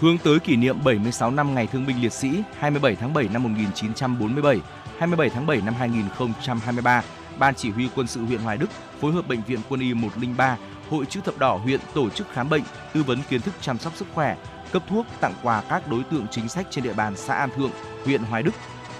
Hướng 0.04 0.18
tới 0.18 0.38
kỷ 0.38 0.56
niệm 0.56 0.84
76 0.84 1.30
năm 1.30 1.54
Ngày 1.54 1.66
Thương 1.66 1.86
binh 1.86 2.02
Liệt 2.02 2.12
sĩ 2.12 2.42
27 2.58 2.96
tháng 2.96 3.14
7 3.14 3.28
năm 3.32 3.42
1947, 3.42 4.60
27 4.98 5.30
tháng 5.30 5.46
7 5.46 5.60
năm 5.64 5.74
2023, 5.74 7.02
Ban 7.38 7.54
Chỉ 7.54 7.70
huy 7.70 7.88
Quân 7.94 8.06
sự 8.06 8.24
huyện 8.24 8.40
Hoài 8.40 8.56
Đức 8.56 8.66
phối 9.00 9.12
hợp 9.12 9.28
Bệnh 9.28 9.42
viện 9.46 9.58
Quân 9.68 9.80
y 9.80 9.94
103, 9.94 10.56
Hội 10.90 11.06
chữ 11.06 11.20
thập 11.24 11.38
đỏ 11.38 11.56
huyện 11.56 11.80
tổ 11.94 12.10
chức 12.10 12.26
khám 12.32 12.48
bệnh, 12.48 12.62
tư 12.92 13.02
vấn 13.02 13.18
kiến 13.28 13.40
thức 13.40 13.54
chăm 13.60 13.78
sóc 13.78 13.92
sức 13.96 14.08
khỏe, 14.14 14.36
cấp 14.72 14.82
thuốc, 14.88 15.06
tặng 15.20 15.34
quà 15.42 15.62
các 15.68 15.88
đối 15.88 16.02
tượng 16.04 16.26
chính 16.30 16.48
sách 16.48 16.66
trên 16.70 16.84
địa 16.84 16.94
bàn 16.94 17.16
xã 17.16 17.34
An 17.34 17.50
Thượng, 17.56 17.70
huyện 18.04 18.22
Hoài 18.22 18.42
Đức. 18.42 18.54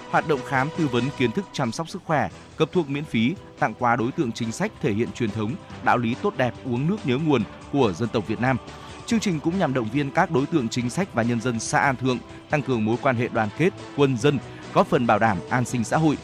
Hoạt 0.09 0.27
động 0.27 0.39
khám 0.47 0.69
tư 0.77 0.87
vấn 0.87 1.03
kiến 1.17 1.31
thức 1.31 1.45
chăm 1.53 1.71
sóc 1.71 1.89
sức 1.89 2.01
khỏe, 2.05 2.29
cấp 2.57 2.69
thuốc 2.71 2.89
miễn 2.89 3.03
phí, 3.03 3.35
tặng 3.59 3.73
quà 3.79 3.95
đối 3.95 4.11
tượng 4.11 4.31
chính 4.31 4.51
sách 4.51 4.71
thể 4.81 4.93
hiện 4.93 5.11
truyền 5.11 5.31
thống, 5.31 5.55
đạo 5.83 5.97
lý 5.97 6.15
tốt 6.21 6.33
đẹp 6.37 6.53
uống 6.65 6.87
nước 6.87 6.97
nhớ 7.05 7.17
nguồn 7.17 7.41
của 7.71 7.93
dân 7.93 8.09
tộc 8.09 8.27
Việt 8.27 8.41
Nam. 8.41 8.57
Chương 9.05 9.19
trình 9.19 9.39
cũng 9.39 9.59
nhằm 9.59 9.73
động 9.73 9.89
viên 9.93 10.11
các 10.11 10.31
đối 10.31 10.45
tượng 10.45 10.69
chính 10.69 10.89
sách 10.89 11.13
và 11.13 11.23
nhân 11.23 11.41
dân 11.41 11.59
xã 11.59 11.79
An 11.79 11.95
Thượng 11.95 12.17
tăng 12.49 12.61
cường 12.61 12.85
mối 12.85 12.95
quan 13.01 13.15
hệ 13.15 13.27
đoàn 13.27 13.49
kết, 13.57 13.69
quân 13.97 14.17
dân, 14.17 14.39
góp 14.73 14.87
phần 14.87 15.07
bảo 15.07 15.19
đảm 15.19 15.37
an 15.49 15.65
sinh 15.65 15.83
xã 15.83 15.97
hội. 15.97 16.17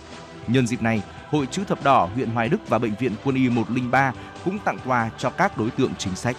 Nhân 0.48 0.68
dịp 0.68 0.82
này, 0.82 1.02
Hội 1.30 1.48
chữ 1.52 1.64
thập 1.68 1.84
đỏ 1.84 2.10
huyện 2.16 2.30
Hoài 2.30 2.50
Đức 2.50 2.70
và 2.70 2.80
bệnh 2.80 2.96
viện 3.00 3.12
Quân 3.24 3.36
y 3.36 3.50
103 3.50 4.14
cũng 4.46 4.60
tặng 4.60 4.78
quà 4.86 5.10
cho 5.18 5.30
các 5.30 5.58
đối 5.58 5.72
tượng 5.72 5.96
chính 5.98 6.16
sách. 6.16 6.36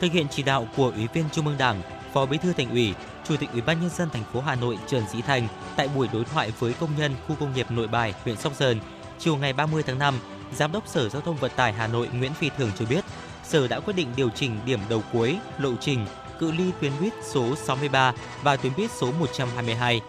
Thực 0.00 0.12
hiện 0.12 0.26
chỉ 0.30 0.42
đạo 0.42 0.68
của 0.76 0.92
Ủy 0.96 1.08
viên 1.14 1.24
Trung 1.32 1.46
ương 1.46 1.58
Đảng, 1.58 1.82
Phó 2.12 2.26
Bí 2.26 2.38
thư 2.38 2.52
Thành 2.52 2.70
ủy, 2.70 2.94
Chủ 3.28 3.36
tịch 3.36 3.52
Ủy 3.52 3.60
ban 3.60 3.80
nhân 3.80 3.90
dân 3.90 4.10
thành 4.10 4.24
phố 4.32 4.40
Hà 4.40 4.54
Nội 4.54 4.78
Trần 4.86 5.02
Sĩ 5.12 5.22
Thành 5.22 5.48
tại 5.76 5.88
buổi 5.94 6.08
đối 6.12 6.24
thoại 6.24 6.52
với 6.58 6.72
công 6.72 6.90
nhân 6.98 7.12
khu 7.28 7.36
công 7.40 7.54
nghiệp 7.54 7.70
Nội 7.70 7.88
Bài, 7.88 8.14
huyện 8.24 8.36
Sóc 8.36 8.52
Sơn, 8.54 8.80
chiều 9.18 9.36
ngày 9.36 9.52
30 9.52 9.82
tháng 9.82 9.98
5, 9.98 10.14
Giám 10.56 10.72
đốc 10.72 10.88
Sở 10.88 11.08
Giao 11.08 11.22
thông 11.22 11.36
Vận 11.36 11.50
tải 11.56 11.72
Hà 11.72 11.86
Nội 11.86 12.08
Nguyễn 12.12 12.34
Phi 12.34 12.50
Thường 12.58 12.70
cho 12.78 12.84
biết, 12.90 13.04
Sở 13.48 13.68
đã 13.68 13.80
quyết 13.80 13.96
định 13.96 14.08
điều 14.16 14.28
chỉnh 14.28 14.60
điểm 14.66 14.80
đầu 14.88 15.02
cuối, 15.12 15.38
lộ 15.58 15.70
trình, 15.80 16.06
cự 16.38 16.52
ly 16.52 16.64
tuyến 16.80 16.92
buýt 17.00 17.12
số 17.24 17.56
63 17.56 18.12
và 18.42 18.56
tuyến 18.56 18.72
buýt 18.76 18.90
số 18.90 19.12
122. 19.12 20.00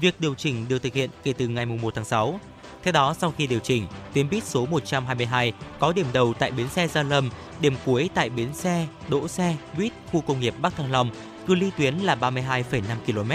Việc 0.00 0.20
điều 0.20 0.34
chỉnh 0.34 0.68
được 0.68 0.82
thực 0.82 0.94
hiện 0.94 1.10
kể 1.22 1.32
từ 1.32 1.48
ngày 1.48 1.66
1 1.66 1.94
tháng 1.94 2.04
6. 2.04 2.40
Theo 2.82 2.92
đó, 2.92 3.14
sau 3.18 3.32
khi 3.38 3.46
điều 3.46 3.58
chỉnh, 3.58 3.86
tuyến 4.14 4.30
buýt 4.30 4.44
số 4.44 4.66
122 4.66 5.52
có 5.78 5.92
điểm 5.92 6.06
đầu 6.12 6.34
tại 6.38 6.50
bến 6.50 6.68
xe 6.68 6.88
Gia 6.88 7.02
Lâm, 7.02 7.30
điểm 7.60 7.74
cuối 7.84 8.10
tại 8.14 8.30
bến 8.30 8.54
xe, 8.54 8.86
đỗ 9.08 9.28
xe, 9.28 9.56
buýt 9.78 9.92
khu 10.12 10.20
công 10.20 10.40
nghiệp 10.40 10.54
Bắc 10.62 10.76
Thăng 10.76 10.92
Long, 10.92 11.10
cự 11.46 11.54
ly 11.54 11.70
tuyến 11.78 11.94
là 11.94 12.14
32,5 12.14 12.80
km. 13.06 13.32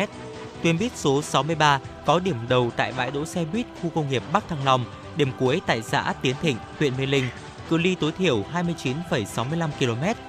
Tuyến 0.64 0.78
buýt 0.78 0.98
số 0.98 1.22
63 1.22 1.80
có 2.06 2.20
điểm 2.20 2.38
đầu 2.50 2.72
tại 2.78 2.94
bãi 2.98 3.12
đỗ 3.12 3.26
xe 3.26 3.46
buýt 3.54 3.66
khu 3.82 3.90
công 3.90 4.10
nghiệp 4.10 4.24
Bắc 4.34 4.48
Thăng 4.50 4.66
Long, 4.66 4.86
điểm 5.16 5.32
cuối 5.40 5.62
tại 5.66 5.82
xã 5.82 6.14
Tiến 6.22 6.36
Thịnh, 6.42 6.58
huyện 6.80 6.94
Mê 6.98 7.06
Linh, 7.06 7.26
cự 7.70 7.78
ly 7.78 7.96
tối 7.96 8.12
thiểu 8.12 8.44
29,65 8.54 9.70
km. 9.80 10.20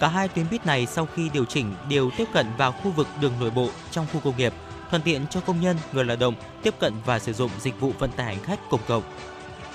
Cả 0.00 0.08
hai 0.08 0.28
tuyến 0.28 0.46
buýt 0.50 0.66
này 0.66 0.86
sau 0.86 1.08
khi 1.14 1.30
điều 1.32 1.44
chỉnh 1.44 1.74
đều 1.88 2.10
tiếp 2.16 2.24
cận 2.32 2.46
vào 2.58 2.72
khu 2.72 2.90
vực 2.90 3.06
đường 3.20 3.32
nội 3.40 3.50
bộ 3.50 3.70
trong 3.90 4.06
khu 4.12 4.20
công 4.20 4.36
nghiệp, 4.36 4.52
thuận 4.90 5.02
tiện 5.02 5.26
cho 5.26 5.40
công 5.40 5.60
nhân, 5.60 5.76
người 5.92 6.04
lao 6.04 6.16
động 6.16 6.34
tiếp 6.62 6.74
cận 6.80 6.92
và 7.04 7.18
sử 7.18 7.32
dụng 7.32 7.50
dịch 7.60 7.80
vụ 7.80 7.92
vận 7.98 8.10
tải 8.10 8.26
hành 8.26 8.44
khách 8.44 8.60
công 8.70 8.80
cộng. 8.88 9.02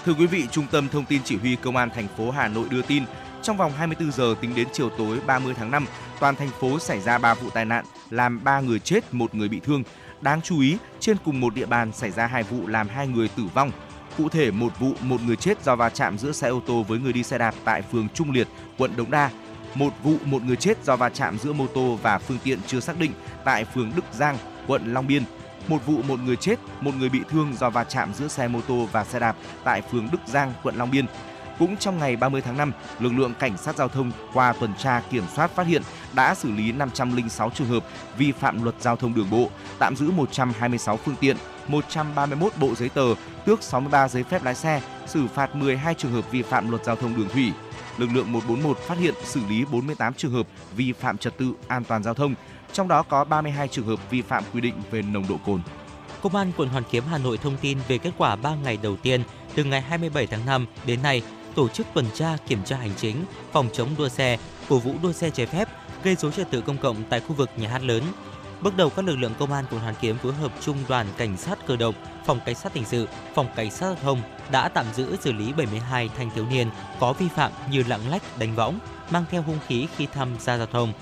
Thưa 0.05 0.13
quý 0.13 0.25
vị, 0.25 0.47
Trung 0.51 0.67
tâm 0.71 0.89
Thông 0.89 1.05
tin 1.05 1.21
Chỉ 1.23 1.37
huy 1.37 1.55
Công 1.55 1.75
an 1.75 1.89
thành 1.89 2.07
phố 2.17 2.31
Hà 2.31 2.47
Nội 2.47 2.67
đưa 2.69 2.81
tin, 2.81 3.03
trong 3.41 3.57
vòng 3.57 3.71
24 3.77 4.11
giờ 4.11 4.35
tính 4.41 4.55
đến 4.55 4.67
chiều 4.73 4.89
tối 4.89 5.19
30 5.25 5.53
tháng 5.57 5.71
5, 5.71 5.85
toàn 6.19 6.35
thành 6.35 6.49
phố 6.59 6.79
xảy 6.79 6.99
ra 6.99 7.17
3 7.17 7.33
vụ 7.33 7.49
tai 7.49 7.65
nạn, 7.65 7.85
làm 8.09 8.43
3 8.43 8.59
người 8.59 8.79
chết, 8.79 9.13
một 9.13 9.35
người 9.35 9.49
bị 9.49 9.59
thương. 9.59 9.83
Đáng 10.21 10.41
chú 10.41 10.59
ý, 10.59 10.77
trên 10.99 11.17
cùng 11.25 11.39
một 11.39 11.55
địa 11.55 11.65
bàn 11.65 11.91
xảy 11.91 12.11
ra 12.11 12.27
hai 12.27 12.43
vụ 12.43 12.67
làm 12.67 12.87
hai 12.89 13.07
người 13.07 13.27
tử 13.27 13.43
vong. 13.53 13.71
Cụ 14.17 14.29
thể, 14.29 14.51
một 14.51 14.79
vụ 14.79 14.93
một 15.01 15.21
người 15.25 15.35
chết 15.35 15.63
do 15.63 15.75
va 15.75 15.89
chạm 15.89 16.17
giữa 16.17 16.31
xe 16.31 16.47
ô 16.47 16.61
tô 16.65 16.83
với 16.87 16.99
người 16.99 17.13
đi 17.13 17.23
xe 17.23 17.37
đạp 17.37 17.55
tại 17.63 17.81
phường 17.81 18.07
Trung 18.13 18.31
Liệt, 18.31 18.47
quận 18.77 18.91
Đống 18.95 19.11
Đa. 19.11 19.29
Một 19.75 19.93
vụ 20.03 20.15
một 20.25 20.43
người 20.43 20.55
chết 20.55 20.83
do 20.83 20.95
va 20.95 21.09
chạm 21.09 21.37
giữa 21.39 21.53
mô 21.53 21.67
tô 21.67 21.99
và 22.01 22.17
phương 22.17 22.37
tiện 22.43 22.59
chưa 22.67 22.79
xác 22.79 22.99
định 22.99 23.11
tại 23.45 23.65
phường 23.65 23.91
Đức 23.95 24.05
Giang, 24.11 24.37
quận 24.67 24.93
Long 24.93 25.07
Biên. 25.07 25.23
Một 25.67 25.85
vụ 25.85 26.01
một 26.07 26.19
người 26.19 26.35
chết, 26.35 26.59
một 26.81 26.91
người 26.95 27.09
bị 27.09 27.19
thương 27.29 27.53
do 27.59 27.69
va 27.69 27.83
chạm 27.83 28.13
giữa 28.13 28.27
xe 28.27 28.47
mô 28.47 28.61
tô 28.61 28.87
và 28.91 29.03
xe 29.03 29.19
đạp 29.19 29.35
tại 29.63 29.81
phường 29.81 30.09
Đức 30.11 30.19
Giang, 30.27 30.53
quận 30.63 30.75
Long 30.75 30.91
Biên. 30.91 31.05
Cũng 31.59 31.77
trong 31.77 31.99
ngày 31.99 32.15
30 32.15 32.41
tháng 32.41 32.57
5, 32.57 32.71
lực 32.99 33.13
lượng 33.13 33.33
cảnh 33.39 33.57
sát 33.57 33.75
giao 33.75 33.87
thông 33.87 34.11
qua 34.33 34.53
tuần 34.53 34.73
tra 34.79 35.01
kiểm 35.09 35.23
soát 35.35 35.51
phát 35.55 35.67
hiện 35.67 35.81
đã 36.13 36.35
xử 36.35 36.51
lý 36.51 36.71
506 36.71 37.49
trường 37.49 37.67
hợp 37.67 37.83
vi 38.17 38.31
phạm 38.31 38.63
luật 38.63 38.75
giao 38.79 38.95
thông 38.95 39.13
đường 39.13 39.29
bộ, 39.29 39.49
tạm 39.79 39.95
giữ 39.95 40.11
126 40.11 40.97
phương 40.97 41.15
tiện, 41.19 41.37
131 41.67 42.53
bộ 42.59 42.75
giấy 42.75 42.89
tờ, 42.89 43.15
tước 43.45 43.63
63 43.63 44.07
giấy 44.07 44.23
phép 44.23 44.43
lái 44.43 44.55
xe, 44.55 44.81
xử 45.07 45.27
phạt 45.27 45.55
12 45.55 45.93
trường 45.93 46.11
hợp 46.11 46.31
vi 46.31 46.41
phạm 46.41 46.69
luật 46.69 46.85
giao 46.85 46.95
thông 46.95 47.15
đường 47.15 47.29
thủy. 47.29 47.51
Lực 47.97 48.09
lượng 48.13 48.31
141 48.31 48.77
phát 48.77 48.97
hiện 48.97 49.13
xử 49.23 49.39
lý 49.49 49.65
48 49.65 50.13
trường 50.13 50.31
hợp 50.31 50.47
vi 50.75 50.93
phạm 50.93 51.17
trật 51.17 51.37
tự 51.37 51.53
an 51.67 51.83
toàn 51.83 52.03
giao 52.03 52.13
thông, 52.13 52.35
trong 52.73 52.87
đó 52.87 53.03
có 53.03 53.23
32 53.23 53.67
trường 53.67 53.87
hợp 53.87 53.99
vi 54.09 54.21
phạm 54.21 54.43
quy 54.53 54.61
định 54.61 54.75
về 54.91 55.01
nồng 55.01 55.25
độ 55.29 55.35
cồn. 55.45 55.61
Công 56.21 56.35
an 56.35 56.51
quận 56.57 56.69
Hoàn 56.69 56.83
Kiếm 56.91 57.03
Hà 57.09 57.17
Nội 57.17 57.37
thông 57.37 57.57
tin 57.61 57.77
về 57.87 57.97
kết 57.97 58.11
quả 58.17 58.35
3 58.35 58.55
ngày 58.55 58.77
đầu 58.81 58.95
tiên 58.95 59.23
từ 59.55 59.63
ngày 59.63 59.81
27 59.81 60.27
tháng 60.27 60.45
5 60.45 60.65
đến 60.85 61.01
nay 61.01 61.21
tổ 61.55 61.67
chức 61.67 61.87
tuần 61.93 62.05
tra 62.13 62.37
kiểm 62.47 62.63
tra 62.65 62.77
hành 62.77 62.91
chính, 62.97 63.15
phòng 63.51 63.69
chống 63.73 63.89
đua 63.97 64.09
xe, 64.09 64.37
cổ 64.69 64.77
vũ 64.77 64.93
đua 65.03 65.11
xe 65.11 65.29
trái 65.29 65.45
phép, 65.45 65.69
gây 66.03 66.15
dối 66.15 66.31
trật 66.31 66.51
tự 66.51 66.61
công 66.61 66.77
cộng 66.77 67.03
tại 67.09 67.19
khu 67.19 67.33
vực 67.33 67.49
nhà 67.57 67.69
hát 67.69 67.83
lớn. 67.83 68.03
Bước 68.63 68.77
đầu 68.77 68.89
các 68.89 69.05
lực 69.05 69.15
lượng 69.15 69.33
công 69.39 69.53
an 69.53 69.65
quận 69.71 69.81
Hoàn 69.81 69.95
Kiếm 70.01 70.17
phối 70.17 70.33
hợp 70.33 70.51
trung 70.61 70.77
đoàn 70.89 71.07
cảnh 71.17 71.37
sát 71.37 71.59
cơ 71.67 71.75
động, 71.75 71.95
phòng 72.25 72.39
cảnh 72.45 72.55
sát 72.55 72.73
hình 72.73 72.85
sự, 72.85 73.07
phòng 73.35 73.47
cảnh 73.55 73.71
sát 73.71 73.85
giao 73.85 73.95
thông 73.95 74.21
đã 74.51 74.69
tạm 74.69 74.85
giữ 74.93 75.17
xử 75.21 75.31
lý 75.31 75.53
72 75.53 76.09
thanh 76.17 76.29
thiếu 76.35 76.45
niên 76.45 76.69
có 76.99 77.13
vi 77.13 77.27
phạm 77.35 77.51
như 77.71 77.83
lạng 77.87 78.09
lách, 78.09 78.37
đánh 78.39 78.55
võng, 78.55 78.79
mang 79.09 79.25
theo 79.31 79.41
hung 79.41 79.59
khí 79.67 79.87
khi 79.97 80.07
tham 80.13 80.29
gia 80.39 80.57
giao 80.57 80.67
thông. 80.67 80.93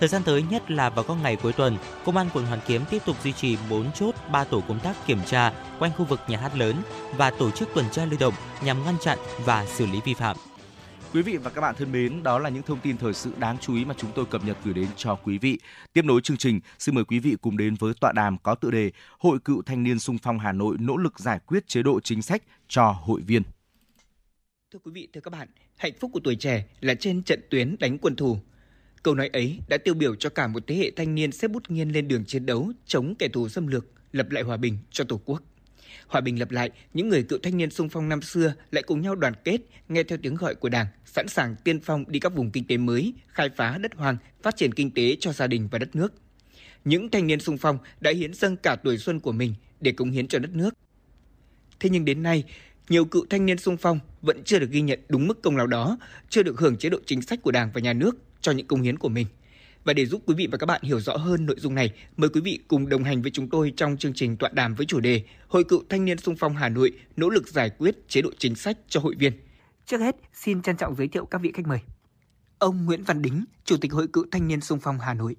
Thời 0.00 0.08
gian 0.08 0.22
tới 0.22 0.44
nhất 0.50 0.70
là 0.70 0.90
vào 0.90 1.04
các 1.04 1.16
ngày 1.22 1.36
cuối 1.36 1.52
tuần, 1.52 1.76
Công 2.04 2.16
an 2.16 2.28
quận 2.34 2.46
Hoàn 2.46 2.60
Kiếm 2.66 2.84
tiếp 2.90 3.02
tục 3.06 3.16
duy 3.24 3.32
trì 3.32 3.56
4 3.70 3.92
chốt 3.92 4.14
3 4.32 4.44
tổ 4.44 4.62
công 4.68 4.78
tác 4.78 5.06
kiểm 5.06 5.20
tra 5.26 5.52
quanh 5.78 5.92
khu 5.96 6.04
vực 6.04 6.20
nhà 6.28 6.38
hát 6.38 6.56
lớn 6.56 6.76
và 7.16 7.30
tổ 7.30 7.50
chức 7.50 7.68
tuần 7.74 7.86
tra 7.92 8.04
lưu 8.04 8.20
động 8.20 8.34
nhằm 8.64 8.84
ngăn 8.84 8.96
chặn 9.00 9.18
và 9.44 9.66
xử 9.66 9.86
lý 9.86 10.00
vi 10.04 10.14
phạm. 10.14 10.36
Quý 11.12 11.22
vị 11.22 11.36
và 11.36 11.50
các 11.50 11.60
bạn 11.60 11.74
thân 11.78 11.92
mến, 11.92 12.22
đó 12.22 12.38
là 12.38 12.48
những 12.48 12.62
thông 12.62 12.80
tin 12.80 12.96
thời 12.96 13.14
sự 13.14 13.32
đáng 13.38 13.56
chú 13.60 13.74
ý 13.74 13.84
mà 13.84 13.94
chúng 13.98 14.10
tôi 14.14 14.26
cập 14.26 14.44
nhật 14.44 14.56
gửi 14.64 14.74
đến 14.74 14.86
cho 14.96 15.14
quý 15.14 15.38
vị. 15.38 15.58
Tiếp 15.92 16.04
nối 16.04 16.20
chương 16.20 16.36
trình, 16.36 16.60
xin 16.78 16.94
mời 16.94 17.04
quý 17.04 17.18
vị 17.18 17.36
cùng 17.40 17.56
đến 17.56 17.74
với 17.74 17.94
tọa 18.00 18.12
đàm 18.12 18.38
có 18.38 18.54
tựa 18.54 18.70
đề 18.70 18.90
Hội 19.18 19.38
cựu 19.44 19.62
thanh 19.62 19.82
niên 19.82 19.98
sung 19.98 20.18
phong 20.22 20.38
Hà 20.38 20.52
Nội 20.52 20.76
nỗ 20.80 20.96
lực 20.96 21.20
giải 21.20 21.38
quyết 21.46 21.68
chế 21.68 21.82
độ 21.82 22.00
chính 22.00 22.22
sách 22.22 22.42
cho 22.68 22.84
hội 22.84 23.20
viên. 23.20 23.42
Thưa 24.72 24.78
quý 24.84 24.92
vị, 24.94 25.08
thưa 25.12 25.20
các 25.20 25.30
bạn, 25.30 25.48
hạnh 25.76 25.92
phúc 26.00 26.10
của 26.14 26.20
tuổi 26.24 26.36
trẻ 26.36 26.64
là 26.80 26.94
trên 26.94 27.22
trận 27.22 27.40
tuyến 27.50 27.76
đánh 27.80 27.98
quân 27.98 28.16
thù. 28.16 28.38
Câu 29.02 29.14
nói 29.14 29.28
ấy 29.32 29.58
đã 29.68 29.78
tiêu 29.78 29.94
biểu 29.94 30.14
cho 30.14 30.30
cả 30.30 30.46
một 30.46 30.62
thế 30.66 30.74
hệ 30.74 30.90
thanh 30.96 31.14
niên 31.14 31.32
xếp 31.32 31.48
bút 31.48 31.70
nghiêng 31.70 31.92
lên 31.92 32.08
đường 32.08 32.24
chiến 32.24 32.46
đấu 32.46 32.72
chống 32.86 33.14
kẻ 33.18 33.28
thù 33.28 33.48
xâm 33.48 33.66
lược, 33.66 33.86
lập 34.12 34.30
lại 34.30 34.42
hòa 34.42 34.56
bình 34.56 34.78
cho 34.90 35.04
Tổ 35.04 35.20
quốc. 35.24 35.42
Hòa 36.06 36.20
bình 36.20 36.38
lập 36.38 36.50
lại, 36.50 36.70
những 36.94 37.08
người 37.08 37.22
cựu 37.22 37.38
thanh 37.42 37.56
niên 37.56 37.70
sung 37.70 37.88
phong 37.88 38.08
năm 38.08 38.22
xưa 38.22 38.54
lại 38.70 38.82
cùng 38.82 39.00
nhau 39.00 39.14
đoàn 39.14 39.34
kết, 39.44 39.58
nghe 39.88 40.02
theo 40.02 40.18
tiếng 40.22 40.34
gọi 40.34 40.54
của 40.54 40.68
Đảng, 40.68 40.86
sẵn 41.04 41.28
sàng 41.28 41.56
tiên 41.64 41.80
phong 41.80 42.04
đi 42.08 42.20
các 42.20 42.34
vùng 42.34 42.50
kinh 42.50 42.66
tế 42.66 42.76
mới, 42.76 43.14
khai 43.28 43.48
phá 43.56 43.78
đất 43.78 43.94
hoang, 43.94 44.16
phát 44.42 44.56
triển 44.56 44.74
kinh 44.74 44.90
tế 44.90 45.16
cho 45.20 45.32
gia 45.32 45.46
đình 45.46 45.68
và 45.70 45.78
đất 45.78 45.96
nước. 45.96 46.12
những 46.84 47.10
thanh 47.10 47.26
niên 47.26 47.40
sung 47.40 47.58
phong 47.58 47.78
đã 48.00 48.10
hiến 48.10 48.34
dâng 48.34 48.56
cả 48.56 48.76
tuổi 48.76 48.98
xuân 48.98 49.20
của 49.20 49.32
mình 49.32 49.54
để 49.80 49.92
cống 49.92 50.10
hiến 50.10 50.28
cho 50.28 50.38
đất 50.38 50.50
nước. 50.54 50.74
Thế 51.80 51.90
nhưng 51.90 52.04
đến 52.04 52.22
nay, 52.22 52.44
nhiều 52.88 53.04
cựu 53.04 53.26
thanh 53.30 53.46
niên 53.46 53.58
sung 53.58 53.76
phong 53.76 53.98
vẫn 54.22 54.44
chưa 54.44 54.58
được 54.58 54.70
ghi 54.70 54.80
nhận 54.80 55.00
đúng 55.08 55.26
mức 55.26 55.42
công 55.42 55.56
lao 55.56 55.66
đó, 55.66 55.98
chưa 56.28 56.42
được 56.42 56.60
hưởng 56.60 56.76
chế 56.76 56.88
độ 56.88 56.98
chính 57.06 57.22
sách 57.22 57.42
của 57.42 57.50
Đảng 57.50 57.70
và 57.74 57.80
Nhà 57.80 57.92
nước 57.92 58.16
cho 58.40 58.52
những 58.52 58.66
công 58.66 58.82
hiến 58.82 58.98
của 58.98 59.08
mình. 59.08 59.26
Và 59.84 59.92
để 59.92 60.06
giúp 60.06 60.22
quý 60.26 60.34
vị 60.34 60.48
và 60.52 60.58
các 60.58 60.66
bạn 60.66 60.80
hiểu 60.82 61.00
rõ 61.00 61.16
hơn 61.16 61.46
nội 61.46 61.56
dung 61.58 61.74
này, 61.74 61.92
mời 62.16 62.30
quý 62.30 62.40
vị 62.40 62.58
cùng 62.68 62.88
đồng 62.88 63.04
hành 63.04 63.22
với 63.22 63.30
chúng 63.30 63.48
tôi 63.48 63.72
trong 63.76 63.96
chương 63.96 64.12
trình 64.14 64.36
tọa 64.36 64.50
đàm 64.52 64.74
với 64.74 64.86
chủ 64.86 65.00
đề 65.00 65.22
Hội 65.48 65.64
cựu 65.64 65.82
thanh 65.88 66.04
niên 66.04 66.18
sung 66.18 66.34
phong 66.38 66.56
Hà 66.56 66.68
Nội 66.68 66.92
nỗ 67.16 67.28
lực 67.28 67.48
giải 67.48 67.70
quyết 67.70 68.08
chế 68.08 68.22
độ 68.22 68.30
chính 68.38 68.54
sách 68.54 68.78
cho 68.88 69.00
hội 69.00 69.14
viên. 69.18 69.32
Trước 69.86 70.00
hết, 70.00 70.16
xin 70.34 70.62
trân 70.62 70.76
trọng 70.76 70.94
giới 70.94 71.08
thiệu 71.08 71.26
các 71.26 71.40
vị 71.40 71.52
khách 71.54 71.66
mời. 71.66 71.78
Ông 72.58 72.84
Nguyễn 72.84 73.04
Văn 73.04 73.22
Đính, 73.22 73.44
Chủ 73.64 73.76
tịch 73.76 73.92
Hội 73.92 74.06
cựu 74.12 74.24
thanh 74.30 74.48
niên 74.48 74.60
sung 74.60 74.78
phong 74.82 74.98
Hà 74.98 75.14
Nội. 75.14 75.36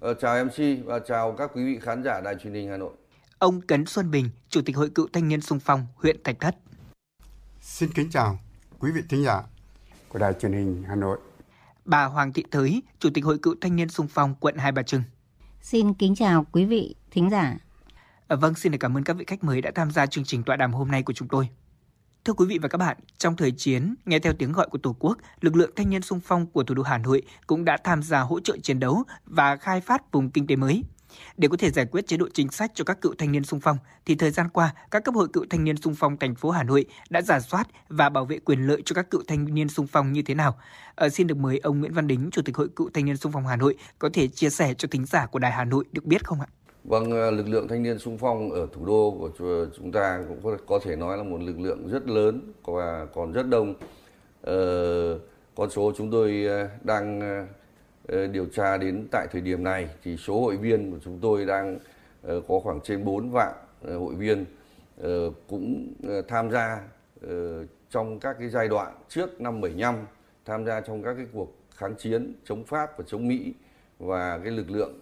Ờ, 0.00 0.14
chào 0.14 0.44
MC 0.44 0.84
và 0.84 0.98
chào 0.98 1.32
các 1.38 1.50
quý 1.54 1.64
vị 1.64 1.78
khán 1.82 2.02
giả 2.04 2.20
đài 2.20 2.34
truyền 2.42 2.54
hình 2.54 2.68
Hà 2.68 2.76
Nội. 2.76 2.92
Ông 3.38 3.60
Cấn 3.60 3.86
Xuân 3.86 4.10
Bình, 4.10 4.30
Chủ 4.48 4.60
tịch 4.62 4.76
Hội 4.76 4.90
cựu 4.90 5.08
thanh 5.12 5.28
niên 5.28 5.40
sung 5.40 5.60
phong 5.60 5.86
huyện 5.94 6.22
Thạch 6.24 6.40
Thất. 6.40 6.56
Xin 7.60 7.90
kính 7.94 8.10
chào 8.10 8.38
quý 8.78 8.90
vị 8.94 9.00
thính 9.08 9.24
giả 9.24 9.42
của 10.08 10.18
đài 10.18 10.32
truyền 10.40 10.52
hình 10.52 10.84
Hà 10.88 10.94
Nội. 10.94 11.18
Bà 11.92 12.04
Hoàng 12.04 12.32
Thị 12.32 12.44
Thới, 12.50 12.82
Chủ 12.98 13.10
tịch 13.14 13.24
Hội 13.24 13.38
cựu 13.38 13.54
thanh 13.60 13.76
niên 13.76 13.88
sung 13.88 14.06
phong 14.10 14.34
quận 14.34 14.56
Hai 14.56 14.72
Bà 14.72 14.82
Trưng. 14.82 15.02
Xin 15.60 15.94
kính 15.94 16.14
chào 16.14 16.46
quý 16.52 16.64
vị 16.64 16.94
thính 17.10 17.30
giả. 17.30 17.56
À, 18.28 18.36
vâng, 18.36 18.54
xin 18.54 18.78
cảm 18.78 18.96
ơn 18.96 19.04
các 19.04 19.16
vị 19.16 19.24
khách 19.28 19.44
mời 19.44 19.60
đã 19.60 19.70
tham 19.74 19.90
gia 19.90 20.06
chương 20.06 20.24
trình 20.24 20.42
tọa 20.42 20.56
đàm 20.56 20.72
hôm 20.72 20.90
nay 20.90 21.02
của 21.02 21.12
chúng 21.12 21.28
tôi. 21.28 21.48
Thưa 22.24 22.32
quý 22.32 22.46
vị 22.46 22.58
và 22.62 22.68
các 22.68 22.78
bạn, 22.78 22.96
trong 23.18 23.36
thời 23.36 23.52
chiến, 23.52 23.94
nghe 24.04 24.18
theo 24.18 24.32
tiếng 24.38 24.52
gọi 24.52 24.68
của 24.68 24.78
Tổ 24.78 24.96
quốc, 24.98 25.18
lực 25.40 25.56
lượng 25.56 25.70
thanh 25.76 25.90
niên 25.90 26.02
sung 26.02 26.20
phong 26.24 26.46
của 26.46 26.62
thủ 26.62 26.74
đô 26.74 26.82
Hà 26.82 26.98
Nội 26.98 27.22
cũng 27.46 27.64
đã 27.64 27.76
tham 27.84 28.02
gia 28.02 28.20
hỗ 28.20 28.40
trợ 28.40 28.56
chiến 28.62 28.80
đấu 28.80 29.02
và 29.26 29.56
khai 29.56 29.80
phát 29.80 30.12
vùng 30.12 30.30
kinh 30.30 30.46
tế 30.46 30.56
mới. 30.56 30.84
Để 31.36 31.48
có 31.48 31.56
thể 31.56 31.70
giải 31.70 31.86
quyết 31.86 32.06
chế 32.06 32.16
độ 32.16 32.28
chính 32.34 32.50
sách 32.50 32.70
cho 32.74 32.84
các 32.84 33.00
cựu 33.00 33.14
thanh 33.18 33.32
niên 33.32 33.44
sung 33.44 33.60
phong, 33.60 33.78
thì 34.06 34.14
thời 34.14 34.30
gian 34.30 34.48
qua, 34.48 34.74
các 34.90 35.04
cấp 35.04 35.14
hội 35.14 35.28
cựu 35.32 35.44
thanh 35.50 35.64
niên 35.64 35.76
sung 35.76 35.94
phong 35.98 36.16
thành 36.16 36.34
phố 36.34 36.50
Hà 36.50 36.62
Nội 36.62 36.84
đã 37.10 37.22
giả 37.22 37.40
soát 37.40 37.68
và 37.88 38.08
bảo 38.08 38.24
vệ 38.24 38.38
quyền 38.38 38.66
lợi 38.66 38.82
cho 38.84 38.94
các 38.94 39.10
cựu 39.10 39.22
thanh 39.28 39.54
niên 39.54 39.68
sung 39.68 39.86
phong 39.86 40.12
như 40.12 40.22
thế 40.22 40.34
nào. 40.34 40.58
Ờ, 40.94 41.08
xin 41.08 41.26
được 41.26 41.36
mời 41.36 41.58
ông 41.58 41.80
Nguyễn 41.80 41.92
Văn 41.92 42.06
Đính, 42.06 42.28
Chủ 42.32 42.42
tịch 42.42 42.56
Hội 42.56 42.68
cựu 42.76 42.90
thanh 42.94 43.04
niên 43.04 43.16
sung 43.16 43.32
phong 43.32 43.46
Hà 43.46 43.56
Nội 43.56 43.76
có 43.98 44.10
thể 44.12 44.28
chia 44.28 44.50
sẻ 44.50 44.74
cho 44.74 44.88
thính 44.90 45.06
giả 45.06 45.26
của 45.26 45.38
Đài 45.38 45.52
Hà 45.52 45.64
Nội 45.64 45.84
được 45.92 46.04
biết 46.04 46.24
không 46.24 46.40
ạ? 46.40 46.46
Vâng, 46.84 47.10
ờ, 47.10 47.30
lực 47.30 47.48
lượng 47.48 47.68
thanh 47.68 47.82
niên 47.82 47.98
sung 47.98 48.18
phong 48.18 48.50
ở 48.50 48.66
thủ 48.72 48.84
đô 48.84 49.16
của 49.18 49.30
chúng 49.76 49.92
ta 49.92 50.20
cũng 50.28 50.56
có, 50.66 50.78
thể 50.84 50.96
nói 50.96 51.16
là 51.16 51.22
một 51.22 51.40
lực 51.40 51.60
lượng 51.60 51.88
rất 51.88 52.08
lớn 52.08 52.52
và 52.64 53.06
còn 53.14 53.32
rất 53.32 53.48
đông. 53.48 53.74
Ờ, 54.42 55.18
con 55.54 55.70
số 55.70 55.92
chúng 55.96 56.10
tôi 56.10 56.44
ờ, 56.48 56.68
đang 56.82 57.20
ờ, 57.20 57.46
Ờ, 58.08 58.26
điều 58.26 58.46
tra 58.46 58.76
đến 58.76 59.08
tại 59.10 59.26
thời 59.32 59.40
điểm 59.40 59.64
này 59.64 59.88
thì 60.02 60.16
số 60.16 60.40
hội 60.40 60.56
viên 60.56 60.90
của 60.90 60.98
chúng 61.04 61.18
tôi 61.22 61.44
đang 61.44 61.78
ờ, 62.22 62.40
có 62.48 62.60
khoảng 62.60 62.80
trên 62.80 63.04
4 63.04 63.30
vạn 63.30 63.52
ờ, 63.82 63.98
hội 63.98 64.14
viên 64.14 64.44
cũng 65.48 65.94
tham 66.28 66.50
gia 66.50 66.80
trong 67.90 68.20
các 68.20 68.36
cái 68.38 68.48
giai 68.48 68.68
đoạn 68.68 68.94
trước 69.08 69.40
năm 69.40 69.60
75 69.60 69.94
tham 70.44 70.66
gia 70.66 70.80
trong 70.80 71.02
các 71.02 71.14
cái 71.14 71.26
cuộc 71.32 71.56
kháng 71.76 71.94
chiến 71.98 72.34
chống 72.44 72.64
Pháp 72.64 72.98
và 72.98 73.04
chống 73.06 73.28
Mỹ 73.28 73.54
và 73.98 74.38
cái 74.38 74.52
lực 74.52 74.70
lượng 74.70 74.94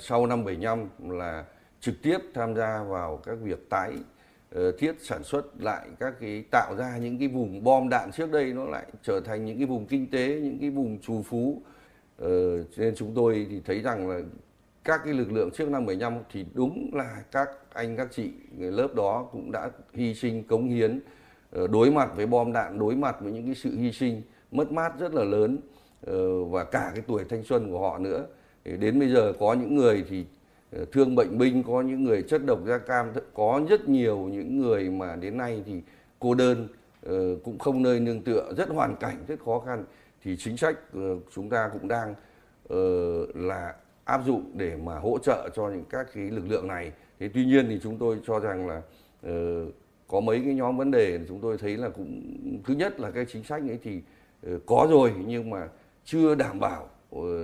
sau 0.00 0.26
năm 0.26 0.44
75 0.44 0.88
là 1.08 1.44
trực 1.80 1.94
tiếp 2.02 2.18
tham 2.34 2.54
gia 2.54 2.82
vào 2.82 3.16
các 3.16 3.38
việc 3.42 3.70
tái 3.70 3.92
thiết 4.78 4.92
sản 5.00 5.24
xuất 5.24 5.62
lại 5.62 5.86
các 6.00 6.14
cái, 6.20 6.44
tạo 6.50 6.74
ra 6.78 6.96
những 6.96 7.18
cái 7.18 7.28
vùng 7.28 7.64
bom 7.64 7.88
đạn 7.88 8.10
trước 8.12 8.32
đây 8.32 8.52
nó 8.52 8.64
lại 8.64 8.86
trở 9.02 9.20
thành 9.24 9.44
những 9.44 9.58
cái 9.58 9.66
vùng 9.66 9.86
kinh 9.86 10.10
tế, 10.10 10.40
những 10.40 10.58
cái 10.58 10.70
vùng 10.70 10.98
trù 11.00 11.22
phú 11.22 11.62
Ờ, 12.20 12.64
nên 12.76 12.94
chúng 12.94 13.12
tôi 13.14 13.46
thì 13.50 13.60
thấy 13.64 13.80
rằng 13.80 14.08
là 14.08 14.20
các 14.84 15.00
cái 15.04 15.14
lực 15.14 15.32
lượng 15.32 15.50
trước 15.50 15.68
năm 15.68 15.86
75 15.86 16.18
thì 16.32 16.46
đúng 16.54 16.90
là 16.92 17.22
các 17.32 17.48
anh 17.72 17.96
các 17.96 18.08
chị 18.10 18.30
người 18.58 18.72
lớp 18.72 18.94
đó 18.94 19.28
cũng 19.32 19.52
đã 19.52 19.70
hy 19.92 20.14
sinh 20.14 20.42
cống 20.42 20.68
hiến 20.68 21.00
ờ, 21.50 21.66
đối 21.66 21.90
mặt 21.90 22.10
với 22.16 22.26
bom 22.26 22.52
đạn 22.52 22.78
đối 22.78 22.96
mặt 22.96 23.16
với 23.20 23.32
những 23.32 23.46
cái 23.46 23.54
sự 23.54 23.76
hy 23.76 23.92
sinh 23.92 24.22
mất 24.52 24.72
mát 24.72 24.92
rất 24.98 25.14
là 25.14 25.24
lớn 25.24 25.58
ờ, 26.06 26.44
và 26.44 26.64
cả 26.64 26.90
cái 26.94 27.04
tuổi 27.06 27.24
thanh 27.28 27.44
xuân 27.44 27.72
của 27.72 27.80
họ 27.80 27.98
nữa. 27.98 28.26
Đến 28.64 28.98
bây 28.98 29.08
giờ 29.08 29.32
có 29.38 29.54
những 29.54 29.76
người 29.76 30.04
thì 30.08 30.24
ờ, 30.72 30.84
thương 30.92 31.14
bệnh 31.14 31.38
binh 31.38 31.62
có 31.62 31.82
những 31.82 32.04
người 32.04 32.22
chất 32.22 32.46
độc 32.46 32.58
da 32.66 32.78
cam 32.78 33.12
có 33.34 33.60
rất 33.68 33.88
nhiều 33.88 34.18
những 34.18 34.60
người 34.60 34.90
mà 34.90 35.16
đến 35.16 35.36
nay 35.36 35.62
thì 35.66 35.80
cô 36.18 36.34
đơn 36.34 36.68
cũng 37.44 37.58
không 37.58 37.82
nơi 37.82 38.00
nương 38.00 38.22
tựa 38.22 38.52
rất 38.56 38.68
hoàn 38.68 38.96
cảnh 38.96 39.16
rất 39.28 39.40
khó 39.44 39.58
khăn 39.58 39.84
thì 40.24 40.36
chính 40.36 40.56
sách 40.56 40.76
ờ, 40.92 41.00
chúng 41.34 41.50
ta 41.50 41.70
cũng 41.72 41.88
đang 41.88 42.14
ờ, 42.68 42.76
là 43.34 43.74
áp 44.04 44.22
dụng 44.26 44.52
để 44.54 44.76
mà 44.76 44.98
hỗ 44.98 45.18
trợ 45.18 45.48
cho 45.54 45.68
những 45.68 45.84
các 45.90 46.06
cái 46.14 46.24
lực 46.30 46.48
lượng 46.48 46.68
này 46.68 46.92
thế 47.20 47.30
tuy 47.34 47.44
nhiên 47.44 47.66
thì 47.68 47.80
chúng 47.82 47.98
tôi 47.98 48.20
cho 48.26 48.40
rằng 48.40 48.66
là 48.68 48.82
ờ, 49.22 49.66
có 50.08 50.20
mấy 50.20 50.42
cái 50.44 50.54
nhóm 50.54 50.76
vấn 50.76 50.90
đề 50.90 51.20
chúng 51.28 51.40
tôi 51.40 51.58
thấy 51.58 51.76
là 51.76 51.88
cũng 51.88 52.22
thứ 52.64 52.74
nhất 52.74 53.00
là 53.00 53.10
cái 53.10 53.26
chính 53.32 53.44
sách 53.44 53.62
ấy 53.62 53.78
thì 53.82 54.00
có 54.66 54.86
rồi 54.90 55.12
nhưng 55.26 55.50
mà 55.50 55.68
chưa 56.04 56.34
đảm 56.34 56.60
bảo 56.60 56.88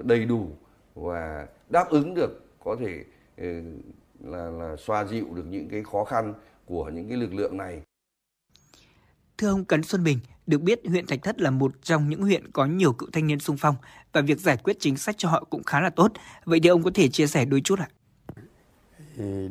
đầy 0.05 0.25
đủ 0.25 0.49
và 0.95 1.47
đáp 1.71 1.89
ứng 1.91 2.15
được 2.15 2.45
có 2.65 2.77
thể 2.77 3.05
là 4.25 4.51
là 4.51 4.77
xoa 4.77 5.05
dịu 5.05 5.27
được 5.35 5.45
những 5.49 5.69
cái 5.69 5.83
khó 5.83 6.05
khăn 6.05 6.35
của 6.65 6.91
những 6.91 7.09
cái 7.09 7.19
lực 7.19 7.35
lượng 7.35 7.57
này. 7.57 7.83
Thưa 9.39 9.49
ông 9.49 9.65
Cấn 9.65 9.83
Xuân 9.83 10.05
Bình, 10.05 10.19
được 10.47 10.63
biết 10.63 10.81
huyện 10.89 11.07
Thạch 11.07 11.23
Thất 11.23 11.41
là 11.41 11.51
một 11.51 11.73
trong 11.83 12.09
những 12.09 12.23
huyện 12.23 12.53
có 12.53 12.67
nhiều 12.67 12.93
cựu 12.93 13.11
thanh 13.13 13.27
niên 13.27 13.39
sung 13.39 13.57
phong 13.59 13.75
và 14.13 14.21
việc 14.21 14.41
giải 14.41 14.57
quyết 14.57 14.77
chính 14.81 14.97
sách 14.97 15.15
cho 15.19 15.29
họ 15.29 15.45
cũng 15.51 15.63
khá 15.63 15.81
là 15.81 15.91
tốt. 15.91 16.13
Vậy 16.45 16.61
thì 16.63 16.69
ông 16.69 16.83
có 16.83 16.91
thể 16.95 17.09
chia 17.09 17.27
sẻ 17.27 17.45
đôi 17.45 17.61
chút 17.61 17.79
ạ? 17.79 17.89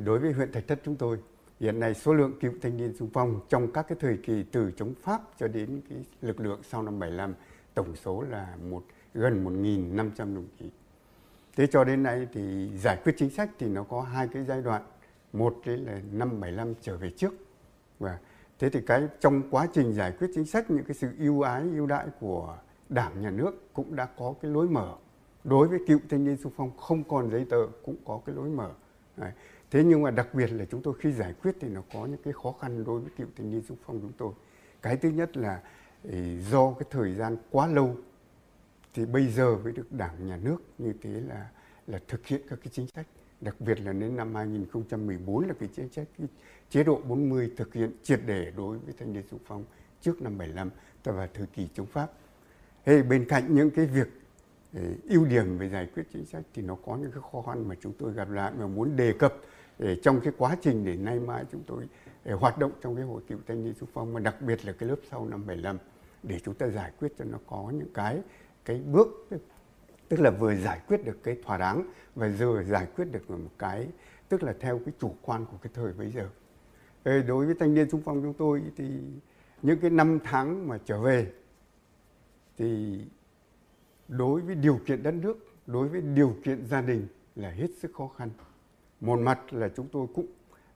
Đối 0.06 0.20
với 0.20 0.34
huyện 0.34 0.52
Thạch 0.52 0.68
Thất 0.68 0.82
chúng 0.86 0.96
tôi, 0.96 1.18
hiện 1.60 1.80
nay 1.80 1.94
số 1.94 2.14
lượng 2.14 2.40
cựu 2.40 2.52
thanh 2.62 2.78
niên 2.78 2.98
sung 3.00 3.10
phong 3.14 3.40
trong 3.50 3.72
các 3.72 3.86
cái 3.88 3.98
thời 4.02 4.18
kỳ 4.18 4.44
từ 4.52 4.72
chống 4.78 4.94
Pháp 5.04 5.22
cho 5.40 5.48
đến 5.48 5.82
cái 5.90 6.00
lực 6.22 6.40
lượng 6.40 6.62
sau 6.70 6.84
năm 6.84 7.00
75 7.00 7.34
tổng 7.74 7.96
số 7.96 8.22
là 8.22 8.56
một 8.70 8.86
gần 9.14 9.64
1.500 9.64 10.18
đồng 10.18 10.48
chí. 10.60 10.66
Thế 11.56 11.68
cho 11.68 11.84
đến 11.84 12.04
nay 12.04 12.28
thì 12.34 12.70
giải 12.78 12.98
quyết 13.04 13.16
chính 13.18 13.30
sách 13.30 13.50
thì 13.60 13.68
nó 13.68 13.84
có 13.84 14.02
hai 14.02 14.28
cái 14.28 14.44
giai 14.44 14.62
đoạn. 14.62 14.82
Một 15.34 15.58
đấy 15.66 15.78
là 15.78 16.02
năm 16.12 16.40
75 16.40 16.74
trở 16.82 16.98
về 16.98 17.10
trước. 17.18 17.34
Và 18.00 18.18
thế 18.60 18.70
thì 18.70 18.82
cái 18.82 19.08
trong 19.20 19.42
quá 19.52 19.68
trình 19.74 19.94
giải 19.94 20.12
quyết 20.12 20.28
chính 20.36 20.46
sách, 20.46 20.72
những 20.72 20.86
cái 20.86 20.96
sự 20.96 21.10
ưu 21.20 21.42
ái, 21.42 21.62
ưu 21.62 21.86
đãi 21.86 22.08
của 22.20 22.58
Đảng, 22.90 23.22
nhà 23.22 23.30
nước 23.30 23.74
cũng 23.74 23.96
đã 23.96 24.06
có 24.06 24.34
cái 24.42 24.52
lối 24.52 24.68
mở. 24.68 24.96
Đối 25.44 25.68
với 25.68 25.80
cựu 25.88 26.00
thanh 26.10 26.24
niên 26.24 26.38
xung 26.38 26.54
phong 26.56 26.78
không 26.78 27.04
còn 27.04 27.32
giấy 27.32 27.46
tờ 27.50 27.68
cũng 27.86 27.96
có 28.06 28.22
cái 28.26 28.36
lối 28.36 28.50
mở. 28.50 28.72
Đấy. 29.18 29.32
Thế 29.72 29.84
nhưng 29.84 30.02
mà 30.02 30.12
đặc 30.12 30.34
biệt 30.34 30.52
là 30.52 30.66
chúng 30.66 30.82
tôi 30.82 30.94
khi 31.00 31.12
giải 31.12 31.34
quyết 31.34 31.56
thì 31.60 31.68
nó 31.68 31.82
có 31.94 32.06
những 32.06 32.22
cái 32.24 32.34
khó 32.34 32.52
khăn 32.62 32.84
đối 32.84 33.00
với 33.00 33.12
cựu 33.18 33.28
thanh 33.38 33.52
niên 33.52 33.62
xung 33.62 33.78
phong 33.86 34.00
chúng 34.02 34.12
tôi. 34.18 34.34
Cái 34.82 34.98
thứ 34.98 35.10
nhất 35.10 35.38
là 35.38 35.62
do 36.50 36.74
cái 36.74 36.88
thời 36.90 37.14
gian 37.14 37.38
quá 37.52 37.68
lâu, 37.68 37.96
thì 38.94 39.06
bây 39.06 39.28
giờ 39.28 39.58
mới 39.58 39.74
được 39.74 39.92
đảng, 39.92 40.28
nhà 40.28 40.38
nước 40.38 40.58
như 40.78 40.94
thế 41.02 41.10
là 41.10 41.50
là 41.88 42.00
thực 42.08 42.26
hiện 42.26 42.42
các 42.50 42.60
cái 42.64 42.70
chính 42.72 42.88
sách 42.88 43.08
đặc 43.46 43.56
biệt 43.62 43.80
là 43.80 43.94
đến 43.94 44.16
năm 44.16 44.36
2014 44.36 45.48
là 45.48 45.54
cái 45.60 45.70
chính 45.76 45.90
sách 45.90 46.08
cái 46.18 46.28
chế 46.70 46.84
độ 46.84 47.02
40 47.08 47.52
thực 47.58 47.74
hiện 47.74 47.92
triệt 48.04 48.20
để 48.26 48.52
đối 48.58 48.78
với 48.78 48.94
thanh 49.00 49.14
niên 49.14 49.24
xung 49.32 49.40
phong 49.46 49.64
trước 50.02 50.22
năm 50.22 50.38
75 50.38 50.70
và 51.04 51.28
thời 51.34 51.48
kỳ 51.48 51.68
chống 51.74 51.86
Pháp. 51.86 52.12
Hey, 52.86 53.04
bên 53.04 53.26
cạnh 53.30 53.56
những 53.56 53.70
cái 53.70 53.86
việc 53.86 54.08
ờ, 54.74 54.82
ưu 55.10 55.26
điểm 55.26 55.58
về 55.58 55.70
giải 55.70 55.88
quyết 55.96 56.04
chính 56.14 56.26
sách 56.26 56.44
thì 56.54 56.62
nó 56.62 56.76
có 56.86 56.98
những 56.98 57.12
cái 57.12 57.22
khó 57.32 57.42
khăn 57.42 57.68
mà 57.68 57.76
chúng 57.82 57.94
tôi 58.00 58.14
gặp 58.14 58.30
lại 58.30 58.52
mà 58.60 58.68
muốn 58.68 58.96
đề 58.96 59.14
cập 59.14 59.34
để 59.80 59.96
trong 60.04 60.20
cái 60.24 60.34
quá 60.38 60.58
trình 60.62 60.86
để 60.86 60.96
nay 60.96 61.20
mai 61.20 61.44
chúng 61.52 61.64
tôi 61.68 61.84
để 62.26 62.34
hoạt 62.34 62.58
động 62.58 62.72
trong 62.82 62.96
cái 62.96 63.06
hội 63.06 63.22
cựu 63.28 63.38
thanh 63.48 63.64
niên 63.64 63.74
xung 63.74 63.90
phong 63.94 64.14
mà 64.14 64.20
đặc 64.20 64.42
biệt 64.42 64.66
là 64.66 64.74
cái 64.74 64.90
lớp 64.90 64.98
sau 65.12 65.26
năm 65.26 65.48
75 65.48 65.78
để 66.24 66.40
chúng 66.46 66.54
ta 66.54 66.68
giải 66.68 66.92
quyết 67.00 67.14
cho 67.18 67.26
nó 67.26 67.38
có 67.48 67.72
những 67.74 67.94
cái 67.94 68.22
cái 68.66 68.82
bước 68.92 69.28
tức 70.10 70.20
là 70.20 70.30
vừa 70.30 70.56
giải 70.56 70.82
quyết 70.88 71.06
được 71.06 71.24
cái 71.24 71.38
thỏa 71.46 71.58
đáng 71.58 71.84
và 72.16 72.32
vừa 72.40 72.64
giải 72.64 72.88
quyết 72.96 73.06
được 73.12 73.30
một 73.30 73.50
cái, 73.58 73.88
tức 74.30 74.44
là 74.44 74.54
theo 74.60 74.80
cái 74.86 74.94
chủ 75.00 75.16
quan 75.22 75.46
của 75.46 75.58
cái 75.62 75.72
thời 75.74 75.94
bây 75.94 76.12
giờ. 76.12 76.30
Đối 77.28 77.46
với 77.46 77.56
thanh 77.60 77.74
niên 77.74 77.90
xung 77.90 78.02
phong 78.06 78.22
chúng 78.22 78.34
tôi 78.34 78.62
thì 78.78 78.86
những 79.62 79.80
cái 79.80 79.90
năm 79.90 80.20
tháng 80.24 80.68
mà 80.68 80.78
trở 80.86 81.02
về 81.02 81.32
thì 82.58 83.00
đối 84.08 84.42
với 84.42 84.56
điều 84.56 84.80
kiện 84.86 85.04
đất 85.04 85.14
nước, 85.14 85.38
đối 85.68 85.88
với 85.88 86.02
điều 86.02 86.36
kiện 86.44 86.66
gia 86.66 86.82
đình 86.82 87.08
là 87.36 87.50
hết 87.50 87.68
sức 87.80 87.92
khó 87.94 88.08
khăn. 88.08 88.30
Một 89.02 89.20
mặt 89.20 89.54
là 89.54 89.70
chúng 89.76 89.88
tôi 89.92 90.08
cũng, 90.16 90.28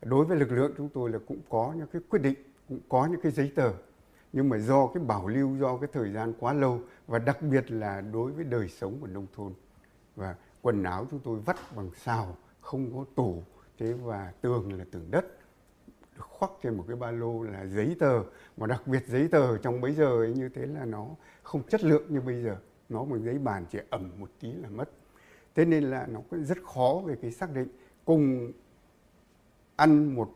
đối 0.01 0.25
với 0.25 0.39
lực 0.39 0.51
lượng 0.51 0.73
chúng 0.77 0.89
tôi 0.89 1.09
là 1.09 1.19
cũng 1.27 1.39
có 1.49 1.73
những 1.77 1.87
cái 1.87 2.01
quyết 2.09 2.21
định, 2.21 2.35
cũng 2.69 2.79
có 2.89 3.05
những 3.05 3.21
cái 3.21 3.31
giấy 3.31 3.51
tờ. 3.55 3.73
Nhưng 4.33 4.49
mà 4.49 4.57
do 4.57 4.87
cái 4.87 5.03
bảo 5.03 5.27
lưu, 5.27 5.57
do 5.57 5.77
cái 5.77 5.89
thời 5.93 6.11
gian 6.13 6.33
quá 6.39 6.53
lâu 6.53 6.81
và 7.09 7.19
đặc 7.19 7.41
biệt 7.41 7.71
là 7.71 8.01
đối 8.01 8.31
với 8.31 8.43
đời 8.43 8.69
sống 8.69 8.97
của 9.01 9.07
nông 9.07 9.27
thôn. 9.35 9.53
Và 10.15 10.35
quần 10.61 10.83
áo 10.83 11.07
chúng 11.11 11.19
tôi 11.19 11.39
vắt 11.39 11.57
bằng 11.75 11.89
xào, 11.95 12.37
không 12.61 12.97
có 12.97 13.05
tủ. 13.15 13.43
Thế 13.77 13.93
và 13.93 14.33
tường 14.41 14.73
là 14.73 14.85
tường 14.91 15.11
đất. 15.11 15.25
Khoác 16.17 16.51
trên 16.63 16.77
một 16.77 16.85
cái 16.87 16.95
ba 16.95 17.11
lô 17.11 17.43
là 17.43 17.65
giấy 17.65 17.95
tờ. 17.99 18.23
Mà 18.57 18.67
đặc 18.67 18.87
biệt 18.87 19.07
giấy 19.07 19.27
tờ 19.31 19.57
trong 19.57 19.81
bấy 19.81 19.93
giờ 19.93 20.05
ấy, 20.05 20.33
như 20.33 20.49
thế 20.49 20.65
là 20.65 20.85
nó 20.85 21.07
không 21.43 21.63
chất 21.63 21.83
lượng 21.83 22.03
như 22.09 22.21
bây 22.21 22.43
giờ. 22.43 22.57
Nó 22.89 23.03
bằng 23.03 23.23
giấy 23.23 23.37
bàn 23.37 23.65
chỉ 23.71 23.79
ẩm 23.89 24.11
một 24.19 24.29
tí 24.39 24.51
là 24.51 24.69
mất. 24.69 24.89
Thế 25.55 25.65
nên 25.65 25.83
là 25.83 26.07
nó 26.09 26.21
cũng 26.29 26.45
rất 26.45 26.57
khó 26.73 27.01
về 27.05 27.15
cái 27.21 27.31
xác 27.31 27.53
định 27.53 27.67
cùng 28.05 28.51
ăn 29.75 30.15
một 30.15 30.31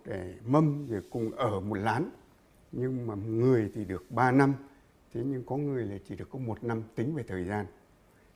mâm, 0.45 0.87
rồi 0.87 1.01
cùng 1.11 1.31
ở 1.31 1.59
một 1.59 1.75
lán. 1.75 2.09
Nhưng 2.71 3.07
mà 3.07 3.15
người 3.15 3.71
thì 3.75 3.85
được 3.85 4.11
3 4.11 4.31
năm 4.31 4.53
thế 5.13 5.21
nhưng 5.25 5.43
có 5.43 5.57
người 5.57 5.85
là 5.85 5.97
chỉ 6.07 6.15
được 6.15 6.29
có 6.29 6.39
một 6.39 6.63
năm 6.63 6.83
tính 6.95 7.15
về 7.15 7.23
thời 7.23 7.43
gian. 7.43 7.65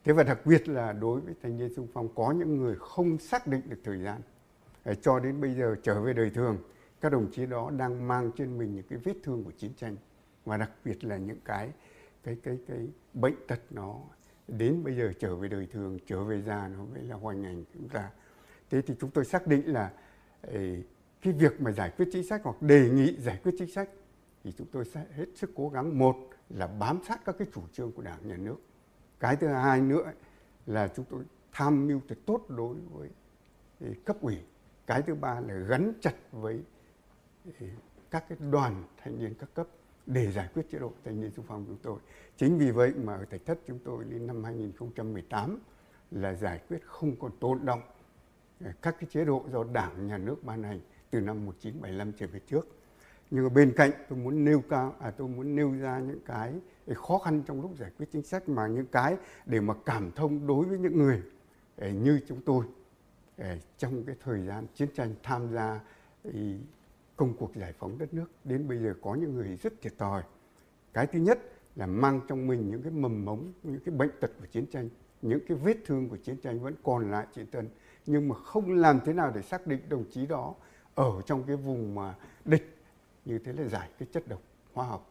Thế 0.04 0.14
và 0.14 0.24
đặc 0.24 0.46
biệt 0.46 0.70
là 0.70 0.94
đối 0.94 1.20
với 1.22 1.34
thanh 1.42 1.58
niên 1.58 1.74
sung 1.74 1.88
phong, 1.94 2.16
có 2.16 2.32
những 2.32 2.58
người 2.58 2.76
không 2.80 3.18
xác 3.18 3.48
định 3.48 3.62
được 3.70 3.80
thời 3.84 4.00
gian. 4.00 4.22
Ờ, 4.84 4.96
cho 4.96 5.20
đến 5.20 5.42
bây 5.42 5.54
giờ 5.54 5.76
trở 5.84 6.02
về 6.02 6.14
đời 6.14 6.30
thường, 6.30 6.58
các 7.02 7.12
đồng 7.12 7.32
chí 7.32 7.46
đó 7.46 7.72
đang 7.78 8.08
mang 8.08 8.32
trên 8.38 8.58
mình 8.58 8.76
những 8.76 8.86
cái 8.90 9.00
vết 9.00 9.14
thương 9.24 9.44
của 9.44 9.52
chiến 9.52 9.72
tranh. 9.78 9.96
Và 10.46 10.58
đặc 10.58 10.72
biệt 10.86 11.04
là 11.04 11.18
những 11.18 11.40
cái 11.46 11.72
cái 12.24 12.38
cái 12.44 12.58
cái 12.68 12.88
bệnh 13.14 13.36
tật 13.48 13.60
nó 13.70 13.96
đến 14.48 14.84
bây 14.84 14.96
giờ 14.96 15.14
trở 15.20 15.36
về 15.36 15.48
đời 15.48 15.68
thường, 15.74 16.00
trở 16.06 16.24
về 16.24 16.42
già 16.42 16.68
nó 16.68 16.86
mới 16.94 17.04
là 17.04 17.16
hoành 17.16 17.44
hành 17.44 17.64
chúng 17.74 17.90
ta. 17.90 18.10
Thế 18.70 18.82
thì 18.82 18.94
chúng 19.00 19.10
tôi 19.10 19.26
xác 19.26 19.48
định 19.48 19.74
là 19.74 19.92
ờ, 20.42 20.60
cái 21.22 21.34
việc 21.34 21.62
mà 21.62 21.72
giải 21.72 21.92
quyết 21.98 22.08
chính 22.12 22.28
sách 22.28 22.42
hoặc 22.44 22.62
đề 22.62 22.90
nghị 22.90 23.16
giải 23.20 23.40
quyết 23.44 23.56
chính 23.58 23.72
sách 23.72 23.90
thì 24.44 24.54
chúng 24.58 24.68
tôi 24.72 24.86
sẽ 24.86 25.06
hết 25.12 25.26
sức 25.36 25.52
cố 25.56 25.70
gắng. 25.70 26.00
Một 26.00 26.16
là 26.50 26.68
bám 26.68 27.00
sát 27.08 27.26
các 27.26 27.36
cái 27.40 27.48
chủ 27.54 27.62
trương 27.74 27.92
của 27.92 28.02
đảng 28.02 28.28
nhà 28.28 28.38
nước 28.38 28.58
cái 29.20 29.36
thứ 29.36 29.48
hai 29.48 29.82
nữa 29.82 30.12
là 30.66 30.88
chúng 30.96 31.06
tôi 31.10 31.24
tham 31.52 31.88
mưu 31.88 32.02
thật 32.08 32.18
tốt 32.26 32.46
đối 32.50 32.76
với 32.94 33.10
ừ, 33.80 33.88
cấp 34.06 34.18
ủy 34.22 34.38
cái 34.88 35.02
thứ 35.02 35.16
ba 35.16 35.40
là 35.40 35.54
gắn 35.54 35.94
chặt 36.02 36.14
với 36.32 36.64
ừ, 37.60 37.68
các 38.12 38.26
cái 38.30 38.38
đoàn 38.52 38.84
thanh 38.98 39.20
niên 39.20 39.34
các 39.40 39.50
cấp 39.54 39.68
để 40.06 40.32
giải 40.32 40.50
quyết 40.54 40.70
chế 40.72 40.80
độ 40.80 40.94
thanh 41.06 41.22
niên 41.22 41.32
xung 41.32 41.46
phong 41.48 41.66
chúng 41.68 41.78
tôi. 41.82 42.00
Chính 42.38 42.58
vì 42.58 42.72
vậy 42.72 42.94
mà 43.04 43.14
ở 43.16 43.26
Thạch 43.26 43.46
Thất 43.46 43.60
chúng 43.68 43.80
tôi 43.80 44.04
đến 44.10 44.28
năm 44.28 44.44
2018 44.44 45.60
là 46.12 46.34
giải 46.34 46.62
quyết 46.70 46.80
không 46.86 47.16
còn 47.20 47.32
tồn 47.40 47.66
động 47.66 47.82
ừ, 48.60 48.72
các 48.82 48.96
cái 49.00 49.10
chế 49.12 49.26
độ 49.26 49.46
do 49.52 49.64
Đảng, 49.64 50.08
Nhà 50.08 50.18
nước 50.18 50.44
ban 50.44 50.64
hành 50.64 50.80
từ 51.10 51.22
năm 51.22 51.46
1975 51.46 52.12
trở 52.14 52.28
về 52.28 52.40
trước. 52.40 52.77
Nhưng 53.32 53.44
mà 53.44 53.50
bên 53.50 53.74
cạnh 53.76 53.92
tôi 54.10 54.20
muốn 54.20 54.46
nêu 54.46 54.64
cao, 54.70 54.96
à, 55.00 55.12
tôi 55.12 55.28
muốn 55.28 55.56
nêu 55.56 55.72
ra 55.72 56.00
những 56.00 56.20
cái 56.26 56.54
khó 56.96 57.18
khăn 57.18 57.44
trong 57.48 57.62
lúc 57.62 57.72
giải 57.78 57.92
quyết 57.98 58.06
chính 58.12 58.24
sách 58.24 58.50
mà 58.50 58.68
những 58.68 58.86
cái 58.86 59.18
để 59.46 59.60
mà 59.60 59.74
cảm 59.86 60.12
thông 60.12 60.48
đối 60.48 60.66
với 60.66 60.80
những 60.80 60.98
người 60.98 61.22
à, 61.78 61.90
như 61.90 62.20
chúng 62.28 62.42
tôi 62.46 62.66
à, 63.38 63.58
trong 63.78 64.04
cái 64.06 64.16
thời 64.24 64.46
gian 64.46 64.68
chiến 64.76 64.90
tranh 64.96 65.16
tham 65.24 65.54
gia 65.54 65.80
à, 66.24 66.32
công 67.16 67.34
cuộc 67.38 67.56
giải 67.56 67.74
phóng 67.80 67.98
đất 67.98 68.14
nước 68.14 68.32
đến 68.44 68.68
bây 68.68 68.78
giờ 68.78 68.94
có 69.02 69.16
những 69.16 69.36
người 69.36 69.56
rất 69.56 69.74
thiệt 69.82 69.98
thòi. 69.98 70.24
Cái 70.94 71.08
thứ 71.08 71.20
nhất 71.20 71.40
là 71.76 71.88
mang 71.88 72.22
trong 72.28 72.48
mình 72.48 72.70
những 72.70 72.82
cái 72.82 72.92
mầm 72.92 73.26
mống, 73.26 73.54
những 73.64 73.80
cái 73.86 73.96
bệnh 73.96 74.12
tật 74.22 74.32
của 74.40 74.46
chiến 74.46 74.66
tranh, 74.66 74.90
những 75.22 75.40
cái 75.48 75.58
vết 75.58 75.78
thương 75.86 76.10
của 76.10 76.18
chiến 76.18 76.38
tranh 76.38 76.60
vẫn 76.60 76.74
còn 76.84 77.12
lại 77.12 77.26
trên 77.36 77.52
thân 77.52 77.70
nhưng 78.08 78.28
mà 78.28 78.36
không 78.36 78.74
làm 78.74 79.00
thế 79.06 79.14
nào 79.14 79.32
để 79.36 79.42
xác 79.42 79.68
định 79.68 79.80
đồng 79.90 80.06
chí 80.12 80.26
đó 80.26 80.56
ở 80.96 81.22
trong 81.26 81.44
cái 81.44 81.56
vùng 81.56 81.96
mà 81.96 82.16
địch 82.46 82.77
như 83.28 83.40
thế 83.40 83.54
là 83.54 83.64
giải 83.64 83.90
cái 84.00 84.08
chất 84.12 84.28
độc 84.28 84.42
hóa 84.74 84.86
học. 84.86 85.10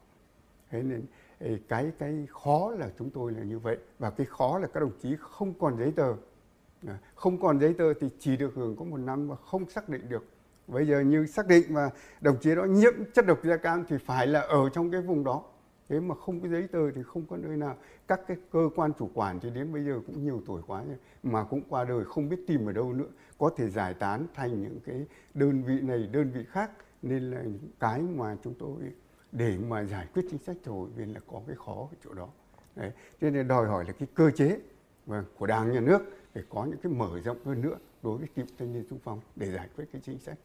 Thế 0.71 0.83
nên 0.83 1.03
cái 1.69 1.93
cái 1.99 2.27
khó 2.31 2.73
là 2.79 2.91
chúng 2.99 3.11
tôi 3.11 3.33
là 3.33 3.43
như 3.43 3.59
vậy. 3.59 3.79
Và 3.99 4.11
cái 4.11 4.27
khó 4.27 4.59
là 4.59 4.67
các 4.67 4.81
đồng 4.81 4.93
chí 5.03 5.17
không 5.21 5.55
còn 5.59 5.79
giấy 5.79 5.93
tờ. 5.97 6.15
Không 7.15 7.41
còn 7.41 7.61
giấy 7.61 7.75
tờ 7.75 7.95
thì 7.95 8.09
chỉ 8.19 8.37
được 8.37 8.55
hưởng 8.55 8.77
có 8.77 8.85
một 8.85 8.97
năm 8.97 9.29
và 9.29 9.37
không 9.37 9.71
xác 9.71 9.89
định 9.89 10.09
được. 10.09 10.25
Bây 10.67 10.87
giờ 10.87 11.01
như 11.01 11.27
xác 11.27 11.47
định 11.47 11.75
mà 11.75 11.91
đồng 12.21 12.37
chí 12.41 12.55
đó 12.55 12.65
nhiễm 12.65 12.93
chất 13.15 13.27
độc 13.27 13.45
da 13.45 13.57
cam 13.57 13.85
thì 13.89 13.97
phải 13.99 14.27
là 14.27 14.41
ở 14.41 14.69
trong 14.69 14.91
cái 14.91 15.01
vùng 15.01 15.25
đó. 15.25 15.43
Thế 15.89 16.01
mà 16.01 16.15
không 16.15 16.41
có 16.41 16.49
giấy 16.49 16.69
tờ 16.73 16.91
thì 16.91 17.03
không 17.03 17.27
có 17.31 17.37
nơi 17.37 17.57
nào. 17.57 17.77
Các 18.09 18.21
cái 18.27 18.37
cơ 18.53 18.69
quan 18.77 18.93
chủ 18.99 19.11
quản 19.15 19.41
thì 19.41 19.51
đến 19.51 19.73
bây 19.73 19.85
giờ 19.85 20.01
cũng 20.07 20.25
nhiều 20.25 20.43
tuổi 20.47 20.63
quá 20.67 20.85
rồi, 20.85 20.97
mà 21.23 21.45
cũng 21.45 21.63
qua 21.69 21.85
đời 21.85 22.05
không 22.05 22.29
biết 22.29 22.37
tìm 22.47 22.69
ở 22.69 22.73
đâu 22.73 22.93
nữa. 22.93 23.09
Có 23.39 23.51
thể 23.57 23.71
giải 23.71 23.95
tán 23.95 24.27
thành 24.35 24.63
những 24.63 24.81
cái 24.87 25.07
đơn 25.35 25.63
vị 25.63 25.81
này, 25.81 26.09
đơn 26.13 26.31
vị 26.35 26.45
khác 26.51 26.71
nên 27.09 27.31
là 27.31 27.43
những 27.43 27.71
cái 27.81 28.01
mà 28.01 28.37
chúng 28.45 28.55
tôi 28.59 28.75
để 29.33 29.59
mà 29.59 29.85
giải 29.85 30.07
quyết 30.15 30.23
chính 30.31 30.39
sách 30.39 30.57
cho 30.65 30.73
hội 30.73 30.89
viên 30.97 31.15
là 31.15 31.21
có 31.27 31.43
cái 31.47 31.57
khó 31.57 31.89
ở 31.91 31.97
chỗ 32.05 32.15
đó 32.15 32.29
Đấy. 32.77 32.91
cho 33.21 33.31
nên 33.31 33.49
đòi 33.49 33.67
hỏi 33.67 33.85
là 33.85 33.93
cái 33.93 34.09
cơ 34.15 34.31
chế 34.31 34.61
và 35.07 35.25
của 35.39 35.47
đảng 35.47 35.73
nhà 35.73 35.81
nước 35.81 36.03
để 36.35 36.43
có 36.49 36.65
những 36.65 36.79
cái 36.83 36.93
mở 36.93 37.21
rộng 37.25 37.45
hơn 37.45 37.63
nữa 37.63 37.77
đối 38.03 38.19
với 38.19 38.29
cựu 38.37 38.47
thanh 38.59 38.73
niên 38.73 38.85
xung 38.91 38.99
phong 39.05 39.21
để 39.37 39.53
giải 39.53 39.69
quyết 39.77 39.85
cái 39.93 40.03
chính 40.05 40.19
sách 40.19 40.39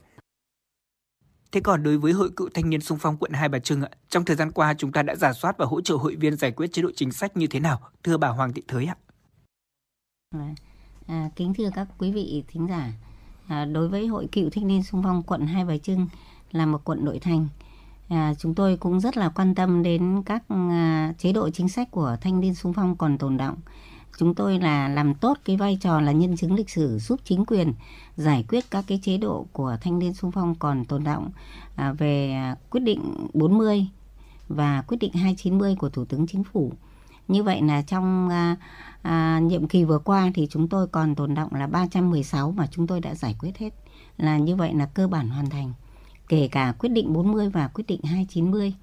Thế 1.52 1.60
còn 1.60 1.82
đối 1.82 1.98
với 1.98 2.12
Hội 2.12 2.30
Cựu 2.36 2.48
Thanh 2.54 2.70
niên 2.70 2.80
Sung 2.80 2.98
phong 3.00 3.16
quận 3.16 3.32
Hai 3.32 3.48
Bà 3.48 3.58
Trưng 3.58 3.82
ạ, 3.82 3.90
trong 4.08 4.24
thời 4.24 4.36
gian 4.36 4.52
qua 4.52 4.74
chúng 4.78 4.92
ta 4.92 5.02
đã 5.02 5.16
giả 5.16 5.32
soát 5.32 5.58
và 5.58 5.66
hỗ 5.66 5.80
trợ 5.80 5.94
hội 5.96 6.16
viên 6.16 6.36
giải 6.36 6.52
quyết 6.52 6.72
chế 6.72 6.82
độ 6.82 6.90
chính 6.96 7.12
sách 7.12 7.36
như 7.36 7.46
thế 7.46 7.60
nào? 7.60 7.80
Thưa 8.02 8.16
bà 8.16 8.28
Hoàng 8.28 8.52
Thị 8.52 8.62
Thới 8.68 8.86
ạ. 8.86 8.96
À, 11.06 11.30
kính 11.36 11.54
thưa 11.54 11.70
các 11.74 11.88
quý 11.98 12.12
vị 12.12 12.44
thính 12.48 12.66
giả, 12.68 12.92
à, 13.48 13.64
đối 13.64 13.88
với 13.88 14.06
Hội 14.06 14.28
Cựu 14.32 14.50
Thanh 14.50 14.66
niên 14.66 14.82
Sung 14.82 15.02
phong 15.04 15.22
quận 15.22 15.46
Hai 15.46 15.64
Bà 15.64 15.78
Trưng 15.78 16.06
là 16.52 16.66
một 16.66 16.80
quận 16.84 17.04
nội 17.04 17.18
thành, 17.18 17.48
à, 18.08 18.34
chúng 18.38 18.54
tôi 18.54 18.76
cũng 18.76 19.00
rất 19.00 19.16
là 19.16 19.28
quan 19.28 19.54
tâm 19.54 19.82
đến 19.82 20.22
các 20.26 20.42
à, 20.48 21.14
chế 21.18 21.32
độ 21.32 21.50
chính 21.50 21.68
sách 21.68 21.90
của 21.90 22.16
thanh 22.20 22.40
niên 22.40 22.54
sung 22.54 22.72
phong 22.72 22.96
còn 22.96 23.18
tồn 23.18 23.36
động 23.36 23.56
chúng 24.18 24.34
tôi 24.34 24.58
là 24.58 24.88
làm 24.88 25.14
tốt 25.14 25.38
cái 25.44 25.56
vai 25.56 25.78
trò 25.80 26.00
là 26.00 26.12
nhân 26.12 26.36
chứng 26.36 26.54
lịch 26.54 26.70
sử 26.70 26.98
giúp 26.98 27.20
chính 27.24 27.44
quyền 27.46 27.72
giải 28.16 28.44
quyết 28.48 28.70
các 28.70 28.84
cái 28.88 29.00
chế 29.02 29.16
độ 29.16 29.46
của 29.52 29.76
thanh 29.80 29.98
niên 29.98 30.14
sung 30.14 30.32
phong 30.32 30.54
còn 30.54 30.84
tồn 30.84 31.04
động 31.04 31.30
à, 31.76 31.92
về 31.92 32.36
quyết 32.70 32.80
định 32.80 33.28
40 33.34 33.86
và 34.48 34.82
quyết 34.82 34.96
định 35.00 35.12
290 35.12 35.76
của 35.76 35.88
Thủ 35.88 36.04
tướng 36.04 36.26
Chính 36.26 36.44
phủ. 36.44 36.72
Như 37.28 37.42
vậy 37.42 37.62
là 37.62 37.82
trong 37.82 38.28
à, 38.28 38.56
à, 39.02 39.38
nhiệm 39.38 39.68
kỳ 39.68 39.84
vừa 39.84 39.98
qua 39.98 40.30
thì 40.34 40.46
chúng 40.50 40.68
tôi 40.68 40.86
còn 40.86 41.14
tồn 41.14 41.34
động 41.34 41.54
là 41.54 41.66
316 41.66 42.52
mà 42.52 42.66
chúng 42.70 42.86
tôi 42.86 43.00
đã 43.00 43.14
giải 43.14 43.36
quyết 43.38 43.58
hết. 43.58 43.70
Là 44.18 44.38
như 44.38 44.56
vậy 44.56 44.74
là 44.74 44.86
cơ 44.86 45.08
bản 45.08 45.28
hoàn 45.28 45.50
thành. 45.50 45.72
Kể 46.32 46.48
cả 46.52 46.74
quyết 46.78 46.88
định 46.88 47.12
40 47.12 47.50
và 47.50 47.68
quyết 47.68 47.84
định 47.86 48.00
290. 48.02 48.74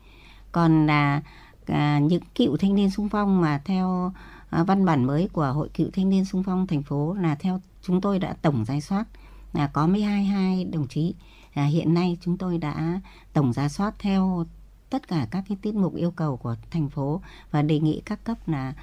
Còn 0.52 0.86
là 0.86 1.22
à, 1.66 2.00
những 2.00 2.24
cựu 2.36 2.58
thanh 2.58 2.76
niên 2.76 2.90
sung 2.90 3.10
phong 3.10 3.42
mà 3.42 3.62
theo 3.66 4.12
À, 4.50 4.64
văn 4.64 4.86
bản 4.86 5.04
mới 5.04 5.30
của 5.34 5.52
Hội 5.54 5.70
Cựu 5.70 5.90
Thanh 5.94 6.10
niên 6.10 6.26
Sung 6.26 6.44
phong 6.44 6.68
thành 6.68 6.84
phố 6.84 7.14
là 7.14 7.36
theo 7.36 7.62
chúng 7.82 8.02
tôi 8.02 8.20
đã 8.20 8.34
tổng 8.42 8.66
ra 8.66 8.80
soát 8.80 9.06
là 9.54 9.68
có 9.68 9.88
12 9.88 10.24
hai 10.24 10.64
đồng 10.64 10.88
chí. 10.88 11.14
À, 11.54 11.66
hiện 11.66 11.94
nay 11.94 12.18
chúng 12.22 12.38
tôi 12.38 12.58
đã 12.58 13.02
tổng 13.34 13.54
ra 13.54 13.70
soát 13.70 13.96
theo 14.00 14.46
tất 14.90 15.08
cả 15.08 15.28
các 15.32 15.44
cái 15.50 15.58
tiết 15.62 15.76
mục 15.76 15.96
yêu 15.96 16.12
cầu 16.12 16.38
của 16.38 16.56
thành 16.72 16.90
phố 16.90 17.22
và 17.52 17.62
đề 17.62 17.80
nghị 17.80 18.02
các 18.06 18.24
cấp 18.24 18.38
là 18.48 18.74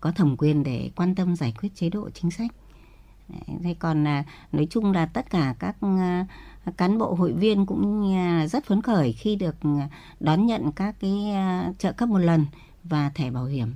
có 0.00 0.12
thẩm 0.12 0.36
quyền 0.36 0.62
để 0.62 0.90
quan 0.96 1.14
tâm 1.14 1.36
giải 1.36 1.54
quyết 1.60 1.74
chế 1.74 1.90
độ 1.90 2.10
chính 2.10 2.30
sách. 2.30 2.50
Thế 3.62 3.74
còn 3.78 4.04
là 4.04 4.24
nói 4.52 4.66
chung 4.70 4.92
là 4.92 5.06
tất 5.06 5.30
cả 5.30 5.54
các 5.58 5.76
à, 5.80 6.26
cán 6.76 6.98
bộ 6.98 7.14
hội 7.14 7.32
viên 7.32 7.66
cũng 7.66 8.14
à, 8.16 8.46
rất 8.46 8.64
phấn 8.64 8.82
khởi 8.82 9.12
khi 9.12 9.36
được 9.36 9.56
à, 9.62 9.88
đón 10.20 10.46
nhận 10.46 10.72
các 10.72 10.94
cái 11.00 11.30
à, 11.30 11.72
trợ 11.78 11.92
cấp 11.92 12.08
một 12.08 12.18
lần 12.18 12.46
và 12.84 13.10
thẻ 13.14 13.30
bảo 13.30 13.44
hiểm 13.44 13.74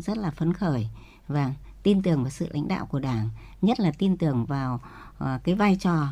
rất 0.00 0.18
là 0.18 0.30
phấn 0.30 0.52
khởi 0.52 0.88
và 1.28 1.52
tin 1.82 2.02
tưởng 2.02 2.22
vào 2.22 2.30
sự 2.30 2.48
lãnh 2.52 2.68
đạo 2.68 2.86
của 2.86 2.98
đảng 3.00 3.28
nhất 3.62 3.80
là 3.80 3.92
tin 3.98 4.16
tưởng 4.16 4.44
vào 4.44 4.80
cái 5.44 5.54
vai 5.54 5.76
trò 5.80 6.08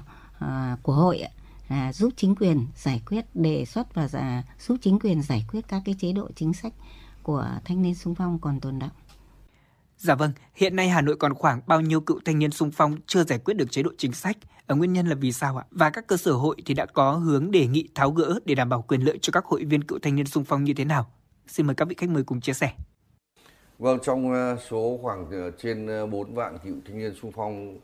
của 0.82 0.92
hội 0.92 1.22
là 1.68 1.92
giúp 1.92 2.12
chính 2.16 2.34
quyền 2.34 2.66
giải 2.76 3.02
quyết 3.06 3.26
đề 3.34 3.64
xuất 3.64 3.94
và 3.94 4.42
giúp 4.60 4.76
chính 4.82 4.98
quyền 4.98 5.22
giải 5.22 5.44
quyết 5.52 5.68
các 5.68 5.82
cái 5.84 5.94
chế 5.98 6.12
độ 6.12 6.28
chính 6.36 6.52
sách 6.52 6.72
của 7.22 7.48
thanh 7.64 7.82
niên 7.82 7.94
sung 7.94 8.14
phong 8.14 8.38
còn 8.38 8.60
tồn 8.60 8.78
động. 8.78 8.90
Dạ 10.02 10.14
vâng, 10.14 10.32
hiện 10.54 10.76
nay 10.76 10.88
Hà 10.88 11.00
Nội 11.00 11.16
còn 11.16 11.34
khoảng 11.34 11.60
bao 11.66 11.80
nhiêu 11.80 12.00
cựu 12.00 12.20
thanh 12.24 12.38
niên 12.38 12.50
sung 12.50 12.70
phong 12.72 12.96
chưa 13.06 13.24
giải 13.24 13.38
quyết 13.38 13.54
được 13.54 13.70
chế 13.70 13.82
độ 13.82 13.90
chính 13.98 14.12
sách? 14.12 14.36
Ở 14.66 14.74
nguyên 14.74 14.92
nhân 14.92 15.06
là 15.06 15.14
vì 15.14 15.32
sao 15.32 15.56
ạ? 15.56 15.64
Và 15.70 15.90
các 15.90 16.06
cơ 16.06 16.16
sở 16.16 16.32
hội 16.32 16.56
thì 16.66 16.74
đã 16.74 16.86
có 16.86 17.12
hướng 17.12 17.50
đề 17.50 17.66
nghị 17.66 17.88
tháo 17.94 18.10
gỡ 18.10 18.38
để 18.44 18.54
đảm 18.54 18.68
bảo 18.68 18.82
quyền 18.82 19.00
lợi 19.00 19.18
cho 19.22 19.30
các 19.30 19.44
hội 19.44 19.64
viên 19.64 19.84
cựu 19.84 19.98
thanh 20.02 20.16
niên 20.16 20.26
sung 20.26 20.44
phong 20.44 20.64
như 20.64 20.74
thế 20.74 20.84
nào? 20.84 21.06
Xin 21.46 21.66
mời 21.66 21.74
các 21.74 21.88
vị 21.88 21.94
khách 21.98 22.10
mời 22.10 22.22
cùng 22.22 22.40
chia 22.40 22.52
sẻ. 22.52 22.72
Vâng, 23.78 23.98
trong 24.02 24.32
ờ, 24.32 24.56
số 24.70 24.98
khoảng 25.02 25.30
ờ, 25.30 25.50
trên 25.50 26.10
4 26.10 26.34
vạn 26.34 26.58
cựu 26.64 26.74
thanh 26.86 26.98
niên 26.98 27.14
sung 27.22 27.32
phong 27.32 27.78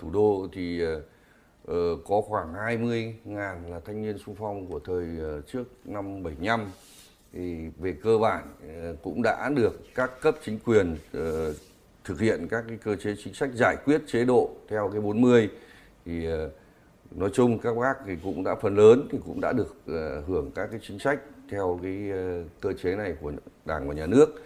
thủ 0.00 0.10
đô 0.12 0.48
thì 0.52 0.80
có 2.08 2.20
khoảng 2.28 2.54
20 2.54 3.14
ngàn 3.24 3.70
là 3.70 3.80
thanh 3.80 4.02
niên 4.02 4.18
sung 4.18 4.34
phong 4.38 4.66
của 4.66 4.80
thời 4.84 5.06
trước 5.52 5.64
năm 5.84 6.22
75 6.22 6.66
thì 7.32 7.68
về 7.78 7.94
cơ 8.02 8.18
bản 8.18 8.44
ờ, 8.82 8.96
cũng 9.02 9.22
đã 9.22 9.50
được 9.56 9.94
các 9.94 10.20
cấp 10.20 10.36
chính 10.44 10.58
quyền 10.58 10.96
ờ, 11.12 11.54
thực 12.04 12.20
hiện 12.20 12.46
các 12.50 12.64
cái 12.68 12.78
cơ 12.84 12.96
chế 12.96 13.14
chính 13.24 13.34
sách 13.34 13.50
giải 13.54 13.76
quyết 13.84 14.02
chế 14.06 14.24
độ 14.24 14.50
theo 14.68 14.90
cái 14.92 15.00
40 15.00 15.48
thì 16.04 16.26
ờ, 16.26 16.50
nói 17.10 17.30
chung 17.34 17.58
các 17.58 17.76
bác 17.76 17.94
thì 18.06 18.16
cũng 18.22 18.44
đã, 18.44 18.54
phần 18.62 18.76
lớn 18.76 19.08
thì 19.12 19.18
cũng 19.26 19.40
đã 19.40 19.52
được 19.52 19.76
hưởng 20.26 20.50
các 20.54 20.68
cái 20.70 20.80
chính 20.88 20.98
sách 20.98 21.20
theo 21.50 21.80
cái 21.82 22.10
cơ 22.60 22.72
chế 22.72 22.96
này 22.96 23.14
của 23.20 23.32
đảng 23.64 23.88
và 23.88 23.94
nhà 23.94 24.06
nước. 24.06 24.42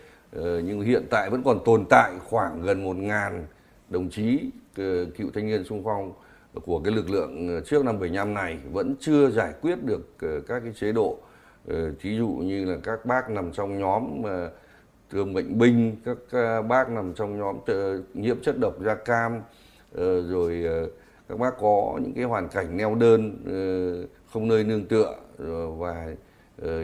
Nhưng 0.65 0.81
hiện 0.81 1.07
tại 1.11 1.31
vẫn 1.31 1.43
còn 1.45 1.59
tồn 1.65 1.85
tại 1.91 2.13
khoảng 2.25 2.63
gần 2.63 2.85
một 2.85 2.97
ngàn 2.97 3.47
đồng 3.89 4.11
chí 4.11 4.51
cựu 5.17 5.31
thanh 5.35 5.47
niên 5.47 5.65
sung 5.65 5.83
phong 5.85 6.13
của 6.65 6.81
cái 6.85 6.95
lực 6.95 7.11
lượng 7.11 7.63
trước 7.67 7.85
năm 7.85 8.01
75 8.01 8.35
này 8.35 8.59
vẫn 8.73 8.95
chưa 9.01 9.31
giải 9.31 9.53
quyết 9.63 9.79
được 9.85 10.17
các 10.49 10.63
cái 10.65 10.73
chế 10.81 10.93
độ 10.93 11.19
Ờ, 11.69 11.93
thí 12.01 12.17
dụ 12.17 12.29
như 12.29 12.65
là 12.65 12.77
các 12.83 13.07
bác 13.07 13.31
nằm 13.31 13.53
trong 13.53 13.79
nhóm 13.79 14.23
ờ, 14.23 14.51
thương 15.11 15.35
bệnh 15.35 15.59
binh, 15.59 15.97
các 16.05 16.17
ờ, 16.31 16.63
bác 16.63 16.91
nằm 16.91 17.15
trong 17.15 17.39
nhóm 17.39 17.57
nhiễm 18.15 18.41
chất 18.43 18.59
độc 18.61 18.75
da 18.85 18.95
cam 18.95 19.41
rồi 20.29 20.65
các 21.29 21.39
bác 21.39 21.51
có 21.61 21.99
những 22.03 22.13
cái 22.15 22.25
hoàn 22.25 22.49
cảnh 22.49 22.77
neo 22.77 22.95
đơn 22.95 23.37
không 24.33 24.49
nơi 24.49 24.65
nương 24.65 24.85
tựa 24.85 25.15
và 25.79 26.15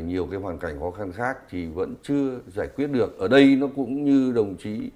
nhiều 0.04 0.26
cái 0.30 0.40
hoàn 0.40 0.58
cảnh 0.58 0.80
khó 0.80 0.90
khăn 0.90 1.12
khác 1.12 1.38
thì 1.50 1.66
vẫn 1.66 1.94
chưa 2.02 2.38
giải 2.46 2.68
quyết 2.76 2.86
được. 2.86 3.18
Ở 3.18 3.28
đây 3.28 3.56
nó 3.60 3.68
cũng 3.76 4.04
như 4.04 4.32
đồng 4.32 4.56
chí 4.56 4.90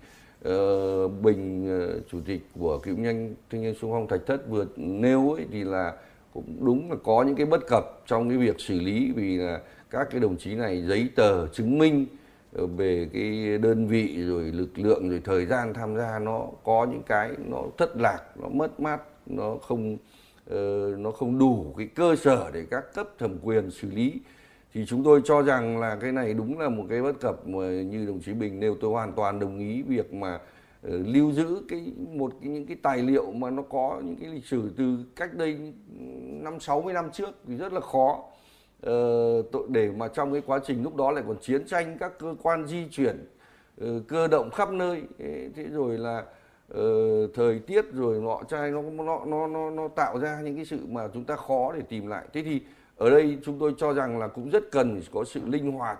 Bình 1.22 1.68
chủ 2.10 2.18
tịch 2.26 2.40
của 2.58 2.78
cựu 2.78 2.96
nhanh 2.96 3.34
thanh 3.50 3.62
niên 3.62 3.74
xung 3.74 3.90
phong 3.90 4.08
Thạch 4.08 4.26
Thất 4.26 4.48
vừa 4.48 4.66
nêu 4.76 5.32
ấy, 5.32 5.46
thì 5.52 5.64
là 5.64 5.92
cũng 6.34 6.56
đúng 6.60 6.90
là 6.90 6.96
có 7.04 7.22
những 7.22 7.36
cái 7.36 7.46
bất 7.46 7.66
cập 7.66 8.02
trong 8.06 8.28
cái 8.28 8.38
việc 8.38 8.60
xử 8.60 8.80
lý 8.80 9.12
vì 9.16 9.36
là 9.36 9.60
các 9.90 10.08
cái 10.10 10.20
đồng 10.20 10.36
chí 10.36 10.54
này 10.54 10.82
giấy 10.82 11.08
tờ 11.16 11.46
chứng 11.46 11.78
minh 11.78 12.06
ờ, 12.52 12.66
về 12.66 13.08
cái 13.12 13.58
đơn 13.58 13.86
vị 13.86 14.24
rồi 14.24 14.42
lực 14.42 14.78
lượng 14.78 15.10
rồi 15.10 15.20
thời 15.24 15.46
gian 15.46 15.74
tham 15.74 15.96
gia 15.96 16.18
nó 16.18 16.46
có 16.64 16.86
những 16.90 17.02
cái 17.06 17.30
nó 17.50 17.62
thất 17.78 17.96
lạc 17.96 18.20
nó 18.36 18.48
mất 18.48 18.80
mát 18.80 19.00
nó 19.26 19.56
không 19.56 19.96
uh, 20.50 20.98
nó 20.98 21.10
không 21.10 21.38
đủ 21.38 21.74
cái 21.78 21.86
cơ 21.86 22.16
sở 22.16 22.50
để 22.54 22.64
các 22.70 22.94
cấp 22.94 23.08
thẩm 23.18 23.38
quyền 23.42 23.70
xử 23.70 23.90
lý. 23.90 24.20
Thì 24.74 24.86
chúng 24.86 25.04
tôi 25.04 25.20
cho 25.24 25.42
rằng 25.42 25.78
là 25.78 25.96
cái 26.00 26.12
này 26.12 26.34
đúng 26.34 26.58
là 26.58 26.68
một 26.68 26.84
cái 26.88 27.02
bất 27.02 27.20
cập 27.20 27.48
mà 27.48 27.66
như 27.66 28.06
đồng 28.06 28.20
chí 28.20 28.32
Bình 28.32 28.60
nêu 28.60 28.76
tôi 28.80 28.90
hoàn 28.90 29.12
toàn 29.12 29.38
đồng 29.40 29.58
ý 29.58 29.82
việc 29.82 30.14
mà 30.14 30.34
uh, 30.34 30.40
lưu 30.82 31.32
giữ 31.32 31.62
cái 31.68 31.92
một 32.08 32.32
cái 32.40 32.50
những 32.50 32.66
cái 32.66 32.76
tài 32.82 32.98
liệu 32.98 33.32
mà 33.32 33.50
nó 33.50 33.62
có 33.62 34.00
những 34.04 34.16
cái 34.16 34.28
lịch 34.28 34.44
sử 34.44 34.70
từ 34.76 34.98
cách 35.16 35.34
đây 35.34 35.72
năm 36.42 36.60
sáu 36.60 36.82
mươi 36.82 36.94
năm 36.94 37.10
trước 37.12 37.30
thì 37.48 37.56
rất 37.56 37.72
là 37.72 37.80
khó. 37.80 38.24
Ờ, 38.80 39.42
Tội 39.52 39.66
để 39.68 39.90
mà 39.90 40.08
trong 40.08 40.32
cái 40.32 40.42
quá 40.46 40.60
trình 40.66 40.82
lúc 40.82 40.96
đó 40.96 41.10
lại 41.10 41.24
còn 41.26 41.36
chiến 41.40 41.66
tranh 41.66 41.96
các 42.00 42.18
cơ 42.18 42.34
quan 42.42 42.66
di 42.66 42.88
chuyển 42.90 43.26
ờ, 43.80 44.02
cơ 44.08 44.28
động 44.28 44.50
khắp 44.50 44.72
nơi. 44.72 45.02
Thế 45.54 45.66
rồi 45.72 45.98
là 45.98 46.24
ờ, 46.68 46.82
thời 47.34 47.58
tiết 47.58 47.84
rồi 47.92 48.20
nọ 48.20 48.42
trai 48.48 48.70
nó 48.70 48.82
nó 48.82 49.24
nó 49.26 49.46
nó 49.46 49.70
nó 49.70 49.88
tạo 49.88 50.18
ra 50.18 50.40
những 50.44 50.56
cái 50.56 50.64
sự 50.64 50.78
mà 50.86 51.08
chúng 51.14 51.24
ta 51.24 51.36
khó 51.36 51.72
để 51.72 51.80
tìm 51.88 52.06
lại. 52.06 52.24
Thế 52.32 52.42
thì 52.42 52.60
ở 52.96 53.10
đây 53.10 53.38
chúng 53.44 53.58
tôi 53.58 53.74
cho 53.78 53.92
rằng 53.92 54.18
là 54.18 54.28
cũng 54.28 54.50
rất 54.50 54.70
cần 54.70 55.00
có 55.12 55.24
sự 55.24 55.40
linh 55.46 55.72
hoạt 55.72 55.98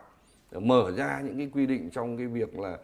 mở 0.53 0.91
ra 0.97 1.21
những 1.25 1.39
cái 1.39 1.51
quy 1.55 1.67
định 1.67 1.91
trong 1.91 2.17
cái 2.17 2.27
việc 2.27 2.59
là 2.59 2.73
uh, 2.73 2.81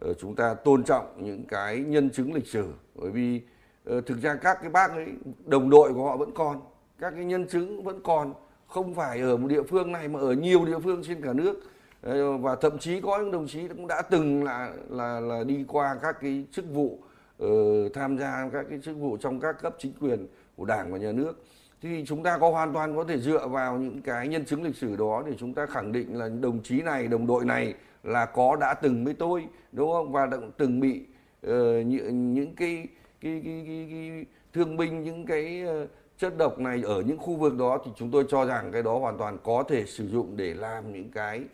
Ờ, 0.00 0.14
chúng 0.14 0.34
ta 0.34 0.54
tôn 0.54 0.84
trọng 0.84 1.24
những 1.24 1.44
cái 1.44 1.78
nhân 1.78 2.10
chứng 2.10 2.34
lịch 2.34 2.46
sử 2.46 2.72
bởi 2.94 3.10
vì 3.10 3.40
ờ, 3.84 4.00
thực 4.00 4.22
ra 4.22 4.34
các 4.34 4.58
cái 4.60 4.70
bác 4.70 4.90
ấy 4.90 5.06
đồng 5.46 5.70
đội 5.70 5.94
của 5.94 6.04
họ 6.04 6.16
vẫn 6.16 6.30
còn 6.34 6.60
các 6.98 7.10
cái 7.16 7.24
nhân 7.24 7.48
chứng 7.48 7.82
vẫn 7.82 8.00
còn 8.02 8.34
không 8.66 8.94
phải 8.94 9.20
ở 9.20 9.36
một 9.36 9.48
địa 9.48 9.62
phương 9.62 9.92
này 9.92 10.08
mà 10.08 10.20
ở 10.20 10.32
nhiều 10.32 10.64
địa 10.64 10.78
phương 10.78 11.02
trên 11.04 11.22
cả 11.22 11.32
nước. 11.32 11.60
Ờ, 12.02 12.36
và 12.36 12.56
thậm 12.56 12.78
chí 12.78 13.00
có 13.00 13.18
những 13.18 13.30
đồng 13.30 13.46
chí 13.46 13.68
cũng 13.68 13.86
đã 13.86 14.02
từng 14.02 14.44
là 14.44 14.72
là 14.88 15.20
là 15.20 15.44
đi 15.44 15.64
qua 15.68 15.96
các 16.02 16.16
cái 16.20 16.44
chức 16.52 16.64
vụ 16.74 16.98
uh, 17.44 17.48
tham 17.94 18.18
gia 18.18 18.50
các 18.52 18.66
cái 18.70 18.78
chức 18.82 18.96
vụ 18.96 19.16
trong 19.16 19.40
các 19.40 19.62
cấp 19.62 19.76
chính 19.78 19.92
quyền 20.00 20.26
của 20.56 20.64
đảng 20.64 20.92
và 20.92 20.98
nhà 20.98 21.12
nước. 21.12 21.44
Thì 21.82 22.04
chúng 22.06 22.22
ta 22.22 22.38
có 22.38 22.50
hoàn 22.50 22.72
toàn 22.72 22.96
có 22.96 23.04
thể 23.04 23.18
dựa 23.18 23.48
vào 23.48 23.78
những 23.78 24.02
cái 24.02 24.28
nhân 24.28 24.44
chứng 24.44 24.62
lịch 24.62 24.76
sử 24.76 24.96
đó 24.96 25.22
để 25.26 25.32
chúng 25.38 25.54
ta 25.54 25.66
khẳng 25.66 25.92
định 25.92 26.18
là 26.18 26.28
đồng 26.28 26.62
chí 26.62 26.82
này 26.82 27.08
đồng 27.08 27.26
đội 27.26 27.44
này 27.44 27.74
là 28.02 28.26
có 28.26 28.56
đã 28.56 28.74
từng 28.74 29.04
với 29.04 29.14
tôi 29.14 29.46
đúng 29.72 29.92
không 29.92 30.12
và 30.12 30.26
đã 30.26 30.36
từng 30.56 30.80
bị 30.80 31.02
ờ, 31.42 31.80
uh, 31.80 31.86
những, 31.86 32.34
những 32.34 32.54
cái 32.54 32.86
cái, 33.20 33.42
cái, 33.44 33.64
cái, 33.66 33.88
cái 33.90 34.24
thương 34.52 34.76
binh 34.76 35.02
những 35.02 35.26
cái 35.26 35.64
uh, 35.82 35.88
chất 36.18 36.38
độc 36.38 36.58
này 36.58 36.82
ở 36.84 37.02
những 37.02 37.18
khu 37.18 37.36
vực 37.36 37.58
đó 37.58 37.78
thì 37.84 37.90
chúng 37.96 38.10
tôi 38.10 38.24
cho 38.28 38.44
rằng 38.44 38.72
cái 38.72 38.82
đó 38.82 38.98
hoàn 38.98 39.18
toàn 39.18 39.38
có 39.44 39.64
thể 39.68 39.84
sử 39.86 40.08
dụng 40.08 40.36
để 40.36 40.54
làm 40.54 40.92
những 40.92 41.10
cái 41.10 41.44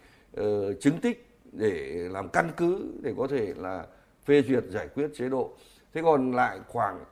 uh, 0.41 0.45
chứng 0.81 1.01
tích 1.03 1.29
để 1.53 2.09
làm 2.11 2.29
căn 2.29 2.51
cứ 2.57 2.93
để 3.03 3.15
có 3.19 3.27
thể 3.27 3.55
là 3.57 3.87
phê 4.25 4.43
duyệt 4.43 4.65
giải 4.69 4.89
quyết 4.95 5.11
chế 5.15 5.29
độ. 5.29 5.51
Thế 5.95 6.03
còn 6.03 6.33
lại 6.33 6.59
khoảng 6.69 7.05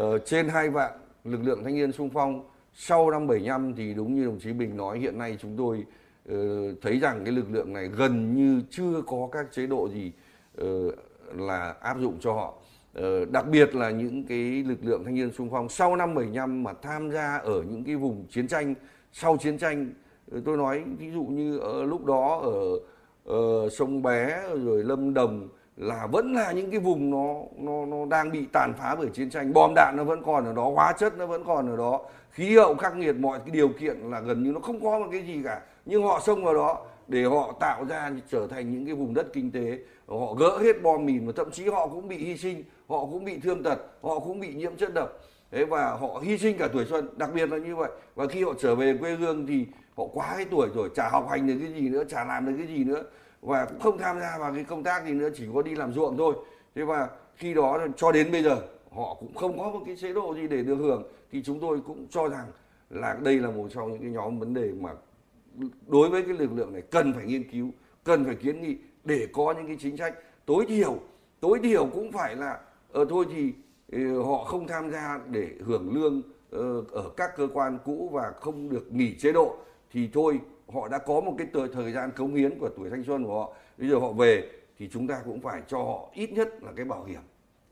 uh, 0.00 0.02
trên 0.26 0.48
hai 0.48 0.70
vạn 0.70 0.92
lực 1.24 1.40
lượng 1.42 1.64
thanh 1.64 1.74
niên 1.74 1.92
sung 1.92 2.10
phong 2.14 2.50
sau 2.74 3.10
năm 3.10 3.26
75 3.26 3.74
thì 3.74 3.94
đúng 3.94 4.14
như 4.14 4.24
đồng 4.24 4.38
chí 4.40 4.52
Bình 4.52 4.76
nói 4.76 4.98
hiện 4.98 5.18
nay 5.18 5.36
chúng 5.40 5.56
tôi 5.56 5.78
uh, 5.78 5.99
Ờ, 6.30 6.36
thấy 6.82 6.98
rằng 6.98 7.24
cái 7.24 7.34
lực 7.34 7.46
lượng 7.50 7.72
này 7.72 7.88
gần 7.88 8.34
như 8.34 8.62
chưa 8.70 9.02
có 9.06 9.28
các 9.32 9.46
chế 9.52 9.66
độ 9.66 9.88
gì 9.88 10.12
ờ, 10.56 10.66
là 11.36 11.74
áp 11.80 11.98
dụng 12.00 12.16
cho 12.20 12.32
họ. 12.32 12.54
Ờ, 12.94 13.24
đặc 13.24 13.46
biệt 13.48 13.74
là 13.74 13.90
những 13.90 14.24
cái 14.26 14.38
lực 14.66 14.78
lượng 14.82 15.04
thanh 15.04 15.14
niên 15.14 15.32
xung 15.32 15.50
phong. 15.50 15.68
Sau 15.68 15.96
năm 15.96 16.14
75 16.14 16.62
mà 16.62 16.72
tham 16.82 17.10
gia 17.10 17.36
ở 17.36 17.62
những 17.62 17.84
cái 17.84 17.96
vùng 17.96 18.26
chiến 18.30 18.48
tranh 18.48 18.74
sau 19.12 19.36
chiến 19.36 19.58
tranh 19.58 19.90
tôi 20.44 20.56
nói 20.56 20.84
ví 20.98 21.10
dụ 21.10 21.22
như 21.22 21.58
ở 21.58 21.84
lúc 21.84 22.04
đó 22.04 22.40
ở, 22.42 22.78
ở 23.34 23.68
sông 23.68 24.02
bé 24.02 24.42
rồi 24.64 24.84
lâm 24.84 25.14
đồng 25.14 25.48
là 25.76 26.06
vẫn 26.12 26.32
là 26.32 26.52
những 26.52 26.70
cái 26.70 26.80
vùng 26.80 27.10
nó 27.10 27.34
nó 27.58 27.86
nó 27.86 28.06
đang 28.06 28.32
bị 28.32 28.46
tàn 28.52 28.72
phá 28.78 28.96
bởi 28.98 29.08
chiến 29.12 29.30
tranh. 29.30 29.52
Bom 29.52 29.72
đạn 29.74 29.94
nó 29.96 30.04
vẫn 30.04 30.22
còn 30.26 30.44
ở 30.44 30.52
đó 30.52 30.70
hóa 30.74 30.92
chất 30.98 31.18
nó 31.18 31.26
vẫn 31.26 31.44
còn 31.44 31.70
ở 31.70 31.76
đó 31.76 32.00
khí 32.30 32.56
hậu 32.56 32.74
khắc 32.74 32.96
nghiệt 32.96 33.16
mọi 33.16 33.38
cái 33.38 33.50
điều 33.50 33.68
kiện 33.68 33.96
là 33.98 34.20
gần 34.20 34.42
như 34.42 34.52
nó 34.52 34.60
không 34.60 34.80
có 34.80 34.98
một 34.98 35.06
cái 35.12 35.22
gì 35.22 35.40
cả 35.44 35.60
nhưng 35.84 36.02
họ 36.02 36.20
xông 36.20 36.44
vào 36.44 36.54
đó 36.54 36.86
để 37.08 37.24
họ 37.24 37.54
tạo 37.60 37.84
ra 37.84 38.10
trở 38.30 38.46
thành 38.46 38.70
những 38.70 38.86
cái 38.86 38.94
vùng 38.94 39.14
đất 39.14 39.26
kinh 39.32 39.50
tế. 39.50 39.78
Họ 40.06 40.34
gỡ 40.34 40.58
hết 40.58 40.82
bom 40.82 41.06
mìn 41.06 41.26
và 41.26 41.32
thậm 41.36 41.50
chí 41.50 41.68
họ 41.68 41.86
cũng 41.86 42.08
bị 42.08 42.16
hy 42.16 42.36
sinh, 42.36 42.64
họ 42.88 42.98
cũng 43.00 43.24
bị 43.24 43.38
thương 43.38 43.62
tật, 43.62 43.78
họ 44.02 44.18
cũng 44.18 44.40
bị 44.40 44.54
nhiễm 44.54 44.76
chất 44.76 44.94
độc. 44.94 45.08
Thế 45.50 45.64
và 45.64 45.90
họ 45.90 46.20
hy 46.22 46.38
sinh 46.38 46.58
cả 46.58 46.68
tuổi 46.72 46.84
xuân, 46.84 47.08
đặc 47.16 47.30
biệt 47.34 47.52
là 47.52 47.58
như 47.58 47.76
vậy. 47.76 47.90
Và 48.14 48.26
khi 48.26 48.44
họ 48.44 48.52
trở 48.58 48.74
về 48.74 48.96
quê 49.00 49.14
hương 49.14 49.46
thì 49.46 49.66
họ 49.96 50.04
quá 50.12 50.34
cái 50.36 50.46
tuổi 50.50 50.68
rồi, 50.74 50.90
chả 50.94 51.08
học 51.08 51.28
hành 51.30 51.46
được 51.46 51.56
cái 51.60 51.72
gì 51.72 51.88
nữa, 51.88 52.04
chả 52.08 52.24
làm 52.24 52.46
được 52.46 52.52
cái 52.58 52.76
gì 52.76 52.84
nữa. 52.84 53.02
Và 53.42 53.64
cũng 53.64 53.80
không 53.80 53.98
tham 53.98 54.20
gia 54.20 54.38
vào 54.38 54.52
cái 54.54 54.64
công 54.64 54.82
tác 54.82 55.06
gì 55.06 55.12
nữa, 55.12 55.28
chỉ 55.34 55.44
có 55.54 55.62
đi 55.62 55.74
làm 55.74 55.92
ruộng 55.92 56.16
thôi. 56.16 56.34
Thế 56.74 56.82
và 56.82 57.08
khi 57.36 57.54
đó 57.54 57.78
cho 57.96 58.12
đến 58.12 58.32
bây 58.32 58.42
giờ, 58.42 58.56
họ 58.92 59.16
cũng 59.20 59.34
không 59.34 59.58
có 59.58 59.70
một 59.70 59.80
cái 59.86 59.96
chế 59.96 60.12
độ 60.12 60.34
gì 60.34 60.48
để 60.48 60.62
được 60.62 60.76
hưởng. 60.76 61.02
Thì 61.32 61.42
chúng 61.42 61.60
tôi 61.60 61.80
cũng 61.86 62.06
cho 62.10 62.28
rằng 62.28 62.46
là 62.90 63.16
đây 63.22 63.38
là 63.38 63.50
một 63.50 63.68
trong 63.74 63.92
những 63.92 64.02
cái 64.02 64.10
nhóm 64.10 64.38
vấn 64.38 64.54
đề 64.54 64.72
mà 64.80 64.90
đối 65.86 66.10
với 66.10 66.22
cái 66.22 66.34
lực 66.34 66.52
lượng 66.52 66.72
này 66.72 66.82
cần 66.90 67.12
phải 67.12 67.24
nghiên 67.24 67.50
cứu 67.50 67.70
cần 68.04 68.24
phải 68.24 68.34
kiến 68.34 68.62
nghị 68.62 68.76
để 69.04 69.28
có 69.32 69.54
những 69.56 69.66
cái 69.66 69.76
chính 69.80 69.96
sách. 69.96 70.14
Tối 70.46 70.66
thiểu 70.68 70.98
tối 71.40 71.58
thiểu 71.62 71.86
cũng 71.86 72.12
phải 72.12 72.36
là 72.36 72.60
ờ, 72.92 73.04
thôi 73.04 73.26
thì 73.34 73.52
ờ, 73.92 74.22
họ 74.22 74.44
không 74.44 74.66
tham 74.66 74.90
gia 74.90 75.20
để 75.30 75.48
hưởng 75.64 75.94
lương 75.94 76.22
ờ, 76.50 76.84
ở 76.92 77.10
các 77.16 77.30
cơ 77.36 77.48
quan 77.52 77.78
cũ 77.84 78.10
và 78.12 78.32
không 78.40 78.68
được 78.68 78.92
nghỉ 78.92 79.14
chế 79.18 79.32
độ 79.32 79.56
thì 79.92 80.10
thôi 80.12 80.40
họ 80.68 80.88
đã 80.88 80.98
có 80.98 81.20
một 81.20 81.34
cái 81.38 81.46
thời, 81.52 81.68
thời 81.68 81.92
gian 81.92 82.10
cống 82.16 82.34
hiến 82.34 82.58
của 82.58 82.68
tuổi 82.76 82.90
thanh 82.90 83.04
xuân 83.04 83.24
của 83.24 83.34
họ. 83.34 83.52
Bây 83.78 83.88
giờ 83.88 83.98
họ 83.98 84.12
về 84.12 84.50
thì 84.78 84.88
chúng 84.92 85.06
ta 85.06 85.20
cũng 85.24 85.40
phải 85.40 85.62
cho 85.68 85.78
họ 85.78 86.10
ít 86.14 86.32
nhất 86.32 86.48
là 86.62 86.72
cái 86.76 86.84
bảo 86.84 87.04
hiểm 87.04 87.20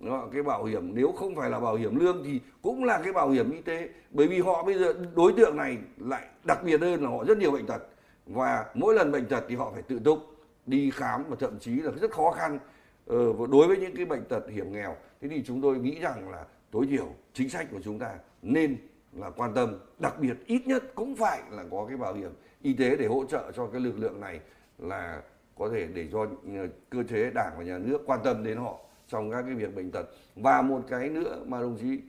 đó, 0.00 0.28
cái 0.32 0.42
bảo 0.42 0.64
hiểm 0.64 0.94
nếu 0.94 1.12
không 1.12 1.36
phải 1.36 1.50
là 1.50 1.60
bảo 1.60 1.76
hiểm 1.76 1.96
lương 1.96 2.24
thì 2.24 2.40
cũng 2.62 2.84
là 2.84 3.00
cái 3.04 3.12
bảo 3.12 3.30
hiểm 3.30 3.50
y 3.50 3.60
tế. 3.60 3.88
Bởi 4.10 4.28
vì 4.28 4.40
họ 4.40 4.62
bây 4.62 4.78
giờ 4.78 4.94
đối 5.14 5.32
tượng 5.32 5.56
này 5.56 5.78
lại 5.98 6.26
đặc 6.44 6.64
biệt 6.64 6.80
hơn 6.80 7.02
là 7.02 7.10
họ 7.10 7.24
rất 7.24 7.38
nhiều 7.38 7.50
bệnh 7.50 7.66
tật. 7.66 7.82
Và 8.26 8.66
mỗi 8.74 8.94
lần 8.94 9.12
bệnh 9.12 9.26
tật 9.26 9.44
thì 9.48 9.56
họ 9.56 9.70
phải 9.74 9.82
tự 9.82 9.98
túc 10.04 10.18
đi 10.66 10.90
khám 10.90 11.24
và 11.28 11.36
thậm 11.40 11.58
chí 11.58 11.74
là 11.80 11.90
rất 12.00 12.10
khó 12.10 12.30
khăn 12.30 12.58
ờ, 13.06 13.32
đối 13.50 13.68
với 13.68 13.76
những 13.76 13.96
cái 13.96 14.06
bệnh 14.06 14.24
tật 14.24 14.42
hiểm 14.48 14.72
nghèo. 14.72 14.96
Thế 15.20 15.28
thì 15.28 15.42
chúng 15.46 15.62
tôi 15.62 15.78
nghĩ 15.78 16.00
rằng 16.00 16.30
là 16.30 16.44
tối 16.70 16.86
thiểu 16.90 17.08
chính 17.32 17.48
sách 17.48 17.66
của 17.70 17.80
chúng 17.84 17.98
ta 17.98 18.14
nên 18.42 18.76
là 19.12 19.30
quan 19.30 19.54
tâm 19.54 19.78
đặc 19.98 20.14
biệt 20.20 20.36
ít 20.46 20.66
nhất 20.66 20.84
cũng 20.94 21.16
phải 21.16 21.42
là 21.50 21.64
có 21.70 21.86
cái 21.88 21.96
bảo 21.96 22.14
hiểm 22.14 22.30
y 22.62 22.72
tế 22.72 22.96
để 22.96 23.06
hỗ 23.06 23.24
trợ 23.24 23.52
cho 23.56 23.66
cái 23.66 23.80
lực 23.80 23.98
lượng 23.98 24.20
này 24.20 24.40
là 24.78 25.22
có 25.58 25.68
thể 25.68 25.86
để 25.94 26.08
cho 26.12 26.26
ờ, 26.56 26.68
cơ 26.90 27.02
chế 27.02 27.30
đảng 27.34 27.52
và 27.58 27.64
nhà 27.64 27.78
nước 27.78 28.02
quan 28.06 28.20
tâm 28.24 28.44
đến 28.44 28.56
họ 28.58 28.78
trong 29.08 29.30
các 29.30 29.42
cái 29.42 29.54
việc 29.54 29.76
bệnh 29.76 29.90
tật. 29.90 30.06
Và 30.36 30.62
một 30.62 30.82
cái 30.88 31.08
nữa 31.08 31.38
mà 31.46 31.60
đồng 31.60 31.76
chí 31.80 32.00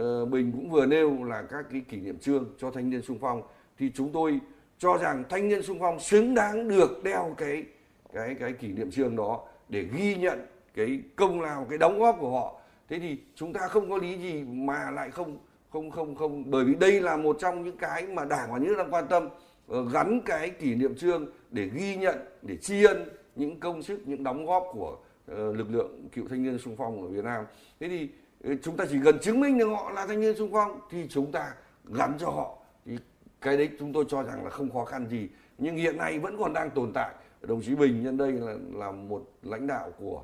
uh, 0.00 0.28
Bình 0.28 0.52
cũng 0.52 0.70
vừa 0.70 0.86
nêu 0.86 1.24
là 1.24 1.42
các 1.42 1.66
cái 1.72 1.80
kỷ 1.80 1.96
niệm 1.96 2.18
trương 2.18 2.46
cho 2.58 2.70
thanh 2.70 2.90
niên 2.90 3.02
sung 3.02 3.18
phong. 3.20 3.42
Thì 3.78 3.90
chúng 3.94 4.12
tôi 4.12 4.40
cho 4.78 4.98
rằng 4.98 5.24
thanh 5.28 5.48
niên 5.48 5.62
sung 5.62 5.78
phong 5.80 6.00
xứng 6.00 6.34
đáng 6.34 6.68
được 6.68 7.04
đeo 7.04 7.34
cái 7.36 7.64
cái 8.12 8.34
cái 8.34 8.52
kỷ 8.52 8.68
niệm 8.68 8.90
trương 8.90 9.16
đó 9.16 9.44
để 9.68 9.86
ghi 9.96 10.16
nhận 10.16 10.46
cái 10.74 11.00
công 11.16 11.40
lao 11.40 11.66
cái 11.68 11.78
đóng 11.78 11.98
góp 11.98 12.16
của 12.20 12.30
họ. 12.30 12.60
Thế 12.88 12.98
thì 12.98 13.18
chúng 13.34 13.52
ta 13.52 13.60
không 13.68 13.90
có 13.90 13.96
lý 13.96 14.18
gì 14.18 14.42
mà 14.42 14.90
lại 14.90 15.10
không 15.10 15.38
không 15.70 15.90
không 15.90 16.14
không. 16.14 16.50
Bởi 16.50 16.64
vì 16.64 16.74
đây 16.74 17.00
là 17.00 17.16
một 17.16 17.36
trong 17.40 17.64
những 17.64 17.76
cái 17.76 18.06
mà 18.06 18.24
đảng 18.24 18.52
và 18.52 18.58
nhà 18.58 18.66
nước 18.66 18.74
đang 18.78 18.94
quan 18.94 19.06
tâm 19.08 19.28
ờ, 19.68 19.90
gắn 19.92 20.20
cái 20.24 20.50
kỷ 20.50 20.74
niệm 20.74 20.96
trương 20.96 21.26
để 21.50 21.70
ghi 21.74 21.96
nhận 21.96 22.18
để 22.42 22.56
tri 22.56 22.84
ân 22.84 23.08
những 23.36 23.60
công 23.60 23.82
sức 23.82 24.00
những 24.06 24.24
đóng 24.24 24.46
góp 24.46 24.66
của 24.72 24.96
Ờ, 25.30 25.52
lực 25.52 25.70
lượng 25.70 26.08
cựu 26.12 26.28
thanh 26.28 26.42
niên 26.42 26.58
sung 26.58 26.74
phong 26.78 27.02
ở 27.02 27.08
Việt 27.08 27.24
Nam. 27.24 27.44
Thế 27.80 27.88
thì 27.88 28.08
ờ, 28.44 28.54
chúng 28.62 28.76
ta 28.76 28.84
chỉ 28.90 28.96
cần 29.04 29.18
chứng 29.18 29.40
minh 29.40 29.58
được 29.58 29.68
họ 29.68 29.90
là 29.90 30.06
thanh 30.06 30.20
niên 30.20 30.36
sung 30.36 30.50
phong 30.52 30.80
thì 30.90 31.06
chúng 31.08 31.32
ta 31.32 31.54
gắn 31.84 32.16
cho 32.18 32.30
họ. 32.30 32.58
Thì 32.84 32.98
cái 33.40 33.56
đấy 33.56 33.70
chúng 33.78 33.92
tôi 33.92 34.04
cho 34.08 34.22
rằng 34.22 34.44
là 34.44 34.50
không 34.50 34.70
khó 34.70 34.84
khăn 34.84 35.08
gì. 35.08 35.28
Nhưng 35.58 35.76
hiện 35.76 35.96
nay 35.96 36.18
vẫn 36.18 36.38
còn 36.38 36.52
đang 36.52 36.70
tồn 36.70 36.92
tại. 36.92 37.14
Đồng 37.42 37.62
chí 37.62 37.74
Bình 37.74 38.02
nhân 38.02 38.16
đây 38.16 38.32
là 38.32 38.54
là 38.72 38.90
một 38.90 39.30
lãnh 39.42 39.66
đạo 39.66 39.92
của 39.98 40.22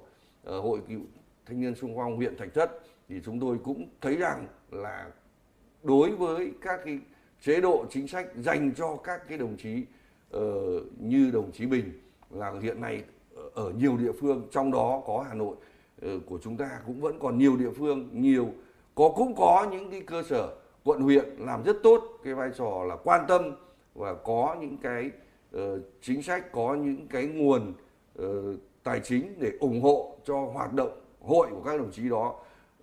uh, 0.57 0.65
hội 0.65 0.81
cựu 0.89 1.01
thanh 1.47 1.61
niên 1.61 1.75
sung 1.75 1.93
phong 1.97 2.17
huyện 2.17 2.37
Thạch 2.37 2.55
Thất. 2.55 2.71
Thì 3.09 3.21
chúng 3.25 3.41
tôi 3.41 3.59
cũng 3.65 3.89
thấy 4.01 4.17
rằng 4.17 4.47
là 4.71 5.11
đối 5.83 6.11
với 6.11 6.53
các 6.61 6.81
cái 6.85 6.99
chế 7.43 7.61
độ 7.61 7.87
chính 7.91 8.09
sách 8.09 8.27
dành 8.43 8.73
cho 8.77 8.97
các 8.97 9.29
cái 9.29 9.39
đồng 9.39 9.57
chí 9.57 9.85
uh, 10.37 10.43
như 11.01 11.31
đồng 11.31 11.53
chí 11.53 11.67
Bình 11.67 11.93
là 12.31 12.53
hiện 12.63 12.81
nay 12.81 13.03
ở 13.55 13.71
nhiều 13.71 13.97
địa 13.97 14.13
phương 14.13 14.43
trong 14.51 14.73
đó 14.73 15.03
có 15.07 15.25
Hà 15.29 15.35
Nội 15.35 15.57
ờ, 16.03 16.19
của 16.27 16.39
chúng 16.43 16.57
ta 16.57 16.71
cũng 16.87 17.01
vẫn 17.01 17.19
còn 17.19 17.39
nhiều 17.39 17.57
địa 17.57 17.71
phương 17.71 18.09
nhiều 18.13 18.49
có 18.95 19.13
cũng 19.17 19.35
có 19.37 19.67
những 19.71 19.91
cái 19.91 20.01
cơ 20.01 20.23
sở 20.23 20.55
quận 20.85 21.01
huyện 21.01 21.25
làm 21.39 21.63
rất 21.63 21.77
tốt 21.83 22.19
cái 22.25 22.35
vai 22.35 22.51
trò 22.59 22.85
là 22.85 22.97
quan 22.97 23.25
tâm 23.29 23.43
và 23.95 24.15
có 24.15 24.57
những 24.61 24.77
cái 24.77 25.11
uh, 25.57 25.61
chính 26.03 26.23
sách 26.23 26.53
có 26.53 26.75
những 26.75 27.07
cái 27.09 27.27
nguồn 27.27 27.73
uh, 28.23 28.27
tài 28.83 29.01
chính 29.01 29.35
để 29.39 29.53
ủng 29.61 29.81
hộ 29.81 30.17
cho 30.25 30.41
hoạt 30.53 30.73
động 30.73 31.01
hội 31.21 31.49
của 31.51 31.63
các 31.65 31.79
đồng 31.79 31.91
chí 31.93 32.09
đó. 32.09 32.35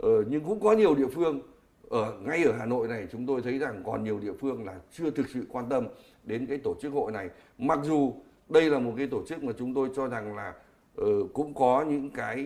Uh, 0.05 0.27
nhưng 0.27 0.41
cũng 0.45 0.59
có 0.59 0.71
nhiều 0.73 0.95
địa 0.95 1.07
phương 1.07 1.41
ở 1.89 2.13
ngay 2.25 2.43
ở 2.43 2.51
Hà 2.59 2.65
Nội 2.65 2.87
này 2.87 3.07
chúng 3.11 3.25
tôi 3.25 3.41
thấy 3.41 3.59
rằng 3.59 3.83
còn 3.85 4.03
nhiều 4.03 4.19
địa 4.19 4.33
phương 4.33 4.65
là 4.65 4.79
chưa 4.91 5.11
thực 5.11 5.29
sự 5.29 5.45
quan 5.49 5.69
tâm 5.69 5.87
đến 6.23 6.45
cái 6.45 6.57
tổ 6.57 6.75
chức 6.81 6.93
hội 6.93 7.11
này. 7.11 7.29
Mặc 7.57 7.79
dù 7.83 8.13
đây 8.51 8.69
là 8.69 8.79
một 8.79 8.93
cái 8.97 9.07
tổ 9.07 9.25
chức 9.25 9.43
mà 9.43 9.53
chúng 9.59 9.73
tôi 9.73 9.89
cho 9.95 10.07
rằng 10.07 10.35
là 10.35 10.53
uh, 11.01 11.33
cũng 11.33 11.53
có 11.53 11.85
những 11.89 12.09
cái 12.09 12.45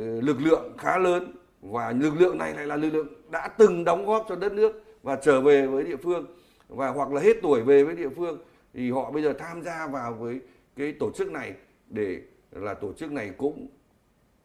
uh, 0.00 0.24
lực 0.24 0.36
lượng 0.40 0.72
khá 0.78 0.98
lớn 0.98 1.34
và 1.62 1.92
lực 1.92 2.14
lượng 2.18 2.38
này 2.38 2.54
lại 2.54 2.66
là 2.66 2.76
lực 2.76 2.90
lượng 2.90 3.08
đã 3.30 3.48
từng 3.48 3.84
đóng 3.84 4.06
góp 4.06 4.26
cho 4.28 4.36
đất 4.36 4.52
nước 4.52 4.82
và 5.02 5.16
trở 5.16 5.40
về 5.40 5.66
với 5.66 5.84
địa 5.84 5.96
phương 5.96 6.26
và 6.68 6.88
hoặc 6.88 7.12
là 7.12 7.20
hết 7.20 7.36
tuổi 7.42 7.62
về 7.62 7.84
với 7.84 7.96
địa 7.96 8.08
phương 8.08 8.38
thì 8.74 8.90
họ 8.90 9.10
bây 9.10 9.22
giờ 9.22 9.32
tham 9.32 9.62
gia 9.62 9.86
vào 9.86 10.12
với 10.12 10.40
cái 10.76 10.92
tổ 10.92 11.10
chức 11.10 11.30
này 11.30 11.54
để 11.88 12.20
là 12.50 12.74
tổ 12.74 12.92
chức 12.92 13.12
này 13.12 13.30
cũng 13.36 13.66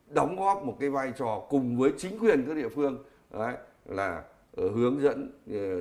đóng 0.07 0.35
góp 0.35 0.63
một 0.63 0.77
cái 0.79 0.89
vai 0.89 1.13
trò 1.17 1.41
cùng 1.49 1.77
với 1.77 1.91
chính 1.97 2.19
quyền 2.19 2.45
các 2.47 2.57
địa 2.57 2.69
phương 2.69 3.03
đấy, 3.31 3.55
là 3.85 4.23
ờ, 4.55 4.69
hướng 4.69 5.01
dẫn 5.01 5.31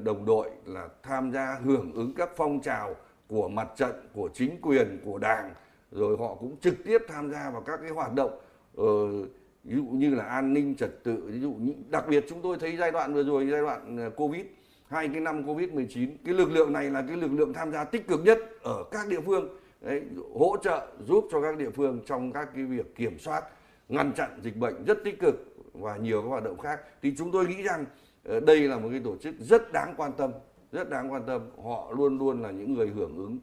đồng 0.05 0.25
đội 0.25 0.51
là 0.65 0.89
tham 1.03 1.33
gia 1.33 1.59
hưởng 1.65 1.93
ứng 1.93 2.15
các 2.15 2.31
phong 2.37 2.61
trào 2.61 2.95
của 3.29 3.49
mặt 3.49 3.69
trận 3.77 3.93
của 4.15 4.29
chính 4.35 4.61
quyền 4.63 5.01
của 5.05 5.19
đảng 5.19 5.55
rồi 5.91 6.17
họ 6.19 6.35
cũng 6.35 6.57
trực 6.61 6.75
tiếp 6.85 6.99
tham 7.09 7.31
gia 7.31 7.51
vào 7.51 7.63
các 7.63 7.81
cái 7.83 7.91
hoạt 7.91 8.15
động 8.15 8.41
uh, 8.81 9.29
ví 9.65 9.77
dụ 9.77 9.85
như 9.85 10.15
là 10.15 10.25
an 10.25 10.53
ninh 10.53 10.75
trật 10.75 11.05
tự 11.05 11.23
ví 11.27 11.41
dụ 11.41 11.53
như 11.53 11.73
đặc 11.91 12.05
biệt 12.09 12.25
chúng 12.29 12.43
tôi 12.43 12.57
thấy 12.61 12.77
giai 12.77 12.91
đoạn 12.91 13.15
vừa 13.15 13.23
rồi 13.23 13.49
giai 13.51 13.61
đoạn 13.61 13.97
ờ, 13.99 14.11
covid 14.11 14.47
hai 14.89 15.09
cái 15.09 15.21
năm 15.21 15.45
covid 15.47 15.71
19 15.71 16.17
cái 16.25 16.35
lực 16.35 16.51
lượng 16.51 16.73
này 16.73 16.91
là 16.91 17.05
cái 17.09 17.17
lực 17.17 17.33
lượng 17.33 17.53
tham 17.53 17.73
gia 17.73 17.85
tích 17.85 18.09
cực 18.09 18.21
nhất 18.25 18.39
ở 18.63 18.85
các 18.91 19.09
địa 19.09 19.21
phương 19.21 19.49
đấy, 19.81 20.03
hỗ 20.35 20.57
trợ 20.63 20.87
giúp 21.07 21.29
cho 21.31 21.43
các 21.43 21.59
địa 21.59 21.71
phương 21.71 22.01
trong 22.07 22.33
các 22.33 22.49
cái 22.55 22.65
việc 22.65 22.95
kiểm 22.95 23.19
soát 23.19 23.45
ngăn 23.89 24.13
chặn 24.13 24.41
dịch 24.43 24.57
bệnh 24.57 24.85
rất 24.85 24.99
tích 25.05 25.21
cực 25.21 25.35
và 25.73 25.97
nhiều 25.97 26.23
các 26.23 26.29
hoạt 26.29 26.45
động 26.45 26.59
khác. 26.59 26.81
Thì 27.03 27.15
chúng 27.19 27.33
tôi 27.33 27.47
nghĩ 27.47 27.63
rằng 27.63 27.85
ờ, 28.25 28.41
đây 28.41 28.61
là 28.61 28.79
một 28.79 28.89
cái 28.91 29.01
tổ 29.05 29.17
chức 29.17 29.35
rất 29.39 29.73
đáng 29.73 29.95
quan 29.97 30.13
tâm 30.13 30.33
rất 30.73 30.91
đáng 30.91 31.13
quan 31.13 31.23
tâm. 31.27 31.51
Họ 31.65 31.93
luôn 31.97 32.19
luôn 32.19 32.43
là 32.43 32.51
những 32.51 32.75
người 32.75 32.89
hưởng 32.89 33.17
ứng 33.17 33.39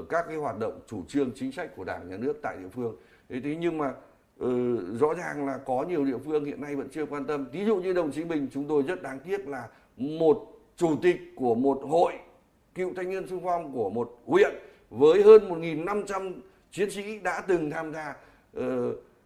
uh, 0.00 0.08
các 0.08 0.24
cái 0.28 0.36
hoạt 0.36 0.58
động 0.58 0.80
chủ 0.86 1.04
trương 1.08 1.30
chính 1.34 1.52
sách 1.52 1.76
của 1.76 1.84
đảng 1.84 2.08
nhà 2.08 2.16
nước 2.16 2.38
tại 2.42 2.56
địa 2.56 2.68
phương. 2.68 2.96
Thế 3.28 3.40
thế 3.44 3.56
nhưng 3.60 3.78
mà 3.78 3.94
uh, 4.44 4.50
rõ 5.00 5.14
ràng 5.14 5.46
là 5.46 5.58
có 5.58 5.84
nhiều 5.88 6.04
địa 6.04 6.18
phương 6.18 6.44
hiện 6.44 6.60
nay 6.60 6.76
vẫn 6.76 6.88
chưa 6.90 7.06
quan 7.06 7.24
tâm. 7.24 7.46
Ví 7.52 7.64
dụ 7.64 7.76
như 7.76 7.92
đồng 7.92 8.12
chí 8.12 8.24
bình 8.24 8.48
chúng 8.52 8.68
tôi 8.68 8.82
rất 8.82 9.02
đáng 9.02 9.18
tiếc 9.20 9.48
là 9.48 9.68
một 9.96 10.46
chủ 10.76 10.96
tịch 11.02 11.20
của 11.36 11.54
một 11.54 11.80
hội 11.82 12.12
cựu 12.74 12.94
thanh 12.96 13.10
niên 13.10 13.26
xung 13.26 13.44
phong 13.44 13.72
của 13.72 13.90
một 13.90 14.18
huyện 14.26 14.54
với 14.90 15.22
hơn 15.22 15.48
1.500 15.48 16.32
chiến 16.70 16.90
sĩ 16.90 17.18
đã 17.18 17.40
từng 17.46 17.70
tham 17.70 17.92
gia 17.92 18.16
uh, 18.58 18.64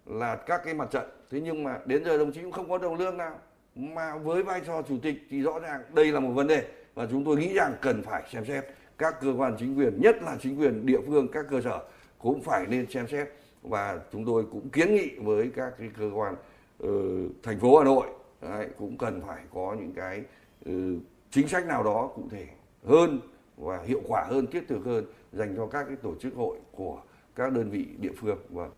là 0.07 0.37
các 0.37 0.61
cái 0.65 0.75
mặt 0.75 0.89
trận. 0.91 1.05
Thế 1.31 1.41
nhưng 1.41 1.65
mà 1.65 1.79
đến 1.87 2.05
giờ 2.05 2.19
đồng 2.19 2.33
chí 2.33 2.43
cũng 2.43 2.53
không 2.53 2.69
có 2.69 2.79
đồng 2.79 2.99
lương 2.99 3.17
nào 3.17 3.39
mà 3.75 4.17
với 4.17 4.43
vai 4.43 4.61
trò 4.67 4.83
chủ 4.83 4.99
tịch 5.03 5.15
thì 5.31 5.43
rõ 5.43 5.59
ràng 5.59 5.83
đây 5.95 6.13
là 6.13 6.21
một 6.21 6.31
vấn 6.31 6.47
đề 6.47 6.65
và 6.95 7.07
chúng 7.11 7.25
tôi 7.25 7.37
nghĩ 7.37 7.55
rằng 7.55 7.75
cần 7.81 8.03
phải 8.03 8.23
xem 8.33 8.45
xét. 8.45 8.65
Các 8.99 9.21
cơ 9.21 9.35
quan 9.37 9.57
chính 9.59 9.79
quyền 9.79 10.01
nhất 10.01 10.17
là 10.23 10.37
chính 10.41 10.61
quyền 10.61 10.87
địa 10.87 11.01
phương 11.07 11.29
các 11.33 11.47
cơ 11.51 11.61
sở 11.61 11.85
cũng 12.19 12.43
phải 12.43 12.67
nên 12.67 12.91
xem 12.91 13.09
xét. 13.09 13.29
Và 13.63 14.01
chúng 14.13 14.25
tôi 14.25 14.45
cũng 14.53 14.69
kiến 14.69 14.95
nghị 14.95 15.11
với 15.19 15.51
các 15.57 15.73
cái 15.79 15.91
cơ 15.99 16.11
quan 16.15 16.35
uh, 16.83 17.33
thành 17.43 17.61
phố 17.61 17.79
Hà 17.79 17.85
Nội 17.85 18.07
đấy, 18.41 18.69
cũng 18.79 18.99
cần 18.99 19.23
phải 19.27 19.43
có 19.55 19.77
những 19.79 19.93
cái 19.93 20.23
uh, 20.71 21.03
chính 21.31 21.49
sách 21.49 21.67
nào 21.67 21.85
đó 21.85 22.11
cụ 22.15 22.23
thể 22.31 22.47
hơn 22.87 23.21
và 23.57 23.83
hiệu 23.83 24.01
quả 24.09 24.25
hơn 24.29 24.47
thiết 24.47 24.65
thực 24.69 24.85
hơn 24.85 25.05
dành 25.33 25.57
cho 25.57 25.67
các 25.67 25.85
cái 25.85 25.97
tổ 25.97 26.15
chức 26.21 26.35
hội 26.35 26.59
của 26.73 27.03
các 27.35 27.53
đơn 27.53 27.71
vị 27.71 27.87
địa 27.99 28.13
phương. 28.17 28.39
Vâng. 28.51 28.71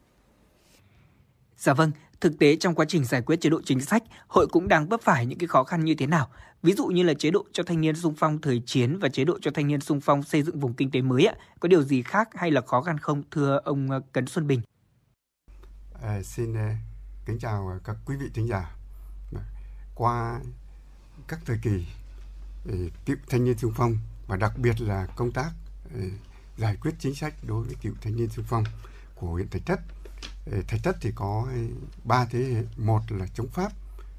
Dạ 1.57 1.75
vâng, 1.75 1.91
thực 2.21 2.39
tế 2.39 2.57
trong 2.57 2.75
quá 2.75 2.87
trình 2.89 3.05
giải 3.05 3.23
quyết 3.23 3.41
chế 3.41 3.51
độ 3.51 3.61
chính 3.65 3.81
sách, 3.81 4.03
hội 4.29 4.47
cũng 4.47 4.69
đang 4.69 4.89
vấp 4.89 5.01
phải 5.01 5.27
những 5.27 5.39
cái 5.39 5.47
khó 5.47 5.65
khăn 5.65 5.85
như 5.85 5.95
thế 5.95 6.07
nào? 6.07 6.29
Ví 6.63 6.73
dụ 6.73 6.87
như 6.87 7.03
là 7.03 7.15
chế 7.15 7.31
độ 7.31 7.45
cho 7.53 7.63
thanh 7.63 7.81
niên 7.81 7.97
sung 7.97 8.15
phong 8.19 8.41
thời 8.41 8.63
chiến 8.67 8.99
và 8.99 9.09
chế 9.09 9.25
độ 9.25 9.39
cho 9.43 9.51
thanh 9.55 9.67
niên 9.67 9.81
sung 9.81 10.01
phong 10.01 10.23
xây 10.23 10.43
dựng 10.43 10.61
vùng 10.61 10.75
kinh 10.75 10.91
tế 10.91 11.03
mới 11.03 11.27
ạ, 11.27 11.35
có 11.61 11.69
điều 11.69 11.83
gì 11.83 12.03
khác 12.03 12.29
hay 12.35 12.51
là 12.51 12.61
khó 12.61 12.83
khăn 12.83 12.99
không 12.99 13.23
thưa 13.31 13.61
ông 13.65 13.91
ờ, 13.91 14.01
Cấn 14.13 14.27
Xuân 14.27 14.47
Bình? 14.47 14.61
À, 16.03 16.23
xin 16.23 16.55
ờ, 16.55 16.69
kính 17.27 17.39
chào 17.39 17.81
các 17.85 17.97
quý 18.07 18.17
vị 18.17 18.27
thính 18.35 18.49
giả. 18.49 18.77
Dạ, 19.33 19.41
qua 19.95 20.41
các 21.29 21.41
thời 21.47 21.59
kỳ 21.63 21.87
ờ, 22.69 22.75
cựu 23.07 23.17
thanh 23.29 23.45
niên 23.45 23.59
sung 23.59 23.73
phong 23.77 23.99
và 24.27 24.37
đặc 24.37 24.53
biệt 24.59 24.81
là 24.81 25.07
công 25.17 25.33
tác 25.33 25.51
giải 26.59 26.77
quyết 26.81 26.95
chính 26.99 27.15
sách 27.15 27.35
đối 27.43 27.65
với 27.65 27.75
cựu 27.83 27.93
thanh 28.01 28.17
niên 28.17 28.29
sung 28.29 28.45
phong 28.49 28.65
của 29.15 29.27
huyện 29.27 29.49
Thạch 29.49 29.67
Thất 29.67 29.81
Ờ, 30.53 30.59
Thạch 30.69 30.81
Thất 30.83 30.97
thì 31.01 31.13
có 31.15 31.49
ba 32.05 32.27
thế 32.31 32.39
hệ, 32.39 32.63
một 32.77 33.01
là 33.09 33.27
chống 33.35 33.49
Pháp, 33.49 33.73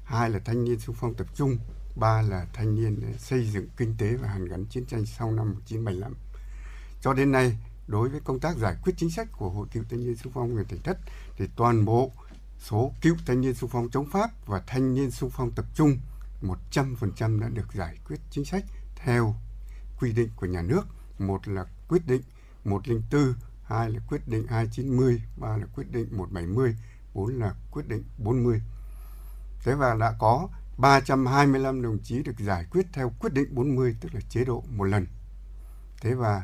hai 0.04 0.30
là 0.30 0.38
thanh 0.38 0.64
niên 0.64 0.80
xung 0.80 0.96
phong 0.98 1.14
tập 1.14 1.26
trung, 1.34 1.58
ba 1.96 2.22
là 2.22 2.46
thanh 2.52 2.74
niên 2.74 3.00
ờ, 3.02 3.18
xây 3.18 3.50
dựng 3.50 3.68
kinh 3.76 3.94
tế 3.98 4.16
và 4.16 4.28
hàn 4.28 4.44
gắn 4.44 4.64
chiến 4.64 4.86
tranh 4.86 5.06
sau 5.06 5.32
năm 5.32 5.50
1975. 5.50 6.14
Cho 7.00 7.12
đến 7.12 7.32
nay, 7.32 7.58
đối 7.86 8.08
với 8.08 8.20
công 8.24 8.40
tác 8.40 8.56
giải 8.56 8.76
quyết 8.82 8.92
chính 8.96 9.10
sách 9.10 9.28
của 9.32 9.50
Hội 9.50 9.66
cựu 9.72 9.84
thanh 9.90 10.04
niên 10.04 10.16
xung 10.16 10.32
phong 10.32 10.54
huyện 10.54 10.68
Thạch 10.68 10.84
Thất 10.84 10.98
thì 11.36 11.48
toàn 11.56 11.84
bộ 11.84 12.12
số 12.58 12.92
cựu 13.00 13.16
thanh 13.26 13.40
niên 13.40 13.54
xung 13.54 13.70
phong 13.70 13.90
chống 13.90 14.10
Pháp 14.10 14.30
và 14.46 14.62
thanh 14.66 14.94
niên 14.94 15.10
xung 15.10 15.30
phong 15.30 15.50
tập 15.50 15.64
trung 15.74 15.98
100% 16.72 17.40
đã 17.40 17.48
được 17.48 17.72
giải 17.74 17.96
quyết 18.08 18.16
chính 18.30 18.44
sách 18.44 18.64
theo 18.96 19.34
quy 20.00 20.12
định 20.12 20.28
của 20.36 20.46
nhà 20.46 20.62
nước. 20.62 20.82
Một 21.18 21.48
là 21.48 21.64
quyết 21.88 22.06
định 22.06 22.22
104 22.64 23.34
hai 23.68 23.90
là 23.90 24.00
quyết 24.08 24.28
định 24.28 24.46
290, 24.46 25.22
ba 25.36 25.56
là 25.56 25.66
quyết 25.74 25.90
định 25.90 26.08
170, 26.10 26.76
bốn 27.14 27.38
là 27.38 27.54
quyết 27.70 27.88
định 27.88 28.04
40. 28.18 28.62
Thế 29.64 29.74
và 29.74 29.94
đã 29.94 30.14
có 30.18 30.48
325 30.78 31.82
đồng 31.82 31.98
chí 32.02 32.22
được 32.22 32.38
giải 32.38 32.64
quyết 32.70 32.86
theo 32.92 33.12
quyết 33.18 33.32
định 33.32 33.54
40 33.54 33.96
tức 34.00 34.14
là 34.14 34.20
chế 34.28 34.44
độ 34.44 34.64
một 34.68 34.84
lần. 34.84 35.06
Thế 36.00 36.14
và 36.14 36.42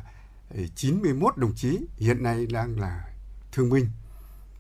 ờ, 0.55 0.61
91 0.75 1.37
đồng 1.37 1.55
chí 1.55 1.87
hiện 1.97 2.23
nay 2.23 2.47
đang 2.47 2.81
là 2.81 3.05
thương 3.53 3.71
binh. 3.71 3.89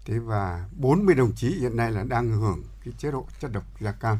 Thế 0.07 0.19
và 0.19 0.69
40 0.77 1.15
đồng 1.15 1.33
chí 1.35 1.49
hiện 1.61 1.77
nay 1.77 1.93
là 1.93 2.05
đang 2.05 2.29
hưởng 2.29 2.63
cái 2.85 2.95
chế 2.99 3.11
độ 3.11 3.27
chất 3.41 3.53
độc 3.53 3.65
da 3.81 3.93
cam. 3.93 4.19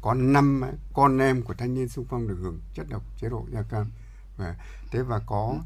Có 0.00 0.14
5 0.14 0.62
con 0.94 1.18
em 1.18 1.42
của 1.42 1.54
thanh 1.54 1.74
niên 1.74 1.88
xung 1.88 2.04
phong 2.04 2.28
được 2.28 2.38
hưởng 2.40 2.60
chất 2.74 2.86
độc 2.88 3.02
chế 3.20 3.28
độ 3.28 3.46
da 3.52 3.62
cam. 3.62 3.90
Và 4.36 4.56
thế 4.90 5.02
và 5.02 5.20
có 5.26 5.58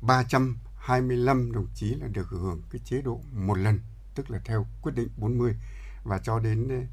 300 0.00 0.56
25 0.88 1.52
đồng 1.52 1.66
chí 1.74 1.94
là 1.94 2.06
được 2.08 2.28
hưởng 2.28 2.62
cái 2.70 2.80
chế 2.84 3.02
độ 3.02 3.20
một 3.32 3.58
lần, 3.58 3.80
tức 4.14 4.30
là 4.30 4.38
theo 4.44 4.66
quyết 4.82 4.92
định 4.94 5.08
40 5.16 5.54
và 6.04 6.18
cho 6.18 6.38
đến 6.38 6.86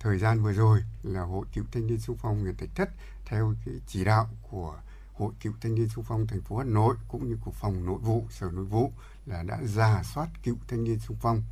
thời 0.00 0.18
gian 0.18 0.42
vừa 0.42 0.52
rồi 0.52 0.80
là 1.02 1.20
Hội 1.22 1.46
Cựu 1.52 1.64
Thanh 1.72 1.86
niên 1.86 1.98
Xung 1.98 2.16
phong 2.16 2.40
huyện 2.42 2.56
Thạch 2.56 2.68
Thất 2.74 2.90
theo 3.24 3.54
cái 3.64 3.74
chỉ 3.86 4.04
đạo 4.04 4.28
của 4.50 4.80
Hội 5.12 5.32
Cựu 5.40 5.52
Thanh 5.60 5.74
niên 5.74 5.88
Xung 5.88 6.04
phong 6.04 6.26
thành 6.26 6.42
phố 6.42 6.56
Hà 6.56 6.64
Nội 6.64 6.96
cũng 7.08 7.28
như 7.28 7.36
của 7.44 7.50
phòng 7.50 7.86
nội 7.86 7.98
vụ, 7.98 8.26
sở 8.30 8.50
nội 8.50 8.64
vụ 8.64 8.92
là 9.26 9.42
đã 9.42 9.58
giả 9.64 10.02
soát 10.14 10.28
cựu 10.42 10.56
thanh 10.68 10.84
niên 10.84 10.98
xung 10.98 11.16
phong 11.20 11.42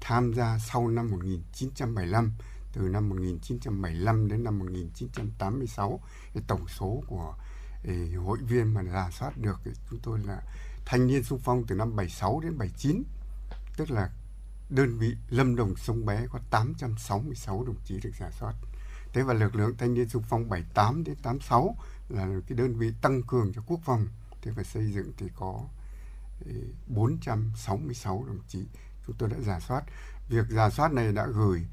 tham 0.00 0.34
gia 0.34 0.58
sau 0.58 0.88
năm 0.88 1.10
1975 1.10 2.32
từ 2.72 2.80
năm 2.80 3.08
1975 3.08 4.28
đến 4.28 4.44
năm 4.44 4.58
1986 4.58 6.00
cái 6.34 6.42
tổng 6.46 6.68
số 6.68 7.02
của 7.06 7.34
thì 7.82 8.14
hội 8.14 8.38
viên 8.38 8.74
mà 8.74 8.82
giả 8.82 9.10
soát 9.10 9.38
được 9.38 9.60
thì 9.64 9.70
chúng 9.90 9.98
tôi 10.02 10.18
là 10.18 10.42
thanh 10.86 11.06
niên 11.06 11.22
sung 11.22 11.40
phong 11.44 11.66
từ 11.66 11.74
năm 11.74 11.96
76 11.96 12.40
đến 12.40 12.58
79 12.58 13.02
tức 13.76 13.90
là 13.90 14.10
đơn 14.70 14.98
vị 14.98 15.14
Lâm 15.28 15.56
Đồng 15.56 15.76
Sông 15.76 16.06
Bé 16.06 16.26
có 16.32 16.38
866 16.50 17.64
đồng 17.64 17.76
chí 17.84 18.00
được 18.00 18.10
giả 18.20 18.30
soát. 18.40 18.54
Thế 19.12 19.22
và 19.22 19.34
lực 19.34 19.54
lượng 19.54 19.76
thanh 19.76 19.94
niên 19.94 20.08
sung 20.08 20.22
phong 20.28 20.48
78 20.48 21.04
đến 21.04 21.16
86 21.22 21.76
là 22.08 22.28
cái 22.48 22.58
đơn 22.58 22.78
vị 22.78 22.92
tăng 23.02 23.22
cường 23.22 23.52
cho 23.52 23.62
quốc 23.66 23.80
phòng. 23.84 24.08
Thế 24.42 24.50
và 24.50 24.62
xây 24.62 24.92
dựng 24.92 25.12
thì 25.16 25.26
có 25.36 25.60
466 26.86 28.24
đồng 28.26 28.40
chí 28.48 28.66
chúng 29.06 29.16
tôi 29.16 29.28
đã 29.28 29.36
giả 29.46 29.60
soát. 29.60 29.82
Việc 30.28 30.46
giả 30.50 30.70
soát 30.70 30.92
này 30.92 31.12
đã 31.12 31.26
gửi 31.26 31.66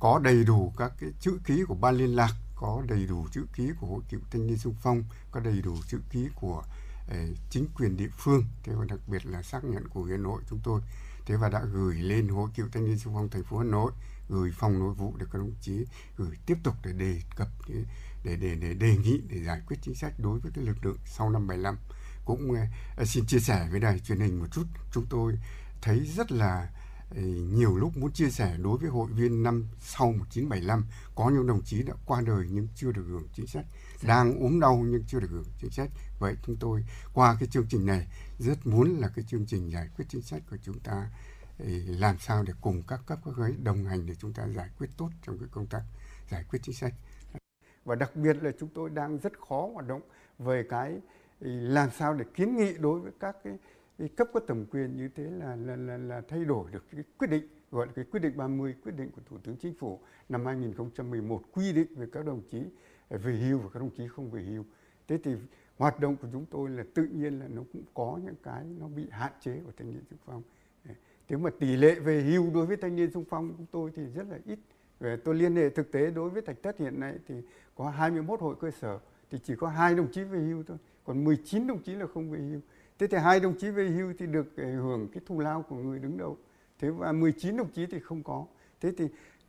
có 0.00 0.18
đầy 0.18 0.44
đủ 0.44 0.72
các 0.76 0.92
cái 1.00 1.10
chữ 1.20 1.38
ký 1.44 1.64
của 1.68 1.74
ban 1.74 1.94
liên 1.94 2.16
lạc 2.16 2.32
có 2.56 2.82
đầy 2.88 3.06
đủ 3.06 3.26
chữ 3.32 3.46
ký 3.54 3.70
của 3.80 3.86
hội 3.86 4.02
cựu 4.08 4.20
thanh 4.30 4.46
niên 4.46 4.58
sung 4.58 4.74
phong 4.82 5.04
có 5.30 5.40
đầy 5.40 5.62
đủ 5.62 5.76
chữ 5.88 6.00
ký 6.10 6.28
của 6.34 6.64
eh, 7.08 7.28
chính 7.50 7.66
quyền 7.76 7.96
địa 7.96 8.10
phương. 8.18 8.44
Thế 8.62 8.72
và 8.74 8.84
đặc 8.84 8.98
biệt 9.06 9.26
là 9.26 9.42
xác 9.42 9.64
nhận 9.64 9.88
của 9.88 10.02
huyện 10.02 10.22
nội 10.22 10.42
chúng 10.50 10.60
tôi. 10.64 10.80
Thế 11.26 11.36
và 11.36 11.48
đã 11.48 11.64
gửi 11.72 11.94
lên 11.94 12.28
hội 12.28 12.48
cựu 12.56 12.66
thanh 12.72 12.84
niên 12.84 12.98
sung 12.98 13.14
phong 13.14 13.28
thành 13.28 13.44
phố 13.44 13.58
hà 13.58 13.64
nội 13.64 13.92
gửi 14.28 14.52
phòng 14.58 14.78
nội 14.78 14.94
vụ 14.94 15.14
để 15.18 15.26
các 15.32 15.38
đồng 15.38 15.54
chí 15.60 15.84
gửi 16.16 16.36
tiếp 16.46 16.58
tục 16.62 16.74
để 16.84 16.92
đề 16.92 17.20
cập 17.36 17.48
để 17.68 17.84
để 18.24 18.36
để, 18.36 18.54
để 18.54 18.74
đề 18.74 18.96
nghị 18.96 19.20
để 19.28 19.44
giải 19.44 19.60
quyết 19.66 19.76
chính 19.82 19.94
sách 19.94 20.12
đối 20.18 20.38
với 20.38 20.52
cái 20.54 20.64
lực 20.64 20.84
lượng 20.84 20.98
sau 21.06 21.30
năm 21.30 21.46
75 21.46 21.78
cũng 22.24 22.54
eh, 22.54 23.08
xin 23.08 23.26
chia 23.26 23.38
sẻ 23.38 23.68
với 23.70 23.80
đài 23.80 23.98
truyền 23.98 24.20
hình 24.20 24.40
một 24.40 24.46
chút. 24.52 24.64
Chúng 24.92 25.06
tôi 25.06 25.38
thấy 25.82 26.00
rất 26.00 26.32
là 26.32 26.68
nhiều 27.22 27.76
lúc 27.76 27.96
muốn 27.96 28.12
chia 28.12 28.30
sẻ 28.30 28.56
đối 28.62 28.78
với 28.78 28.88
hội 28.90 29.08
viên 29.10 29.42
năm 29.42 29.68
sau 29.80 30.12
1975 30.12 30.84
có 31.14 31.30
những 31.30 31.46
đồng 31.46 31.62
chí 31.62 31.82
đã 31.82 31.94
qua 32.06 32.20
đời 32.20 32.46
nhưng 32.50 32.68
chưa 32.74 32.92
được 32.92 33.04
hưởng 33.08 33.28
chính 33.32 33.46
sách 33.46 33.66
đang 34.02 34.40
ốm 34.40 34.60
đau 34.60 34.76
nhưng 34.86 35.04
chưa 35.06 35.20
được 35.20 35.30
hưởng 35.30 35.44
chính 35.58 35.70
sách. 35.70 35.90
Vậy 36.20 36.34
chúng 36.46 36.56
tôi 36.56 36.84
qua 37.14 37.36
cái 37.40 37.48
chương 37.48 37.66
trình 37.68 37.86
này 37.86 38.06
rất 38.38 38.66
muốn 38.66 38.96
là 38.98 39.08
cái 39.08 39.24
chương 39.28 39.46
trình 39.46 39.70
giải 39.70 39.88
quyết 39.96 40.04
chính 40.08 40.22
sách 40.22 40.42
của 40.50 40.56
chúng 40.62 40.78
ta 40.80 41.10
làm 41.86 42.18
sao 42.18 42.42
để 42.42 42.52
cùng 42.60 42.82
các 42.88 43.00
cấp 43.06 43.18
các 43.24 43.36
ấy 43.36 43.54
đồng 43.62 43.84
hành 43.84 44.06
để 44.06 44.14
chúng 44.14 44.32
ta 44.32 44.48
giải 44.48 44.70
quyết 44.78 44.90
tốt 44.96 45.10
trong 45.26 45.38
cái 45.38 45.48
công 45.52 45.66
tác 45.66 45.82
giải 46.30 46.44
quyết 46.50 46.58
chính 46.62 46.74
sách. 46.74 46.94
Và 47.84 47.94
đặc 47.94 48.16
biệt 48.16 48.36
là 48.42 48.50
chúng 48.60 48.68
tôi 48.74 48.90
đang 48.90 49.18
rất 49.18 49.32
khó 49.48 49.68
hoạt 49.74 49.86
động 49.86 50.02
về 50.38 50.64
cái 50.70 51.00
làm 51.40 51.88
sao 51.98 52.14
để 52.14 52.24
kiến 52.34 52.56
nghị 52.56 52.72
đối 52.78 53.00
với 53.00 53.12
các 53.20 53.36
cái, 53.44 53.52
cái 53.98 54.08
cấp 54.08 54.28
có 54.32 54.40
thẩm 54.40 54.66
quyền 54.66 54.96
như 54.96 55.08
thế 55.14 55.24
là 55.24 55.56
là, 55.56 55.76
là 55.76 55.96
là 55.96 56.22
thay 56.28 56.44
đổi 56.44 56.70
được 56.70 56.84
cái 56.92 57.04
quyết 57.18 57.30
định 57.30 57.48
gọi 57.70 57.86
là 57.86 57.92
cái 57.96 58.04
quyết 58.04 58.20
định 58.20 58.36
30 58.36 58.74
quyết 58.84 58.92
định 58.96 59.10
của 59.10 59.22
Thủ 59.26 59.38
tướng 59.38 59.56
Chính 59.56 59.74
phủ 59.74 60.00
năm 60.28 60.46
2011 60.46 61.42
quy 61.52 61.72
định 61.72 61.94
về 61.96 62.06
các 62.12 62.26
đồng 62.26 62.42
chí 62.50 62.62
à, 63.08 63.18
về 63.18 63.32
hưu 63.32 63.58
và 63.58 63.68
các 63.72 63.80
đồng 63.80 63.90
chí 63.90 64.08
không 64.08 64.30
về 64.30 64.42
hưu. 64.42 64.64
Thế 65.08 65.18
thì 65.24 65.34
hoạt 65.78 66.00
động 66.00 66.16
của 66.16 66.28
chúng 66.32 66.46
tôi 66.50 66.70
là 66.70 66.84
tự 66.94 67.04
nhiên 67.04 67.40
là 67.40 67.48
nó 67.48 67.62
cũng 67.72 67.82
có 67.94 68.18
những 68.24 68.34
cái 68.42 68.64
nó 68.78 68.88
bị 68.88 69.06
hạn 69.10 69.32
chế 69.40 69.60
của 69.64 69.72
thanh 69.76 69.90
niên 69.90 70.02
xung 70.10 70.18
phong. 70.26 70.42
Thế 71.28 71.36
mà 71.36 71.50
tỷ 71.60 71.76
lệ 71.76 71.94
về 71.94 72.22
hưu 72.22 72.50
đối 72.54 72.66
với 72.66 72.76
thanh 72.76 72.96
niên 72.96 73.10
xung 73.10 73.24
phong 73.24 73.48
của 73.48 73.54
chúng 73.56 73.66
tôi 73.70 73.90
thì 73.96 74.02
rất 74.14 74.26
là 74.30 74.38
ít. 74.44 74.58
Về 75.00 75.16
tôi 75.16 75.34
liên 75.34 75.56
hệ 75.56 75.70
thực 75.70 75.92
tế 75.92 76.10
đối 76.10 76.30
với 76.30 76.42
Thạch 76.42 76.62
Thất 76.62 76.78
hiện 76.78 77.00
nay 77.00 77.18
thì 77.28 77.34
có 77.74 77.90
21 77.90 78.40
hội 78.40 78.54
cơ 78.60 78.70
sở 78.70 78.98
thì 79.30 79.38
chỉ 79.44 79.54
có 79.56 79.68
hai 79.68 79.94
đồng 79.94 80.12
chí 80.12 80.24
về 80.24 80.38
hưu 80.38 80.62
thôi, 80.66 80.76
còn 81.04 81.24
19 81.24 81.66
đồng 81.66 81.82
chí 81.82 81.94
là 81.94 82.06
không 82.06 82.30
về 82.30 82.38
hưu. 82.38 82.60
Thế 82.98 83.06
thì 83.06 83.18
hai 83.18 83.40
đồng 83.40 83.54
chí 83.58 83.70
về 83.70 83.88
hưu 83.88 84.12
thì 84.18 84.26
được 84.26 84.56
ờ, 84.56 84.64
hưởng 84.64 85.08
cái 85.12 85.22
thù 85.26 85.40
lao 85.40 85.62
của 85.62 85.76
người 85.76 85.98
đứng 85.98 86.18
đầu. 86.18 86.38
Thế 86.78 86.90
và 86.90 87.12
19 87.12 87.56
đồng 87.56 87.72
chí 87.72 87.86
thì 87.86 88.00
không 88.00 88.22
có. 88.22 88.46
Thế 88.80 88.92
thì 88.98 89.08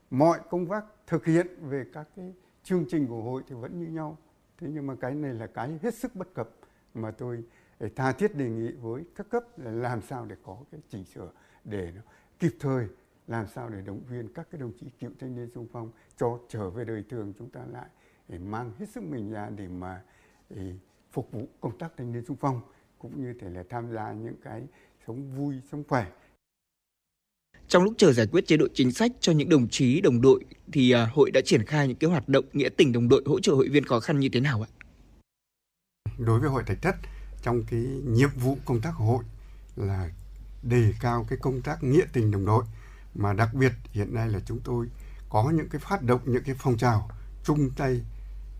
mọi 0.10 0.40
công 0.50 0.68
tác 0.68 0.86
thực 1.08 1.26
hiện 1.26 1.48
về 1.62 1.86
các 1.94 2.08
cái 2.16 2.34
chương 2.64 2.86
trình 2.90 3.08
của 3.08 3.22
hội 3.22 3.44
thì 3.48 3.56
vẫn 3.56 3.80
như 3.80 3.88
nhau. 3.88 4.18
Thế 4.58 4.68
nhưng 4.72 4.88
mà 4.88 4.96
cái 4.96 5.16
này 5.16 5.34
là 5.34 5.48
cái 5.48 5.80
hết 5.82 5.94
sức 5.94 6.16
bất 6.16 6.34
cập 6.34 6.50
mà 6.94 7.12
tôi 7.12 7.44
ờ, 7.80 7.90
tha 7.96 8.12
thiết 8.12 8.36
đề 8.36 8.50
nghị 8.50 8.72
với 8.72 9.04
các 9.16 9.30
cấp 9.30 9.44
là 9.58 9.72
làm 9.72 10.02
sao 10.02 10.26
để 10.26 10.36
có 10.44 10.58
cái 10.72 10.82
chỉnh 10.90 11.06
sửa 11.06 11.32
để 11.64 11.92
nó 11.96 12.02
kịp 12.40 12.56
thời, 12.60 12.88
làm 13.28 13.48
sao 13.48 13.70
để 13.70 13.82
động 13.82 14.02
viên 14.10 14.34
các 14.34 14.48
cái 14.52 14.62
đồng 14.62 14.72
chí 14.80 14.90
cựu 15.00 15.12
thanh 15.20 15.36
niên 15.36 15.50
xung 15.50 15.68
phong 15.72 15.92
cho 16.18 16.40
trở 16.50 16.70
về 16.70 16.86
đời 16.86 17.04
thường 17.10 17.34
chúng 17.38 17.50
ta 17.50 17.62
lại 17.72 17.90
để 18.28 18.40
mang 18.40 18.72
hết 18.80 18.90
sức 18.90 19.04
mình 19.04 19.32
ra 19.32 19.50
để 19.50 19.68
mà 19.68 20.02
để 20.50 20.74
phục 21.12 21.32
vụ 21.32 21.48
công 21.62 21.78
tác 21.78 21.94
thanh 21.98 22.12
niên 22.12 22.26
xung 22.26 22.38
phong 22.38 22.62
cũng 23.11 23.23
như 23.23 23.34
thể 23.41 23.49
là 23.49 23.64
tham 23.69 23.91
gia 23.94 24.14
những 24.14 24.36
cái 24.44 24.61
sống 25.07 25.36
vui 25.36 25.56
sống 25.72 25.84
khỏe 25.88 26.06
trong 27.68 27.84
lúc 27.84 27.94
chờ 27.98 28.14
giải 28.14 28.27
quyết 28.32 28.48
chế 28.48 28.57
độ 28.57 28.68
chính 28.73 28.91
sách 28.91 29.11
cho 29.19 29.32
những 29.32 29.49
đồng 29.49 29.68
chí 29.68 30.02
đồng 30.02 30.22
đội 30.22 30.45
thì 30.72 30.91
à, 30.91 31.10
hội 31.14 31.32
đã 31.32 31.41
triển 31.45 31.65
khai 31.65 31.88
những 31.88 31.98
cái 31.98 32.10
hoạt 32.10 32.30
động 32.30 32.45
nghĩa 32.53 32.69
tình 32.69 32.91
đồng 32.91 33.10
đội 33.10 33.23
hỗ 33.26 33.40
trợ 33.40 33.53
hội 33.53 33.69
viên 33.69 33.86
khó 33.86 33.99
khăn 33.99 34.19
như 34.19 34.30
thế 34.30 34.40
nào 34.40 34.61
ạ? 34.61 34.69
Đối 36.18 36.40
với 36.40 36.49
hội 36.49 36.64
Thạch 36.65 36.82
Thất 36.82 36.95
trong 37.41 37.64
cái 37.72 37.80
nhiệm 38.06 38.30
vụ 38.36 38.57
công 38.65 38.82
tác 38.82 38.94
của 38.98 39.06
hội 39.06 39.23
là 39.76 40.10
đề 40.64 40.94
cao 41.02 41.26
cái 41.30 41.40
công 41.41 41.61
tác 41.61 41.84
nghĩa 41.84 42.06
tình 42.14 42.32
đồng 42.32 42.45
đội 42.45 42.64
mà 43.15 43.34
đặc 43.34 43.53
biệt 43.53 43.72
hiện 43.91 44.14
nay 44.14 44.30
là 44.30 44.40
chúng 44.45 44.60
tôi 44.64 44.88
có 45.30 45.52
những 45.56 45.69
cái 45.69 45.82
phát 45.84 46.02
động 46.02 46.22
những 46.26 46.44
cái 46.44 46.56
phong 46.60 46.77
trào 46.77 47.10
chung 47.44 47.69
tay 47.77 48.02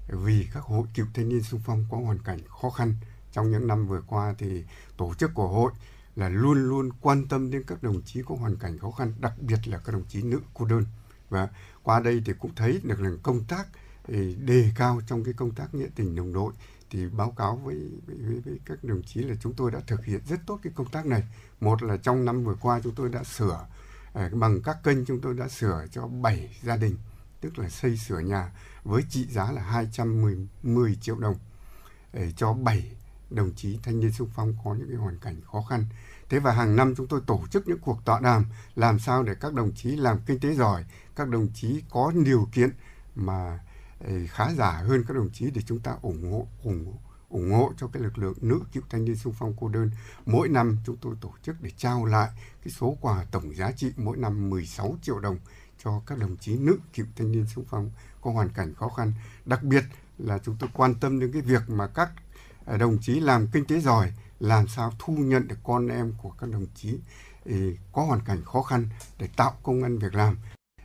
vì 0.08 0.48
các 0.54 0.64
hội 0.64 0.88
cựu 0.96 1.06
thanh 1.14 1.30
niên 1.30 1.44
xung 1.44 1.62
phong 1.66 1.86
có 1.92 1.98
hoàn 1.98 2.20
cảnh 2.20 2.40
khó 2.62 2.70
khăn 2.70 2.96
trong 3.36 3.52
những 3.52 3.68
năm 3.68 3.88
vừa 3.88 4.02
qua 4.08 4.36
thì 4.38 4.64
tổ 4.98 5.14
chức 5.14 5.32
của 5.34 5.48
hội 5.48 5.72
là 6.16 6.30
luôn 6.30 6.70
luôn 6.70 6.90
quan 7.02 7.28
tâm 7.28 7.52
đến 7.52 7.64
các 7.68 7.84
đồng 7.84 8.02
chí 8.02 8.22
có 8.26 8.36
hoàn 8.36 8.56
cảnh 8.56 8.78
khó 8.80 8.92
khăn, 8.92 9.14
đặc 9.20 9.34
biệt 9.42 9.68
là 9.68 9.78
các 9.78 9.92
đồng 9.92 10.04
chí 10.10 10.22
nữ 10.22 10.40
cô 10.54 10.66
đơn. 10.66 10.86
Và 11.30 11.50
qua 11.84 12.00
đây 12.00 12.22
thì 12.26 12.34
cũng 12.40 12.56
thấy 12.56 12.82
được 12.84 13.02
là 13.02 13.10
công 13.24 13.44
tác 13.44 13.68
ừ, 14.08 14.34
đề 14.40 14.72
cao 14.76 15.02
trong 15.08 15.24
cái 15.24 15.34
công 15.34 15.52
tác 15.52 15.76
nghĩa 15.76 15.88
tình 15.96 16.16
đồng 16.16 16.34
đội 16.34 16.54
thì 16.90 17.08
báo 17.10 17.32
cáo 17.32 17.56
với, 17.56 17.90
với, 18.08 18.42
với 18.46 18.60
các 18.66 18.84
đồng 18.84 19.04
chí 19.04 19.22
là 19.22 19.36
chúng 19.42 19.54
tôi 19.54 19.72
đã 19.72 19.80
thực 19.88 20.06
hiện 20.06 20.22
rất 20.30 20.40
tốt 20.46 20.60
cái 20.64 20.74
công 20.76 20.90
tác 20.90 21.06
này. 21.06 21.24
Một 21.62 21.84
là 21.84 21.98
trong 21.98 22.26
năm 22.26 22.44
vừa 22.44 22.56
qua 22.62 22.80
chúng 22.84 22.96
tôi 22.96 23.10
đã 23.10 23.24
sửa 23.24 23.68
à, 24.14 24.30
bằng 24.34 24.62
các 24.62 24.78
kênh 24.84 25.06
chúng 25.06 25.22
tôi 25.22 25.34
đã 25.34 25.48
sửa 25.48 25.86
cho 25.92 26.08
7 26.08 26.58
gia 26.64 26.78
đình, 26.78 26.98
tức 27.42 27.60
là 27.60 27.70
xây 27.70 27.98
sửa 27.98 28.20
nhà 28.20 28.52
với 28.84 29.04
trị 29.10 29.26
giá 29.26 29.52
là 29.52 29.62
210 29.62 30.98
triệu 31.02 31.20
đồng 31.20 31.36
để 32.14 32.32
cho 32.38 32.54
7 32.54 32.96
đồng 33.30 33.52
chí 33.56 33.80
thanh 33.84 34.00
niên 34.00 34.12
sung 34.12 34.30
phong 34.36 34.56
có 34.64 34.74
những 34.74 34.88
cái 34.88 34.98
hoàn 34.98 35.20
cảnh 35.20 35.42
khó 35.52 35.62
khăn. 35.70 35.86
Thế 36.30 36.40
và 36.40 36.52
hàng 36.52 36.76
năm 36.76 36.94
chúng 36.98 37.08
tôi 37.08 37.22
tổ 37.28 37.42
chức 37.52 37.68
những 37.68 37.80
cuộc 37.80 38.06
tọa 38.06 38.20
đàm 38.20 38.46
làm 38.76 39.00
sao 39.00 39.24
để 39.24 39.36
các 39.36 39.54
đồng 39.54 39.72
chí 39.76 39.90
làm 39.96 40.20
kinh 40.26 40.40
tế 40.40 40.54
giỏi, 40.54 40.86
các 41.16 41.30
đồng 41.30 41.48
chí 41.54 41.84
có 41.90 42.12
điều 42.26 42.48
kiện 42.52 42.70
mà 43.16 43.60
ờ, 44.00 44.14
khá 44.28 44.54
giả 44.54 44.72
hơn 44.72 45.04
các 45.08 45.14
đồng 45.14 45.30
chí 45.34 45.52
để 45.52 45.62
chúng 45.66 45.80
ta 45.80 45.98
ủng 46.02 46.32
hộ 46.32 46.48
ủng 46.64 46.86
hộ 46.86 47.00
ủng 47.30 47.52
hộ 47.52 47.74
cho 47.78 47.88
cái 47.88 48.04
lực 48.04 48.18
lượng 48.18 48.34
nữ 48.42 48.60
cựu 48.74 48.84
thanh 48.90 49.06
niên 49.06 49.16
sung 49.16 49.34
phong 49.40 49.54
cô 49.60 49.68
đơn. 49.70 49.92
Mỗi 50.26 50.50
năm 50.50 50.78
chúng 50.86 50.98
tôi 50.98 51.16
tổ 51.22 51.34
chức 51.44 51.56
để 51.62 51.72
trao 51.78 52.06
lại 52.06 52.30
cái 52.64 52.72
số 52.72 52.98
quà 53.02 53.26
tổng 53.32 53.56
giá 53.56 53.72
trị 53.72 53.92
mỗi 53.98 54.18
năm 54.18 54.50
16 54.50 54.96
triệu 55.02 55.20
đồng 55.20 55.38
cho 55.84 56.02
các 56.06 56.18
đồng 56.18 56.38
chí 56.38 56.58
nữ 56.58 56.78
cựu 56.94 57.06
thanh 57.16 57.32
niên 57.32 57.46
sung 57.56 57.66
phong 57.70 57.92
có 58.22 58.32
hoàn 58.32 58.50
cảnh 58.50 58.74
khó 58.76 58.90
khăn. 58.90 59.14
Đặc 59.46 59.64
biệt 59.64 59.84
là 60.18 60.38
chúng 60.38 60.56
tôi 60.60 60.70
quan 60.74 60.96
tâm 60.96 61.20
đến 61.20 61.32
cái 61.32 61.42
việc 61.42 61.70
mà 61.70 61.88
các 61.88 62.12
Ờ, 62.66 62.78
đồng 62.78 62.98
chí 63.02 63.20
làm 63.20 63.48
kinh 63.48 63.66
tế 63.66 63.80
giỏi, 63.80 64.12
làm 64.40 64.68
sao 64.68 64.94
thu 65.00 65.14
nhận 65.14 65.48
được 65.48 65.58
con 65.64 65.88
em 65.88 66.14
của 66.22 66.30
các 66.30 66.50
đồng 66.50 66.66
chí 66.76 67.00
ừ, 67.46 67.76
có 67.92 68.04
hoàn 68.06 68.22
cảnh 68.22 68.44
khó 68.44 68.62
khăn 68.62 68.90
để 69.20 69.30
tạo 69.38 69.58
công 69.64 69.84
ăn 69.84 69.98
việc 69.98 70.16
làm. 70.16 70.38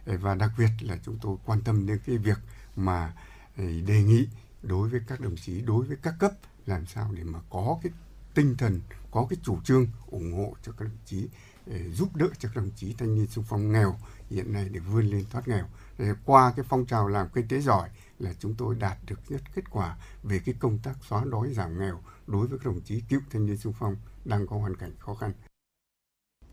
Ờ, 0.07 0.17
và 0.21 0.35
đặc 0.35 0.51
biệt 0.59 0.71
là 0.81 0.99
chúng 1.05 1.19
tôi 1.23 1.37
quan 1.45 1.61
tâm 1.63 1.87
đến 1.87 1.99
cái 2.07 2.19
việc 2.19 2.39
mà 2.77 3.15
ừ, 3.57 3.81
đề 3.87 4.03
nghị 4.03 4.29
đối 4.63 4.89
với 4.89 5.01
các 5.07 5.21
đồng 5.21 5.37
chí, 5.37 5.61
đối 5.61 5.85
với 5.85 5.97
các 6.03 6.15
cấp 6.19 6.33
làm 6.67 6.87
sao 6.87 7.11
để 7.13 7.25
mà 7.25 7.39
có 7.51 7.79
cái 7.83 7.93
tinh 8.35 8.55
thần, 8.59 8.81
có 9.11 9.27
cái 9.31 9.39
chủ 9.43 9.59
trương 9.65 9.87
ủng 10.07 10.33
hộ 10.33 10.57
cho 10.63 10.73
các 10.73 10.85
đồng 10.85 10.99
chí 11.07 11.29
ừ, 11.67 11.93
giúp 11.93 12.17
đỡ 12.17 12.27
cho 12.39 12.49
các 12.55 12.63
đồng 12.63 12.71
chí 12.77 12.95
thanh 12.99 13.15
niên 13.15 13.27
xung 13.27 13.45
phong 13.49 13.73
nghèo 13.73 13.99
hiện 14.31 14.53
nay 14.53 14.69
để 14.69 14.81
vươn 14.81 15.07
lên 15.07 15.25
thoát 15.31 15.49
nghèo. 15.49 15.65
Để 15.99 16.13
qua 16.25 16.53
cái 16.57 16.65
phong 16.69 16.87
trào 16.87 17.09
làm 17.09 17.29
kinh 17.35 17.49
tế 17.49 17.61
giỏi 17.61 17.89
là 18.21 18.33
chúng 18.39 18.55
tôi 18.55 18.75
đạt 18.75 18.99
được 19.07 19.21
rất 19.29 19.41
kết 19.55 19.71
quả 19.71 19.97
về 20.23 20.41
cái 20.45 20.55
công 20.59 20.79
tác 20.79 20.95
xóa 21.09 21.25
đói 21.25 21.53
giảm 21.53 21.79
nghèo 21.79 22.03
đối 22.27 22.47
với 22.47 22.59
các 22.59 22.67
đồng 22.67 22.81
chí 22.81 23.01
cựu 23.09 23.21
thanh 23.31 23.47
niên 23.47 23.57
xung 23.57 23.73
phong 23.79 23.97
đang 24.25 24.47
có 24.47 24.57
hoàn 24.57 24.77
cảnh 24.77 24.93
khó 24.99 25.15
khăn. 25.15 25.33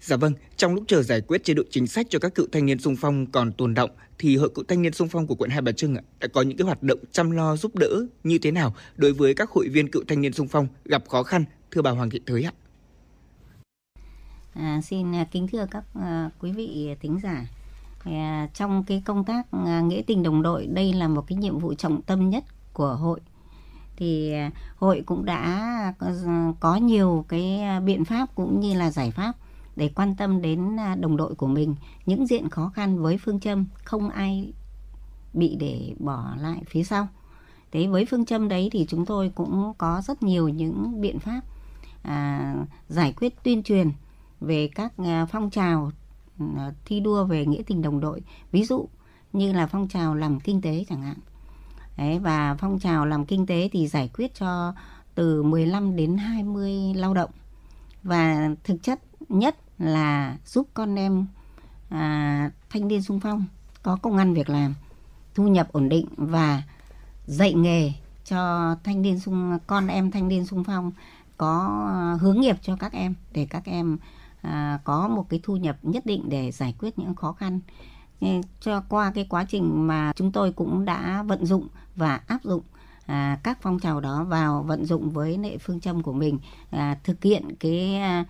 Dạ 0.01 0.15
vâng, 0.15 0.33
trong 0.57 0.73
lúc 0.73 0.83
chờ 0.87 1.03
giải 1.03 1.21
quyết 1.21 1.43
chế 1.43 1.53
độ 1.53 1.63
chính 1.69 1.87
sách 1.87 2.07
cho 2.09 2.19
các 2.19 2.35
cựu 2.35 2.47
thanh 2.51 2.65
niên 2.65 2.79
xung 2.79 2.95
phong 2.95 3.31
còn 3.31 3.53
tồn 3.53 3.73
động 3.73 3.89
thì 4.17 4.37
Hội 4.37 4.49
cựu 4.55 4.65
thanh 4.67 4.81
niên 4.81 4.93
xung 4.93 5.09
phong 5.09 5.27
của 5.27 5.35
quận 5.35 5.49
Hai 5.49 5.61
Bà 5.61 5.71
Trưng 5.71 5.95
đã 6.19 6.27
có 6.33 6.41
những 6.41 6.57
cái 6.57 6.65
hoạt 6.65 6.83
động 6.83 6.99
chăm 7.11 7.31
lo 7.31 7.55
giúp 7.55 7.75
đỡ 7.75 8.05
như 8.23 8.37
thế 8.37 8.51
nào 8.51 8.75
đối 8.95 9.13
với 9.13 9.33
các 9.33 9.49
hội 9.49 9.69
viên 9.69 9.91
cựu 9.91 10.03
thanh 10.07 10.21
niên 10.21 10.33
xung 10.33 10.47
phong 10.47 10.67
gặp 10.85 11.03
khó 11.09 11.23
khăn 11.23 11.45
thưa 11.71 11.81
bà 11.81 11.91
Hoàng 11.91 12.09
Thị 12.09 12.21
Thới 12.25 12.43
ạ? 12.43 12.51
À, 14.53 14.81
xin 14.83 15.15
à, 15.15 15.27
kính 15.31 15.47
thưa 15.47 15.67
các 15.71 15.83
uh, 15.99 16.31
quý 16.39 16.51
vị 16.51 16.95
thính 17.01 17.19
giả. 17.23 17.45
À, 18.13 18.47
trong 18.53 18.83
cái 18.83 19.01
công 19.05 19.23
tác 19.23 19.51
à, 19.65 19.81
nghĩa 19.81 20.01
tình 20.01 20.23
đồng 20.23 20.41
đội 20.41 20.67
đây 20.67 20.93
là 20.93 21.07
một 21.07 21.27
cái 21.27 21.37
nhiệm 21.37 21.59
vụ 21.59 21.73
trọng 21.73 22.01
tâm 22.01 22.29
nhất 22.29 22.43
của 22.73 22.95
hội. 22.95 23.19
Thì 23.95 24.33
à, 24.33 24.51
hội 24.75 25.03
cũng 25.05 25.25
đã 25.25 25.93
có 26.59 26.75
nhiều 26.75 27.25
cái 27.27 27.61
biện 27.85 28.05
pháp 28.05 28.35
cũng 28.35 28.59
như 28.59 28.73
là 28.73 28.91
giải 28.91 29.11
pháp 29.11 29.33
để 29.75 29.91
quan 29.95 30.15
tâm 30.15 30.41
đến 30.41 30.77
đồng 30.99 31.17
đội 31.17 31.35
của 31.35 31.47
mình. 31.47 31.75
Những 32.05 32.27
diện 32.27 32.49
khó 32.49 32.71
khăn 32.75 32.99
với 32.99 33.17
phương 33.17 33.39
châm 33.39 33.65
không 33.83 34.09
ai 34.09 34.53
bị 35.33 35.55
để 35.59 35.93
bỏ 35.99 36.35
lại 36.39 36.61
phía 36.67 36.83
sau. 36.83 37.07
Thế 37.71 37.87
với 37.87 38.05
phương 38.05 38.25
châm 38.25 38.47
đấy 38.47 38.69
thì 38.71 38.85
chúng 38.89 39.05
tôi 39.05 39.31
cũng 39.35 39.73
có 39.77 40.01
rất 40.01 40.23
nhiều 40.23 40.49
những 40.49 41.01
biện 41.01 41.19
pháp 41.19 41.41
à, 42.03 42.55
giải 42.87 43.13
quyết 43.17 43.43
tuyên 43.43 43.63
truyền 43.63 43.91
về 44.39 44.69
các 44.75 44.93
phong 45.31 45.49
trào 45.49 45.91
Ờ, 46.39 46.73
thi 46.85 46.99
đua 46.99 47.23
về 47.23 47.45
nghĩa 47.45 47.61
tình 47.67 47.81
đồng 47.81 47.99
đội 47.99 48.21
ví 48.51 48.63
dụ 48.63 48.87
như 49.33 49.53
là 49.53 49.67
phong 49.67 49.87
trào 49.87 50.15
làm 50.15 50.39
kinh 50.39 50.61
tế 50.61 50.85
chẳng 50.89 51.01
hạn. 51.01 51.17
Đấy, 51.97 52.19
và 52.19 52.55
phong 52.59 52.79
trào 52.79 53.05
làm 53.05 53.25
kinh 53.25 53.45
tế 53.45 53.69
thì 53.71 53.87
giải 53.87 54.09
quyết 54.13 54.35
cho 54.35 54.73
từ 55.15 55.43
15 55.43 55.95
đến 55.95 56.17
20 56.17 56.73
lao 56.95 57.13
động. 57.13 57.31
Và 58.03 58.49
thực 58.63 58.83
chất 58.83 58.99
nhất 59.29 59.55
là 59.79 60.37
giúp 60.45 60.67
con 60.73 60.95
em 60.95 61.25
à, 61.89 62.51
thanh 62.69 62.87
niên 62.87 63.01
sung 63.01 63.19
phong 63.19 63.45
có 63.83 63.97
công 64.01 64.17
ăn 64.17 64.33
việc 64.33 64.49
làm 64.49 64.73
thu 65.35 65.47
nhập 65.47 65.67
ổn 65.71 65.89
định 65.89 66.05
và 66.17 66.63
dạy 67.25 67.53
nghề 67.53 67.91
cho 68.25 68.75
thanh 68.83 69.01
niên 69.01 69.19
sung 69.19 69.57
con 69.67 69.87
em 69.87 70.11
thanh 70.11 70.27
niên 70.27 70.45
sung 70.45 70.63
phong 70.63 70.91
có 71.37 71.67
hướng 72.21 72.41
nghiệp 72.41 72.55
cho 72.61 72.75
các 72.75 72.91
em 72.91 73.13
để 73.31 73.47
các 73.49 73.65
em 73.65 73.97
à, 74.41 74.79
có 74.83 75.07
một 75.07 75.25
cái 75.29 75.39
thu 75.43 75.55
nhập 75.55 75.77
nhất 75.81 76.05
định 76.05 76.29
để 76.29 76.51
giải 76.51 76.75
quyết 76.79 76.99
những 76.99 77.15
khó 77.15 77.31
khăn 77.31 77.59
cho 78.59 78.81
qua 78.89 79.11
cái 79.15 79.27
quá 79.29 79.45
trình 79.49 79.87
mà 79.87 80.13
chúng 80.15 80.31
tôi 80.31 80.51
cũng 80.51 80.85
đã 80.85 81.23
vận 81.23 81.45
dụng 81.45 81.67
và 81.95 82.21
áp 82.27 82.43
dụng 82.43 82.61
à, 83.05 83.39
các 83.43 83.57
phong 83.61 83.79
trào 83.79 83.99
đó 83.99 84.23
vào 84.23 84.63
vận 84.63 84.85
dụng 84.85 85.09
với 85.09 85.37
nệ 85.37 85.57
phương 85.57 85.79
châm 85.79 86.03
của 86.03 86.13
mình 86.13 86.39
à, 86.69 86.97
thực 87.03 87.23
hiện 87.23 87.55
cái 87.59 87.95
à, 87.95 88.25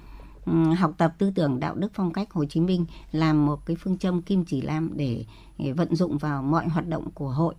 học 0.77 0.93
tập 0.97 1.13
tư 1.17 1.31
tưởng 1.35 1.59
đạo 1.59 1.75
đức 1.75 1.91
phong 1.93 2.13
cách 2.13 2.31
Hồ 2.31 2.45
Chí 2.45 2.59
Minh 2.59 2.85
làm 3.11 3.45
một 3.45 3.65
cái 3.65 3.75
phương 3.79 3.97
châm 3.97 4.21
kim 4.21 4.45
chỉ 4.45 4.61
lam 4.61 4.91
để, 4.95 5.25
để 5.57 5.71
vận 5.71 5.95
dụng 5.95 6.17
vào 6.17 6.43
mọi 6.43 6.67
hoạt 6.67 6.87
động 6.87 7.11
của 7.11 7.29
hội. 7.29 7.55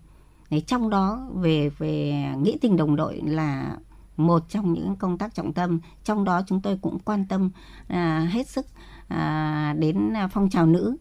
Đấy, 0.50 0.60
trong 0.66 0.90
đó 0.90 1.28
về 1.34 1.70
về 1.78 2.24
nghĩa 2.38 2.56
tình 2.60 2.76
đồng 2.76 2.96
đội 2.96 3.20
là 3.24 3.76
một 4.18 4.48
trong 4.48 4.72
những 4.72 4.96
công 4.96 5.18
tác 5.18 5.34
trọng 5.34 5.52
tâm. 5.52 5.80
Trong 6.04 6.24
đó 6.24 6.42
chúng 6.46 6.60
tôi 6.60 6.78
cũng 6.82 6.98
quan 6.98 7.26
tâm 7.28 7.50
à, 7.88 8.28
hết 8.30 8.48
sức 8.48 8.66
à, 9.08 9.74
đến 9.78 10.12
phong 10.32 10.50
trào 10.50 10.66
nữ. 10.66 10.96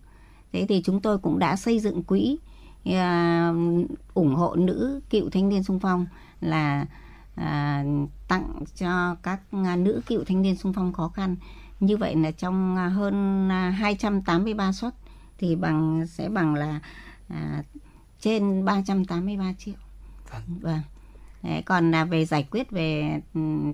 Thế 0.52 0.65
thì 0.69 0.81
chúng 0.85 1.02
tôi 1.02 1.18
cũng 1.18 1.39
đã 1.39 1.56
xây 1.56 1.80
dựng 1.80 2.03
quỹ 2.03 2.38
à, 2.85 3.53
ủng 4.14 4.35
hộ 4.35 4.56
nữ 4.56 5.02
cựu 5.10 5.30
thanh 5.30 5.49
niên 5.49 5.64
sung 5.64 5.80
phong 5.80 6.06
là 6.41 6.85
à, 7.35 7.84
tặng 8.27 8.64
cho 8.76 9.15
các 9.23 9.53
nữ 9.53 10.02
cựu 10.06 10.23
thanh 10.23 10.41
niên 10.41 10.56
sung 10.56 10.73
phong 10.73 10.94
khó 10.94 11.07
khăn. 11.07 11.35
Như 11.80 11.98
vậy 11.98 12.15
là 12.15 12.31
trong 12.31 12.76
hơn 12.76 13.49
à, 13.52 13.69
283 13.69 14.72
suất 14.72 14.94
thì 15.38 15.56
bằng 15.56 16.07
sẽ 16.07 16.30
bằng 16.30 16.56
là 16.56 16.80
à, 17.27 17.64
trên 18.19 18.65
383 18.65 19.53
triệu. 19.53 19.76
Vâng 20.61 20.81
Đấy, 21.44 21.62
còn 21.66 21.92
là 21.92 22.06
về 22.06 22.26
giải 22.26 22.48
quyết 22.52 22.72
về 22.72 23.22
ừm, 23.34 23.74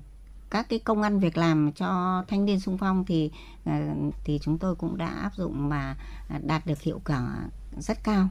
các 0.49 0.69
cái 0.69 0.80
công 0.80 1.02
ăn 1.02 1.19
việc 1.19 1.38
làm 1.38 1.72
cho 1.72 2.23
thanh 2.27 2.45
niên 2.45 2.60
sung 2.60 2.77
phong 2.77 3.06
thì 3.06 3.31
ờ, 3.65 3.73
thì 4.23 4.40
chúng 4.41 4.57
tôi 4.57 4.76
cũng 4.76 4.98
đã 4.98 5.07
áp 5.07 5.31
dụng 5.35 5.69
mà 5.69 5.95
à, 6.30 6.40
đạt 6.44 6.65
được 6.65 6.81
hiệu 6.81 7.02
quả 7.06 7.38
rất 7.77 8.03
cao 8.03 8.27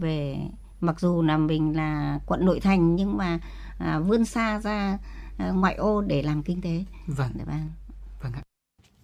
về 0.00 0.36
mặc 0.80 1.00
dù 1.00 1.22
là 1.22 1.36
mình 1.36 1.76
là 1.76 2.20
quận 2.26 2.44
nội 2.44 2.60
thành 2.60 2.96
nhưng 2.96 3.16
mà 3.16 3.38
à, 3.78 3.98
vươn 3.98 4.24
xa 4.24 4.60
ra 4.60 4.98
à, 5.38 5.50
ngoại 5.50 5.74
ô 5.74 6.00
để 6.00 6.22
làm 6.22 6.42
kinh 6.42 6.60
tế 6.60 6.84
Vâng. 7.06 7.30
Dạ 7.38 7.44
vâng. 7.44 7.70
Vâng 8.22 8.32
ạ. 8.32 8.42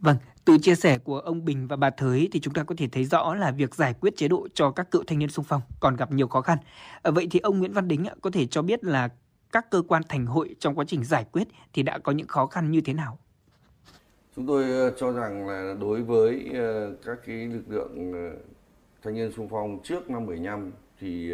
Vâng, 0.00 0.16
từ 0.44 0.58
chia 0.58 0.74
sẻ 0.74 0.98
của 0.98 1.18
ông 1.18 1.44
Bình 1.44 1.66
và 1.68 1.76
bà 1.76 1.90
Thới 1.90 2.28
thì 2.32 2.40
chúng 2.40 2.54
ta 2.54 2.62
có 2.62 2.74
thể 2.78 2.88
thấy 2.88 3.04
rõ 3.04 3.34
là 3.34 3.50
việc 3.50 3.74
giải 3.74 3.94
quyết 4.00 4.16
chế 4.16 4.28
độ 4.28 4.48
cho 4.54 4.70
các 4.70 4.90
cựu 4.90 5.04
thanh 5.06 5.18
niên 5.18 5.28
sung 5.28 5.44
phong 5.48 5.62
còn 5.80 5.96
gặp 5.96 6.12
nhiều 6.12 6.28
khó 6.28 6.40
khăn. 6.40 6.58
Ờ, 7.02 7.12
Vậy 7.12 7.28
thì 7.30 7.40
ông 7.40 7.58
Nguyễn 7.58 7.72
Văn 7.72 7.88
Đính 7.88 8.04
có 8.22 8.30
thể 8.30 8.46
cho 8.46 8.62
biết 8.62 8.84
là 8.84 9.08
các 9.52 9.70
cơ 9.70 9.82
quan 9.88 10.02
thành 10.08 10.26
hội 10.26 10.56
trong 10.58 10.74
quá 10.74 10.84
trình 10.88 11.04
giải 11.04 11.24
quyết 11.32 11.48
thì 11.72 11.82
đã 11.82 11.98
có 11.98 12.12
những 12.12 12.26
khó 12.26 12.46
khăn 12.46 12.70
như 12.70 12.80
thế 12.80 12.92
nào? 12.92 13.18
Chúng 14.36 14.46
tôi 14.46 14.64
ờ, 14.64 14.90
cho 14.90 15.12
rằng 15.12 15.48
là 15.48 15.74
đối 15.80 16.02
với 16.02 16.50
ờ, 16.54 16.94
các 17.04 17.18
cái 17.26 17.36
lực 17.36 17.62
lượng 17.68 18.12
ờ, 18.12 18.36
thanh 19.02 19.14
niên 19.14 19.32
sung 19.32 19.48
phong 19.50 19.80
trước 19.84 20.10
năm 20.10 20.26
75 20.26 20.72
thì 21.00 21.32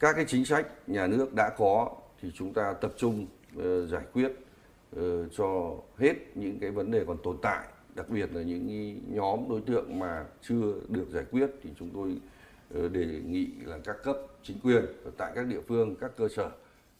các 0.00 0.16
cái 0.16 0.24
chính 0.28 0.44
sách 0.44 0.66
nhà 0.86 1.06
nước 1.06 1.34
đã 1.34 1.50
có 1.58 1.90
thì 2.22 2.30
chúng 2.34 2.52
ta 2.52 2.72
tập 2.80 2.92
trung 2.96 3.26
giải 3.88 4.02
quyết 4.12 4.32
cho 5.36 5.76
hết 5.98 6.14
những 6.34 6.58
cái 6.60 6.70
vấn 6.70 6.90
đề 6.90 7.04
còn 7.06 7.16
tồn 7.22 7.36
tại, 7.42 7.66
đặc 7.94 8.08
biệt 8.08 8.34
là 8.34 8.42
những 8.42 9.00
nhóm 9.14 9.48
đối 9.48 9.60
tượng 9.60 9.98
mà 9.98 10.24
chưa 10.42 10.74
được 10.88 11.06
giải 11.10 11.24
quyết 11.30 11.46
thì 11.62 11.70
chúng 11.78 11.90
tôi 11.94 12.16
đề 12.88 13.06
nghị 13.26 13.48
là 13.64 13.78
các 13.84 13.96
cấp 14.04 14.16
chính 14.42 14.60
quyền 14.60 14.84
tại 15.16 15.32
các 15.34 15.46
địa 15.46 15.60
phương, 15.68 15.94
các 16.00 16.10
cơ 16.16 16.28
sở 16.28 16.50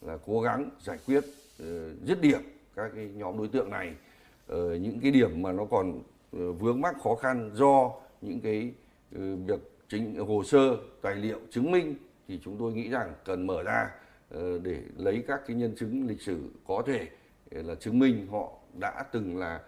là 0.02 0.18
cố 0.26 0.40
gắng 0.40 0.70
giải 0.80 0.98
quyết 1.06 1.24
ờ, 1.58 1.94
dứt 2.04 2.20
điểm 2.20 2.40
các 2.76 2.90
cái 2.94 3.08
nhóm 3.14 3.38
đối 3.38 3.48
tượng 3.48 3.70
này. 3.70 3.94
Ờ, 4.46 4.74
những 4.74 5.00
cái 5.00 5.10
điểm 5.10 5.42
mà 5.42 5.52
nó 5.52 5.64
còn 5.64 6.02
ờ, 6.32 6.52
vướng 6.52 6.80
mắc 6.80 6.96
khó 7.02 7.14
khăn 7.14 7.50
do 7.54 7.92
những 8.20 8.40
cái 8.40 8.72
ờ, 9.14 9.36
việc 9.46 9.60
chính 9.88 10.16
hồ 10.16 10.44
sơ 10.44 10.76
tài 11.02 11.14
liệu 11.14 11.38
chứng 11.50 11.70
minh 11.70 11.94
thì 12.28 12.40
chúng 12.44 12.56
tôi 12.58 12.72
nghĩ 12.72 12.88
rằng 12.88 13.12
cần 13.24 13.46
mở 13.46 13.62
ra 13.62 13.90
ờ, 14.30 14.58
để 14.58 14.78
lấy 14.96 15.24
các 15.26 15.40
cái 15.46 15.56
nhân 15.56 15.74
chứng 15.76 16.06
lịch 16.06 16.20
sử 16.22 16.38
có 16.66 16.82
thể 16.86 17.06
là 17.50 17.74
chứng 17.74 17.98
minh 17.98 18.26
họ 18.30 18.52
đã 18.80 19.04
từng 19.12 19.38
là 19.38 19.60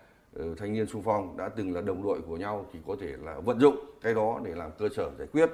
thanh 0.56 0.72
niên 0.72 0.86
sung 0.86 1.02
phong 1.02 1.36
đã 1.36 1.48
từng 1.48 1.74
là 1.74 1.80
đồng 1.80 2.02
đội 2.02 2.20
của 2.20 2.36
nhau 2.36 2.66
thì 2.72 2.78
có 2.86 2.96
thể 3.00 3.12
là 3.22 3.40
vận 3.40 3.60
dụng 3.60 3.76
cái 4.02 4.14
đó 4.14 4.40
để 4.44 4.54
làm 4.54 4.70
cơ 4.78 4.88
sở 4.96 5.10
giải 5.18 5.28
quyết. 5.32 5.50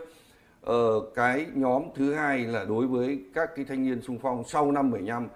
Ờ, 0.62 1.00
cái 1.14 1.46
nhóm 1.54 1.82
thứ 1.94 2.14
hai 2.14 2.38
là 2.38 2.64
đối 2.64 2.86
với 2.86 3.20
các 3.34 3.50
cái 3.56 3.64
thanh 3.64 3.84
niên 3.84 4.02
sung 4.02 4.18
phong 4.22 4.44
sau 4.44 4.72
năm 4.72 4.90
75 4.90 5.28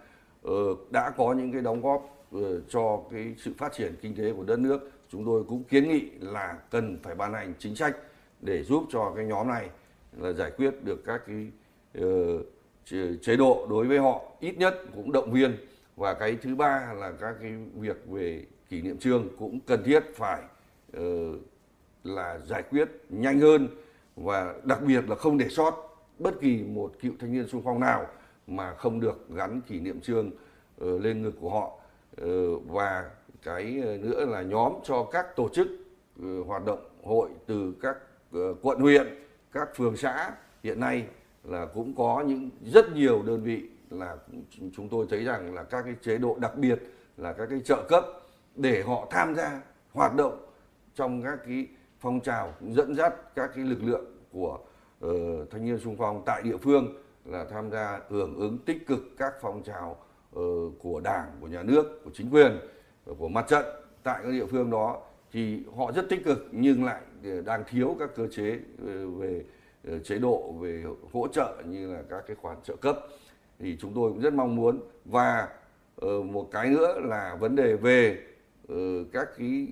ờ, 0.43 0.53
đã 0.91 1.11
có 1.11 1.35
những 1.35 1.53
cái 1.53 1.61
đóng 1.61 1.83
góp 1.83 2.27
ờ, 2.33 2.61
cho 2.69 3.03
cái 3.11 3.35
sự 3.39 3.53
phát 3.59 3.73
triển 3.73 3.95
kinh 4.01 4.15
tế 4.17 4.33
của 4.33 4.45
đất 4.45 4.59
nước. 4.59 4.91
Chúng 5.09 5.25
tôi 5.25 5.45
cũng 5.49 5.65
kiến 5.65 5.89
nghị 5.89 6.11
là 6.21 6.59
cần 6.71 6.99
phải 7.03 7.15
ban 7.15 7.33
hành 7.33 7.55
chính 7.59 7.77
sách 7.77 7.97
để 8.41 8.63
giúp 8.63 8.85
cho 8.91 9.13
cái 9.17 9.25
nhóm 9.25 9.49
này 9.49 9.69
là 10.17 10.33
giải 10.33 10.51
quyết 10.51 10.75
được 10.85 11.05
các 11.07 11.23
cái 11.27 11.47
uh, 12.05 12.47
chế- 13.23 13.37
độ 13.37 13.67
đối 13.71 13.87
với 13.87 13.99
họ 13.99 14.23
ít 14.41 14.59
nhất 14.59 14.75
cũng 14.95 15.13
động 15.13 15.33
viên. 15.33 15.57
Và 15.97 16.15
cái 16.15 16.37
thứ 16.43 16.55
ba 16.55 16.93
là 16.97 17.13
các 17.21 17.35
cái 17.41 17.53
việc 17.75 17.97
về 18.09 18.45
kỷ 18.69 18.83
niệm 18.83 18.99
trương 18.99 19.29
cũng 19.39 19.61
cần 19.67 19.83
thiết 19.85 20.01
phải 20.15 20.43
uh, 20.97 21.03
là 22.05 22.39
giải 22.39 22.63
quyết 22.63 22.89
nhanh 23.09 23.41
hơn 23.41 23.69
và 24.17 24.55
đặc 24.65 24.83
biệt 24.83 25.09
là 25.09 25.17
không 25.17 25.39
để 25.39 25.49
sót 25.49 25.93
bất 26.19 26.41
kỳ 26.41 26.63
một 26.63 26.93
cựu 27.01 27.13
thanh 27.21 27.33
niên 27.33 27.49
sung 27.49 27.63
phong 27.65 27.81
nào 27.81 28.07
mà 28.47 28.75
không 28.75 29.01
được 29.01 29.29
gắn 29.31 29.61
kỷ 29.61 29.81
niệm 29.81 30.01
trương 30.01 30.31
ờ, 30.79 30.99
lên 30.99 31.23
ngực 31.23 31.35
của 31.41 31.51
họ. 31.51 31.79
Ờ, 32.17 32.59
và 32.59 33.11
cái 33.43 33.81
ờ, 33.85 33.97
nữa 33.97 34.25
là 34.25 34.43
nhóm 34.43 34.73
cho 34.85 35.05
các 35.13 35.37
tổ 35.37 35.49
chức 35.49 35.69
hoạt 36.47 36.65
động 36.65 36.89
hội 37.05 37.31
từ 37.47 37.75
các 37.83 37.97
quận, 38.63 38.81
huyện, 38.81 39.07
các 39.53 39.69
phường, 39.77 39.97
xã. 39.97 40.31
Hiện 40.63 40.81
nay 40.81 41.07
là 41.45 41.67
cũng 41.67 41.95
có 41.97 42.25
những 42.27 42.51
rất 42.73 42.93
nhiều 42.93 43.23
đơn 43.23 43.43
vị 43.43 43.63
là 43.91 44.17
chúng 44.73 44.89
tôi 44.89 45.07
thấy 45.11 45.25
rằng 45.25 45.55
là 45.55 45.63
các 45.63 45.83
cái 45.83 45.95
chế 46.03 46.19
độ 46.19 46.37
đặc 46.41 46.57
biệt 46.57 46.83
là 47.17 47.33
các 47.33 47.47
cái 47.51 47.61
trợ 47.65 47.85
cấp 47.89 48.05
để 48.57 48.83
họ 48.83 49.07
tham 49.11 49.35
gia 49.35 49.61
hoạt 49.93 50.15
động 50.15 50.47
trong 50.95 51.23
các 51.23 51.39
cái 51.47 51.67
phong 52.03 52.21
trào 52.21 52.55
dẫn 52.61 52.95
dắt 52.95 53.15
các 53.35 53.51
cái 53.55 53.65
lực 53.65 53.83
lượng 53.83 54.05
của 54.33 54.59
uh, 55.07 55.11
thanh 55.51 55.65
niên 55.65 55.79
sung 55.79 55.97
phong 55.99 56.23
tại 56.27 56.43
địa 56.43 56.57
phương 56.57 56.95
là 57.25 57.45
tham 57.51 57.71
gia 57.71 58.01
hưởng 58.09 58.37
ứng 58.37 58.59
tích 58.59 58.87
cực 58.87 59.01
các 59.19 59.35
phong 59.41 59.63
trào 59.63 59.97
uh, 60.39 60.73
của 60.83 61.01
đảng 61.01 61.31
của 61.41 61.47
nhà 61.47 61.63
nước 61.63 62.05
của 62.05 62.11
chính 62.15 62.31
quyền 62.31 62.59
ờ, 63.07 63.15
của 63.19 63.29
mặt 63.29 63.45
trận 63.49 63.65
tại 64.03 64.21
các 64.23 64.31
địa 64.31 64.47
phương 64.47 64.71
đó 64.71 65.03
thì 65.33 65.63
họ 65.77 65.93
rất 65.93 66.09
tích 66.09 66.25
cực 66.25 66.49
nhưng 66.53 66.85
lại 66.85 67.01
đang 67.45 67.65
thiếu 67.69 67.97
các 67.99 68.11
cơ 68.17 68.27
chế 68.27 68.59
về 69.19 69.45
chế 70.05 70.19
độ 70.19 70.53
về 70.53 70.85
hỗ 71.13 71.29
trợ 71.29 71.63
như 71.67 71.95
là 71.95 72.03
các 72.11 72.25
cái 72.27 72.37
khoản 72.37 72.57
trợ 72.65 72.77
cấp. 72.77 72.99
Thì 73.59 73.77
chúng 73.81 73.93
tôi 73.95 74.13
cũng 74.13 74.21
rất 74.21 74.35
mong 74.35 74.57
muốn 74.57 74.81
và 75.05 75.49
một 76.25 76.49
cái 76.53 76.69
nữa 76.69 77.01
là 77.05 77.37
vấn 77.41 77.57
đề 77.57 77.77
về 77.77 78.19
các 79.13 79.29
cái 79.39 79.67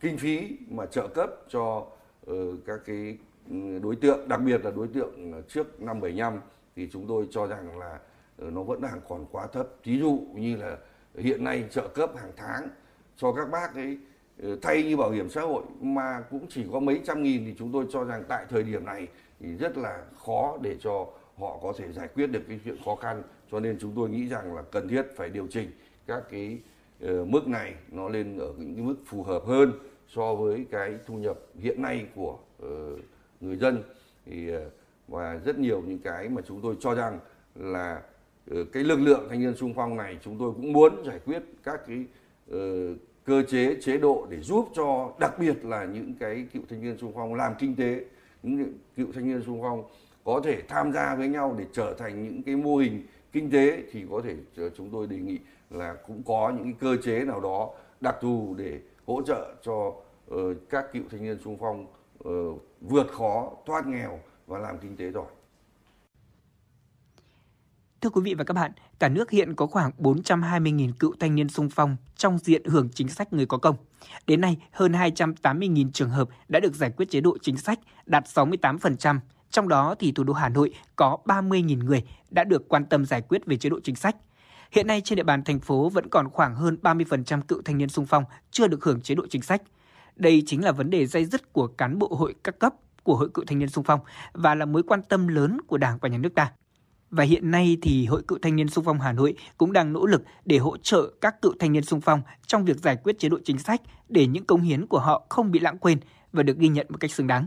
kinh 0.00 0.18
phí 0.18 0.56
mà 0.68 0.86
trợ 0.86 1.08
cấp 1.08 1.30
cho 1.48 1.86
ờ, 2.26 2.34
các 2.66 2.80
cái 2.86 3.18
ừ, 3.50 3.78
đối 3.82 3.96
tượng, 3.96 4.28
đặc 4.28 4.40
biệt 4.40 4.64
là 4.64 4.70
đối 4.70 4.88
tượng 4.88 5.42
trước 5.48 5.80
năm 5.80 6.00
75 6.00 6.40
thì 6.76 6.88
chúng 6.92 7.06
tôi 7.08 7.26
cho 7.30 7.46
rằng 7.46 7.78
là 7.78 7.98
ờ, 8.38 8.50
nó 8.50 8.62
vẫn 8.62 8.80
đang 8.80 9.00
còn 9.08 9.26
quá 9.32 9.46
thấp. 9.46 9.68
Ví 9.84 9.98
dụ 9.98 10.26
như 10.34 10.56
là 10.56 10.76
hiện 11.14 11.44
nay 11.44 11.64
trợ 11.70 11.88
cấp 11.88 12.12
hàng 12.16 12.32
tháng 12.36 12.68
cho 13.16 13.32
các 13.32 13.50
bác 13.50 13.74
ấy 13.74 13.98
ờ, 14.42 14.56
thay 14.62 14.82
như 14.82 14.96
bảo 14.96 15.10
hiểm 15.10 15.30
xã 15.30 15.40
hội 15.40 15.62
mà 15.80 16.20
cũng 16.30 16.46
chỉ 16.48 16.66
có 16.72 16.80
mấy 16.80 17.00
trăm 17.04 17.22
nghìn 17.22 17.44
thì 17.44 17.54
chúng 17.58 17.72
tôi 17.72 17.86
cho 17.90 18.04
rằng 18.04 18.24
tại 18.28 18.46
thời 18.48 18.62
điểm 18.62 18.84
này 18.84 19.06
thì 19.40 19.56
rất 19.56 19.78
là 19.78 20.02
khó 20.26 20.58
để 20.62 20.76
cho 20.80 21.06
họ 21.38 21.58
có 21.62 21.72
thể 21.78 21.92
giải 21.92 22.08
quyết 22.14 22.26
được 22.26 22.42
cái 22.48 22.60
chuyện 22.64 22.76
khó 22.84 22.94
khăn 22.94 23.22
cho 23.50 23.60
nên 23.60 23.78
chúng 23.80 23.92
tôi 23.96 24.08
nghĩ 24.08 24.28
rằng 24.28 24.54
là 24.54 24.62
cần 24.62 24.88
thiết 24.88 25.02
phải 25.16 25.28
điều 25.28 25.46
chỉnh 25.50 25.70
các 26.06 26.22
cái 26.30 26.58
mức 27.26 27.48
này 27.48 27.74
nó 27.90 28.08
lên 28.08 28.38
ở 28.38 28.52
những 28.58 28.74
cái 28.74 28.84
mức 28.84 28.96
phù 29.06 29.22
hợp 29.22 29.42
hơn 29.46 29.72
so 30.14 30.34
với 30.34 30.66
cái 30.70 30.94
thu 31.06 31.14
nhập 31.14 31.38
hiện 31.60 31.82
nay 31.82 32.06
của 32.14 32.38
ờ, 32.62 32.96
người 33.40 33.56
dân 33.56 33.82
thì 34.26 34.48
ờ, 34.50 34.70
và 35.08 35.40
rất 35.44 35.58
nhiều 35.58 35.82
những 35.86 35.98
cái 35.98 36.28
mà 36.28 36.42
chúng 36.48 36.60
tôi 36.62 36.76
cho 36.80 36.94
rằng 36.94 37.18
là 37.54 38.02
ờ, 38.50 38.64
cái 38.72 38.84
lực 38.84 39.00
lượng 39.00 39.26
thanh 39.30 39.40
niên 39.40 39.56
sung 39.56 39.72
phong 39.76 39.96
này 39.96 40.18
chúng 40.24 40.38
tôi 40.38 40.52
cũng 40.52 40.72
muốn 40.72 41.04
giải 41.06 41.18
quyết 41.24 41.42
các 41.64 41.80
cái 41.86 42.04
cơ 43.24 43.42
chế 43.42 43.76
chế 43.80 43.98
độ 43.98 44.26
để 44.30 44.40
giúp 44.40 44.68
cho 44.74 45.12
đặc 45.20 45.38
biệt 45.38 45.64
là 45.64 45.84
những 45.84 46.14
cái 46.20 46.46
cựu 46.52 46.62
thanh 46.68 46.82
niên 46.82 46.98
sung 46.98 47.12
phong 47.14 47.34
làm 47.34 47.52
kinh 47.58 47.76
tế, 47.76 48.04
những 48.42 48.72
cựu 48.96 49.06
thanh 49.14 49.28
niên 49.28 49.42
sung 49.46 49.58
phong 49.62 49.84
có 50.24 50.40
thể 50.44 50.62
tham 50.68 50.92
gia 50.92 51.14
với 51.14 51.28
nhau 51.28 51.56
để 51.58 51.64
trở 51.72 51.94
thành 51.98 52.24
những 52.24 52.42
cái 52.42 52.56
mô 52.56 52.76
hình 52.76 53.02
kinh 53.32 53.50
tế 53.50 53.82
thì 53.92 54.04
có 54.10 54.22
thể 54.24 54.34
chúng 54.76 54.90
tôi 54.90 55.06
đề 55.06 55.16
nghị 55.16 55.38
là 55.70 55.94
cũng 56.06 56.22
có 56.26 56.52
những 56.56 56.64
cái 56.64 56.74
cơ 56.80 57.02
chế 57.02 57.24
nào 57.24 57.40
đó 57.40 57.70
đặc 58.00 58.16
thù 58.20 58.54
để 58.58 58.78
hỗ 59.08 59.22
trợ 59.22 59.54
cho 59.62 59.94
ờ, 60.30 60.54
các 60.70 60.92
cựu 60.92 61.02
thanh 61.10 61.22
niên 61.22 61.38
sung 61.44 61.56
phong 61.60 61.86
ờ, 62.24 62.30
vượt 62.80 63.06
khó 63.12 63.52
thoát 63.66 63.86
nghèo 63.86 64.18
và 64.46 64.58
làm 64.58 64.78
kinh 64.78 64.96
tế 64.96 65.10
giỏi 65.10 65.26
Thưa 68.00 68.10
quý 68.10 68.20
vị 68.24 68.34
và 68.34 68.44
các 68.44 68.54
bạn, 68.54 68.72
cả 68.98 69.08
nước 69.08 69.30
hiện 69.30 69.54
có 69.54 69.66
khoảng 69.66 69.90
420.000 69.98 70.92
cựu 70.98 71.14
thanh 71.20 71.34
niên 71.34 71.48
sung 71.48 71.68
phong 71.70 71.96
trong 72.16 72.38
diện 72.38 72.64
hưởng 72.64 72.88
chính 72.94 73.08
sách 73.08 73.32
người 73.32 73.46
có 73.46 73.58
công. 73.58 73.76
Đến 74.26 74.40
nay, 74.40 74.56
hơn 74.72 74.92
280.000 74.92 75.90
trường 75.90 76.10
hợp 76.10 76.28
đã 76.48 76.60
được 76.60 76.74
giải 76.74 76.90
quyết 76.96 77.10
chế 77.10 77.20
độ 77.20 77.38
chính 77.42 77.56
sách, 77.56 77.78
đạt 78.06 78.24
68%. 78.24 79.18
Trong 79.50 79.68
đó 79.68 79.94
thì 79.98 80.12
thủ 80.12 80.24
đô 80.24 80.32
Hà 80.32 80.48
Nội 80.48 80.74
có 80.96 81.18
30.000 81.24 81.84
người 81.84 82.04
đã 82.30 82.44
được 82.44 82.68
quan 82.68 82.86
tâm 82.86 83.04
giải 83.04 83.22
quyết 83.22 83.46
về 83.46 83.56
chế 83.56 83.70
độ 83.70 83.80
chính 83.84 83.96
sách. 83.96 84.16
Hiện 84.72 84.86
nay 84.86 85.00
trên 85.00 85.16
địa 85.16 85.22
bàn 85.22 85.44
thành 85.44 85.60
phố 85.60 85.88
vẫn 85.88 86.08
còn 86.08 86.30
khoảng 86.30 86.54
hơn 86.54 86.76
30% 86.82 87.40
cựu 87.42 87.62
thanh 87.64 87.78
niên 87.78 87.88
sung 87.88 88.06
phong 88.06 88.24
chưa 88.50 88.66
được 88.66 88.84
hưởng 88.84 89.00
chế 89.00 89.14
độ 89.14 89.26
chính 89.30 89.42
sách. 89.42 89.62
Đây 90.16 90.42
chính 90.46 90.64
là 90.64 90.72
vấn 90.72 90.90
đề 90.90 91.06
dây 91.06 91.24
dứt 91.24 91.52
của 91.52 91.66
cán 91.66 91.98
bộ 91.98 92.08
hội 92.08 92.34
các 92.44 92.58
cấp 92.58 92.74
của 93.08 93.16
Hội 93.16 93.28
Cựu 93.34 93.44
Thanh 93.44 93.58
niên 93.58 93.68
Sung 93.68 93.84
phong 93.84 94.00
và 94.32 94.54
là 94.54 94.64
mối 94.64 94.82
quan 94.82 95.02
tâm 95.02 95.28
lớn 95.28 95.60
của 95.66 95.78
Đảng 95.78 95.98
và 96.00 96.08
Nhà 96.08 96.18
nước 96.18 96.34
ta. 96.34 96.52
Và 97.10 97.24
hiện 97.24 97.50
nay 97.50 97.76
thì 97.82 98.06
Hội 98.06 98.22
Cựu 98.28 98.38
Thanh 98.42 98.56
niên 98.56 98.68
Sung 98.68 98.84
phong 98.84 99.00
Hà 99.00 99.12
Nội 99.12 99.34
cũng 99.58 99.72
đang 99.72 99.92
nỗ 99.92 100.06
lực 100.06 100.22
để 100.44 100.58
hỗ 100.58 100.76
trợ 100.76 101.12
các 101.20 101.42
cựu 101.42 101.52
thanh 101.58 101.72
niên 101.72 101.82
sung 101.82 102.00
phong 102.00 102.22
trong 102.46 102.64
việc 102.64 102.76
giải 102.76 102.96
quyết 102.96 103.18
chế 103.18 103.28
độ 103.28 103.38
chính 103.44 103.58
sách 103.58 103.82
để 104.08 104.26
những 104.26 104.44
công 104.44 104.62
hiến 104.62 104.86
của 104.86 104.98
họ 104.98 105.26
không 105.28 105.50
bị 105.50 105.60
lãng 105.60 105.78
quên 105.78 105.98
và 106.32 106.42
được 106.42 106.58
ghi 106.58 106.68
nhận 106.68 106.86
một 106.90 106.96
cách 107.00 107.10
xứng 107.10 107.26
đáng. 107.26 107.46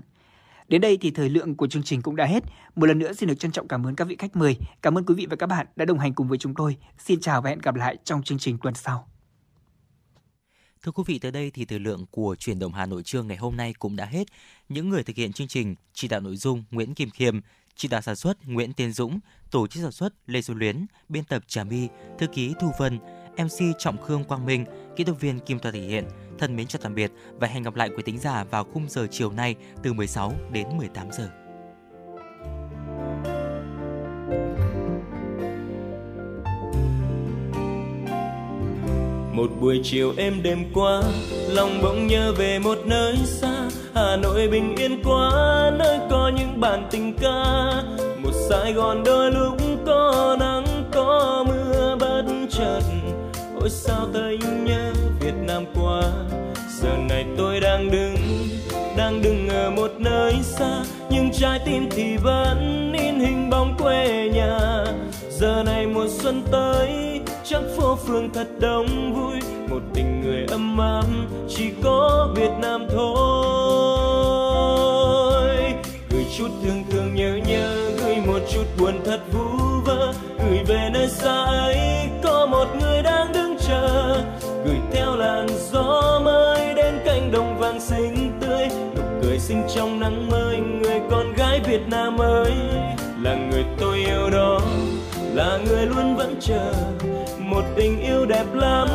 Đến 0.72 0.82
đây 0.82 0.98
thì 1.02 1.12
thời 1.12 1.30
lượng 1.30 1.56
của 1.56 1.68
chương 1.68 1.84
trình 1.84 2.02
cũng 2.02 2.16
đã 2.16 2.26
hết. 2.26 2.44
Một 2.76 2.86
lần 2.86 3.00
nữa 3.00 3.14
xin 3.14 3.30
được 3.30 3.40
trân 3.40 3.52
trọng 3.52 3.68
cảm 3.68 3.88
ơn 3.88 3.96
các 3.96 4.08
vị 4.08 4.16
khách 4.20 4.36
mời. 4.36 4.58
Cảm 4.82 4.98
ơn 4.98 5.06
quý 5.06 5.16
vị 5.16 5.28
và 5.30 5.36
các 5.36 5.48
bạn 5.48 5.68
đã 5.76 5.86
đồng 5.86 6.00
hành 6.00 6.14
cùng 6.14 6.28
với 6.28 6.38
chúng 6.38 6.56
tôi. 6.56 6.78
Xin 6.98 7.20
chào 7.20 7.42
và 7.42 7.50
hẹn 7.50 7.60
gặp 7.60 7.76
lại 7.76 7.98
trong 8.04 8.24
chương 8.24 8.40
trình 8.40 8.58
tuần 8.64 8.74
sau. 8.74 9.08
Thưa 10.84 10.92
quý 10.92 11.04
vị, 11.08 11.20
tới 11.20 11.32
đây 11.32 11.52
thì 11.52 11.66
thời 11.66 11.80
lượng 11.80 12.06
của 12.12 12.36
truyền 12.36 12.60
động 12.60 12.74
Hà 12.74 12.86
Nội 12.86 13.04
trưa 13.04 13.24
ngày 13.24 13.38
hôm 13.38 13.58
nay 13.58 13.74
cũng 13.80 13.96
đã 13.96 14.06
hết. 14.06 14.28
Những 14.70 14.90
người 14.90 15.04
thực 15.04 15.16
hiện 15.16 15.34
chương 15.34 15.48
trình, 15.48 15.76
chỉ 15.94 16.08
đạo 16.08 16.20
nội 16.20 16.36
dung 16.36 16.64
Nguyễn 16.72 16.94
Kim 16.94 17.10
Khiêm, 17.10 17.40
chỉ 17.76 17.88
đạo 17.88 18.02
sản 18.02 18.16
xuất 18.16 18.48
Nguyễn 18.48 18.74
Tiến 18.74 18.92
Dũng, 18.92 19.20
tổ 19.52 19.68
chức 19.68 19.84
sản 19.84 19.92
xuất 19.92 20.14
Lê 20.26 20.42
Xuân 20.42 20.58
Luyến, 20.58 20.86
biên 21.10 21.24
tập 21.24 21.44
Trà 21.48 21.64
My, 21.64 21.88
thư 22.20 22.28
ký 22.28 22.54
Thu 22.60 22.72
Vân, 22.80 23.00
MC 23.38 23.78
Trọng 23.78 23.98
Khương 23.98 24.24
Quang 24.24 24.46
Minh, 24.46 24.66
kỹ 24.96 25.04
thuật 25.04 25.20
viên 25.20 25.40
Kim 25.40 25.60
Thoa 25.60 25.72
thể 25.72 25.80
hiện. 25.80 26.06
Thân 26.40 26.56
mến 26.56 26.68
chào 26.68 26.80
tạm 26.84 26.96
biệt 26.96 27.12
và 27.40 27.48
hẹn 27.48 27.64
gặp 27.64 27.76
lại 27.76 27.90
quý 27.90 28.04
tính 28.04 28.20
giả 28.20 28.44
vào 28.44 28.64
khung 28.64 28.90
giờ 28.90 29.08
chiều 29.12 29.32
nay 29.32 29.56
từ 29.84 29.94
16 29.94 30.34
đến 30.52 30.68
18 30.78 31.08
giờ. 31.12 31.30
một 39.42 39.52
buổi 39.62 39.82
chiều 39.84 40.14
êm 40.18 40.44
đêm 40.44 40.66
qua 40.74 41.02
lòng 41.50 41.80
bỗng 41.84 42.08
nhớ 42.08 42.34
về 42.38 42.60
một 42.60 42.78
nơi 42.86 43.16
xa 43.26 43.70
hà 43.96 44.16
nội 44.16 44.48
bình 44.48 44.76
yên 44.76 45.02
quá 45.04 45.32
nơi 45.80 46.00
có 46.10 46.32
những 46.38 46.60
bản 46.60 46.88
tình 46.92 47.14
ca 47.22 47.72
một 48.18 48.32
sài 48.50 48.74
gòn 48.74 49.04
đôi 49.06 49.32
lúc 49.32 49.58
có 49.86 50.38
nắng 50.40 50.66
có 50.92 51.46
mưa 51.48 51.98
bất 52.00 52.24
chợt 52.50 52.82
ôi 53.62 53.70
sao 53.70 54.08
thấy 54.14 54.38
nhớ 54.64 54.94
việt 55.20 55.36
nam 55.48 55.66
quá 55.76 56.02
giờ 56.70 56.98
này 57.10 57.26
tôi 57.38 57.60
đang 57.60 57.92
đứng 57.92 58.16
đang 58.98 59.22
đứng 59.22 59.50
ở 59.50 59.72
một 59.72 59.92
nơi 60.00 60.34
xa, 60.44 60.84
nhưng 61.10 61.32
trái 61.32 61.60
tim 61.66 61.90
thì 61.92 62.18
vẫn 62.18 62.92
in 62.94 63.20
hình 63.20 63.50
bóng 63.50 63.76
quê 63.78 64.30
nhà. 64.34 64.60
Giờ 65.30 65.64
này 65.66 65.88
mùa 65.88 66.08
xuân 66.10 66.44
tới, 66.52 67.20
chắc 67.44 67.62
phố 67.78 67.96
phường 67.96 68.34
thật 68.34 68.48
đông 68.60 69.14
vui. 69.14 69.40
Một 69.70 69.82
tình 69.94 70.22
người 70.22 70.46
ấm 70.52 70.78
áp, 70.78 71.06
chỉ 71.50 71.70
có 71.84 72.30
Việt 72.36 72.52
Nam 72.62 72.86
thôi. 72.90 74.22
Gửi 76.10 76.26
chút 76.38 76.50
thương 76.64 76.84
thương 76.92 77.16
nhớ 77.16 77.40
nhớ, 77.48 77.76
gửi 78.06 78.16
một 78.28 78.40
chút 78.52 78.66
buồn 78.80 79.00
thật 79.06 79.20
vu 79.32 79.48
vơ. 79.86 80.14
Gửi 80.40 80.60
về 80.68 80.90
nơi 80.94 81.08
xa 81.08 81.44
ấy, 81.44 81.78
có 82.24 82.46
một 82.46 82.68
người 82.82 82.91
Sáng 87.72 87.80
xinh 87.80 88.32
tươi, 88.42 88.68
nụ 88.96 89.02
cười 89.22 89.40
xinh 89.40 89.64
trong 89.76 90.00
nắng 90.00 90.30
mới, 90.30 90.58
người 90.58 91.02
con 91.12 91.34
gái 91.34 91.60
Việt 91.60 91.82
Nam 91.88 92.18
ơi, 92.18 92.52
là 93.22 93.36
người 93.36 93.66
tôi 93.80 93.98
yêu 93.98 94.30
đó, 94.30 94.60
là 95.34 95.60
người 95.66 95.86
luôn 95.86 96.16
vẫn 96.16 96.36
chờ. 96.40 96.74
Một 97.40 97.64
tình 97.76 98.02
yêu 98.02 98.26
đẹp 98.26 98.46
lắm, 98.54 98.88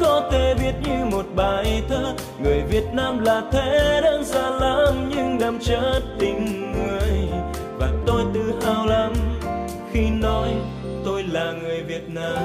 có 0.00 0.28
thể 0.32 0.54
viết 0.54 0.72
như 0.84 1.04
một 1.04 1.26
bài 1.36 1.82
thơ. 1.88 2.14
Người 2.42 2.62
việt 2.70 2.84
nam 2.92 3.24
là 3.24 3.42
thế 3.52 4.00
đơn 4.02 4.24
giản 4.24 4.52
lắm, 4.52 5.10
nhưng 5.16 5.38
đậm 5.38 5.58
chất 5.58 6.02
tình 6.18 6.72
người. 6.72 7.28
Và 7.78 7.88
tôi 8.06 8.22
tự 8.34 8.52
hào 8.66 8.86
lắm 8.86 9.12
khi 9.92 10.10
nói 10.10 10.48
tôi 11.04 11.22
là 11.22 11.52
người 11.62 11.82
việt 11.82 12.08
nam. 12.08 12.38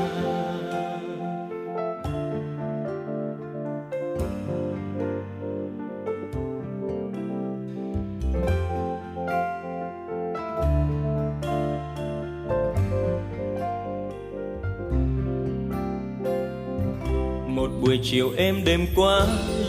Buổi 17.81 17.99
chiều 18.03 18.31
êm 18.37 18.63
đêm 18.65 18.87
qua 18.95 19.21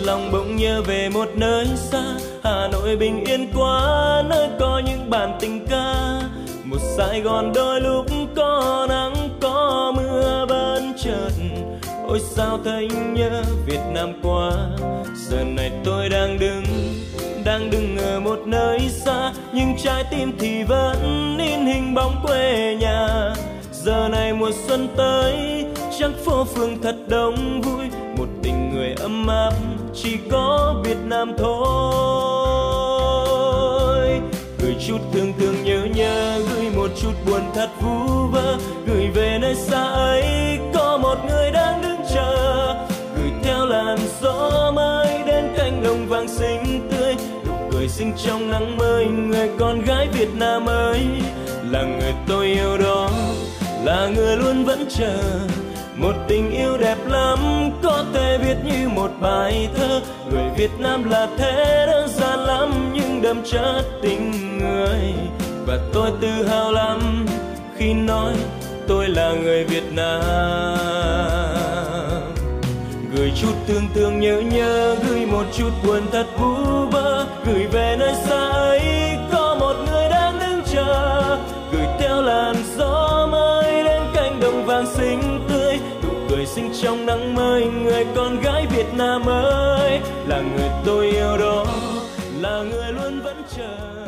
lòng 0.03 0.31
bỗng 0.33 0.57
nhớ 0.57 0.83
về 0.83 1.09
một 1.09 1.29
nơi 1.35 1.67
xa. 1.77 2.03
Hà 2.45 2.69
nội 2.73 2.97
bình 2.97 3.25
yên 3.25 3.49
quá, 3.55 4.23
nơi 4.29 4.49
có 4.61 4.83
những 4.87 5.11
bản 5.11 5.39
tình 5.41 5.67
ca. 5.67 6.21
Một 6.65 6.81
sài 6.97 7.21
gòn 7.21 7.53
đôi 7.55 7.81
lúc 7.81 8.07
có 8.37 8.87
nắng, 8.89 9.29
có 9.41 9.93
mưa 9.97 10.47
bên 10.49 10.93
chợt. 11.05 11.31
Ôi 12.09 12.21
sao 12.21 12.59
thấy 12.65 12.89
nhớ 13.13 13.43
việt 13.67 13.81
nam 13.95 14.13
quá. 14.23 14.51
Giờ 15.17 15.45
này 15.45 15.71
tôi 15.85 16.09
đang 16.09 16.39
đứng 16.39 16.65
đang 17.45 17.71
đứng 17.71 17.99
ở 17.99 18.21
một 18.21 18.39
nơi 18.47 18.81
xa. 18.89 19.33
Nhưng 19.53 19.77
trái 19.83 20.05
tim 20.11 20.33
thì 20.39 20.63
vẫn 20.63 21.39
in 21.39 21.67
hình 21.67 21.95
bóng 21.95 22.25
quê 22.27 22.77
nhà 22.81 23.35
giờ 23.85 24.09
này 24.09 24.33
mùa 24.33 24.51
xuân 24.67 24.89
tới 24.97 25.65
chắc 25.99 26.11
phố 26.25 26.45
phường 26.45 26.83
thật 26.83 26.97
đông 27.09 27.63
vui. 27.63 27.85
Một 28.17 28.27
tình 28.43 28.75
người 28.75 28.95
ấm 29.01 29.27
áp, 29.27 29.53
chỉ 29.95 30.19
có 30.31 30.75
Việt 30.85 30.99
Nam 31.05 31.33
thôi. 31.39 31.61
Gửi 34.59 34.75
chút 34.87 34.99
thương 35.13 35.33
thương 35.39 35.65
nhớ 35.65 35.87
nhớ, 35.95 36.39
gửi 36.39 36.71
một 36.77 36.89
chút 37.03 37.13
buồn 37.27 37.41
thật 37.55 37.69
vu 37.81 38.27
vơ. 38.33 38.57
Gửi 38.87 39.09
về 39.15 39.39
nơi 39.41 39.55
xa 39.55 39.83
ấy, 39.83 40.25
có 40.75 40.99
một 41.03 41.17
người 41.29 41.51
đang 41.51 41.83
đứng 41.83 42.01
chờ. 42.15 42.75
Gửi 43.17 43.31
theo 43.43 43.67
làn 43.67 43.99
gió 44.23 44.73
mới 44.75 45.23
đến 45.27 45.53
cánh 45.57 45.83
đồng 45.85 46.07
vàng 46.09 46.29
xinh 46.29 46.89
tươi. 46.91 47.15
Nụ 47.47 47.53
cười 47.73 47.89
xinh 47.89 48.13
trong 48.25 48.51
nắng 48.51 48.77
mới, 48.77 49.07
người 49.07 49.51
con 49.59 49.83
gái 49.83 50.09
Việt 50.13 50.29
Nam 50.35 50.67
ơi, 50.67 51.01
là 51.71 51.83
người 51.83 52.15
tôi 52.29 52.47
yêu 52.47 52.79
đó 52.79 53.11
là 53.85 54.09
người 54.15 54.37
luôn 54.37 54.65
vẫn 54.65 54.87
chờ. 54.89 55.19
Một 55.97 56.15
tình 56.29 56.51
yêu 56.51 56.79
đẹp 56.79 56.97
lắm, 57.09 57.39
có 57.83 58.05
thể 58.15 58.39
viết 58.39 58.57
như 58.65 58.89
một 58.89 59.11
bài 59.21 59.69
thơ. 59.77 60.01
Người 60.31 60.51
việt 60.57 60.71
nam 60.79 61.11
là 61.11 61.29
thế 61.39 61.87
đơn 61.87 62.09
giản 62.09 62.39
lắm, 62.39 62.91
nhưng 62.95 63.23
đậm 63.23 63.43
chất 63.51 63.83
tình 64.03 64.59
người. 64.59 65.15
Và 65.67 65.79
tôi 65.93 66.11
tự 66.21 66.47
hào 66.49 66.73
lắm 66.73 67.27
khi 67.77 67.93
nói 67.93 68.35
tôi 68.89 69.09
là 69.09 69.33
người 69.43 69.65
việt 69.65 69.93
nam. 69.93 70.21
Gửi 73.17 73.33
chút 73.43 73.53
thương 73.69 73.89
thương 73.95 74.21
nhớ 74.21 74.41
nhớ, 74.41 74.97
gửi 75.09 75.27
một 75.27 75.45
chút 75.53 75.71
buồn 75.87 76.03
thật 76.13 76.27
vu 76.39 76.55
vơ. 76.91 77.27
Gửi 77.47 77.67
về 77.67 77.97
nơi 77.99 78.15
xa 78.15 78.49
ấy, 78.51 78.81
có 79.33 79.57
một 79.61 79.75
người 79.91 80.09
đang 80.09 80.39
đứng 80.41 80.63
chờ. 80.73 81.39
Gửi 81.73 81.87
theo 81.99 82.23
làn 82.23 82.55
gió 82.77 83.20
cánh 84.81 84.95
xinh 84.95 85.41
tươi, 85.49 85.79
nụ 86.03 86.09
cười 86.29 86.47
xinh 86.47 86.73
trong 86.83 87.07
nắng 87.07 87.35
mới, 87.35 87.67
người 87.67 88.07
con 88.17 88.41
gái 88.41 88.67
Việt 88.67 88.87
Nam 88.97 89.29
ơi, 89.29 90.01
là 90.27 90.41
người 90.41 90.69
tôi 90.85 91.11
yêu 91.11 91.39
đó, 91.39 91.67
là 92.41 92.63
người 92.63 92.93
luôn 92.93 93.21
vẫn 93.23 93.43
chờ. 93.57 94.00